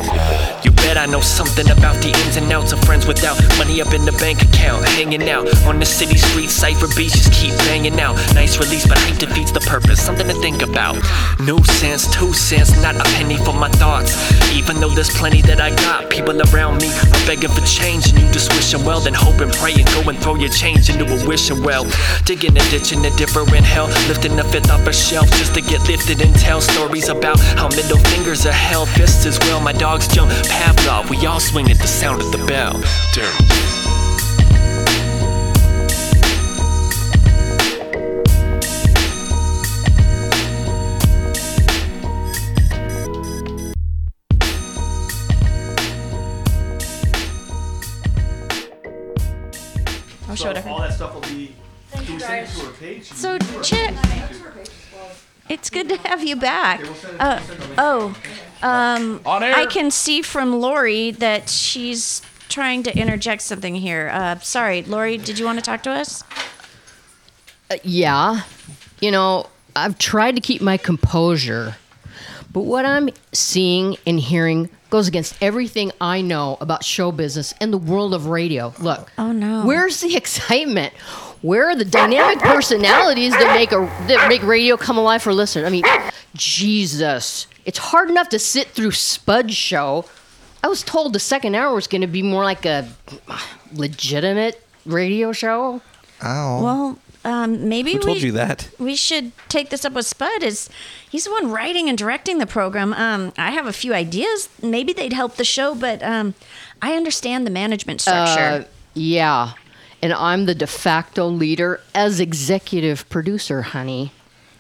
You 0.65 0.73
bet 0.73 0.99
I 0.99 1.07
know 1.07 1.21
something 1.21 1.71
about 1.71 2.03
the 2.03 2.09
ins 2.27 2.37
and 2.39 2.51
outs 2.51 2.73
of 2.73 2.81
friends 2.81 3.07
without 3.07 3.39
money 3.57 3.81
up 3.81 3.95
in 3.95 4.05
the 4.05 4.19
bank 4.19 4.43
account. 4.43 4.85
Hanging 4.99 5.31
out 5.31 5.47
on 5.63 5.79
the 5.79 5.87
city 5.87 6.19
streets, 6.19 6.53
cipher 6.53 6.89
beats 6.97 7.15
just 7.15 7.36
keep 7.37 7.57
banging 7.69 8.01
out. 8.01 8.17
Nice 8.35 8.59
release, 8.59 8.87
but 8.87 8.99
hype 8.99 9.19
defeats 9.19 9.53
the 9.53 9.61
purpose. 9.61 10.01
Something 10.03 10.27
to 10.29 10.35
think 10.41 10.63
about. 10.63 10.97
No 11.41 11.59
sense, 11.63 12.09
two 12.09 12.33
cents, 12.33 12.73
not 12.83 12.97
a 12.97 13.05
penny 13.17 13.37
for 13.37 13.53
my 13.53 13.69
thoughts. 13.77 14.17
Even 14.53 14.81
though 14.81 14.89
there's 14.89 15.11
plenty 15.11 15.43
that 15.43 15.61
I 15.61 15.71
got, 15.77 16.11
people 16.11 16.41
around 16.51 16.81
me 16.81 16.89
are 16.89 17.27
begging 17.27 17.51
for 17.51 17.65
change, 17.67 18.09
and 18.09 18.19
you 18.19 18.27
just 18.33 18.53
wish 18.55 18.73
them 18.73 18.85
well, 18.85 19.01
then 19.01 19.15
hope 19.15 19.41
and 19.41 19.53
pray 19.53 19.75
and 19.75 19.87
go 19.93 20.09
and 20.09 20.19
throw 20.19 20.35
your 20.35 20.49
change 20.49 20.89
into 20.89 21.05
a 21.05 21.29
wishing 21.29 21.63
well. 21.63 21.85
Digging 22.25 22.57
a 22.57 22.65
ditch 22.71 22.93
in 22.93 23.05
a 23.05 23.11
different 23.17 23.51
hell, 23.65 23.87
lifting 24.09 24.39
a 24.39 24.45
fifth 24.45 24.71
off 24.71 24.87
a 24.87 24.93
shelf 24.93 25.29
just 25.33 25.55
to 25.55 25.61
get 25.61 25.87
lifted 25.89 26.21
and 26.23 26.35
tell 26.35 26.61
stories 26.61 27.09
about 27.09 27.39
how 27.59 27.69
middle 27.69 27.99
fingers 28.11 28.47
are 28.47 28.53
held, 28.53 28.89
fists 28.91 29.27
as 29.27 29.39
well. 29.41 29.61
My 29.61 29.73
dogs 29.73 30.09
jump 30.09 30.31
Pavlov, 30.49 31.11
we 31.11 31.27
all 31.27 31.41
swing 31.41 31.71
at 31.71 31.79
the 31.79 31.87
sound 31.87 32.23
of 32.23 32.33
the 32.33 32.45
bell. 32.47 32.81
Damn. 33.13 33.96
I'll 50.45 50.55
show 50.55 50.59
it 50.59 50.67
all 50.67 50.81
that 50.81 50.93
stuff 50.93 51.15
will 51.15 51.21
be. 51.23 51.55
Can 51.93 52.15
we 52.15 52.19
send 52.19 52.47
it 52.47 52.51
to 52.51 52.67
her 52.67 52.73
page? 52.73 53.05
So, 53.05 53.39
Chick, 53.63 53.95
it's 55.49 55.71
good 55.71 55.89
to 55.89 55.97
have 55.99 56.23
you 56.23 56.37
back. 56.37 56.81
Uh, 57.19 57.41
oh, 57.79 58.15
um, 58.63 59.21
On 59.25 59.43
air. 59.43 59.55
I 59.55 59.67
can 59.67 59.91
see 59.91 60.21
from 60.21 60.61
Lori 60.61 61.13
that 61.13 61.49
she's 61.49 62.21
trying 62.49 62.83
to 62.83 62.99
interject 62.99 63.43
something 63.43 63.77
here. 63.77 64.11
Uh, 64.13 64.39
sorry, 64.41 64.83
Lori, 64.83 65.17
did 65.17 65.39
you 65.39 65.47
want 65.47 65.59
to 65.59 65.65
talk 65.65 65.83
to 65.85 65.91
us? 65.91 66.23
Uh, 67.71 67.77
yeah. 67.83 68.43
You 69.01 69.11
know, 69.11 69.47
I've 69.75 69.97
tried 69.99 70.35
to 70.37 70.41
keep 70.43 70.61
my 70.61 70.77
composure, 70.77 71.77
but 72.57 72.65
what 72.65 72.87
I'm 72.87 73.11
seeing 73.35 73.99
and 74.07 74.19
hearing 74.19 74.71
goes 74.89 75.07
against 75.07 75.37
everything 75.43 75.93
I 76.01 76.23
know 76.23 76.57
about 76.59 76.87
show 76.87 77.13
business 77.13 77.53
and 77.61 77.71
the 77.71 77.77
world 77.77 78.15
of 78.15 78.29
radio. 78.29 78.73
Look. 78.81 79.13
Oh, 79.19 79.31
no. 79.31 79.67
Where's 79.67 80.01
the 80.01 80.17
excitement? 80.17 80.95
Where 81.43 81.69
are 81.69 81.77
the 81.77 81.85
dynamic 81.85 82.39
personalities 82.39 83.33
that 83.33 83.55
make 83.55 83.73
a 83.73 83.81
that 84.09 84.31
make 84.31 84.43
radio 84.43 84.79
come 84.79 84.97
alive 84.97 85.23
for 85.23 85.35
listeners? 85.35 85.67
I 85.67 85.69
mean, 85.69 85.85
Jesus, 86.35 87.47
it's 87.67 87.77
hard 87.77 88.09
enough 88.09 88.31
to 88.31 88.39
sit 88.39 88.69
through 88.69 88.93
Spud's 88.93 89.55
show. 89.55 90.07
I 90.65 90.69
was 90.69 90.83
told 90.83 91.13
the 91.13 91.21
second 91.21 91.57
hour 91.57 91.75
was 91.75 91.87
going 91.87 92.01
to 92.01 92.07
be 92.07 92.23
more 92.23 92.43
like 92.43 92.65
a 92.65 92.89
legitimate 93.75 94.67
radio 94.87 95.33
show. 95.33 95.83
Oh. 96.23 96.63
Well, 96.65 96.99
um, 97.27 97.69
maybe 97.69 97.95
Who 97.95 97.99
told 97.99 98.19
we, 98.19 98.27
you 98.27 98.33
that? 98.33 98.69
we 98.79 98.95
should 98.95 99.33
take 99.49 99.71
this 99.71 99.85
up 99.85 99.95
with 99.95 100.07
Spud. 100.07 100.45
Is 100.45 100.71
he's 101.11 101.25
the 101.25 101.33
one 101.33 101.51
writing 101.51 101.89
and 101.89 101.99
directing 101.99 102.39
the 102.39 102.47
program? 102.47 102.93
Um, 102.93 103.33
I 103.37 103.51
have 103.51 103.67
a 103.67 103.73
few 103.73 103.93
ideas. 103.93 104.49
Maybe 104.63 104.93
they'd 104.93 105.13
help 105.13 105.35
the 105.35 105.45
show, 105.45 105.75
but 105.75 106.01
um, 106.05 106.35
I 106.81 106.95
understand 106.95 107.45
the 107.45 107.51
management 107.51 108.01
structure. 108.01 108.41
Uh, 108.41 108.65
yeah, 108.95 109.55
and 110.01 110.13
I'm 110.13 110.47
the 110.47 110.55
de 110.55 110.69
facto 110.69 111.27
leader 111.27 111.81
as 111.97 112.21
executive 112.21 113.09
producer, 113.09 113.63
honey. 113.63 114.13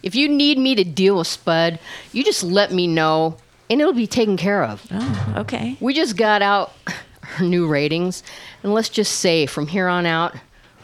If 0.02 0.16
you 0.16 0.28
need 0.28 0.58
me 0.58 0.74
to 0.74 0.82
deal 0.82 1.18
with 1.18 1.28
Spud, 1.28 1.78
you 2.12 2.24
just 2.24 2.42
let 2.42 2.72
me 2.72 2.88
know, 2.88 3.36
and 3.70 3.80
it'll 3.80 3.92
be 3.92 4.08
taken 4.08 4.36
care 4.36 4.64
of. 4.64 4.84
Oh, 4.90 5.34
okay. 5.36 5.76
We 5.78 5.94
just 5.94 6.16
got 6.16 6.42
out 6.42 6.72
our 7.38 7.44
new 7.44 7.68
ratings, 7.68 8.24
and 8.64 8.74
let's 8.74 8.88
just 8.88 9.20
say 9.20 9.46
from 9.46 9.68
here 9.68 9.86
on 9.86 10.04
out, 10.04 10.34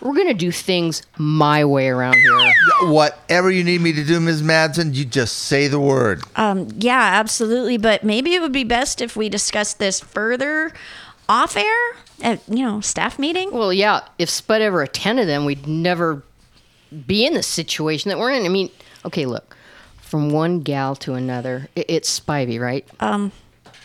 we're 0.03 0.16
gonna 0.16 0.35
do 0.35 0.51
things 0.53 1.03
my 1.19 1.65
way 1.65 1.89
around 1.89 2.15
here. 2.16 2.55
Whatever 2.91 3.51
you 3.51 3.65
need 3.65 3.81
me 3.81 3.93
to 3.93 4.05
do, 4.05 4.20
Ms. 4.20 4.43
Madsen, 4.43 4.95
you 4.95 5.05
just 5.05 5.37
say 5.39 5.69
the 5.69 5.81
word. 5.81 6.23
Um, 6.37 6.69
yeah, 6.79 7.01
absolutely. 7.20 7.77
But 7.79 8.03
maybe 8.05 8.35
it 8.35 8.43
would 8.43 8.53
be 8.53 8.65
best 8.65 9.01
if 9.01 9.16
we 9.16 9.29
discuss 9.29 9.73
this 9.74 10.01
further 10.01 10.73
off 11.29 11.57
air 11.57 11.97
at 12.20 12.41
you 12.49 12.65
know 12.65 12.81
staff 12.81 13.19
meeting. 13.19 13.51
Well, 13.53 13.73
yeah, 13.73 14.01
if 14.19 14.29
Spud 14.29 14.61
ever 14.61 14.83
attended 14.83 15.29
them, 15.29 15.45
we'd 15.45 15.66
never 15.66 16.23
be 17.07 17.24
in 17.24 17.35
the 17.35 17.43
situation 17.43 18.09
that 18.11 18.19
we're 18.19 18.33
in. 18.33 18.45
I 18.45 18.49
mean, 18.49 18.70
okay, 19.07 19.24
look, 19.24 19.57
from 20.01 20.31
one 20.31 20.61
gal 20.61 20.95
to 20.97 21.15
another, 21.15 21.69
i- 21.77 21.85
it's 21.89 22.20
Spivey, 22.20 22.61
right? 22.61 22.87
Um, 23.01 23.33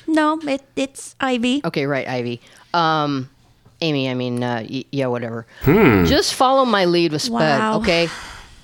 no, 0.08 0.40
it, 0.44 0.62
it's 0.76 1.16
Ivy. 1.20 1.62
Okay, 1.64 1.86
right, 1.86 2.08
Ivy. 2.08 2.42
Um, 2.74 3.30
Amy, 3.82 4.10
I 4.10 4.14
mean, 4.14 4.44
uh, 4.44 4.66
y- 4.70 4.86
yeah, 4.92 5.08
whatever. 5.08 5.46
Hmm. 5.62 6.06
Just 6.06 6.34
follow 6.34 6.66
my 6.66 6.86
lead 6.86 7.12
with 7.12 7.22
Spud, 7.22 7.40
Wow. 7.42 7.78
okay? 7.80 8.10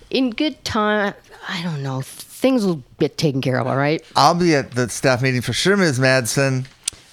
In 0.09 0.31
good 0.31 0.63
time, 0.65 1.13
I 1.47 1.61
don't 1.63 1.83
know, 1.83 2.01
things 2.01 2.65
will 2.65 2.83
get 2.99 3.17
taken 3.17 3.41
care 3.41 3.59
of, 3.59 3.67
all 3.67 3.77
right? 3.77 4.03
I'll 4.15 4.33
be 4.35 4.55
at 4.55 4.71
the 4.71 4.89
staff 4.89 5.21
meeting 5.21 5.41
for 5.41 5.53
sure, 5.53 5.77
Ms. 5.77 5.99
Madsen. 5.99 6.65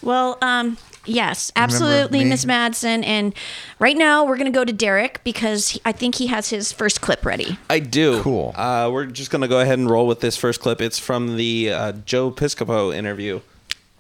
Well, 0.03 0.39
um, 0.41 0.79
yes, 1.05 1.53
absolutely, 1.57 2.25
me? 2.25 2.31
Miss 2.31 2.47
Madsen. 2.47 3.05
And 3.05 3.35
right 3.79 3.97
now 3.97 4.25
we're 4.25 4.39
gonna 4.39 4.51
go 4.51 4.65
to 4.65 4.73
Derek 4.73 5.23
because 5.25 5.69
he, 5.71 5.81
I 5.85 5.93
think 5.93 6.15
he 6.15 6.29
has 6.29 6.49
his 6.49 6.73
first 6.73 7.03
clip 7.03 7.27
ready. 7.27 7.59
I 7.69 7.81
do. 7.81 8.23
Cool. 8.23 8.55
Uh, 8.57 8.89
we're 8.91 9.05
just 9.07 9.31
going 9.31 9.43
to 9.43 9.49
go 9.49 9.61
ahead 9.61 9.79
and 9.79 9.91
roll 9.91 10.07
with 10.07 10.21
this 10.21 10.37
first 10.39 10.61
clip. 10.61 10.81
It's 10.81 10.99
from 10.99 11.37
the 11.37 11.71
uh, 11.71 11.93
Joe 12.07 12.31
Piscopo 12.31 12.95
interview. 12.95 13.41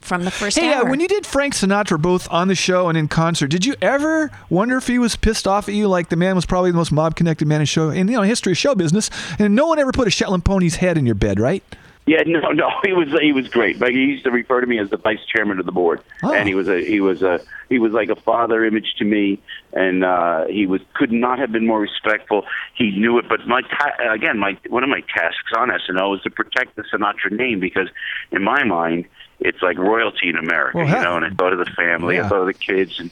From 0.00 0.24
the 0.24 0.30
first 0.30 0.58
Hey, 0.58 0.72
uh, 0.72 0.84
when 0.84 1.00
you 1.00 1.08
did 1.08 1.26
Frank 1.26 1.54
Sinatra 1.54 2.00
both 2.00 2.28
on 2.30 2.48
the 2.48 2.54
show 2.54 2.88
and 2.88 2.96
in 2.96 3.08
concert, 3.08 3.48
did 3.48 3.64
you 3.64 3.74
ever 3.80 4.30
wonder 4.48 4.76
if 4.76 4.86
he 4.86 4.98
was 4.98 5.16
pissed 5.16 5.46
off 5.46 5.68
at 5.68 5.74
you? 5.74 5.88
Like 5.88 6.08
the 6.08 6.16
man 6.16 6.34
was 6.34 6.46
probably 6.46 6.70
the 6.70 6.76
most 6.76 6.92
mob-connected 6.92 7.46
man 7.46 7.60
in 7.60 7.66
show 7.66 7.90
in 7.90 8.08
you 8.08 8.16
know 8.16 8.22
history 8.22 8.52
of 8.52 8.58
show 8.58 8.74
business, 8.74 9.10
and 9.38 9.54
no 9.54 9.66
one 9.66 9.78
ever 9.78 9.92
put 9.92 10.08
a 10.08 10.10
Shetland 10.10 10.44
pony's 10.44 10.76
head 10.76 10.98
in 10.98 11.06
your 11.06 11.14
bed, 11.14 11.38
right? 11.38 11.62
Yeah, 12.06 12.22
no, 12.26 12.50
no, 12.50 12.70
he 12.84 12.92
was 12.92 13.08
he 13.20 13.32
was 13.32 13.48
great. 13.48 13.80
Like 13.80 13.92
he 13.92 14.00
used 14.00 14.24
to 14.24 14.30
refer 14.30 14.60
to 14.60 14.66
me 14.66 14.78
as 14.78 14.90
the 14.90 14.96
vice 14.96 15.24
chairman 15.32 15.60
of 15.60 15.66
the 15.66 15.72
board, 15.72 16.02
and 16.22 16.48
he 16.48 16.54
was 16.54 16.68
a 16.68 16.84
he 16.84 17.00
was 17.00 17.22
a 17.22 17.40
he 17.68 17.78
was 17.78 17.92
like 17.92 18.08
a 18.08 18.16
father 18.16 18.64
image 18.64 18.94
to 18.98 19.04
me, 19.04 19.40
and 19.72 20.04
uh, 20.04 20.46
he 20.46 20.66
was 20.66 20.80
could 20.94 21.12
not 21.12 21.38
have 21.38 21.52
been 21.52 21.66
more 21.66 21.80
respectful. 21.80 22.44
He 22.74 22.90
knew 22.90 23.18
it, 23.18 23.26
but 23.28 23.46
my 23.46 23.60
ta- 23.62 24.12
again, 24.12 24.38
my 24.38 24.58
one 24.68 24.82
of 24.82 24.88
my 24.88 25.02
tasks 25.02 25.52
on 25.56 25.68
SNL 25.68 26.10
was 26.10 26.22
to 26.22 26.30
protect 26.30 26.74
the 26.74 26.82
Sinatra 26.82 27.30
name 27.30 27.60
because, 27.60 27.88
in 28.32 28.42
my 28.42 28.64
mind, 28.64 29.04
it's 29.40 29.62
like 29.62 29.78
royalty 29.78 30.28
in 30.28 30.36
America, 30.36 30.78
Well, 30.78 30.86
you 30.86 30.92
know. 30.92 31.16
And 31.16 31.24
I 31.24 31.30
thought 31.30 31.52
of 31.52 31.58
the 31.58 31.70
family, 31.72 32.16
Yeah. 32.16 32.26
I 32.26 32.28
thought 32.28 32.40
of 32.40 32.46
the 32.46 32.54
kids, 32.54 33.00
and 33.00 33.10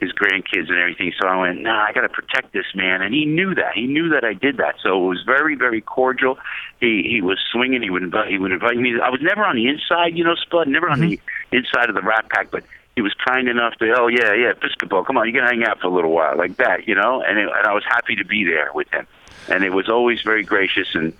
his 0.00 0.12
grandkids 0.12 0.68
and 0.68 0.78
everything. 0.78 1.12
So 1.20 1.26
I 1.26 1.36
went, 1.36 1.60
nah, 1.60 1.84
I 1.84 1.92
got 1.92 2.02
to 2.02 2.08
protect 2.08 2.52
this 2.52 2.66
man, 2.74 3.02
and 3.02 3.14
he 3.14 3.24
knew 3.24 3.54
that. 3.54 3.74
He 3.74 3.86
knew 3.86 4.08
that 4.10 4.24
I 4.24 4.32
did 4.32 4.58
that. 4.58 4.76
So 4.82 5.04
it 5.04 5.08
was 5.08 5.22
very, 5.24 5.54
very 5.56 5.80
cordial. 5.80 6.38
He 6.80 7.02
he 7.08 7.20
was 7.20 7.38
swinging. 7.50 7.82
He 7.82 7.90
would 7.90 8.02
invite. 8.02 8.28
He 8.28 8.38
would 8.38 8.52
invite 8.52 8.76
me. 8.76 9.00
I 9.00 9.10
was 9.10 9.20
never 9.22 9.44
on 9.44 9.56
the 9.56 9.68
inside, 9.68 10.16
you 10.16 10.24
know, 10.24 10.34
Spud. 10.34 10.68
Never 10.68 10.88
on 10.88 11.00
the 11.00 11.20
inside 11.52 11.88
of 11.88 11.94
the 11.94 12.02
Rat 12.02 12.28
Pack, 12.30 12.50
but. 12.50 12.64
He 12.96 13.02
was 13.02 13.14
kind 13.14 13.46
enough 13.48 13.74
to, 13.76 13.94
oh 13.96 14.08
yeah, 14.08 14.34
yeah, 14.34 14.50
Episcopal, 14.50 15.04
come 15.04 15.16
on, 15.18 15.28
you 15.28 15.32
can 15.32 15.44
hang 15.44 15.62
out 15.62 15.78
for 15.78 15.86
a 15.86 15.90
little 15.90 16.10
while, 16.10 16.36
like 16.36 16.56
that, 16.56 16.88
you 16.88 16.96
know. 16.96 17.22
And 17.22 17.38
it, 17.38 17.42
and 17.42 17.64
I 17.64 17.72
was 17.72 17.84
happy 17.84 18.16
to 18.16 18.24
be 18.24 18.42
there 18.42 18.72
with 18.74 18.88
him, 18.92 19.06
and 19.48 19.62
it 19.62 19.70
was 19.70 19.88
always 19.88 20.20
very 20.22 20.42
gracious, 20.42 20.96
and 20.96 21.12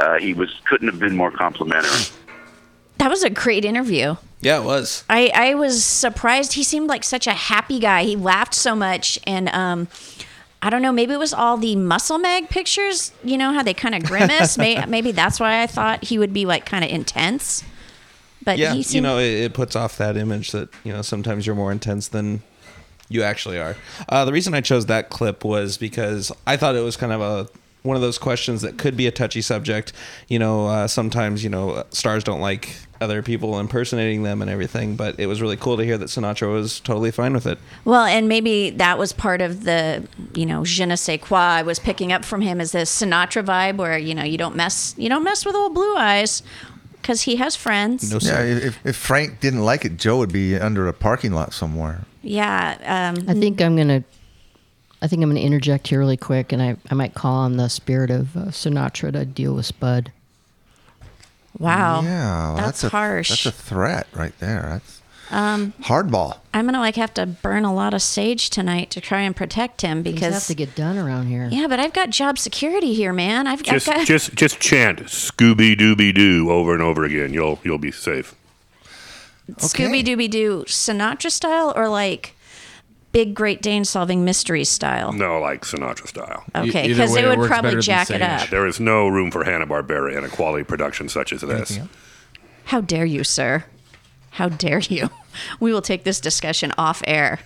uh, 0.00 0.14
he 0.18 0.32
was 0.32 0.48
couldn't 0.64 0.88
have 0.88 0.98
been 0.98 1.14
more 1.14 1.30
complimentary. 1.30 1.90
That 2.98 3.10
was 3.10 3.22
a 3.22 3.30
great 3.30 3.64
interview. 3.64 4.16
Yeah, 4.40 4.60
it 4.60 4.64
was. 4.64 5.04
I, 5.08 5.30
I 5.34 5.54
was 5.54 5.84
surprised. 5.84 6.52
He 6.54 6.62
seemed 6.62 6.88
like 6.88 7.04
such 7.04 7.26
a 7.26 7.32
happy 7.32 7.78
guy. 7.78 8.04
He 8.04 8.16
laughed 8.16 8.54
so 8.54 8.76
much, 8.76 9.18
and 9.26 9.48
um, 9.48 9.88
I 10.62 10.70
don't 10.70 10.82
know. 10.82 10.92
Maybe 10.92 11.14
it 11.14 11.18
was 11.18 11.32
all 11.32 11.56
the 11.56 11.74
muscle 11.76 12.18
mag 12.18 12.48
pictures. 12.48 13.12
You 13.24 13.38
know 13.38 13.52
how 13.52 13.62
they 13.62 13.74
kind 13.74 13.94
of 13.94 14.04
grimace. 14.04 14.58
May, 14.58 14.84
maybe 14.86 15.12
that's 15.12 15.40
why 15.40 15.62
I 15.62 15.66
thought 15.66 16.04
he 16.04 16.18
would 16.18 16.32
be 16.32 16.44
like 16.44 16.66
kind 16.66 16.84
of 16.84 16.90
intense. 16.90 17.64
But 18.44 18.58
yeah, 18.58 18.74
he 18.74 18.82
you 18.94 19.00
know, 19.00 19.18
it, 19.18 19.44
it 19.44 19.54
puts 19.54 19.74
off 19.74 19.98
that 19.98 20.16
image 20.16 20.52
that 20.52 20.68
you 20.84 20.92
know 20.92 21.02
sometimes 21.02 21.46
you're 21.46 21.56
more 21.56 21.72
intense 21.72 22.08
than 22.08 22.42
you 23.08 23.22
actually 23.22 23.58
are. 23.58 23.76
Uh, 24.08 24.24
the 24.24 24.32
reason 24.32 24.54
I 24.54 24.60
chose 24.60 24.86
that 24.86 25.10
clip 25.10 25.44
was 25.44 25.78
because 25.78 26.30
I 26.46 26.56
thought 26.56 26.76
it 26.76 26.80
was 26.80 26.96
kind 26.96 27.12
of 27.12 27.20
a 27.20 27.48
one 27.86 27.96
of 27.96 28.02
those 28.02 28.18
questions 28.18 28.62
that 28.62 28.76
could 28.78 28.96
be 28.96 29.06
a 29.06 29.10
touchy 29.10 29.40
subject. 29.40 29.92
You 30.28 30.38
know, 30.38 30.66
uh, 30.66 30.86
sometimes 30.88 31.42
you 31.42 31.50
know 31.50 31.84
stars 31.90 32.24
don't 32.24 32.40
like 32.40 32.76
other 33.00 33.22
people 33.22 33.58
impersonating 33.60 34.22
them 34.22 34.40
and 34.40 34.50
everything, 34.50 34.96
but 34.96 35.18
it 35.20 35.26
was 35.26 35.42
really 35.42 35.56
cool 35.56 35.76
to 35.76 35.84
hear 35.84 35.98
that 35.98 36.06
Sinatra 36.08 36.50
was 36.52 36.80
totally 36.80 37.10
fine 37.10 37.34
with 37.34 37.46
it. 37.46 37.58
well, 37.84 38.04
and 38.04 38.28
maybe 38.28 38.70
that 38.70 38.98
was 38.98 39.12
part 39.12 39.40
of 39.40 39.64
the 39.64 40.06
you 40.34 40.46
know 40.46 40.64
je 40.64 40.84
ne 40.84 40.96
sais 40.96 41.20
quoi 41.20 41.38
I 41.38 41.62
was 41.62 41.78
picking 41.78 42.12
up 42.12 42.24
from 42.24 42.40
him 42.40 42.60
is 42.60 42.72
this 42.72 42.94
Sinatra 42.94 43.44
vibe 43.44 43.76
where 43.76 43.98
you 43.98 44.14
know 44.14 44.24
you 44.24 44.38
don't 44.38 44.56
mess 44.56 44.94
you 44.98 45.08
don't 45.08 45.24
mess 45.24 45.44
with 45.46 45.54
old 45.54 45.74
Blue 45.74 45.96
Eyes 45.96 46.42
because 47.06 47.22
he 47.22 47.36
has 47.36 47.54
friends. 47.54 48.12
yeah, 48.24 48.42
if, 48.42 48.84
if 48.84 48.96
Frank 48.96 49.38
didn't 49.38 49.64
like 49.64 49.84
it, 49.84 49.96
Joe 49.96 50.18
would 50.18 50.32
be 50.32 50.58
under 50.58 50.88
a 50.88 50.92
parking 50.92 51.32
lot 51.32 51.52
somewhere. 51.52 52.00
Yeah. 52.22 53.14
Um, 53.14 53.28
I 53.28 53.34
think 53.34 53.60
I'm 53.62 53.76
gonna. 53.76 54.02
I 55.06 55.08
think 55.08 55.22
I'm 55.22 55.28
gonna 55.30 55.38
interject 55.38 55.86
here 55.86 56.00
really 56.00 56.16
quick, 56.16 56.50
and 56.52 56.60
I, 56.60 56.74
I 56.90 56.94
might 56.94 57.14
call 57.14 57.34
on 57.36 57.58
the 57.58 57.68
spirit 57.68 58.10
of 58.10 58.36
uh, 58.36 58.40
Sinatra 58.46 59.12
to 59.12 59.24
deal 59.24 59.54
with 59.54 59.64
Spud. 59.66 60.10
Wow. 61.56 62.02
Yeah, 62.02 62.54
well, 62.54 62.56
That's 62.56 62.82
a, 62.82 62.88
harsh. 62.88 63.28
That's 63.28 63.46
a 63.46 63.52
threat 63.52 64.08
right 64.12 64.36
there. 64.40 64.62
That's 64.68 65.00
Um, 65.30 65.74
hardball. 65.82 66.38
I'm 66.52 66.64
gonna 66.64 66.80
like 66.80 66.96
have 66.96 67.14
to 67.14 67.24
burn 67.24 67.64
a 67.64 67.72
lot 67.72 67.94
of 67.94 68.02
sage 68.02 68.50
tonight 68.50 68.90
to 68.90 69.00
try 69.00 69.20
and 69.20 69.34
protect 69.34 69.82
him 69.82 70.02
Things 70.02 70.14
because 70.16 70.34
have 70.34 70.46
to 70.48 70.54
get 70.54 70.74
done 70.74 70.98
around 70.98 71.28
here. 71.28 71.48
yeah, 71.52 71.66
but 71.68 71.78
I've 71.78 71.92
got 71.92 72.10
job 72.10 72.36
security 72.38 72.92
here, 72.92 73.12
man. 73.12 73.46
I've, 73.46 73.62
Just, 73.62 73.88
I've 73.88 73.96
got 73.98 74.06
just, 74.08 74.34
just 74.34 74.58
chant 74.58 74.98
"Scooby 75.04 75.76
Dooby 75.76 76.12
Doo" 76.12 76.50
over 76.50 76.74
and 76.74 76.82
over 76.82 77.04
again. 77.04 77.32
You'll, 77.32 77.60
you'll 77.62 77.78
be 77.78 77.92
safe. 77.92 78.34
Scooby 79.52 80.04
Dooby 80.04 80.28
Doo 80.28 80.64
Sinatra 80.66 81.30
style 81.30 81.72
or 81.76 81.88
like 81.88 82.34
Big 83.16 83.34
Great 83.34 83.62
Dane 83.62 83.86
solving 83.86 84.26
mysteries 84.26 84.68
style. 84.68 85.10
No, 85.10 85.40
like 85.40 85.62
Sinatra 85.62 86.06
style. 86.06 86.44
Okay, 86.54 86.86
because 86.88 87.14
they 87.14 87.26
would 87.26 87.48
probably 87.48 87.80
jack 87.80 88.10
it 88.10 88.20
up. 88.20 88.50
There 88.50 88.66
is 88.66 88.78
no 88.78 89.08
room 89.08 89.30
for 89.30 89.42
Hanna 89.42 89.66
Barbera 89.66 90.14
in 90.14 90.22
a 90.22 90.28
quality 90.28 90.64
production 90.64 91.08
such 91.08 91.32
as 91.32 91.40
this. 91.40 91.78
How 92.66 92.82
dare 92.82 93.06
you, 93.06 93.24
sir? 93.24 93.64
How 94.32 94.50
dare 94.50 94.80
you? 94.80 95.08
We 95.60 95.72
will 95.72 95.80
take 95.82 96.04
this 96.04 96.18
discussion 96.20 96.72
off 96.78 97.02
air. 97.06 97.40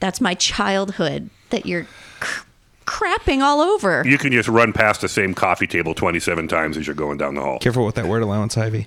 That's 0.00 0.20
my 0.20 0.34
childhood 0.34 1.30
that 1.50 1.66
you're 1.66 1.86
cr- 2.20 2.44
crapping 2.84 3.42
all 3.42 3.60
over. 3.60 4.02
You 4.04 4.18
can 4.18 4.32
just 4.32 4.48
run 4.48 4.72
past 4.72 5.00
the 5.00 5.08
same 5.08 5.34
coffee 5.34 5.68
table 5.68 5.94
27 5.94 6.46
times 6.48 6.76
as 6.76 6.86
you're 6.88 6.96
going 6.96 7.18
down 7.18 7.34
the 7.36 7.42
hall. 7.42 7.58
Careful 7.60 7.86
with 7.86 7.94
that 7.96 8.06
word 8.06 8.22
allowance, 8.22 8.56
Ivy. 8.56 8.86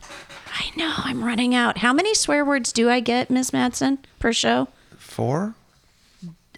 I 0.54 0.70
know, 0.78 0.94
I'm 0.98 1.24
running 1.24 1.56
out. 1.56 1.78
How 1.80 1.92
many 1.94 2.14
swear 2.14 2.44
words 2.44 2.72
do 2.74 2.90
I 2.90 3.00
get, 3.02 3.30
Miss 3.30 3.52
Madsen, 3.52 4.00
per 4.20 4.32
show? 4.34 4.68
Four? 4.98 5.56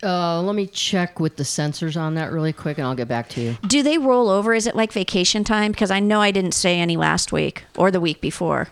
Uh, 0.03 0.41
let 0.41 0.55
me 0.55 0.67
check 0.67 1.19
with 1.19 1.38
the 1.38 1.45
censors 1.45 1.95
on 1.95 2.15
that 2.15 2.31
really 2.31 2.53
quick, 2.53 2.77
and 2.77 2.85
I'll 2.85 2.95
get 2.95 3.07
back 3.07 3.30
to 3.30 3.41
you. 3.41 3.57
Do 3.65 3.81
they 3.81 3.97
roll 3.97 4.30
over? 4.30 4.53
Is 4.53 4.67
it 4.67 4.76
like 4.76 4.91
vacation 4.91 5.43
time? 5.43 5.72
Because 5.72 5.91
I 5.91 5.99
know 5.99 6.22
I 6.22 6.31
didn't 6.31 6.53
say 6.53 6.80
any 6.80 6.97
last 6.97 7.31
week 7.31 7.63
or 7.77 7.91
the 7.91 8.01
week 8.01 8.22
before. 8.22 8.67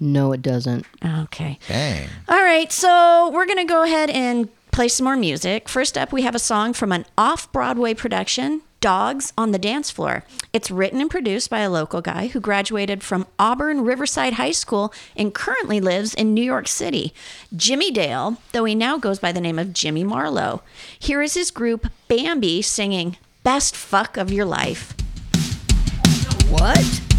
No, 0.00 0.32
it 0.32 0.42
doesn't. 0.42 0.84
Okay. 1.04 1.58
Dang. 1.68 2.08
All 2.28 2.42
right, 2.42 2.72
so 2.72 3.30
we're 3.32 3.46
going 3.46 3.58
to 3.58 3.64
go 3.64 3.84
ahead 3.84 4.10
and 4.10 4.48
play 4.72 4.88
some 4.88 5.04
more 5.04 5.16
music. 5.16 5.68
First 5.68 5.96
up, 5.96 6.12
we 6.12 6.22
have 6.22 6.34
a 6.34 6.40
song 6.40 6.72
from 6.72 6.90
an 6.90 7.04
off 7.16 7.52
Broadway 7.52 7.94
production, 7.94 8.62
Dogs 8.82 9.32
on 9.38 9.52
the 9.52 9.60
Dance 9.60 9.92
Floor. 9.92 10.24
It's 10.52 10.68
written 10.68 11.00
and 11.00 11.08
produced 11.08 11.48
by 11.48 11.60
a 11.60 11.70
local 11.70 12.02
guy 12.02 12.26
who 12.26 12.40
graduated 12.40 13.04
from 13.04 13.28
Auburn 13.38 13.84
Riverside 13.84 14.32
High 14.32 14.50
School 14.50 14.92
and 15.16 15.32
currently 15.32 15.80
lives 15.80 16.14
in 16.14 16.34
New 16.34 16.42
York 16.42 16.66
City. 16.66 17.14
Jimmy 17.56 17.92
Dale, 17.92 18.38
though 18.50 18.64
he 18.64 18.74
now 18.74 18.98
goes 18.98 19.20
by 19.20 19.30
the 19.30 19.40
name 19.40 19.58
of 19.58 19.72
Jimmy 19.72 20.02
Marlowe. 20.02 20.62
Here 20.98 21.22
is 21.22 21.34
his 21.34 21.52
group 21.52 21.86
Bambi 22.08 22.60
singing 22.60 23.18
Best 23.44 23.76
Fuck 23.76 24.16
of 24.16 24.32
Your 24.32 24.46
Life. 24.46 24.94
What? 26.50 27.11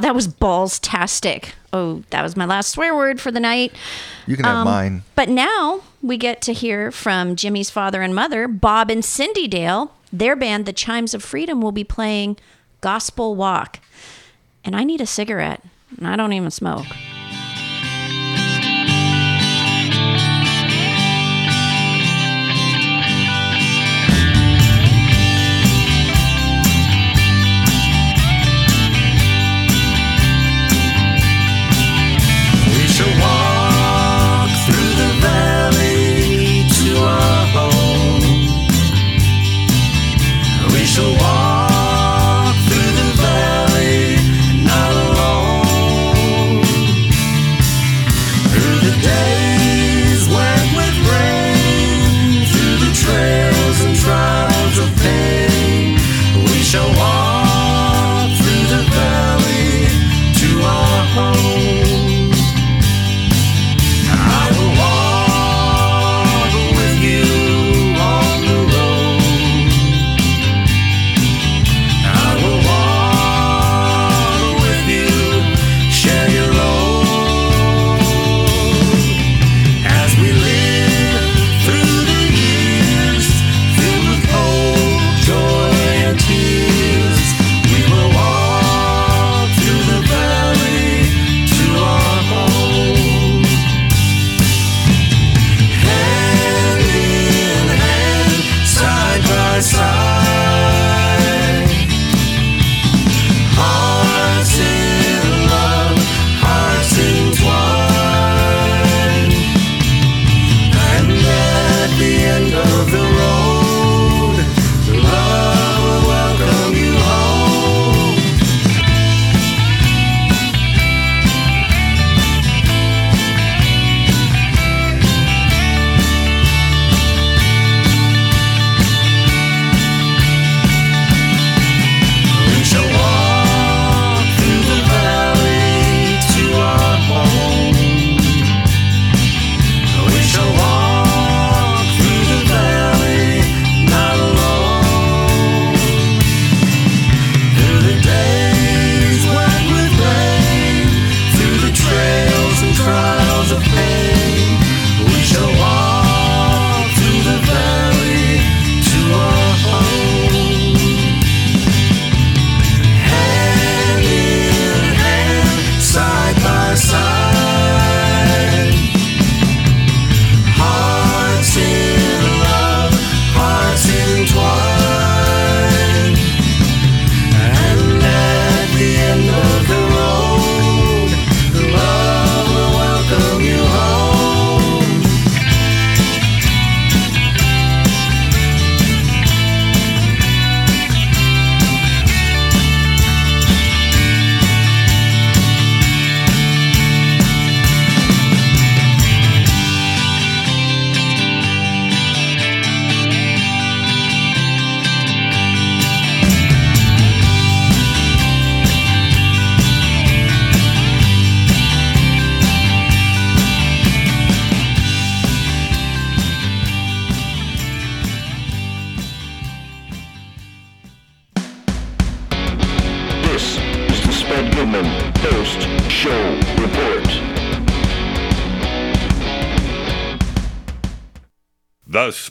That 0.00 0.14
was 0.14 0.28
balls 0.28 0.78
tastic. 0.78 1.54
Oh, 1.72 2.02
that 2.10 2.22
was 2.22 2.36
my 2.36 2.44
last 2.44 2.70
swear 2.70 2.94
word 2.94 3.20
for 3.20 3.30
the 3.30 3.40
night. 3.40 3.72
You 4.26 4.36
can 4.36 4.44
have 4.44 4.56
um, 4.56 4.64
mine. 4.64 5.02
But 5.14 5.28
now 5.28 5.82
we 6.02 6.16
get 6.16 6.40
to 6.42 6.52
hear 6.52 6.90
from 6.90 7.36
Jimmy's 7.36 7.70
father 7.70 8.02
and 8.02 8.14
mother, 8.14 8.48
Bob 8.48 8.90
and 8.90 9.04
Cindy 9.04 9.46
Dale. 9.46 9.92
Their 10.12 10.34
band, 10.34 10.66
The 10.66 10.72
Chimes 10.72 11.14
of 11.14 11.22
Freedom, 11.22 11.60
will 11.60 11.72
be 11.72 11.84
playing 11.84 12.36
Gospel 12.80 13.36
Walk. 13.36 13.78
And 14.64 14.74
I 14.74 14.82
need 14.84 15.00
a 15.00 15.06
cigarette, 15.06 15.62
and 15.96 16.08
I 16.08 16.16
don't 16.16 16.32
even 16.32 16.50
smoke. 16.50 16.86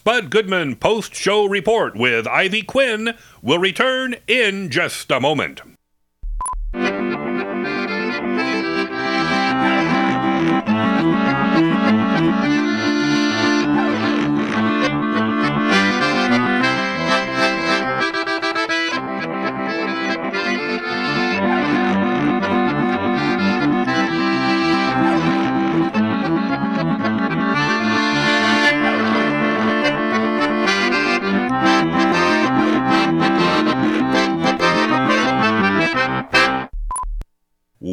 Spud 0.09 0.31
Goodman 0.31 0.75
post 0.75 1.13
show 1.13 1.45
report 1.45 1.95
with 1.95 2.25
Ivy 2.25 2.63
Quinn 2.63 3.13
will 3.43 3.59
return 3.59 4.15
in 4.27 4.71
just 4.71 5.11
a 5.11 5.19
moment. 5.19 5.61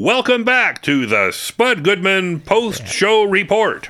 Welcome 0.07 0.45
back 0.45 0.83
to 0.83 1.05
the 1.05 1.33
Spud 1.33 1.83
Goodman 1.83 2.39
post 2.39 2.87
show 2.87 3.25
report. 3.25 3.89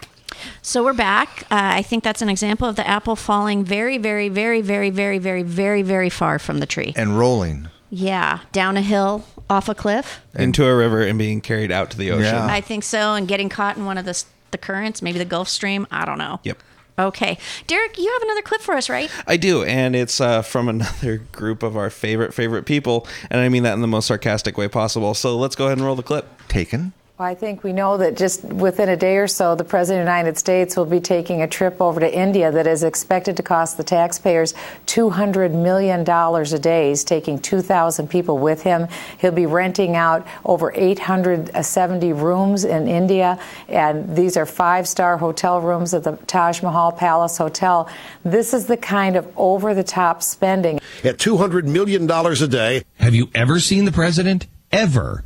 So 0.62 0.82
we're 0.82 0.94
back. 0.94 1.42
Uh, 1.50 1.76
I 1.76 1.82
think 1.82 2.04
that's 2.04 2.22
an 2.22 2.30
example 2.30 2.66
of 2.66 2.74
the 2.74 2.88
apple 2.88 3.16
falling 3.16 3.64
very, 3.66 3.98
very, 3.98 4.30
very, 4.30 4.62
very, 4.62 4.88
very, 4.88 5.18
very, 5.18 5.42
very, 5.42 5.82
very 5.82 6.08
far 6.08 6.38
from 6.38 6.60
the 6.60 6.64
tree. 6.64 6.94
And 6.96 7.18
rolling. 7.18 7.68
Yeah, 7.90 8.38
down 8.52 8.78
a 8.78 8.80
hill, 8.80 9.26
off 9.50 9.68
a 9.68 9.74
cliff. 9.74 10.22
into 10.34 10.64
a 10.64 10.74
river 10.74 11.02
and 11.02 11.18
being 11.18 11.42
carried 11.42 11.70
out 11.70 11.90
to 11.90 11.98
the 11.98 12.10
ocean. 12.12 12.34
I 12.34 12.62
think 12.62 12.84
so, 12.84 13.12
and 13.12 13.28
getting 13.28 13.50
caught 13.50 13.76
in 13.76 13.84
one 13.84 13.98
of 13.98 14.06
the 14.06 14.24
the 14.52 14.58
currents, 14.58 15.02
maybe 15.02 15.18
the 15.18 15.26
Gulf 15.26 15.50
Stream. 15.50 15.86
I 15.90 16.06
don't 16.06 16.16
know. 16.16 16.40
Yep. 16.44 16.62
Okay, 16.98 17.36
Derek, 17.66 17.98
you 17.98 18.10
have 18.10 18.22
another 18.22 18.42
clip 18.42 18.62
for 18.62 18.74
us, 18.74 18.88
right? 18.88 19.10
I 19.26 19.36
do, 19.36 19.62
and 19.64 19.94
it's 19.94 20.20
uh, 20.20 20.40
from 20.40 20.68
another 20.68 21.18
group 21.32 21.62
of 21.62 21.76
our 21.76 21.90
favorite 21.90 22.32
favorite 22.32 22.64
people, 22.64 23.06
and 23.30 23.40
I 23.40 23.48
mean 23.50 23.64
that 23.64 23.74
in 23.74 23.82
the 23.82 23.86
most 23.86 24.06
sarcastic 24.06 24.56
way 24.56 24.68
possible. 24.68 25.12
So 25.12 25.36
let's 25.36 25.56
go 25.56 25.66
ahead 25.66 25.78
and 25.78 25.86
roll 25.86 25.96
the 25.96 26.02
clip. 26.02 26.26
Taken. 26.48 26.94
Well, 27.18 27.26
I 27.26 27.34
think 27.34 27.64
we 27.64 27.72
know 27.72 27.96
that 27.96 28.14
just 28.14 28.44
within 28.44 28.90
a 28.90 28.96
day 28.96 29.16
or 29.16 29.26
so, 29.26 29.54
the 29.54 29.64
President 29.64 30.02
of 30.02 30.04
the 30.04 30.10
United 30.10 30.36
States 30.36 30.76
will 30.76 30.84
be 30.84 31.00
taking 31.00 31.40
a 31.40 31.48
trip 31.48 31.80
over 31.80 31.98
to 31.98 32.14
India 32.14 32.52
that 32.52 32.66
is 32.66 32.82
expected 32.82 33.38
to 33.38 33.42
cost 33.42 33.78
the 33.78 33.84
taxpayers 33.84 34.52
$200 34.84 35.54
million 35.54 36.06
a 36.06 36.58
day. 36.58 36.90
He's 36.90 37.04
taking 37.04 37.38
2,000 37.38 38.10
people 38.10 38.36
with 38.36 38.62
him. 38.62 38.86
He'll 39.18 39.32
be 39.32 39.46
renting 39.46 39.96
out 39.96 40.26
over 40.44 40.70
870 40.74 42.12
rooms 42.12 42.66
in 42.66 42.86
India, 42.86 43.40
and 43.66 44.14
these 44.14 44.36
are 44.36 44.44
five 44.44 44.86
star 44.86 45.16
hotel 45.16 45.62
rooms 45.62 45.94
at 45.94 46.04
the 46.04 46.18
Taj 46.26 46.62
Mahal 46.62 46.92
Palace 46.92 47.38
Hotel. 47.38 47.88
This 48.26 48.52
is 48.52 48.66
the 48.66 48.76
kind 48.76 49.16
of 49.16 49.26
over 49.38 49.72
the 49.72 49.84
top 49.84 50.22
spending. 50.22 50.80
At 51.02 51.16
$200 51.16 51.64
million 51.64 52.10
a 52.10 52.46
day. 52.46 52.82
Have 52.96 53.14
you 53.14 53.30
ever 53.34 53.58
seen 53.58 53.86
the 53.86 53.92
president? 53.92 54.46
Ever 54.70 55.24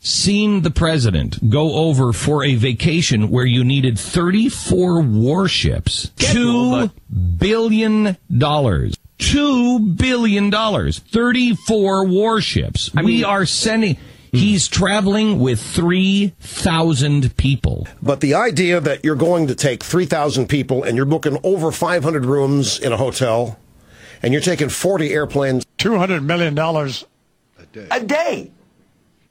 seen 0.00 0.62
the 0.62 0.70
president 0.70 1.50
go 1.50 1.74
over 1.74 2.12
for 2.12 2.42
a 2.42 2.54
vacation 2.56 3.30
where 3.30 3.44
you 3.44 3.62
needed 3.64 3.98
34 3.98 5.02
warships? 5.02 6.10
Two 6.16 6.90
billion 7.38 8.16
dollars. 8.36 8.96
Two 9.18 9.78
billion 9.78 10.50
dollars. 10.50 10.98
34 10.98 12.06
warships. 12.06 12.92
we 12.94 13.22
are 13.22 13.44
sending. 13.46 13.98
He's 14.32 14.68
traveling 14.68 15.40
with 15.40 15.60
3,000 15.60 17.36
people. 17.36 17.88
But 18.00 18.20
the 18.20 18.34
idea 18.34 18.80
that 18.80 19.04
you're 19.04 19.16
going 19.16 19.48
to 19.48 19.56
take 19.56 19.82
3,000 19.82 20.48
people 20.48 20.84
and 20.84 20.96
you're 20.96 21.04
booking 21.04 21.38
over 21.42 21.72
500 21.72 22.24
rooms 22.24 22.78
in 22.78 22.92
a 22.92 22.96
hotel 22.96 23.58
and 24.22 24.32
you're 24.32 24.40
taking 24.40 24.68
40 24.68 25.12
airplanes. 25.12 25.66
$200 25.78 26.22
million 26.24 26.56
a 26.56 27.66
day. 27.72 27.88
A 27.90 28.00
day. 28.04 28.50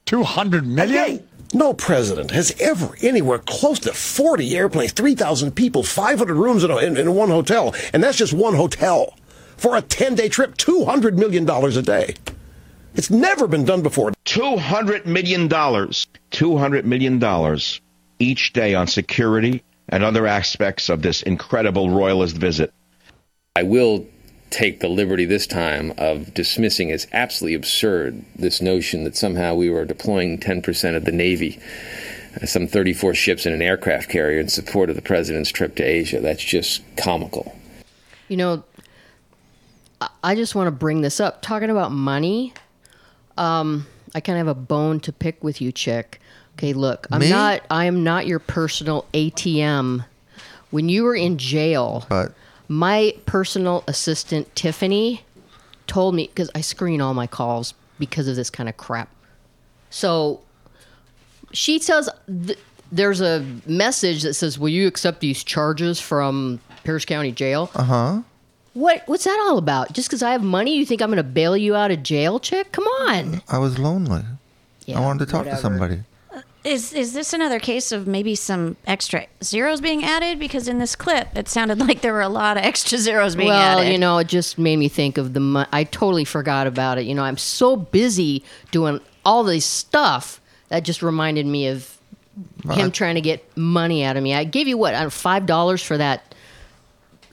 200 0.10 0.66
million? 0.66 1.24
No 1.54 1.72
president 1.72 2.32
has 2.32 2.52
ever 2.60 2.96
anywhere 3.04 3.38
close 3.38 3.78
to 3.82 3.94
40 3.94 4.58
airplanes, 4.58 4.92
3,000 4.92 5.52
people, 5.56 5.84
500 5.84 6.34
rooms 6.34 6.64
in, 6.64 6.72
a, 6.72 6.78
in, 6.78 6.98
in 6.98 7.14
one 7.14 7.30
hotel. 7.30 7.76
And 7.94 8.02
that's 8.02 8.18
just 8.18 8.34
one 8.34 8.56
hotel. 8.56 9.16
For 9.58 9.78
a 9.78 9.84
10 9.84 10.16
day 10.16 10.28
trip, 10.28 10.58
$200 10.58 11.16
million 11.16 11.48
a 11.48 11.82
day. 11.84 12.16
It's 12.96 13.12
never 13.12 13.46
been 13.46 13.66
done 13.66 13.84
before. 13.84 14.12
$200 14.26 15.06
million. 15.06 15.48
$200 15.48 16.84
million 16.86 17.60
each 18.18 18.54
day 18.54 18.74
on 18.74 18.88
security 18.88 19.64
and 19.90 20.04
other 20.04 20.26
aspects 20.26 20.90
of 20.90 21.04
this 21.04 21.22
incredible 21.22 21.92
royalist 21.92 22.36
visit. 22.36 22.74
I 23.56 23.62
will 23.62 24.08
take 24.50 24.80
the 24.80 24.88
liberty 24.88 25.26
this 25.26 25.46
time 25.48 25.94
of 25.98 26.34
dismissing 26.34 26.92
as 26.92 27.08
absolutely 27.14 27.56
absurd 27.56 28.24
this 28.36 28.62
notion 28.62 29.04
that 29.04 29.16
somehow 29.16 29.54
we 29.56 29.70
were 29.70 29.86
deploying 29.86 30.38
10% 30.40 30.96
of 30.96 31.06
the 31.06 31.12
Navy, 31.12 31.60
uh, 32.42 32.46
some 32.46 32.68
34 32.68 33.14
ships 33.14 33.46
and 33.46 33.54
an 33.56 33.62
aircraft 33.62 34.10
carrier, 34.10 34.40
in 34.40 34.48
support 34.48 34.90
of 34.90 34.96
the 34.96 35.02
president's 35.02 35.52
trip 35.52 35.76
to 35.76 35.84
Asia. 35.84 36.20
That's 36.20 36.44
just 36.44 36.82
comical. 36.98 37.56
You 38.28 38.38
know, 38.38 38.64
I- 40.02 40.10
I 40.24 40.36
just 40.36 40.56
want 40.56 40.68
to 40.68 40.72
bring 40.72 41.02
this 41.02 41.20
up. 41.20 41.42
Talking 41.42 41.70
about 41.70 41.92
money, 41.92 42.54
um, 43.38 43.86
I 44.16 44.20
kind 44.22 44.40
of 44.40 44.48
have 44.48 44.56
a 44.58 44.60
bone 44.60 45.00
to 45.02 45.12
pick 45.12 45.44
with 45.44 45.62
you, 45.62 45.72
chick. 45.72 46.20
Okay, 46.58 46.74
look, 46.74 47.08
I'm 47.12 47.22
Me? 47.22 47.30
not. 47.30 47.62
I 47.70 47.86
am 47.86 48.04
not 48.04 48.28
your 48.28 48.40
personal 48.40 49.06
ATM. 49.14 50.04
When 50.72 50.90
you 50.90 51.04
were 51.04 51.16
in 51.16 51.38
jail, 51.38 52.06
But 52.10 52.34
my 52.70 53.14
personal 53.26 53.84
assistant 53.88 54.56
Tiffany 54.56 55.24
told 55.88 56.16
me 56.16 56.28
because 56.28 56.50
I 56.56 56.62
screen 56.62 57.02
all 57.02 57.14
my 57.14 57.28
calls 57.28 57.74
because 57.98 58.28
of 58.28 58.36
this 58.38 58.50
kind 58.50 58.70
of 58.70 58.78
crap. 58.78 59.10
So 59.90 60.40
she 61.52 61.80
says 61.80 62.10
th- 62.46 62.60
there's 62.92 63.22
a 63.22 63.44
message 63.66 64.22
that 64.24 64.36
says, 64.36 64.58
"Will 64.58 64.70
you 64.70 64.88
accept 64.88 65.20
these 65.20 65.44
charges 65.44 66.00
from 66.00 66.60
Pierce 66.84 67.06
County 67.06 67.32
Jail?" 67.32 67.70
uh 67.76 67.84
huh. 67.84 68.22
What 68.76 69.02
what's 69.08 69.24
that 69.24 69.46
all 69.50 69.58
about? 69.58 69.94
Just 69.94 70.08
because 70.08 70.22
I 70.22 70.32
have 70.32 70.44
money, 70.44 70.78
you 70.78 70.86
think 70.86 71.02
I'm 71.02 71.10
going 71.10 71.18
to 71.18 71.24
bail 71.24 71.58
you 71.58 71.76
out 71.76 71.90
of 71.92 72.04
jail, 72.04 72.40
chick? 72.40 72.72
Come 72.72 72.86
on. 72.86 73.42
I 73.50 73.58
was 73.58 73.80
lonely. 73.80 74.22
Yeah, 74.86 75.00
I 75.00 75.02
wanted 75.02 75.26
to 75.26 75.32
talk 75.32 75.46
to 75.46 75.58
somebody. 75.58 76.00
Is 76.64 76.92
is 76.92 77.14
this 77.14 77.32
another 77.32 77.58
case 77.58 77.94
of 77.94 78.06
maybe 78.06 78.36
some 78.36 78.76
extra 78.86 79.28
zeros 79.42 79.80
being 79.80 80.04
added? 80.04 80.40
Because 80.40 80.68
in 80.68 80.78
this 80.78 80.96
clip, 80.96 81.30
it 81.36 81.48
sounded 81.48 81.80
like 81.88 82.02
there 82.02 82.12
were 82.14 82.22
a 82.22 82.30
lot 82.30 82.58
of 82.58 82.64
extra 82.64 82.98
zeros 82.98 83.36
being 83.36 83.48
well, 83.50 83.60
added. 83.78 83.84
Well, 83.84 83.92
you 83.92 83.98
know, 83.98 84.18
it 84.18 84.28
just 84.28 84.58
made 84.58 84.76
me 84.78 84.90
think 84.90 85.18
of 85.18 85.34
the. 85.34 85.40
Mo- 85.40 85.66
I 85.72 85.86
totally 85.86 86.26
forgot 86.26 86.68
about 86.68 86.98
it. 86.98 87.06
You 87.06 87.16
know, 87.16 87.24
I'm 87.24 87.38
so 87.38 87.76
busy 87.78 88.44
doing 88.72 89.00
all 89.26 89.44
this 89.44 89.66
stuff 89.66 90.42
that 90.68 90.84
just 90.84 91.02
reminded 91.02 91.46
me 91.46 91.68
of 91.68 91.98
him 92.72 92.92
trying 92.92 93.16
to 93.16 93.22
get 93.22 93.46
money 93.58 94.04
out 94.04 94.18
of 94.18 94.24
me. 94.24 94.34
I 94.34 94.44
gave 94.44 94.68
you 94.68 94.78
what 94.78 94.94
I 94.94 95.08
five 95.10 95.46
dollars 95.46 95.82
for 95.82 95.98
that 95.98 96.36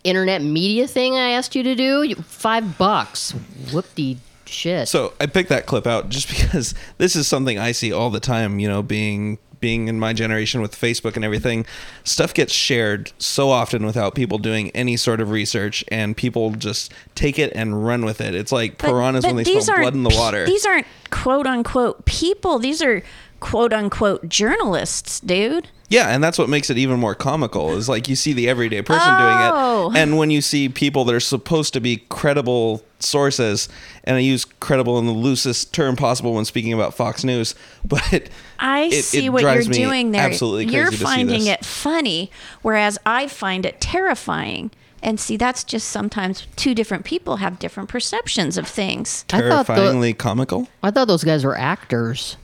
internet 0.05 0.41
media 0.41 0.87
thing 0.87 1.15
I 1.17 1.31
asked 1.31 1.57
you 1.57 1.65
to 1.65 1.75
do. 1.75 2.03
You- 2.05 2.15
Five 2.17 2.79
bucks. 2.79 3.33
Whoop-de 3.73 4.19
shit. 4.49 4.89
So 4.89 5.13
I 5.21 5.27
picked 5.27 5.49
that 5.49 5.67
clip 5.67 5.87
out 5.87 6.09
just 6.09 6.29
because 6.41 6.75
this 6.99 7.17
is 7.17 7.27
something 7.27 7.59
I 7.59 7.73
see 7.73 7.93
all 7.93 8.11
the 8.11 8.21
time. 8.21 8.59
You 8.59 8.69
know, 8.69 8.83
being 8.83 9.39
being 9.61 9.89
in 9.89 9.99
my 9.99 10.13
generation 10.13 10.61
with 10.61 10.75
Facebook 10.75 11.17
and 11.17 11.25
everything, 11.25 11.65
stuff 12.05 12.35
gets 12.35 12.53
shared 12.53 13.13
so 13.19 13.51
often 13.51 13.87
without 13.87 14.15
people 14.15 14.39
doing 14.39 14.71
any 14.71 14.97
sort 14.97 15.21
of 15.21 15.31
research, 15.31 15.85
and 15.89 16.17
people 16.17 16.51
just 16.53 16.93
take 17.15 17.39
it 17.39 17.53
and 17.55 17.85
run 17.85 18.05
with 18.05 18.21
it. 18.21 18.35
It's 18.35 18.53
like 18.53 18.79
piranhas 18.79 19.25
when 19.25 19.37
they 19.37 19.45
smell 19.45 19.79
blood 19.79 19.95
in 19.95 20.03
the 20.03 20.15
water. 20.15 20.45
These 20.47 20.67
aren't 20.67 20.87
quote 21.11 21.47
unquote 21.47 22.05
people. 22.05 22.59
These 22.59 22.83
are 22.83 23.03
quote 23.41 23.73
unquote 23.73 24.29
journalists, 24.29 25.21
dude. 25.21 25.69
Yeah, 25.89 26.09
and 26.09 26.23
that's 26.25 26.37
what 26.37 26.49
makes 26.49 26.69
it 26.69 26.79
even 26.79 26.99
more 26.99 27.15
comical. 27.15 27.73
Is 27.77 27.89
like 27.89 28.09
you 28.09 28.17
see 28.17 28.33
the 28.33 28.49
everyday 28.49 28.83
person 28.83 29.09
Oh. 29.09 29.19
doing 29.19 29.39
it, 29.47 29.53
oh. 29.55 29.93
and 29.95 30.19
when 30.19 30.31
you 30.33 30.41
see 30.41 30.69
people 30.69 31.05
that 31.05 31.15
are 31.15 31.21
supposed 31.21 31.73
to 31.75 31.81
be 31.81 31.99
credible 32.09 32.83
sources, 32.99 33.69
and 34.03 34.17
I 34.17 34.21
use 34.21 34.45
credible 34.45 34.99
in 34.99 35.07
the 35.07 35.13
loosest 35.13 35.73
term 35.73 35.95
possible 35.95 36.35
when 36.35 36.45
speaking 36.45 36.73
about 36.73 36.95
Fox 36.95 37.23
News, 37.23 37.55
but 37.85 38.29
I 38.59 38.85
it- 38.93 39.05
see 39.05 39.27
it 39.27 39.29
what 39.29 39.43
you're 39.43 39.63
doing 39.63 40.11
there. 40.11 40.23
Absolutely 40.23 40.65
crazy 40.65 40.77
you're 40.77 40.91
to 40.91 40.97
see 40.97 41.05
finding 41.05 41.41
this. 41.45 41.49
it 41.61 41.65
funny, 41.65 42.33
whereas 42.63 42.99
I 43.07 43.29
find 43.29 43.65
it 43.65 43.81
terrifying. 43.81 44.73
And 45.03 45.21
see, 45.21 45.37
that's 45.37 45.63
just 45.63 45.89
sometimes 45.91 46.49
two 46.57 46.75
different 46.75 47.05
people 47.05 47.37
have 47.37 47.61
different 47.61 47.89
perceptions 47.89 48.57
of 48.59 48.67
things. 48.67 49.25
I 49.33 49.41
thought 49.41 49.67
the- 49.69 49.75
terrifyingly 49.75 50.15
comical. 50.15 50.67
I 50.83 50.91
thought 50.91 51.07
those 51.07 51.23
guys 51.23 51.45
were 51.45 51.57
actors. 51.57 52.37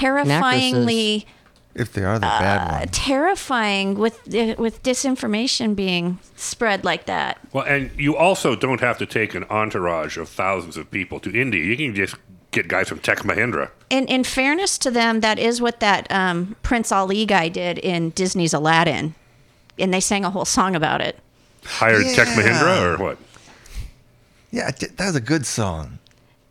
Terrifyingly, 0.00 1.26
If 1.74 1.92
they 1.92 2.02
are 2.04 2.14
the 2.18 2.26
bad 2.26 2.68
uh, 2.68 2.78
ones. 2.80 2.90
terrifying 2.92 3.94
with 3.98 4.18
with 4.58 4.82
disinformation 4.82 5.76
being 5.76 6.18
spread 6.36 6.84
like 6.84 7.04
that. 7.06 7.38
Well, 7.52 7.64
and 7.64 7.90
you 7.96 8.16
also 8.16 8.56
don't 8.56 8.80
have 8.80 8.98
to 8.98 9.06
take 9.06 9.34
an 9.34 9.44
entourage 9.44 10.16
of 10.16 10.28
thousands 10.28 10.76
of 10.76 10.90
people 10.90 11.20
to 11.20 11.30
India. 11.38 11.62
You 11.64 11.76
can 11.76 11.94
just 11.94 12.16
get 12.50 12.66
guys 12.66 12.88
from 12.88 12.98
Tech 12.98 13.18
Mahindra. 13.18 13.70
In 13.90 14.06
in 14.06 14.24
fairness 14.24 14.78
to 14.78 14.90
them, 14.90 15.20
that 15.20 15.38
is 15.38 15.60
what 15.60 15.80
that 15.80 16.10
um, 16.10 16.56
Prince 16.62 16.90
Ali 16.90 17.24
guy 17.26 17.48
did 17.48 17.78
in 17.78 18.10
Disney's 18.10 18.52
Aladdin, 18.54 19.14
and 19.78 19.92
they 19.94 20.00
sang 20.00 20.24
a 20.24 20.30
whole 20.30 20.44
song 20.44 20.74
about 20.74 21.00
it. 21.00 21.18
Hired 21.64 22.06
Tech 22.14 22.26
Mahindra 22.28 22.98
or 22.98 23.02
what? 23.02 23.18
Yeah, 24.50 24.70
that 24.72 24.98
was 24.98 25.14
a 25.14 25.20
good 25.20 25.46
song. 25.46 25.98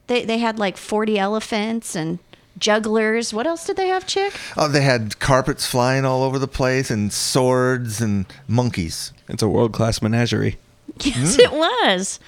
They 0.08 0.24
they 0.24 0.38
had 0.38 0.58
like 0.60 0.78
40 0.78 1.20
elephants 1.20 1.96
and 1.96 2.20
jugglers. 2.60 3.34
What 3.34 3.48
else 3.48 3.66
did 3.66 3.78
they 3.78 3.88
have, 3.88 4.06
chick? 4.06 4.34
Oh, 4.58 4.68
they 4.68 4.82
had 4.82 5.20
carpets 5.20 5.66
flying 5.66 6.06
all 6.06 6.24
over 6.24 6.38
the 6.40 6.48
place 6.48 6.92
and 6.92 7.12
swords 7.12 8.02
and 8.02 8.26
monkeys. 8.48 9.14
It's 9.28 9.44
a 9.44 9.48
world 9.48 9.74
class 9.74 10.02
menagerie. 10.02 10.58
Yes, 11.02 11.36
hmm. 11.36 11.42
it 11.42 11.52
was. 11.52 12.20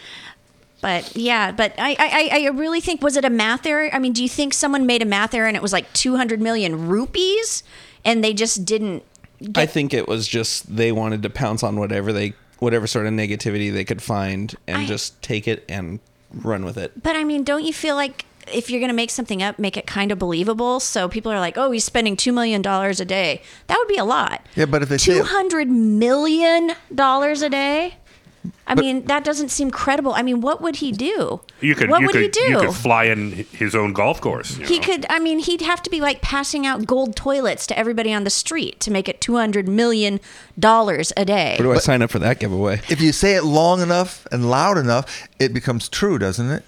But 0.81 1.15
yeah, 1.15 1.51
but 1.51 1.73
I, 1.77 1.95
I 1.99 2.45
I 2.45 2.47
really 2.49 2.81
think 2.81 3.03
was 3.03 3.15
it 3.15 3.23
a 3.23 3.29
math 3.29 3.65
error? 3.65 3.89
I 3.93 3.99
mean, 3.99 4.13
do 4.13 4.23
you 4.23 4.29
think 4.29 4.53
someone 4.53 4.85
made 4.85 5.01
a 5.01 5.05
math 5.05 5.33
error 5.33 5.47
and 5.47 5.55
it 5.55 5.61
was 5.61 5.73
like 5.73 5.91
200 5.93 6.41
million 6.41 6.87
rupees 6.87 7.63
and 8.03 8.23
they 8.23 8.33
just 8.33 8.65
didn't 8.65 9.03
Get- 9.39 9.57
I 9.57 9.65
think 9.65 9.93
it 9.93 10.07
was 10.07 10.27
just 10.27 10.75
they 10.75 10.91
wanted 10.91 11.23
to 11.23 11.29
pounce 11.29 11.63
on 11.63 11.79
whatever 11.79 12.11
they 12.13 12.33
whatever 12.59 12.85
sort 12.87 13.07
of 13.07 13.13
negativity 13.13 13.71
they 13.73 13.83
could 13.83 14.01
find 14.01 14.55
and 14.67 14.83
I- 14.83 14.85
just 14.85 15.21
take 15.21 15.47
it 15.47 15.63
and 15.69 15.99
run 16.33 16.65
with 16.65 16.77
it. 16.77 17.01
But 17.01 17.15
I 17.15 17.23
mean, 17.23 17.43
don't 17.43 17.63
you 17.63 17.73
feel 17.73 17.95
like 17.95 18.25
if 18.53 18.69
you're 18.69 18.80
going 18.80 18.90
to 18.90 18.95
make 18.95 19.10
something 19.10 19.41
up, 19.41 19.60
make 19.60 19.78
it 19.78 19.88
kind 19.88 20.11
of 20.11 20.19
believable? 20.19 20.80
So 20.80 21.07
people 21.07 21.32
are 21.32 21.40
like, 21.40 21.57
"Oh, 21.57 21.72
he's 21.72 21.86
spending 21.86 22.15
2 22.15 22.32
million 22.32 22.61
dollars 22.61 22.99
a 22.99 23.06
day." 23.06 23.41
That 23.68 23.78
would 23.78 23.88
be 23.88 23.98
a 23.98 24.06
lot. 24.06 24.45
Yeah, 24.56 24.65
but 24.65 24.82
if 24.84 24.90
they 24.90 24.98
200 24.98 25.69
million 25.69 26.73
dollars 26.94 27.41
a 27.41 27.49
day? 27.49 27.95
I 28.68 28.76
mean, 28.76 29.06
that 29.06 29.23
doesn't 29.23 29.49
seem 29.49 29.69
credible. 29.69 30.14
I 30.14 30.22
mean, 30.22 30.40
what 30.40 30.61
would 30.61 30.78
he 30.78 30.91
do? 30.91 31.41
You 31.60 31.76
could 31.76 31.90
what 31.90 31.99
you 32.02 32.07
would 32.07 32.14
could 32.14 32.22
he 32.22 32.30
do? 32.30 32.41
you 32.41 32.60
could 32.60 32.73
fly 32.73 33.06
in 33.06 33.32
his 33.52 33.76
own 33.76 33.94
golf 33.94 34.22
course. 34.22 34.56
He 34.56 34.80
know. 34.80 34.86
could, 34.86 35.06
I 35.10 35.19
mean, 35.19 35.40
he'd 35.40 35.61
have 35.61 35.84
to 35.84 35.90
be 35.90 35.99
like 35.99 36.22
passing 36.22 36.65
out 36.65 36.88
gold 36.88 37.15
toilets 37.15 37.68
to 37.68 37.78
everybody 37.78 38.14
on 38.14 38.23
the 38.23 38.30
street 38.30 38.80
to 38.80 38.91
make 38.91 39.10
it 39.10 39.19
$200 39.19 39.68
million 39.68 40.19
a 40.64 41.26
day. 41.26 41.56
Where 41.60 41.68
do 41.68 41.72
I 41.73 41.80
sign 41.80 42.02
up 42.02 42.11
for 42.11 42.19
that 42.19 42.40
giveaway? 42.40 42.82
If 42.90 43.02
you 43.02 43.11
say 43.11 43.36
it 43.36 43.44
long 43.44 43.82
enough 43.82 44.26
and 44.32 44.49
loud 44.49 44.78
enough, 44.78 45.28
it 45.40 45.53
becomes 45.53 45.90
true, 45.90 46.18
doesn't 46.18 46.49
it? 46.49 46.64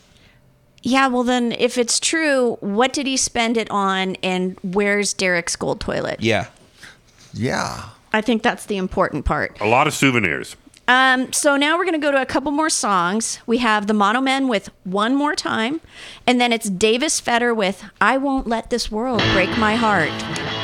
Yeah, 0.83 1.07
well, 1.07 1.23
then 1.23 1.53
if 1.53 1.77
it's 1.77 1.99
true, 1.99 2.57
what 2.59 2.91
did 2.91 3.07
he 3.07 3.15
spend 3.15 3.57
it 3.57 3.71
on 3.71 4.17
and 4.21 4.57
where's 4.61 5.13
Derek's 5.13 5.55
gold 5.55 5.79
toilet? 5.79 6.21
Yeah. 6.21 6.47
Yeah. 7.33 7.89
I 8.11 8.21
think 8.21 8.43
that's 8.43 8.65
the 8.65 8.77
important 8.77 9.25
part. 9.25 9.59
A 9.61 9.65
lot 9.65 9.87
of 9.87 9.93
souvenirs. 9.93 10.55
Um, 10.87 11.31
so 11.31 11.55
now 11.55 11.77
we're 11.77 11.85
going 11.85 11.99
to 11.99 12.05
go 12.05 12.11
to 12.11 12.21
a 12.21 12.25
couple 12.25 12.51
more 12.51 12.69
songs. 12.69 13.39
We 13.47 13.59
have 13.59 13.87
the 13.87 13.93
Mono 13.93 14.19
Men 14.19 14.49
with 14.49 14.69
One 14.83 15.15
More 15.15 15.33
Time, 15.33 15.79
and 16.27 16.41
then 16.41 16.51
it's 16.51 16.69
Davis 16.69 17.21
Fetter 17.21 17.53
with 17.53 17.85
I 18.01 18.17
Won't 18.17 18.47
Let 18.47 18.69
This 18.69 18.91
World 18.91 19.23
Break 19.33 19.57
My 19.57 19.75
Heart. 19.75 20.62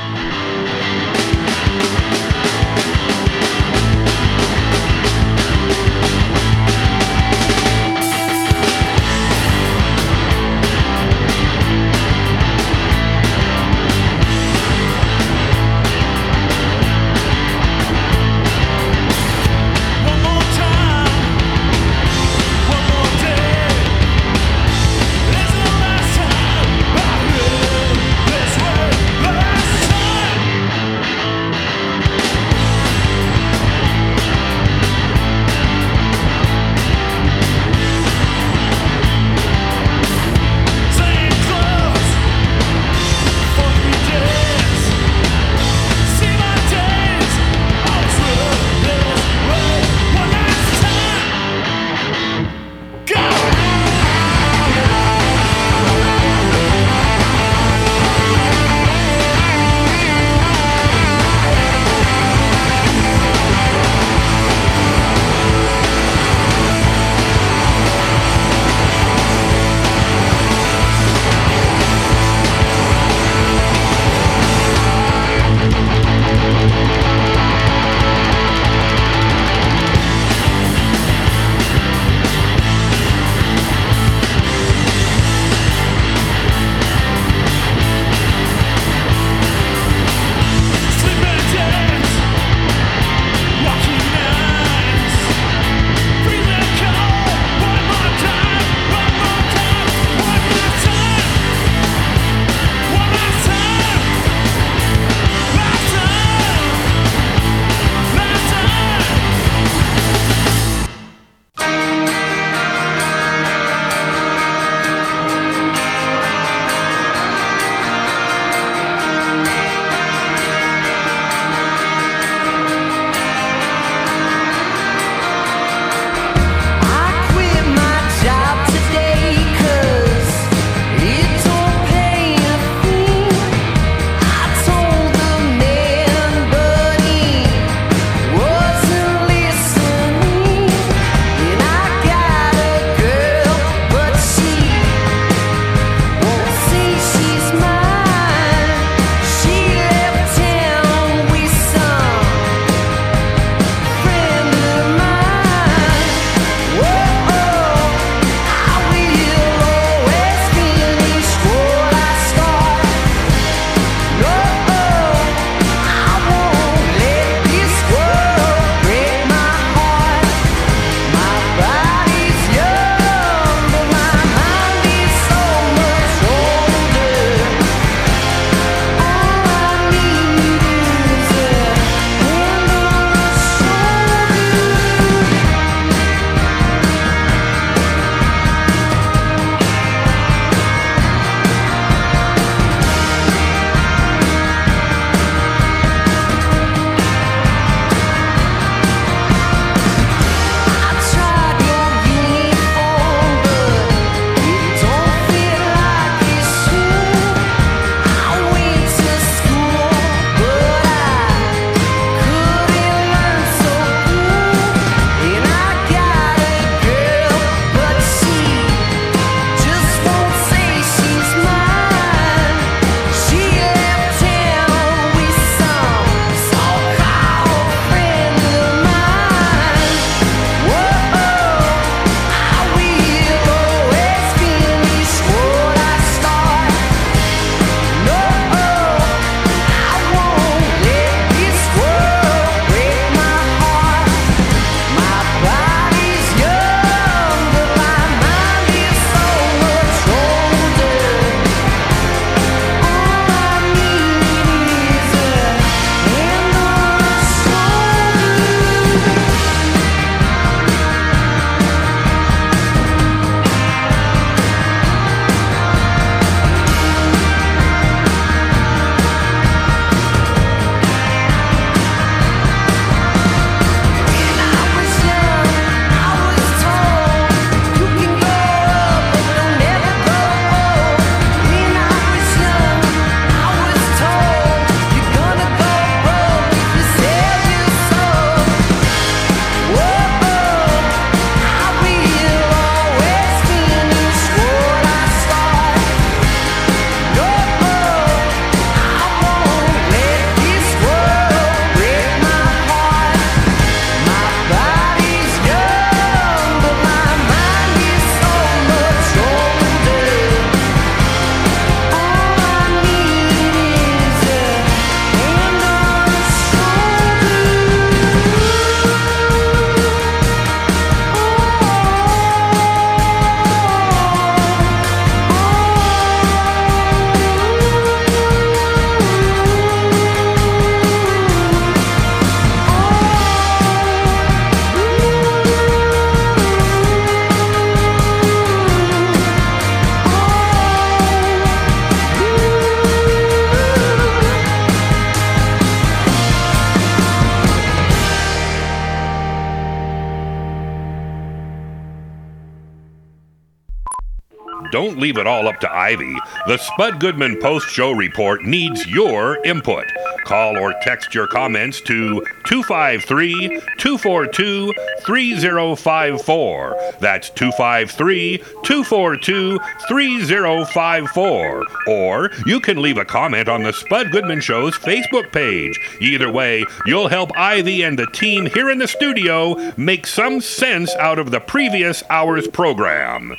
Leave 355.10 355.18
it 355.18 355.26
all 355.26 355.48
up 355.48 355.60
to 355.60 355.74
Ivy. 355.74 356.16
The 356.46 356.58
Spud 356.58 357.00
Goodman 357.00 357.40
post 357.40 357.68
show 357.68 357.94
report 357.94 358.44
needs 358.44 358.86
your 358.86 359.44
input. 359.44 359.86
Call 360.24 360.56
or 360.56 360.76
text 360.84 361.16
your 361.16 361.26
comments 361.26 361.82
to 361.82 362.24
253 362.44 363.60
242 363.80 364.72
3054. 365.02 366.94
That's 367.00 367.32
253 367.32 368.38
242 368.38 369.58
3054. 369.88 371.66
Or 371.88 372.30
you 372.46 372.60
can 372.60 372.80
leave 372.80 373.00
a 373.00 373.06
comment 373.06 373.50
on 373.50 373.64
the 373.64 373.74
Spud 373.74 374.12
Goodman 374.12 374.42
Show's 374.42 374.78
Facebook 374.78 375.32
page. 375.32 375.80
Either 376.00 376.32
way, 376.32 376.64
you'll 376.86 377.08
help 377.08 377.36
Ivy 377.36 377.82
and 377.82 377.98
the 377.98 378.06
team 378.06 378.46
here 378.46 378.70
in 378.70 378.78
the 378.78 378.88
studio 378.88 379.74
make 379.76 380.06
some 380.06 380.40
sense 380.40 380.94
out 380.98 381.18
of 381.18 381.32
the 381.32 381.40
previous 381.40 382.04
hour's 382.12 382.48
program. 382.48 383.36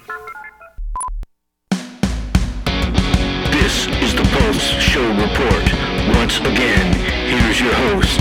Pulse 5.11 5.31
Report. 5.31 6.17
Once 6.17 6.39
again, 6.41 6.93
here's 7.29 7.61
your 7.61 7.73
host, 7.75 8.21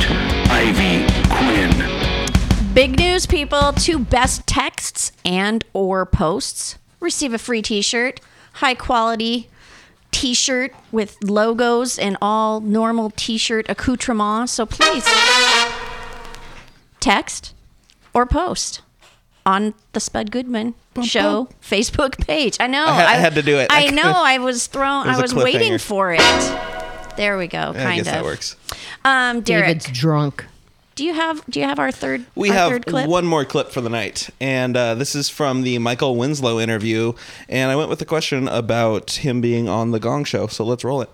Ivy 0.50 1.06
Quinn. 1.30 2.74
Big 2.74 2.98
news, 2.98 3.26
people. 3.26 3.74
Two 3.74 4.00
best 4.00 4.46
texts 4.48 5.12
and 5.26 5.64
or 5.74 6.06
posts 6.06 6.78
receive 7.00 7.34
a 7.34 7.38
free 7.38 7.62
t-shirt. 7.62 8.20
High 8.54 8.74
quality 8.76 9.50
t-shirt 10.12 10.74
with 10.92 11.18
logos 11.24 12.00
and 12.00 12.18
all 12.22 12.60
normal 12.60 13.12
t-shirt 13.16 13.70
accoutrements. 13.70 14.52
So 14.54 14.66
please 14.66 15.06
text 17.00 17.54
or 18.14 18.26
post 18.26 18.82
on 19.46 19.74
the 19.94 20.00
Spud 20.00 20.32
Goodman 20.32 20.76
Show 21.04 21.48
Facebook 21.62 22.26
page. 22.26 22.58
I 22.60 22.68
know. 22.68 22.86
I 22.86 22.94
had- 22.94 23.06
I 23.08 23.14
had 23.14 23.36
to 23.36 23.42
do 23.42 23.58
it. 23.60 23.68
I 23.72 23.86
I 23.88 23.90
know. 23.92 24.14
I 24.16 24.38
was 24.40 24.68
thrown. 24.68 25.08
I 25.08 25.20
was 25.22 25.32
I 25.32 25.36
a 25.36 25.38
was 25.38 25.44
waiting 25.46 25.78
for 25.78 26.12
it. 26.14 26.20
There 27.20 27.38
we 27.38 27.48
go. 27.48 27.58
Yeah, 27.58 27.74
kind 27.74 27.88
I 27.88 27.96
guess 27.98 28.08
of. 28.08 28.14
that 28.14 28.24
works. 28.24 28.56
Um, 29.04 29.42
Derek, 29.42 29.66
David's 29.80 29.92
drunk. 30.00 30.46
do 30.96 31.04
you 31.04 31.14
have 31.14 31.44
do 31.50 31.60
you 31.60 31.66
have 31.66 31.78
our 31.78 31.92
third? 31.92 32.26
We 32.34 32.50
our 32.50 32.56
have 32.56 32.72
third 32.72 32.86
clip? 32.86 33.10
one 33.10 33.26
more 33.26 33.44
clip 33.44 33.72
for 33.72 33.82
the 33.82 33.90
night, 33.90 34.30
and 34.40 34.78
uh, 34.78 34.96
this 34.96 35.16
is 35.16 35.30
from 35.30 35.64
the 35.64 35.78
Michael 35.80 36.16
Winslow 36.16 36.60
interview. 36.62 37.12
And 37.50 37.70
I 37.72 37.76
went 37.76 37.90
with 37.90 38.02
a 38.02 38.06
question 38.06 38.48
about 38.48 39.12
him 39.12 39.42
being 39.42 39.68
on 39.68 39.92
the 39.92 40.00
Gong 40.00 40.24
Show. 40.24 40.48
So 40.48 40.64
let's 40.64 40.86
roll 40.86 41.02
it. 41.02 41.10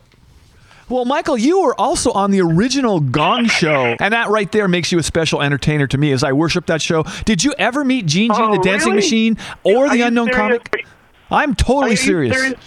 Well, 0.87 1.05
Michael, 1.05 1.35
you 1.39 1.61
were 1.63 1.73
also 1.81 2.11
on 2.11 2.29
the 2.29 2.41
original 2.41 2.99
Gong 2.99 3.47
Show, 3.47 3.95
and 3.99 4.13
that 4.13 4.29
right 4.29 4.51
there 4.51 4.67
makes 4.67 4.91
you 4.91 4.99
a 4.99 5.03
special 5.03 5.41
entertainer 5.41 5.87
to 5.87 5.97
me 5.97 6.11
as 6.11 6.23
I 6.23 6.33
worship 6.33 6.67
that 6.67 6.79
show. 6.83 7.03
Did 7.25 7.43
you 7.43 7.55
ever 7.57 7.83
meet 7.83 8.05
Gene 8.05 8.31
Gene, 8.31 8.51
the 8.51 8.59
Oh, 8.59 8.61
Dancing 8.63 8.89
really? 8.91 8.97
Machine, 9.01 9.37
or 9.63 9.87
Are 9.87 9.89
the 9.89 9.97
you 9.97 10.05
Unknown 10.05 10.27
serious? 10.31 10.61
Comic? 10.69 10.85
I'm 11.31 11.55
totally 11.55 11.87
Are 11.87 11.89
you 11.91 11.95
serious. 11.95 12.35
serious? 12.35 12.59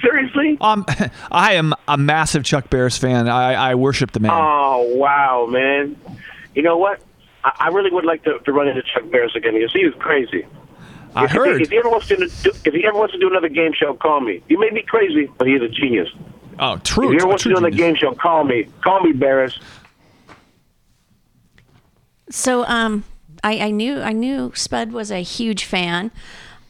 Seriously? 0.00 0.56
Um, 0.60 0.86
I 1.30 1.54
am 1.54 1.74
a 1.86 1.98
massive 1.98 2.44
Chuck 2.44 2.70
Barris 2.70 2.96
fan. 2.96 3.28
I, 3.28 3.54
I 3.54 3.74
worship 3.74 4.12
the 4.12 4.20
man. 4.20 4.30
Oh 4.32 4.94
wow, 4.96 5.46
man! 5.48 5.96
You 6.54 6.62
know 6.62 6.78
what? 6.78 7.00
I, 7.44 7.52
I 7.58 7.68
really 7.68 7.90
would 7.90 8.04
like 8.04 8.24
to, 8.24 8.38
to 8.38 8.52
run 8.52 8.68
into 8.68 8.82
Chuck 8.82 9.10
Barris 9.10 9.32
again 9.36 9.54
because 9.54 9.72
he 9.72 9.84
was 9.84 9.94
crazy. 9.98 10.46
I 11.14 11.24
if, 11.24 11.30
heard. 11.32 11.60
If, 11.60 11.70
he 11.70 11.76
ever 11.76 11.90
wants 11.90 12.08
to 12.08 12.16
do, 12.16 12.24
if 12.64 12.74
he 12.74 12.86
ever 12.86 12.96
wants 12.96 13.12
to 13.12 13.18
do 13.18 13.28
another 13.28 13.48
game 13.48 13.72
show, 13.74 13.94
call 13.94 14.20
me. 14.20 14.42
He 14.48 14.56
may 14.56 14.70
be 14.70 14.82
crazy, 14.82 15.30
but 15.38 15.46
he's 15.46 15.60
a 15.60 15.68
genius. 15.68 16.08
Oh, 16.58 16.78
true. 16.78 17.06
If 17.06 17.10
he 17.10 17.16
ever 17.16 17.26
a 17.26 17.28
wants 17.28 17.42
to 17.42 17.48
true 17.48 17.56
do 17.56 17.66
another 17.66 17.76
game 17.76 17.96
show, 17.96 18.12
call 18.14 18.44
me. 18.44 18.68
Call 18.82 19.00
me, 19.00 19.12
Barris. 19.12 19.58
So 22.30 22.64
um, 22.64 23.04
I, 23.42 23.58
I 23.58 23.70
knew 23.70 24.00
I 24.00 24.12
knew 24.12 24.52
Spud 24.54 24.92
was 24.92 25.10
a 25.10 25.22
huge 25.22 25.64
fan. 25.64 26.12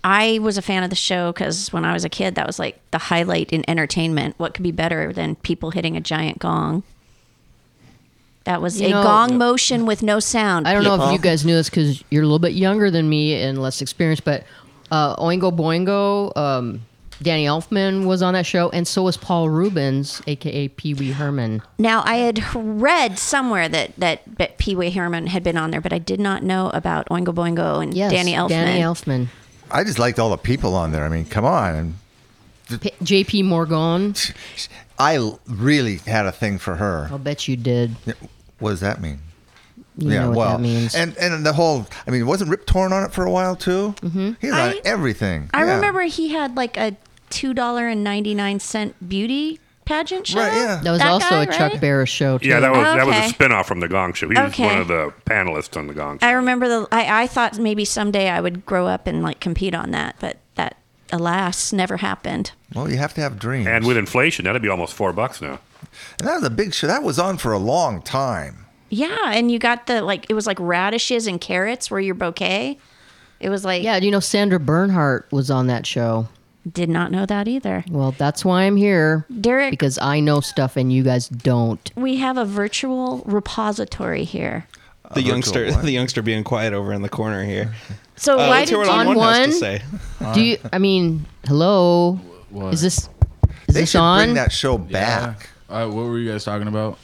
I 0.03 0.39
was 0.41 0.57
a 0.57 0.63
fan 0.63 0.83
of 0.83 0.91
the 0.91 0.97
show 0.97 1.33
because 1.33 1.73
when 1.73 1.85
I 1.85 1.93
was 1.93 2.05
a 2.05 2.09
kid, 2.09 2.35
that 2.37 2.47
was 2.47 2.59
like 2.59 2.81
the 2.91 2.99
highlight 2.99 3.51
in 3.53 3.69
entertainment. 3.69 4.35
What 4.39 4.55
could 4.55 4.63
be 4.63 4.73
better 4.73 5.13
than 5.13 5.37
people 5.37 5.71
hitting 5.73 5.97
a 5.97 6.01
giant 6.01 6.39
gong? 6.39 6.83
That 8.45 8.63
was 8.63 8.81
You 8.81 8.87
a 8.89 8.91
know- 8.91 9.03
gong 9.03 9.37
motion 9.39 9.85
with 9.87 10.03
no 10.03 10.19
sound. 10.19 10.67
I 10.67 10.73
don't 10.73 10.83
know 10.85 10.95
if 10.95 11.01
people. 11.01 11.13
you 11.13 11.19
guys 11.19 11.45
knew 11.45 11.55
this 11.55 11.69
because 11.69 12.03
you're 12.11 12.23
a 12.23 12.27
little 12.27 12.39
bit 12.39 12.53
younger 12.55 12.91
than 12.91 13.09
me 13.09 13.35
and 13.43 13.61
less 13.61 13.83
experienced, 13.83 14.25
but 14.25 14.45
uh, 14.91 15.15
Oingo 15.17 15.55
Boingo, 15.55 16.35
um, 16.37 16.81
Danny 17.23 17.45
Elfman 17.45 18.07
was 18.07 18.23
on 18.23 18.33
that 18.33 18.47
show, 18.47 18.71
and 18.71 18.89
so 18.89 19.03
was 19.03 19.19
Paul 19.19 19.51
Reubens, 19.51 20.23
aka 20.27 20.69
Pee 20.69 20.95
Wee 20.95 21.13
Herman. 21.13 21.61
Now 21.79 22.03
I 22.07 22.17
had 22.17 22.43
read 22.55 23.19
somewhere 23.19 23.69
that 23.69 23.93
that 23.99 24.23
that 24.39 24.57
Pee 24.57 24.75
Wee 24.75 24.91
Herman 24.91 25.27
had 25.27 25.43
been 25.45 25.59
on 25.59 25.71
there, 25.71 25.83
but 25.83 25.93
I 25.93 25.99
did 25.99 26.19
not 26.19 26.43
know 26.43 26.71
about 26.71 27.07
Oingo 27.11 27.35
Boingo 27.35 27.83
and 27.83 27.93
Yes, 27.93 28.11
Danny 28.11 28.33
Elfman. 28.33 28.49
Danny 28.49 28.81
Elfman. 28.81 29.29
I 29.71 29.85
just 29.85 29.99
liked 29.99 30.19
all 30.19 30.31
the 30.31 30.37
people 30.37 30.75
on 30.75 30.93
there. 30.93 31.05
I 31.05 31.09
mean, 31.09 31.25
come 31.25 31.45
on. 31.45 31.95
P- 32.69 32.93
Jaye 33.03 33.27
P. 33.27 33.43
Morgan. 33.43 34.15
I 34.99 35.33
really 35.49 35.97
had 35.99 36.27
a 36.27 36.33
thing 36.33 36.59
for 36.59 36.77
her. 36.77 37.09
I'll 37.11 37.19
bet 37.19 37.49
you 37.49 37.57
did. 37.57 37.97
What 38.59 38.71
does 38.71 38.81
that 38.81 39.01
mean? 39.01 39.19
You 39.97 40.11
know 40.11 40.31
what 40.31 40.49
that 40.53 40.61
means. 40.61 40.95
And 40.95 41.17
and 41.19 41.45
the 41.45 41.53
whole, 41.53 41.87
I 42.07 42.11
mean, 42.11 42.27
wasn't 42.27 42.51
Rip 42.51 42.65
Torn 42.67 42.93
on 42.93 43.03
it 43.05 43.13
for 43.13 43.25
a 43.25 43.31
while 43.31 43.57
too? 43.57 43.95
Mm-hmm. 44.01 44.33
He 44.41 44.47
was 44.47 44.55
on 44.57 44.71
I- 44.71 44.81
everything. 44.85 45.51
I 45.53 45.65
Yeah. 45.65 45.75
remember 45.77 46.03
he 46.03 46.29
had 46.29 46.57
like 46.57 46.77
a 46.77 46.97
two 47.29 47.53
dollar 47.55 47.89
and 47.89 48.03
ninety 48.05 48.35
nine 48.35 48.61
cent 48.61 49.09
beauty 49.09 49.59
pageant 49.91 50.27
show. 50.27 50.39
Right, 50.39 50.53
yeah. 50.55 50.81
That 50.83 50.91
was 50.91 51.01
That 51.01 51.09
also 51.11 51.29
guy, 51.31 51.43
a 51.43 51.47
Chuck 51.47 51.73
right? 51.73 51.81
Barris 51.81 52.09
show 52.09 52.39
too. 52.39 52.49
Yeah, 52.49 52.61
that 52.61 52.71
was 52.73 52.81
that 52.85 53.07
was 53.07 53.17
Okay. 53.17 53.27
a 53.29 53.33
spinoff 53.33 53.67
from 53.67 53.81
the 53.81 53.89
Gong 53.89 54.13
Show. 54.15 54.29
He 54.29 54.41
was 54.41 54.53
Okay. 54.53 54.65
one 54.67 54.79
of 54.79 54.89
the 54.89 55.13
panelists 55.27 55.77
on 55.77 55.87
the 55.89 55.95
Gong 55.95 56.19
Show. 56.19 56.27
I 56.27 56.33
remember 56.33 56.69
the. 56.69 56.89
I, 56.93 57.23
I 57.23 57.27
thought 57.27 57.59
maybe 57.59 57.85
someday 57.85 58.31
I 58.31 58.41
would 58.41 58.65
grow 58.65 58.87
up 58.87 59.07
and 59.07 59.23
like 59.23 59.41
compete 59.41 59.75
on 59.75 59.91
that, 59.91 60.17
but 60.21 60.39
that 60.55 60.77
alas 61.13 61.73
never 61.73 61.97
happened. 61.99 62.53
Well, 62.75 62.89
you 62.91 62.99
have 62.99 63.13
to 63.15 63.21
have 63.21 63.39
dreams. 63.39 63.67
And 63.67 63.85
with 63.87 63.97
inflation, 63.97 64.45
that'd 64.45 64.63
be 64.63 64.69
almost 64.69 64.95
four 64.95 65.13
bucks 65.13 65.41
now. 65.43 65.59
And 66.21 66.29
that 66.29 66.35
was 66.37 66.45
a 66.45 66.51
big 66.51 66.73
show. 66.73 66.87
That 66.87 67.03
was 67.03 67.19
on 67.19 67.37
for 67.37 67.53
a 67.53 67.59
long 67.59 68.01
time. 68.03 68.67
Yeah, 68.91 69.33
and 69.33 69.51
you 69.51 69.59
got 69.59 69.87
the 69.87 70.03
like 70.03 70.27
it 70.31 70.35
was 70.35 70.47
like 70.47 70.59
radishes 70.61 71.27
and 71.27 71.41
carrots 71.41 71.91
were 71.91 72.01
your 72.01 72.15
bouquet. 72.15 72.79
It 73.41 73.49
was 73.49 73.65
like 73.65 73.83
Yeah, 73.83 73.99
do 73.99 74.07
you 74.07 74.13
know 74.13 74.21
Sandra 74.21 74.61
Bernhard 74.61 75.25
was 75.31 75.51
on 75.51 75.67
that 75.69 75.87
show? 75.87 76.29
Did 76.71 76.89
not 76.91 77.11
know 77.11 77.25
that 77.27 77.49
either. 77.49 77.85
Well, 77.91 78.13
that's 78.13 78.45
why 78.45 78.63
I'm 78.65 78.77
here. 78.77 79.25
Derek 79.41 79.71
Because 79.71 79.99
I 79.99 80.21
know 80.21 80.41
stuff 80.41 80.77
and 80.77 80.93
you 80.93 81.03
guys 81.03 81.29
don't. 81.29 81.91
we 81.97 82.17
have 82.17 82.37
a 82.37 82.45
virtual 82.45 83.23
repository 83.25 84.25
here. 84.25 84.67
The 85.15 85.23
youngster, 85.23 85.71
what? 85.71 85.83
the 85.85 85.91
youngster 85.93 86.21
being 86.23 86.45
quiet 86.45 86.73
over 86.75 86.93
in 86.93 87.03
the 87.03 87.09
corner 87.09 87.45
here. 87.45 87.73
So 88.17 88.35
Uh, 88.35 88.49
why 88.49 88.49
let's 88.59 88.71
did 88.71 88.77
you- 88.77 88.91
on 88.93 89.07
On 89.09 89.17
one, 89.17 89.35
has 89.35 89.47
to 89.47 89.53
say. 89.55 89.83
Do 90.35 90.43
you? 90.43 90.59
I 90.75 90.79
mean, 90.79 91.25
hello. 91.47 92.21
What? 92.51 92.75
Is 92.75 92.83
this? 92.83 92.99
Is 92.99 93.09
They 93.75 93.81
this 93.81 93.93
should 93.93 94.01
on? 94.01 94.19
bring 94.27 94.35
that 94.35 94.53
show 94.53 94.77
back. 94.77 95.49
Uh, 95.71 95.87
what 95.89 96.05
were 96.05 96.19
you 96.19 96.31
guys 96.31 96.45
talking 96.45 96.69
about? 96.69 96.99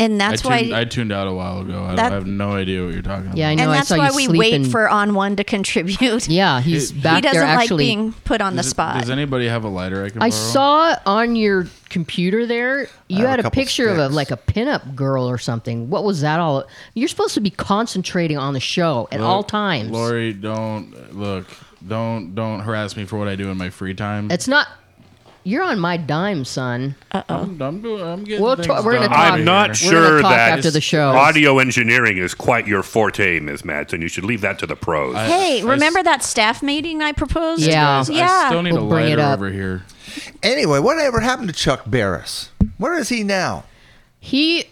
And 0.00 0.20
that's 0.20 0.44
I 0.46 0.58
tuned, 0.60 0.70
why 0.72 0.80
I 0.80 0.84
tuned 0.84 1.12
out 1.12 1.26
a 1.26 1.32
while 1.32 1.60
ago. 1.60 1.82
I, 1.82 1.94
That- 1.96 2.12
I 2.12 2.14
have 2.14 2.26
no 2.26 2.52
idea 2.52 2.84
what 2.84 2.92
you're 2.94 3.02
talking 3.02 3.26
about. 3.26 3.36
Yeah, 3.36 3.48
I 3.48 3.54
know. 3.56 3.64
and 3.64 3.72
I 3.72 3.74
that's 3.78 3.88
saw 3.88 3.98
why 3.98 4.10
you 4.10 4.14
we 4.16 4.24
sleeping. 4.26 4.62
wait 4.62 4.70
for 4.70 4.88
on 4.88 5.14
one 5.14 5.34
to 5.36 5.44
contribute. 5.44 6.28
Yeah, 6.28 6.60
he's 6.60 6.90
It- 6.92 7.02
back 7.02 7.16
he 7.16 7.20
doesn't 7.22 7.38
there 7.40 7.48
like 7.48 7.58
actually. 7.64 7.84
being 7.86 8.12
put 8.24 8.40
on 8.40 8.54
the 8.54 8.62
Does- 8.62 8.70
spot. 8.70 9.00
Does 9.00 9.10
anybody 9.10 9.48
have 9.48 9.64
a 9.64 9.68
lighter 9.68 10.04
I 10.04 10.10
can 10.10 10.22
I 10.22 10.30
borrow? 10.30 10.40
saw 10.40 10.96
on 11.06 11.34
your 11.36 11.66
computer 11.88 12.46
there. 12.46 12.86
You 13.08 13.26
had 13.26 13.38
a 13.38 13.40
a, 13.40 13.42
couple 13.44 13.60
picture 13.62 13.88
of 13.88 13.98
a, 13.98 14.08
like 14.08 14.30
a 14.30 14.36
pinup 14.36 14.94
girl 14.94 15.28
or 15.28 15.38
something. 15.38 15.90
What 15.90 16.04
was 16.04 16.20
that 16.20 16.38
all? 16.38 16.64
You're 16.94 17.08
supposed 17.08 17.34
to 17.34 17.40
be 17.40 17.50
concentrating 17.50 18.36
on 18.38 18.54
the 18.54 18.60
show 18.60 19.08
at 19.10 19.18
Look, 19.20 19.28
all 19.28 19.42
times. 19.42 19.90
Lori, 19.90 20.32
don't 20.32 21.16
look. 21.16 21.46
Don't 21.86 22.34
don't 22.34 22.60
harass 22.60 22.96
me 22.96 23.04
for 23.04 23.18
what 23.18 23.28
I 23.28 23.36
do 23.36 23.50
in 23.50 23.56
my 23.56 23.70
free 23.70 23.94
time. 23.94 24.30
It's 24.30 24.46
not. 24.48 24.68
You're 25.48 25.62
on 25.64 25.78
my 25.78 25.96
dime, 25.96 26.44
son. 26.44 26.94
Uh 27.10 27.22
oh. 27.30 27.34
I'm, 27.36 27.62
I'm, 27.62 27.80
doing, 27.80 28.02
I'm 28.02 28.24
getting 28.24 28.42
We'll 28.44 28.54
things 28.56 28.66
ta- 28.66 28.82
we're 28.84 28.92
gonna 28.96 29.08
done 29.08 29.16
talk- 29.16 29.26
over 29.28 29.38
I'm 29.38 29.44
not 29.44 29.76
here. 29.78 29.92
We're 29.92 29.96
gonna 29.96 30.06
sure 30.10 30.20
talk 30.22 30.30
that 30.32 30.58
after 30.58 30.70
the 30.70 30.80
show. 30.82 31.08
audio 31.10 31.58
engineering 31.58 32.18
is 32.18 32.34
quite 32.34 32.66
your 32.66 32.82
forte, 32.82 33.40
Ms. 33.40 33.62
Madsen. 33.62 34.02
You 34.02 34.08
should 34.08 34.24
leave 34.24 34.42
that 34.42 34.58
to 34.58 34.66
the 34.66 34.76
pros. 34.76 35.16
hey, 35.16 35.62
remember 35.64 36.02
that 36.02 36.22
staff 36.22 36.62
meeting 36.62 37.00
I 37.00 37.12
proposed? 37.12 37.62
Yeah. 37.62 37.72
Guys, 37.72 38.10
yeah. 38.10 38.26
I 38.44 38.48
still 38.48 38.62
need 38.62 38.74
We'll 38.74 38.84
a 38.84 38.88
bring 38.90 39.06
it 39.06 39.16
lighter 39.16 39.22
up. 39.22 39.38
over 39.38 39.50
here. 39.50 39.84
Anyway, 40.42 40.80
whatever 40.80 41.20
happened 41.20 41.48
to 41.48 41.54
Chuck 41.54 41.84
Barris? 41.86 42.50
Where 42.76 42.98
is 42.98 43.08
he 43.08 43.22
now? 43.24 43.64
He, 44.20 44.66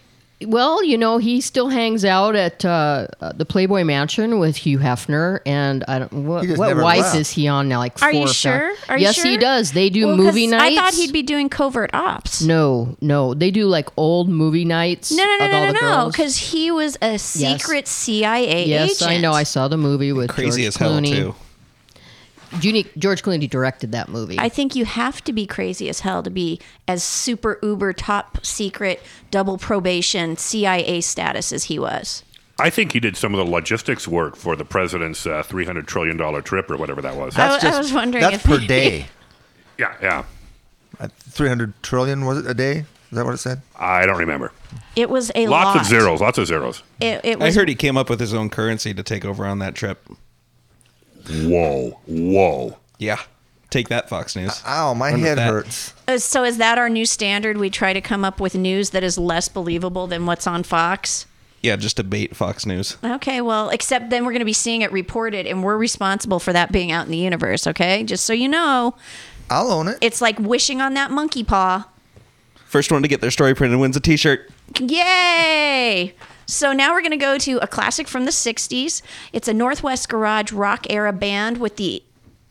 well, 0.44 0.84
you 0.84 0.98
know, 0.98 1.16
he 1.16 1.40
still 1.40 1.68
hangs 1.68 2.04
out 2.04 2.36
at 2.36 2.62
uh, 2.64 3.06
uh, 3.20 3.32
the 3.32 3.46
Playboy 3.46 3.84
Mansion 3.84 4.38
with 4.38 4.56
Hugh 4.56 4.78
Hefner, 4.78 5.40
and 5.46 5.82
I 5.88 6.00
don't. 6.00 6.12
What, 6.12 6.46
what 6.58 6.76
wife 6.76 7.00
left. 7.00 7.16
is 7.16 7.30
he 7.30 7.48
on 7.48 7.68
now? 7.68 7.78
Like, 7.78 8.02
Are 8.02 8.12
you 8.12 8.28
sure? 8.28 8.52
Are 8.54 8.68
you 8.68 8.74
sure? 8.74 8.98
yes, 8.98 9.14
sure? 9.14 9.24
he 9.26 9.38
does. 9.38 9.72
They 9.72 9.88
do 9.88 10.06
Well, 10.08 10.16
'cause 10.16 10.24
movie 10.26 10.46
nights. 10.46 10.78
I 10.78 10.80
thought 10.82 10.94
he'd 10.94 11.12
be 11.12 11.22
doing 11.22 11.48
covert 11.48 11.90
ops. 11.94 12.42
No, 12.42 12.96
no, 13.00 13.32
they 13.32 13.50
do 13.50 13.66
like 13.66 13.88
old 13.96 14.28
movie 14.28 14.64
nights. 14.66 15.10
No, 15.10 15.24
no, 15.24 15.36
no, 15.38 15.46
no, 15.46 15.66
no, 15.66 15.72
the 15.72 15.80
no, 15.80 16.06
because 16.10 16.36
he 16.36 16.70
was 16.70 16.98
a 17.00 17.18
secret 17.18 17.88
CIA 17.88 18.66
Yes, 18.66 19.00
agent. 19.02 19.10
I 19.10 19.16
know. 19.18 19.32
I 19.32 19.44
saw 19.44 19.68
the 19.68 19.78
movie 19.78 20.12
with 20.12 20.28
Crazy 20.28 20.62
George 20.62 20.68
as 20.68 20.76
hell 20.76 20.92
Clooney. 20.92 21.14
too. 21.14 21.34
Junie- 22.60 22.86
George 22.98 23.22
Clooney 23.22 23.48
directed 23.48 23.92
that 23.92 24.08
movie. 24.08 24.36
I 24.38 24.48
think 24.48 24.74
you 24.74 24.84
have 24.84 25.22
to 25.24 25.32
be 25.32 25.46
crazy 25.46 25.88
as 25.88 26.00
hell 26.00 26.22
to 26.22 26.30
be 26.30 26.60
as 26.88 27.02
super 27.02 27.58
uber 27.62 27.92
top 27.92 28.44
secret 28.44 29.02
double 29.30 29.58
probation 29.58 30.36
CIA 30.36 31.00
status 31.00 31.52
as 31.52 31.64
he 31.64 31.78
was. 31.78 32.22
I 32.58 32.70
think 32.70 32.92
he 32.92 33.00
did 33.00 33.16
some 33.16 33.34
of 33.34 33.44
the 33.44 33.50
logistics 33.50 34.08
work 34.08 34.34
for 34.34 34.56
the 34.56 34.64
president's 34.64 35.26
uh, 35.26 35.42
$300 35.42 35.86
trillion 35.86 36.42
trip 36.42 36.70
or 36.70 36.76
whatever 36.78 37.02
that 37.02 37.14
was. 37.16 37.36
I, 37.36 37.58
I 37.58 37.78
was 37.78 37.92
wondering 37.92 38.22
That's 38.22 38.36
if 38.36 38.44
per 38.44 38.58
day. 38.58 39.06
Yeah, 39.78 39.94
yeah. 40.00 40.24
At 40.98 41.12
300 41.12 41.82
trillion 41.82 42.24
was 42.24 42.38
it 42.38 42.46
a 42.46 42.54
day? 42.54 42.78
Is 42.78 42.86
that 43.12 43.26
what 43.26 43.34
it 43.34 43.38
said? 43.38 43.60
I 43.78 44.06
don't 44.06 44.16
remember. 44.16 44.52
It 44.96 45.10
was 45.10 45.30
a 45.34 45.46
Lots 45.46 45.66
lot. 45.66 45.80
of 45.82 45.84
zeros. 45.86 46.20
Lots 46.22 46.38
of 46.38 46.46
zeros. 46.46 46.82
It, 46.98 47.20
it 47.24 47.42
I 47.42 47.52
heard 47.52 47.68
he 47.68 47.74
came 47.74 47.98
up 47.98 48.08
with 48.08 48.18
his 48.18 48.32
own 48.32 48.48
currency 48.48 48.94
to 48.94 49.02
take 49.02 49.26
over 49.26 49.44
on 49.44 49.58
that 49.58 49.74
trip. 49.74 50.08
Whoa, 51.28 51.98
whoa. 52.06 52.76
Yeah. 52.98 53.18
Take 53.68 53.88
that, 53.88 54.08
Fox 54.08 54.36
News. 54.36 54.62
Ow, 54.66 54.94
my 54.94 55.10
Run 55.10 55.20
head 55.20 55.38
hurts. 55.38 55.92
Uh, 56.06 56.18
So 56.18 56.44
is 56.44 56.58
that 56.58 56.78
our 56.78 56.88
new 56.88 57.04
standard? 57.04 57.56
We 57.56 57.68
try 57.68 57.92
to 57.92 58.00
come 58.00 58.24
up 58.24 58.40
with 58.40 58.54
news 58.54 58.90
that 58.90 59.02
is 59.02 59.18
less 59.18 59.48
believable 59.48 60.06
than 60.06 60.24
what's 60.24 60.46
on 60.46 60.62
Fox. 60.62 61.26
Yeah, 61.62 61.74
just 61.74 61.96
to 61.96 62.04
bait 62.04 62.36
Fox 62.36 62.64
News. 62.64 62.96
Okay, 63.02 63.40
well, 63.40 63.70
except 63.70 64.10
then 64.10 64.24
we're 64.24 64.30
going 64.32 64.38
to 64.40 64.44
be 64.46 64.52
seeing 64.52 64.82
it 64.82 64.92
reported, 64.92 65.46
and 65.46 65.64
we're 65.64 65.76
responsible 65.76 66.38
for 66.38 66.52
that 66.52 66.70
being 66.70 66.92
out 66.92 67.06
in 67.06 67.10
the 67.10 67.18
universe. 67.18 67.66
Okay, 67.66 68.04
just 68.04 68.24
so 68.24 68.32
you 68.32 68.48
know. 68.48 68.94
I'll 69.50 69.70
own 69.72 69.88
it. 69.88 69.98
It's 70.00 70.20
like 70.20 70.38
wishing 70.38 70.80
on 70.80 70.94
that 70.94 71.10
monkey 71.10 71.42
paw. 71.42 71.88
First 72.66 72.92
one 72.92 73.02
to 73.02 73.08
get 73.08 73.20
their 73.20 73.30
story 73.32 73.54
printed 73.54 73.80
wins 73.80 73.96
a 73.96 74.00
T-shirt. 74.00 74.48
Yay! 74.80 76.14
So 76.46 76.72
now 76.72 76.92
we're 76.92 77.00
going 77.00 77.10
to 77.10 77.16
go 77.16 77.38
to 77.38 77.58
a 77.58 77.66
classic 77.66 78.06
from 78.06 78.24
the 78.24 78.30
60s. 78.30 79.02
It's 79.32 79.48
a 79.48 79.54
Northwest 79.54 80.08
Garage 80.08 80.52
rock 80.52 80.86
era 80.88 81.12
band 81.12 81.58
with 81.58 81.76
the 81.76 82.02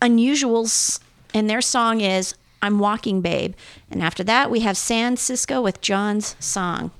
Unusuals, 0.01 0.99
and 1.33 1.49
their 1.49 1.61
song 1.61 2.01
is 2.01 2.35
I'm 2.61 2.79
Walking 2.79 3.21
Babe. 3.21 3.55
And 3.89 4.03
after 4.03 4.23
that, 4.25 4.51
we 4.51 4.59
have 4.59 4.75
San 4.75 5.17
Cisco 5.17 5.61
with 5.61 5.81
John's 5.81 6.35
song. 6.39 6.91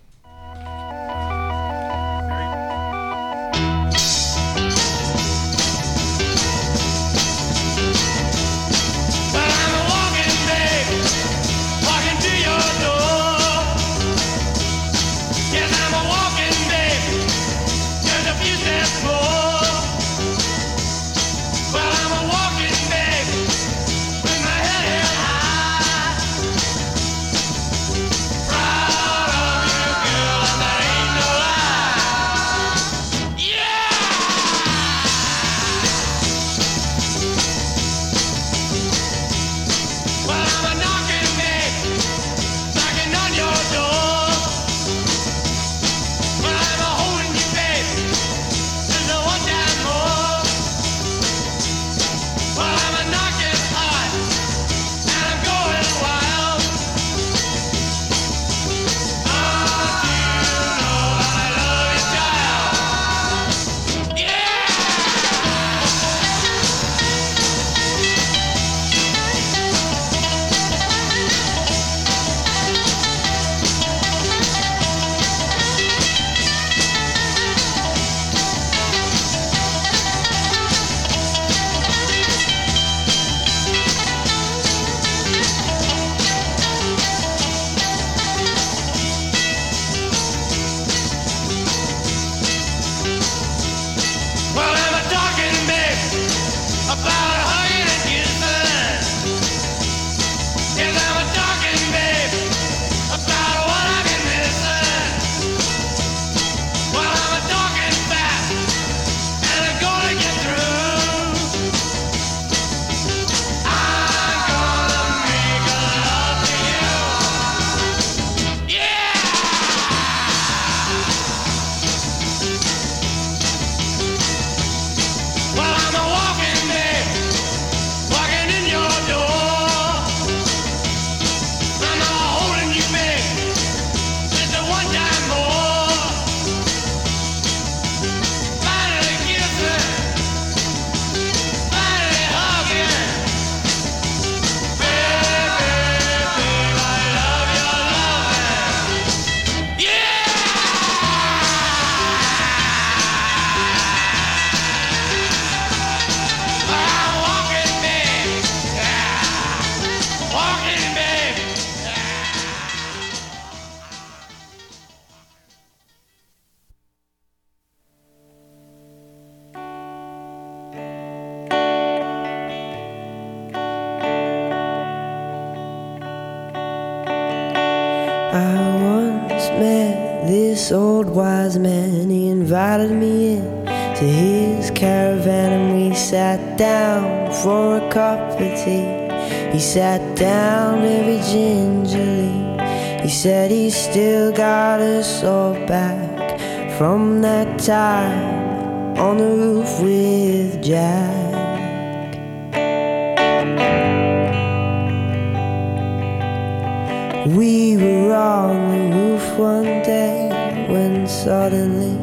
We 207.26 207.76
were 207.76 208.14
on 208.14 208.70
the 208.70 208.96
roof 208.96 209.40
one 209.40 209.82
day 209.82 210.30
when 210.70 211.08
suddenly 211.08 211.98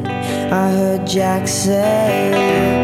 I 0.51 0.73
heard 0.73 1.07
Jack 1.07 1.47
say, 1.47 2.82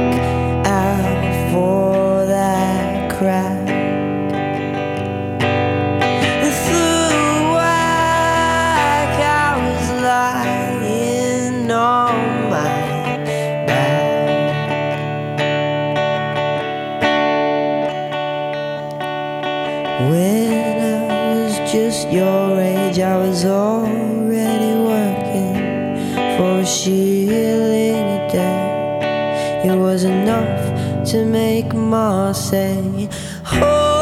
say, 32.38 33.08
Oh, 33.52 34.00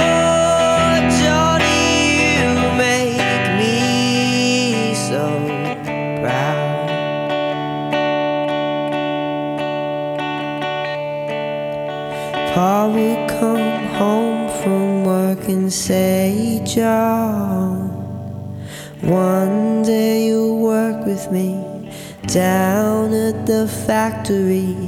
Johnny, 1.20 2.36
you 2.36 2.52
make 2.76 3.44
me 3.58 4.94
so 4.94 5.24
proud. 6.20 6.76
Pa 12.54 12.86
would 12.86 13.28
come 13.40 13.84
home 14.00 14.48
from 14.62 15.04
work 15.04 15.48
and 15.48 15.72
say, 15.72 16.62
John, 16.66 17.88
one 19.00 19.82
day 19.82 20.26
you'll 20.26 20.60
work 20.60 21.06
with 21.06 21.30
me 21.32 21.50
down 22.26 23.12
at 23.14 23.46
the 23.46 23.66
factory. 23.86 24.85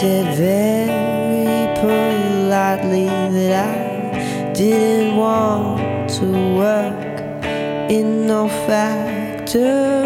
Said 0.00 0.32
very 0.36 1.66
politely 1.80 3.06
that 3.06 3.66
I 3.66 4.52
didn't 4.52 5.16
want 5.16 6.08
to 6.18 6.26
work 6.56 7.44
in 7.90 8.28
no 8.28 8.46
factory. 8.68 9.97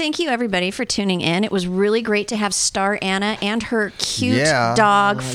Thank 0.00 0.18
you 0.18 0.30
everybody 0.30 0.70
for 0.70 0.86
tuning 0.86 1.20
in. 1.20 1.44
It 1.44 1.52
was 1.52 1.66
really 1.66 2.00
great 2.00 2.26
to 2.28 2.36
have 2.36 2.54
Star 2.54 2.98
Anna 3.02 3.36
and 3.42 3.62
her 3.64 3.92
cute 3.98 4.38
Yeah. 4.38 4.74
dog 4.74 5.16
Oh, 5.18 5.20
I 5.20 5.24
love 5.24 5.34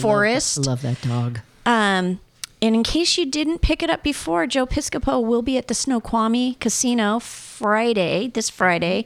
that- 0.55 0.65
love 0.65 0.81
that 0.81 1.01
dog. 1.07 1.39
Um, 1.67 2.19
and 2.63 2.73
in 2.75 2.81
case 2.81 3.15
you 3.15 3.27
didn't 3.27 3.61
pick 3.61 3.83
it 3.83 3.91
up 3.91 4.01
before, 4.01 4.47
Joe 4.47 4.65
Piscopo 4.65 5.23
will 5.23 5.43
be 5.43 5.55
at 5.59 5.67
the 5.67 5.75
Snoqualmie 5.75 6.57
Casino 6.59 7.19
Friday, 7.19 8.31
this 8.33 8.49
Friday, 8.49 9.05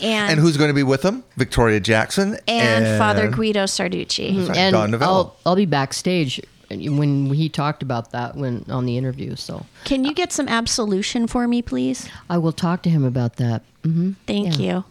and 0.00 0.32
And 0.32 0.40
who's 0.40 0.56
going 0.56 0.68
to 0.68 0.74
be 0.74 0.82
with 0.82 1.02
them? 1.02 1.24
Victoria 1.36 1.78
Jackson 1.78 2.38
and, 2.48 2.98
Father 2.98 3.28
Guido 3.28 3.64
Sarducci. 3.64 4.34
Mhm. 4.34 4.48
Right, 4.48 4.56
And 4.56 4.72
Don 4.72 4.90
Novello. 4.92 5.10
I'll, 5.12 5.36
I'll 5.44 5.56
be 5.56 5.66
backstage 5.66 6.40
when 6.68 7.32
he 7.32 7.48
talked 7.48 7.82
about 7.82 8.10
that 8.12 8.34
when 8.36 8.64
on 8.68 8.86
the 8.86 8.96
interview. 8.98 9.36
So 9.36 9.66
Can 9.84 10.04
you 10.04 10.12
get 10.14 10.32
some 10.32 10.48
absolution 10.48 11.26
for 11.26 11.46
me, 11.46 11.62
please? 11.62 12.08
I 12.28 12.38
will 12.38 12.52
talk 12.52 12.82
to 12.82 12.90
him 12.90 13.04
about 13.04 13.36
that. 13.36 13.62
hmm 13.84 14.12
Thank 14.26 14.58
you. 14.58 14.84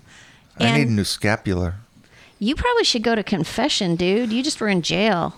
I 0.60 0.78
need 0.78 0.88
a 0.88 0.92
new 0.92 1.04
scapular. 1.04 1.76
you 2.40 2.56
probably 2.56 2.84
should 2.86 3.04
go 3.04 3.14
to 3.16 3.24
confession, 3.24 3.96
dude. 3.96 4.32
You 4.32 4.42
just 4.44 4.60
were 4.62 4.70
in 4.70 4.82
jail. 4.82 5.36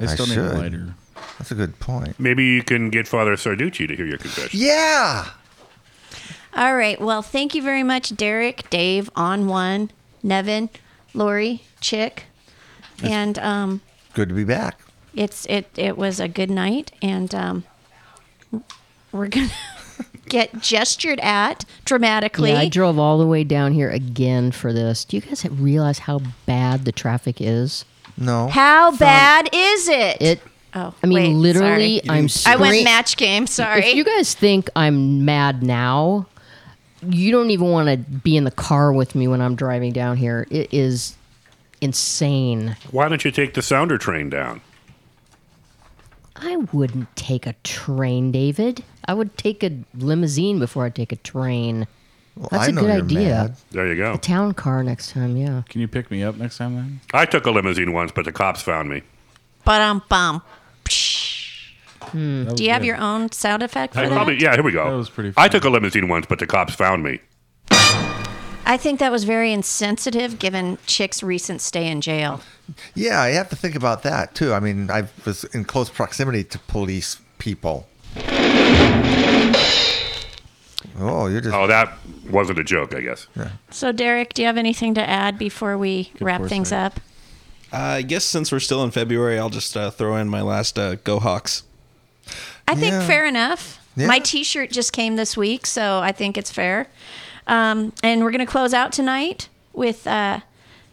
I 0.00 0.06
still 0.06 0.26
need 0.26 0.38
a 0.38 0.48
should. 0.50 0.58
lighter. 0.58 0.94
That's 1.38 1.50
a 1.50 1.54
good 1.54 1.78
point. 1.78 2.18
Maybe 2.18 2.44
you 2.44 2.62
can 2.62 2.88
get 2.90 3.06
Father 3.08 3.34
Sarducci 3.36 3.86
to 3.88 3.94
hear 3.96 4.06
your 4.06 4.18
confession. 4.18 4.58
Yeah. 4.60 5.28
All 6.56 6.74
right. 6.74 7.00
Well, 7.00 7.22
thank 7.22 7.54
you 7.54 7.62
very 7.62 7.82
much, 7.82 8.16
Derek, 8.16 8.68
Dave, 8.70 9.10
on 9.14 9.46
one, 9.46 9.90
Nevin, 10.22 10.70
Lori, 11.14 11.62
Chick, 11.80 12.24
and 13.02 13.38
um, 13.38 13.80
Good 14.14 14.30
to 14.30 14.34
be 14.34 14.44
back. 14.44 14.80
It's 15.18 15.46
it 15.46 15.68
it 15.76 15.98
was 15.98 16.20
a 16.20 16.28
good 16.28 16.50
night, 16.50 16.92
and 17.02 17.34
um, 17.34 17.64
we're 19.10 19.26
gonna 19.26 19.50
get 20.28 20.60
gestured 20.60 21.18
at 21.20 21.64
dramatically. 21.84 22.52
Yeah, 22.52 22.60
I 22.60 22.68
drove 22.68 22.98
all 22.98 23.18
the 23.18 23.26
way 23.26 23.42
down 23.42 23.72
here 23.72 23.90
again 23.90 24.52
for 24.52 24.72
this. 24.72 25.04
Do 25.04 25.16
you 25.16 25.22
guys 25.22 25.44
realize 25.46 25.98
how 26.00 26.20
bad 26.46 26.84
the 26.84 26.92
traffic 26.92 27.40
is? 27.40 27.84
No. 28.16 28.46
How 28.48 28.96
bad 28.96 29.48
is 29.52 29.88
it? 29.88 30.22
It. 30.22 30.40
Oh, 30.74 30.94
I 31.02 31.06
mean, 31.06 31.14
wait, 31.14 31.34
literally, 31.34 32.00
sorry. 32.04 32.18
I'm. 32.18 32.28
I 32.46 32.56
went 32.56 32.84
match 32.84 33.16
game. 33.16 33.48
Sorry. 33.48 33.86
If 33.86 33.94
you 33.96 34.04
guys 34.04 34.34
think 34.34 34.70
I'm 34.76 35.24
mad 35.24 35.64
now, 35.64 36.28
you 37.02 37.32
don't 37.32 37.50
even 37.50 37.70
want 37.70 37.88
to 37.88 37.96
be 37.96 38.36
in 38.36 38.44
the 38.44 38.52
car 38.52 38.92
with 38.92 39.16
me 39.16 39.26
when 39.26 39.40
I'm 39.40 39.56
driving 39.56 39.92
down 39.92 40.16
here. 40.16 40.46
It 40.48 40.72
is 40.72 41.16
insane. 41.80 42.76
Why 42.92 43.08
don't 43.08 43.24
you 43.24 43.32
take 43.32 43.54
the 43.54 43.62
sounder 43.62 43.98
train 43.98 44.30
down? 44.30 44.60
I 46.40 46.56
wouldn't 46.72 47.14
take 47.16 47.46
a 47.46 47.54
train, 47.64 48.30
David. 48.32 48.84
I 49.06 49.14
would 49.14 49.36
take 49.38 49.62
a 49.62 49.70
limousine 49.94 50.58
before 50.58 50.84
I 50.84 50.90
take 50.90 51.12
a 51.12 51.16
train. 51.16 51.86
That's 52.36 52.66
I 52.66 52.68
a 52.68 52.72
know 52.72 52.82
good 52.82 52.86
you're 52.88 53.04
idea. 53.22 53.28
mad. 53.28 53.56
There 53.72 53.86
you 53.88 53.96
go. 53.96 54.12
A 54.14 54.18
town 54.18 54.54
car 54.54 54.82
next 54.84 55.10
time, 55.10 55.36
yeah. 55.36 55.62
Can 55.68 55.80
you 55.80 55.88
pick 55.88 56.10
me 56.10 56.22
up 56.22 56.36
next 56.36 56.58
time 56.58 56.76
then? 56.76 57.00
I 57.12 57.24
took 57.26 57.46
a 57.46 57.50
limousine 57.50 57.92
once, 57.92 58.12
but 58.12 58.24
the 58.24 58.32
cops 58.32 58.62
found 58.62 58.88
me. 58.88 59.02
But 59.64 59.80
um 59.82 60.02
bum. 60.08 60.42
Hmm. 62.00 62.48
Do 62.54 62.64
you 62.64 62.70
have 62.70 62.84
your 62.84 62.96
own 62.96 63.30
sound 63.32 63.62
effect 63.62 63.92
for 63.94 64.00
I 64.00 64.08
that? 64.08 64.14
probably, 64.14 64.38
yeah, 64.40 64.54
here 64.54 64.62
we 64.62 64.72
go. 64.72 65.04
I 65.36 65.48
took 65.48 65.64
a 65.64 65.68
limousine 65.68 66.08
once, 66.08 66.26
but 66.26 66.38
the 66.38 66.46
cops 66.46 66.74
found 66.74 67.02
me. 67.02 67.20
I 68.70 68.76
think 68.76 69.00
that 69.00 69.10
was 69.10 69.24
very 69.24 69.52
insensitive 69.52 70.38
given 70.38 70.76
Chick's 70.86 71.22
recent 71.22 71.60
stay 71.62 71.88
in 71.90 72.00
jail. 72.02 72.42
Yeah, 72.94 73.20
I 73.20 73.28
have 73.30 73.48
to 73.48 73.56
think 73.56 73.74
about 73.74 74.02
that 74.02 74.34
too. 74.34 74.52
I 74.52 74.60
mean, 74.60 74.90
I 74.90 75.08
was 75.24 75.44
in 75.44 75.64
close 75.64 75.88
proximity 75.88 76.44
to 76.44 76.58
police 76.60 77.16
people. 77.38 77.88
Oh, 81.00 81.26
you're 81.28 81.40
just. 81.40 81.54
Oh, 81.54 81.66
that 81.66 81.92
wasn't 82.30 82.58
a 82.58 82.64
joke, 82.64 82.94
I 82.94 83.00
guess. 83.00 83.26
Yeah. 83.36 83.52
So, 83.70 83.90
Derek, 83.92 84.34
do 84.34 84.42
you 84.42 84.46
have 84.46 84.56
anything 84.58 84.94
to 84.94 85.08
add 85.08 85.38
before 85.38 85.78
we 85.78 86.12
wrap 86.20 86.42
things 86.44 86.70
up? 86.72 87.00
Uh, 87.72 87.76
I 87.76 88.02
guess 88.02 88.24
since 88.24 88.50
we're 88.52 88.60
still 88.60 88.82
in 88.84 88.90
February, 88.90 89.38
I'll 89.38 89.50
just 89.50 89.76
uh, 89.76 89.90
throw 89.90 90.16
in 90.16 90.28
my 90.28 90.42
last 90.42 90.78
uh, 90.78 90.96
Go 90.96 91.20
Hawks. 91.20 91.62
I 92.66 92.74
think 92.74 92.92
Yeah. 92.92 93.06
fair 93.06 93.26
enough. 93.26 93.78
Yeah. 93.96 94.06
My 94.08 94.18
T-shirt 94.18 94.70
just 94.70 94.92
came 94.92 95.16
this 95.16 95.36
week, 95.36 95.66
so 95.66 95.98
I 96.00 96.12
think 96.12 96.36
it's 96.36 96.50
fair. 96.50 96.88
Um, 97.48 97.92
and 98.02 98.22
we're 98.22 98.30
going 98.30 98.44
to 98.44 98.50
close 98.50 98.72
out 98.72 98.92
tonight 98.92 99.48
with 99.72 100.06
uh, 100.06 100.40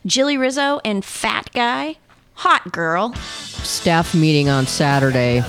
Jilly 0.05 0.37
Rizzo 0.37 0.79
and 0.83 1.03
Fat 1.03 1.51
Guy, 1.53 1.97
Hot 2.35 2.71
Girl. 2.71 3.13
Staff 3.13 4.15
meeting 4.15 4.49
on 4.49 4.65
Saturday. 4.65 5.43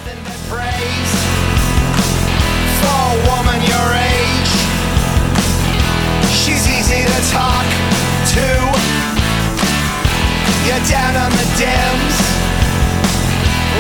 You're 10.66 10.84
down 10.90 11.14
on 11.14 11.30
the 11.30 11.46
Dems, 11.56 12.18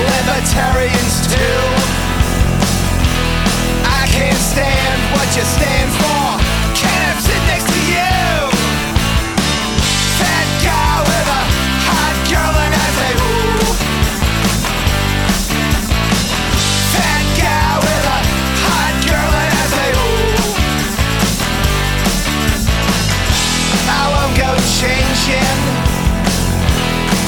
libertarians 0.06 1.26
too. 1.26 1.60
I 3.84 4.06
can't 4.08 4.38
stand 4.38 5.02
what 5.12 5.36
you 5.36 5.42
stand 5.42 5.92
for. 5.92 6.25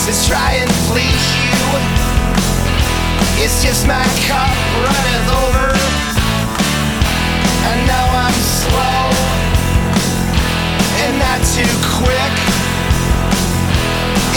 Too. 0.09 0.14
try 0.24 0.52
and 0.55 0.70
please 0.89 1.26
you. 1.36 1.60
It's 3.44 3.62
just 3.62 3.86
my 3.86 4.02
cup 4.24 4.56
runneth 4.80 5.28
over. 5.44 5.68
I 7.68 7.74
know 7.85 8.06
I'm 8.16 8.39
slow 8.40 9.05
and 11.05 11.12
not 11.20 11.44
too 11.52 11.74
quick. 12.01 12.35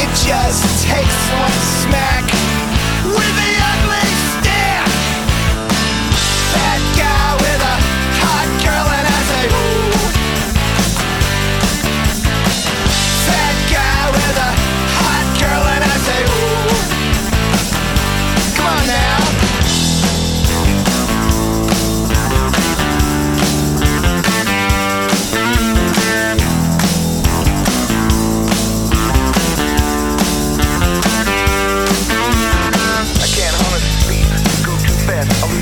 It 0.04 0.12
just 0.28 0.84
takes 0.84 1.32
one 1.40 1.58
smack 1.80 2.41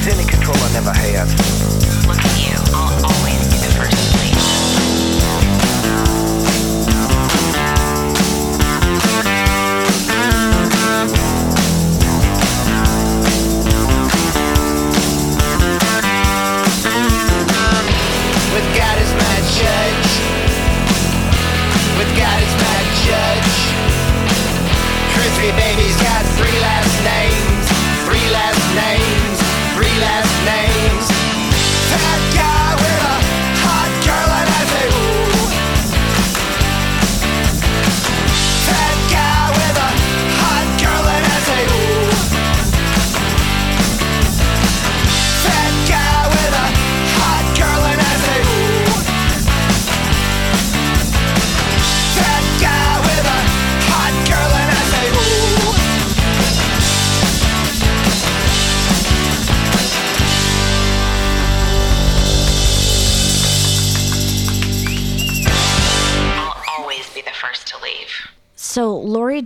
I'll 0.01 0.13
any 0.13 0.23
control 0.23 0.55
I 0.57 0.71
never 0.71 0.93
had. 0.93 1.58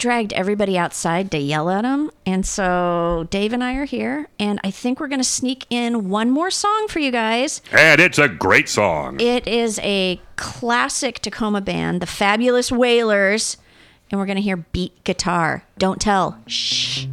Dragged 0.04 0.34
everybody 0.34 0.78
outside 0.78 1.32
to 1.32 1.38
yell 1.38 1.70
at 1.70 1.86
him. 1.86 2.12
And 2.26 2.46
so 2.46 3.26
Dave 3.30 3.54
and 3.54 3.64
I 3.64 3.76
are 3.76 3.86
here. 3.86 4.28
And 4.38 4.60
I 4.62 4.70
think 4.70 5.00
we're 5.00 5.08
going 5.08 5.22
to 5.22 5.24
sneak 5.24 5.66
in 5.70 6.10
one 6.10 6.30
more 6.30 6.52
song 6.52 6.88
for 6.90 7.00
you 7.00 7.10
guys. 7.10 7.62
And 7.72 8.02
it's 8.02 8.20
a 8.20 8.28
great 8.28 8.68
song. 8.68 9.18
It 9.22 9.48
is 9.48 9.80
a 9.82 10.20
classic 10.36 11.20
Tacoma 11.20 11.62
band, 11.62 12.02
the 12.02 12.06
Fabulous 12.06 12.70
Wailers. 12.70 13.56
And 14.12 14.20
we're 14.20 14.26
going 14.26 14.36
to 14.36 14.42
hear 14.42 14.58
beat 14.58 15.02
guitar. 15.06 15.64
Don't 15.78 16.02
tell. 16.02 16.38
Shh. 16.48 17.08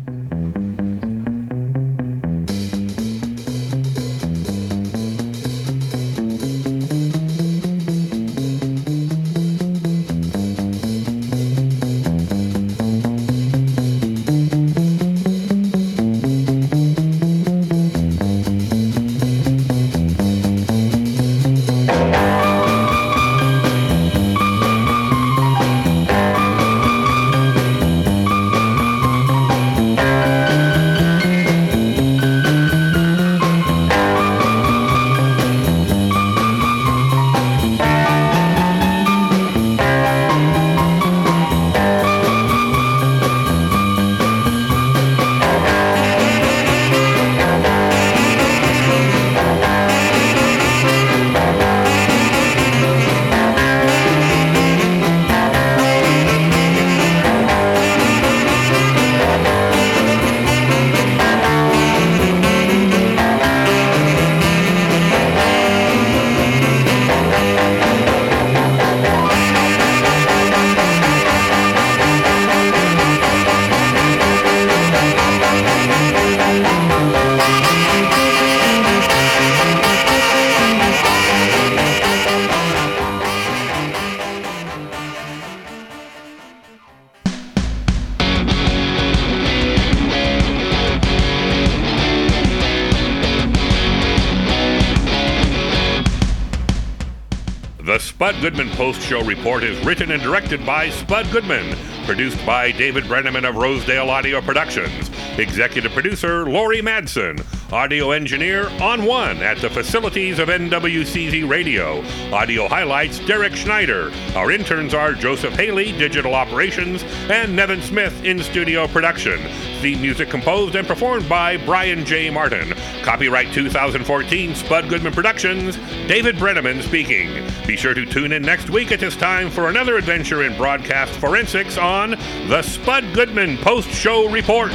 Goodman 98.51 98.71
Post 98.71 99.01
Show 99.03 99.23
Report 99.23 99.63
is 99.63 99.79
written 99.87 100.11
and 100.11 100.21
directed 100.21 100.67
by 100.67 100.91
Spud 100.91 101.31
Goodman. 101.31 101.77
Produced 102.05 102.45
by 102.45 102.73
David 102.73 103.05
Brenneman 103.05 103.49
of 103.49 103.55
Rosedale 103.55 104.11
Audio 104.11 104.41
Productions. 104.41 105.09
Executive 105.39 105.93
producer 105.93 106.45
Lori 106.51 106.83
Madsen. 106.83 107.41
Audio 107.73 108.11
engineer 108.11 108.69
on 108.83 109.05
one 109.05 109.37
at 109.37 109.59
the 109.59 109.71
facilities 109.71 110.41
of 110.41 110.49
NWCZ 110.49 111.49
Radio. 111.49 112.05
Audio 112.35 112.67
highlights 112.67 113.21
Derek 113.21 113.55
Schneider. 113.55 114.11
Our 114.35 114.51
interns 114.51 114.95
are 114.95 115.13
Joseph 115.13 115.55
Haley, 115.55 115.93
Digital 115.93 116.35
Operations, 116.35 117.05
and 117.31 117.55
Nevin 117.55 117.81
Smith 117.83 118.25
in 118.25 118.43
studio 118.43 118.89
production. 118.89 119.39
Theme 119.81 120.01
music 120.01 120.29
composed 120.29 120.75
and 120.75 120.89
performed 120.89 121.29
by 121.29 121.57
Brian 121.59 122.05
J. 122.05 122.31
Martin. 122.31 122.75
Copyright 123.03 123.53
2014 123.53 124.57
Spud 124.57 124.89
Goodman 124.89 125.13
Productions. 125.13 125.77
David 126.09 126.35
Brenneman 126.35 126.83
speaking. 126.83 127.40
Be 127.67 127.77
sure 127.77 127.95
to 127.95 128.05
tune 128.05 128.33
in 128.33 128.43
next 128.43 128.71
week 128.71 128.91
at 128.91 129.01
this 129.01 129.17
time 129.17 129.51
for 129.51 129.69
another 129.69 129.97
adventure 129.97 130.43
in 130.43 130.57
broadcast 130.57 131.13
forensics 131.15 131.79
on 131.79 132.11
the 132.49 132.63
Spud 132.63 133.15
Goodman 133.15 133.59
Post 133.59 133.91
Show 133.91 134.29
Report. 134.29 134.73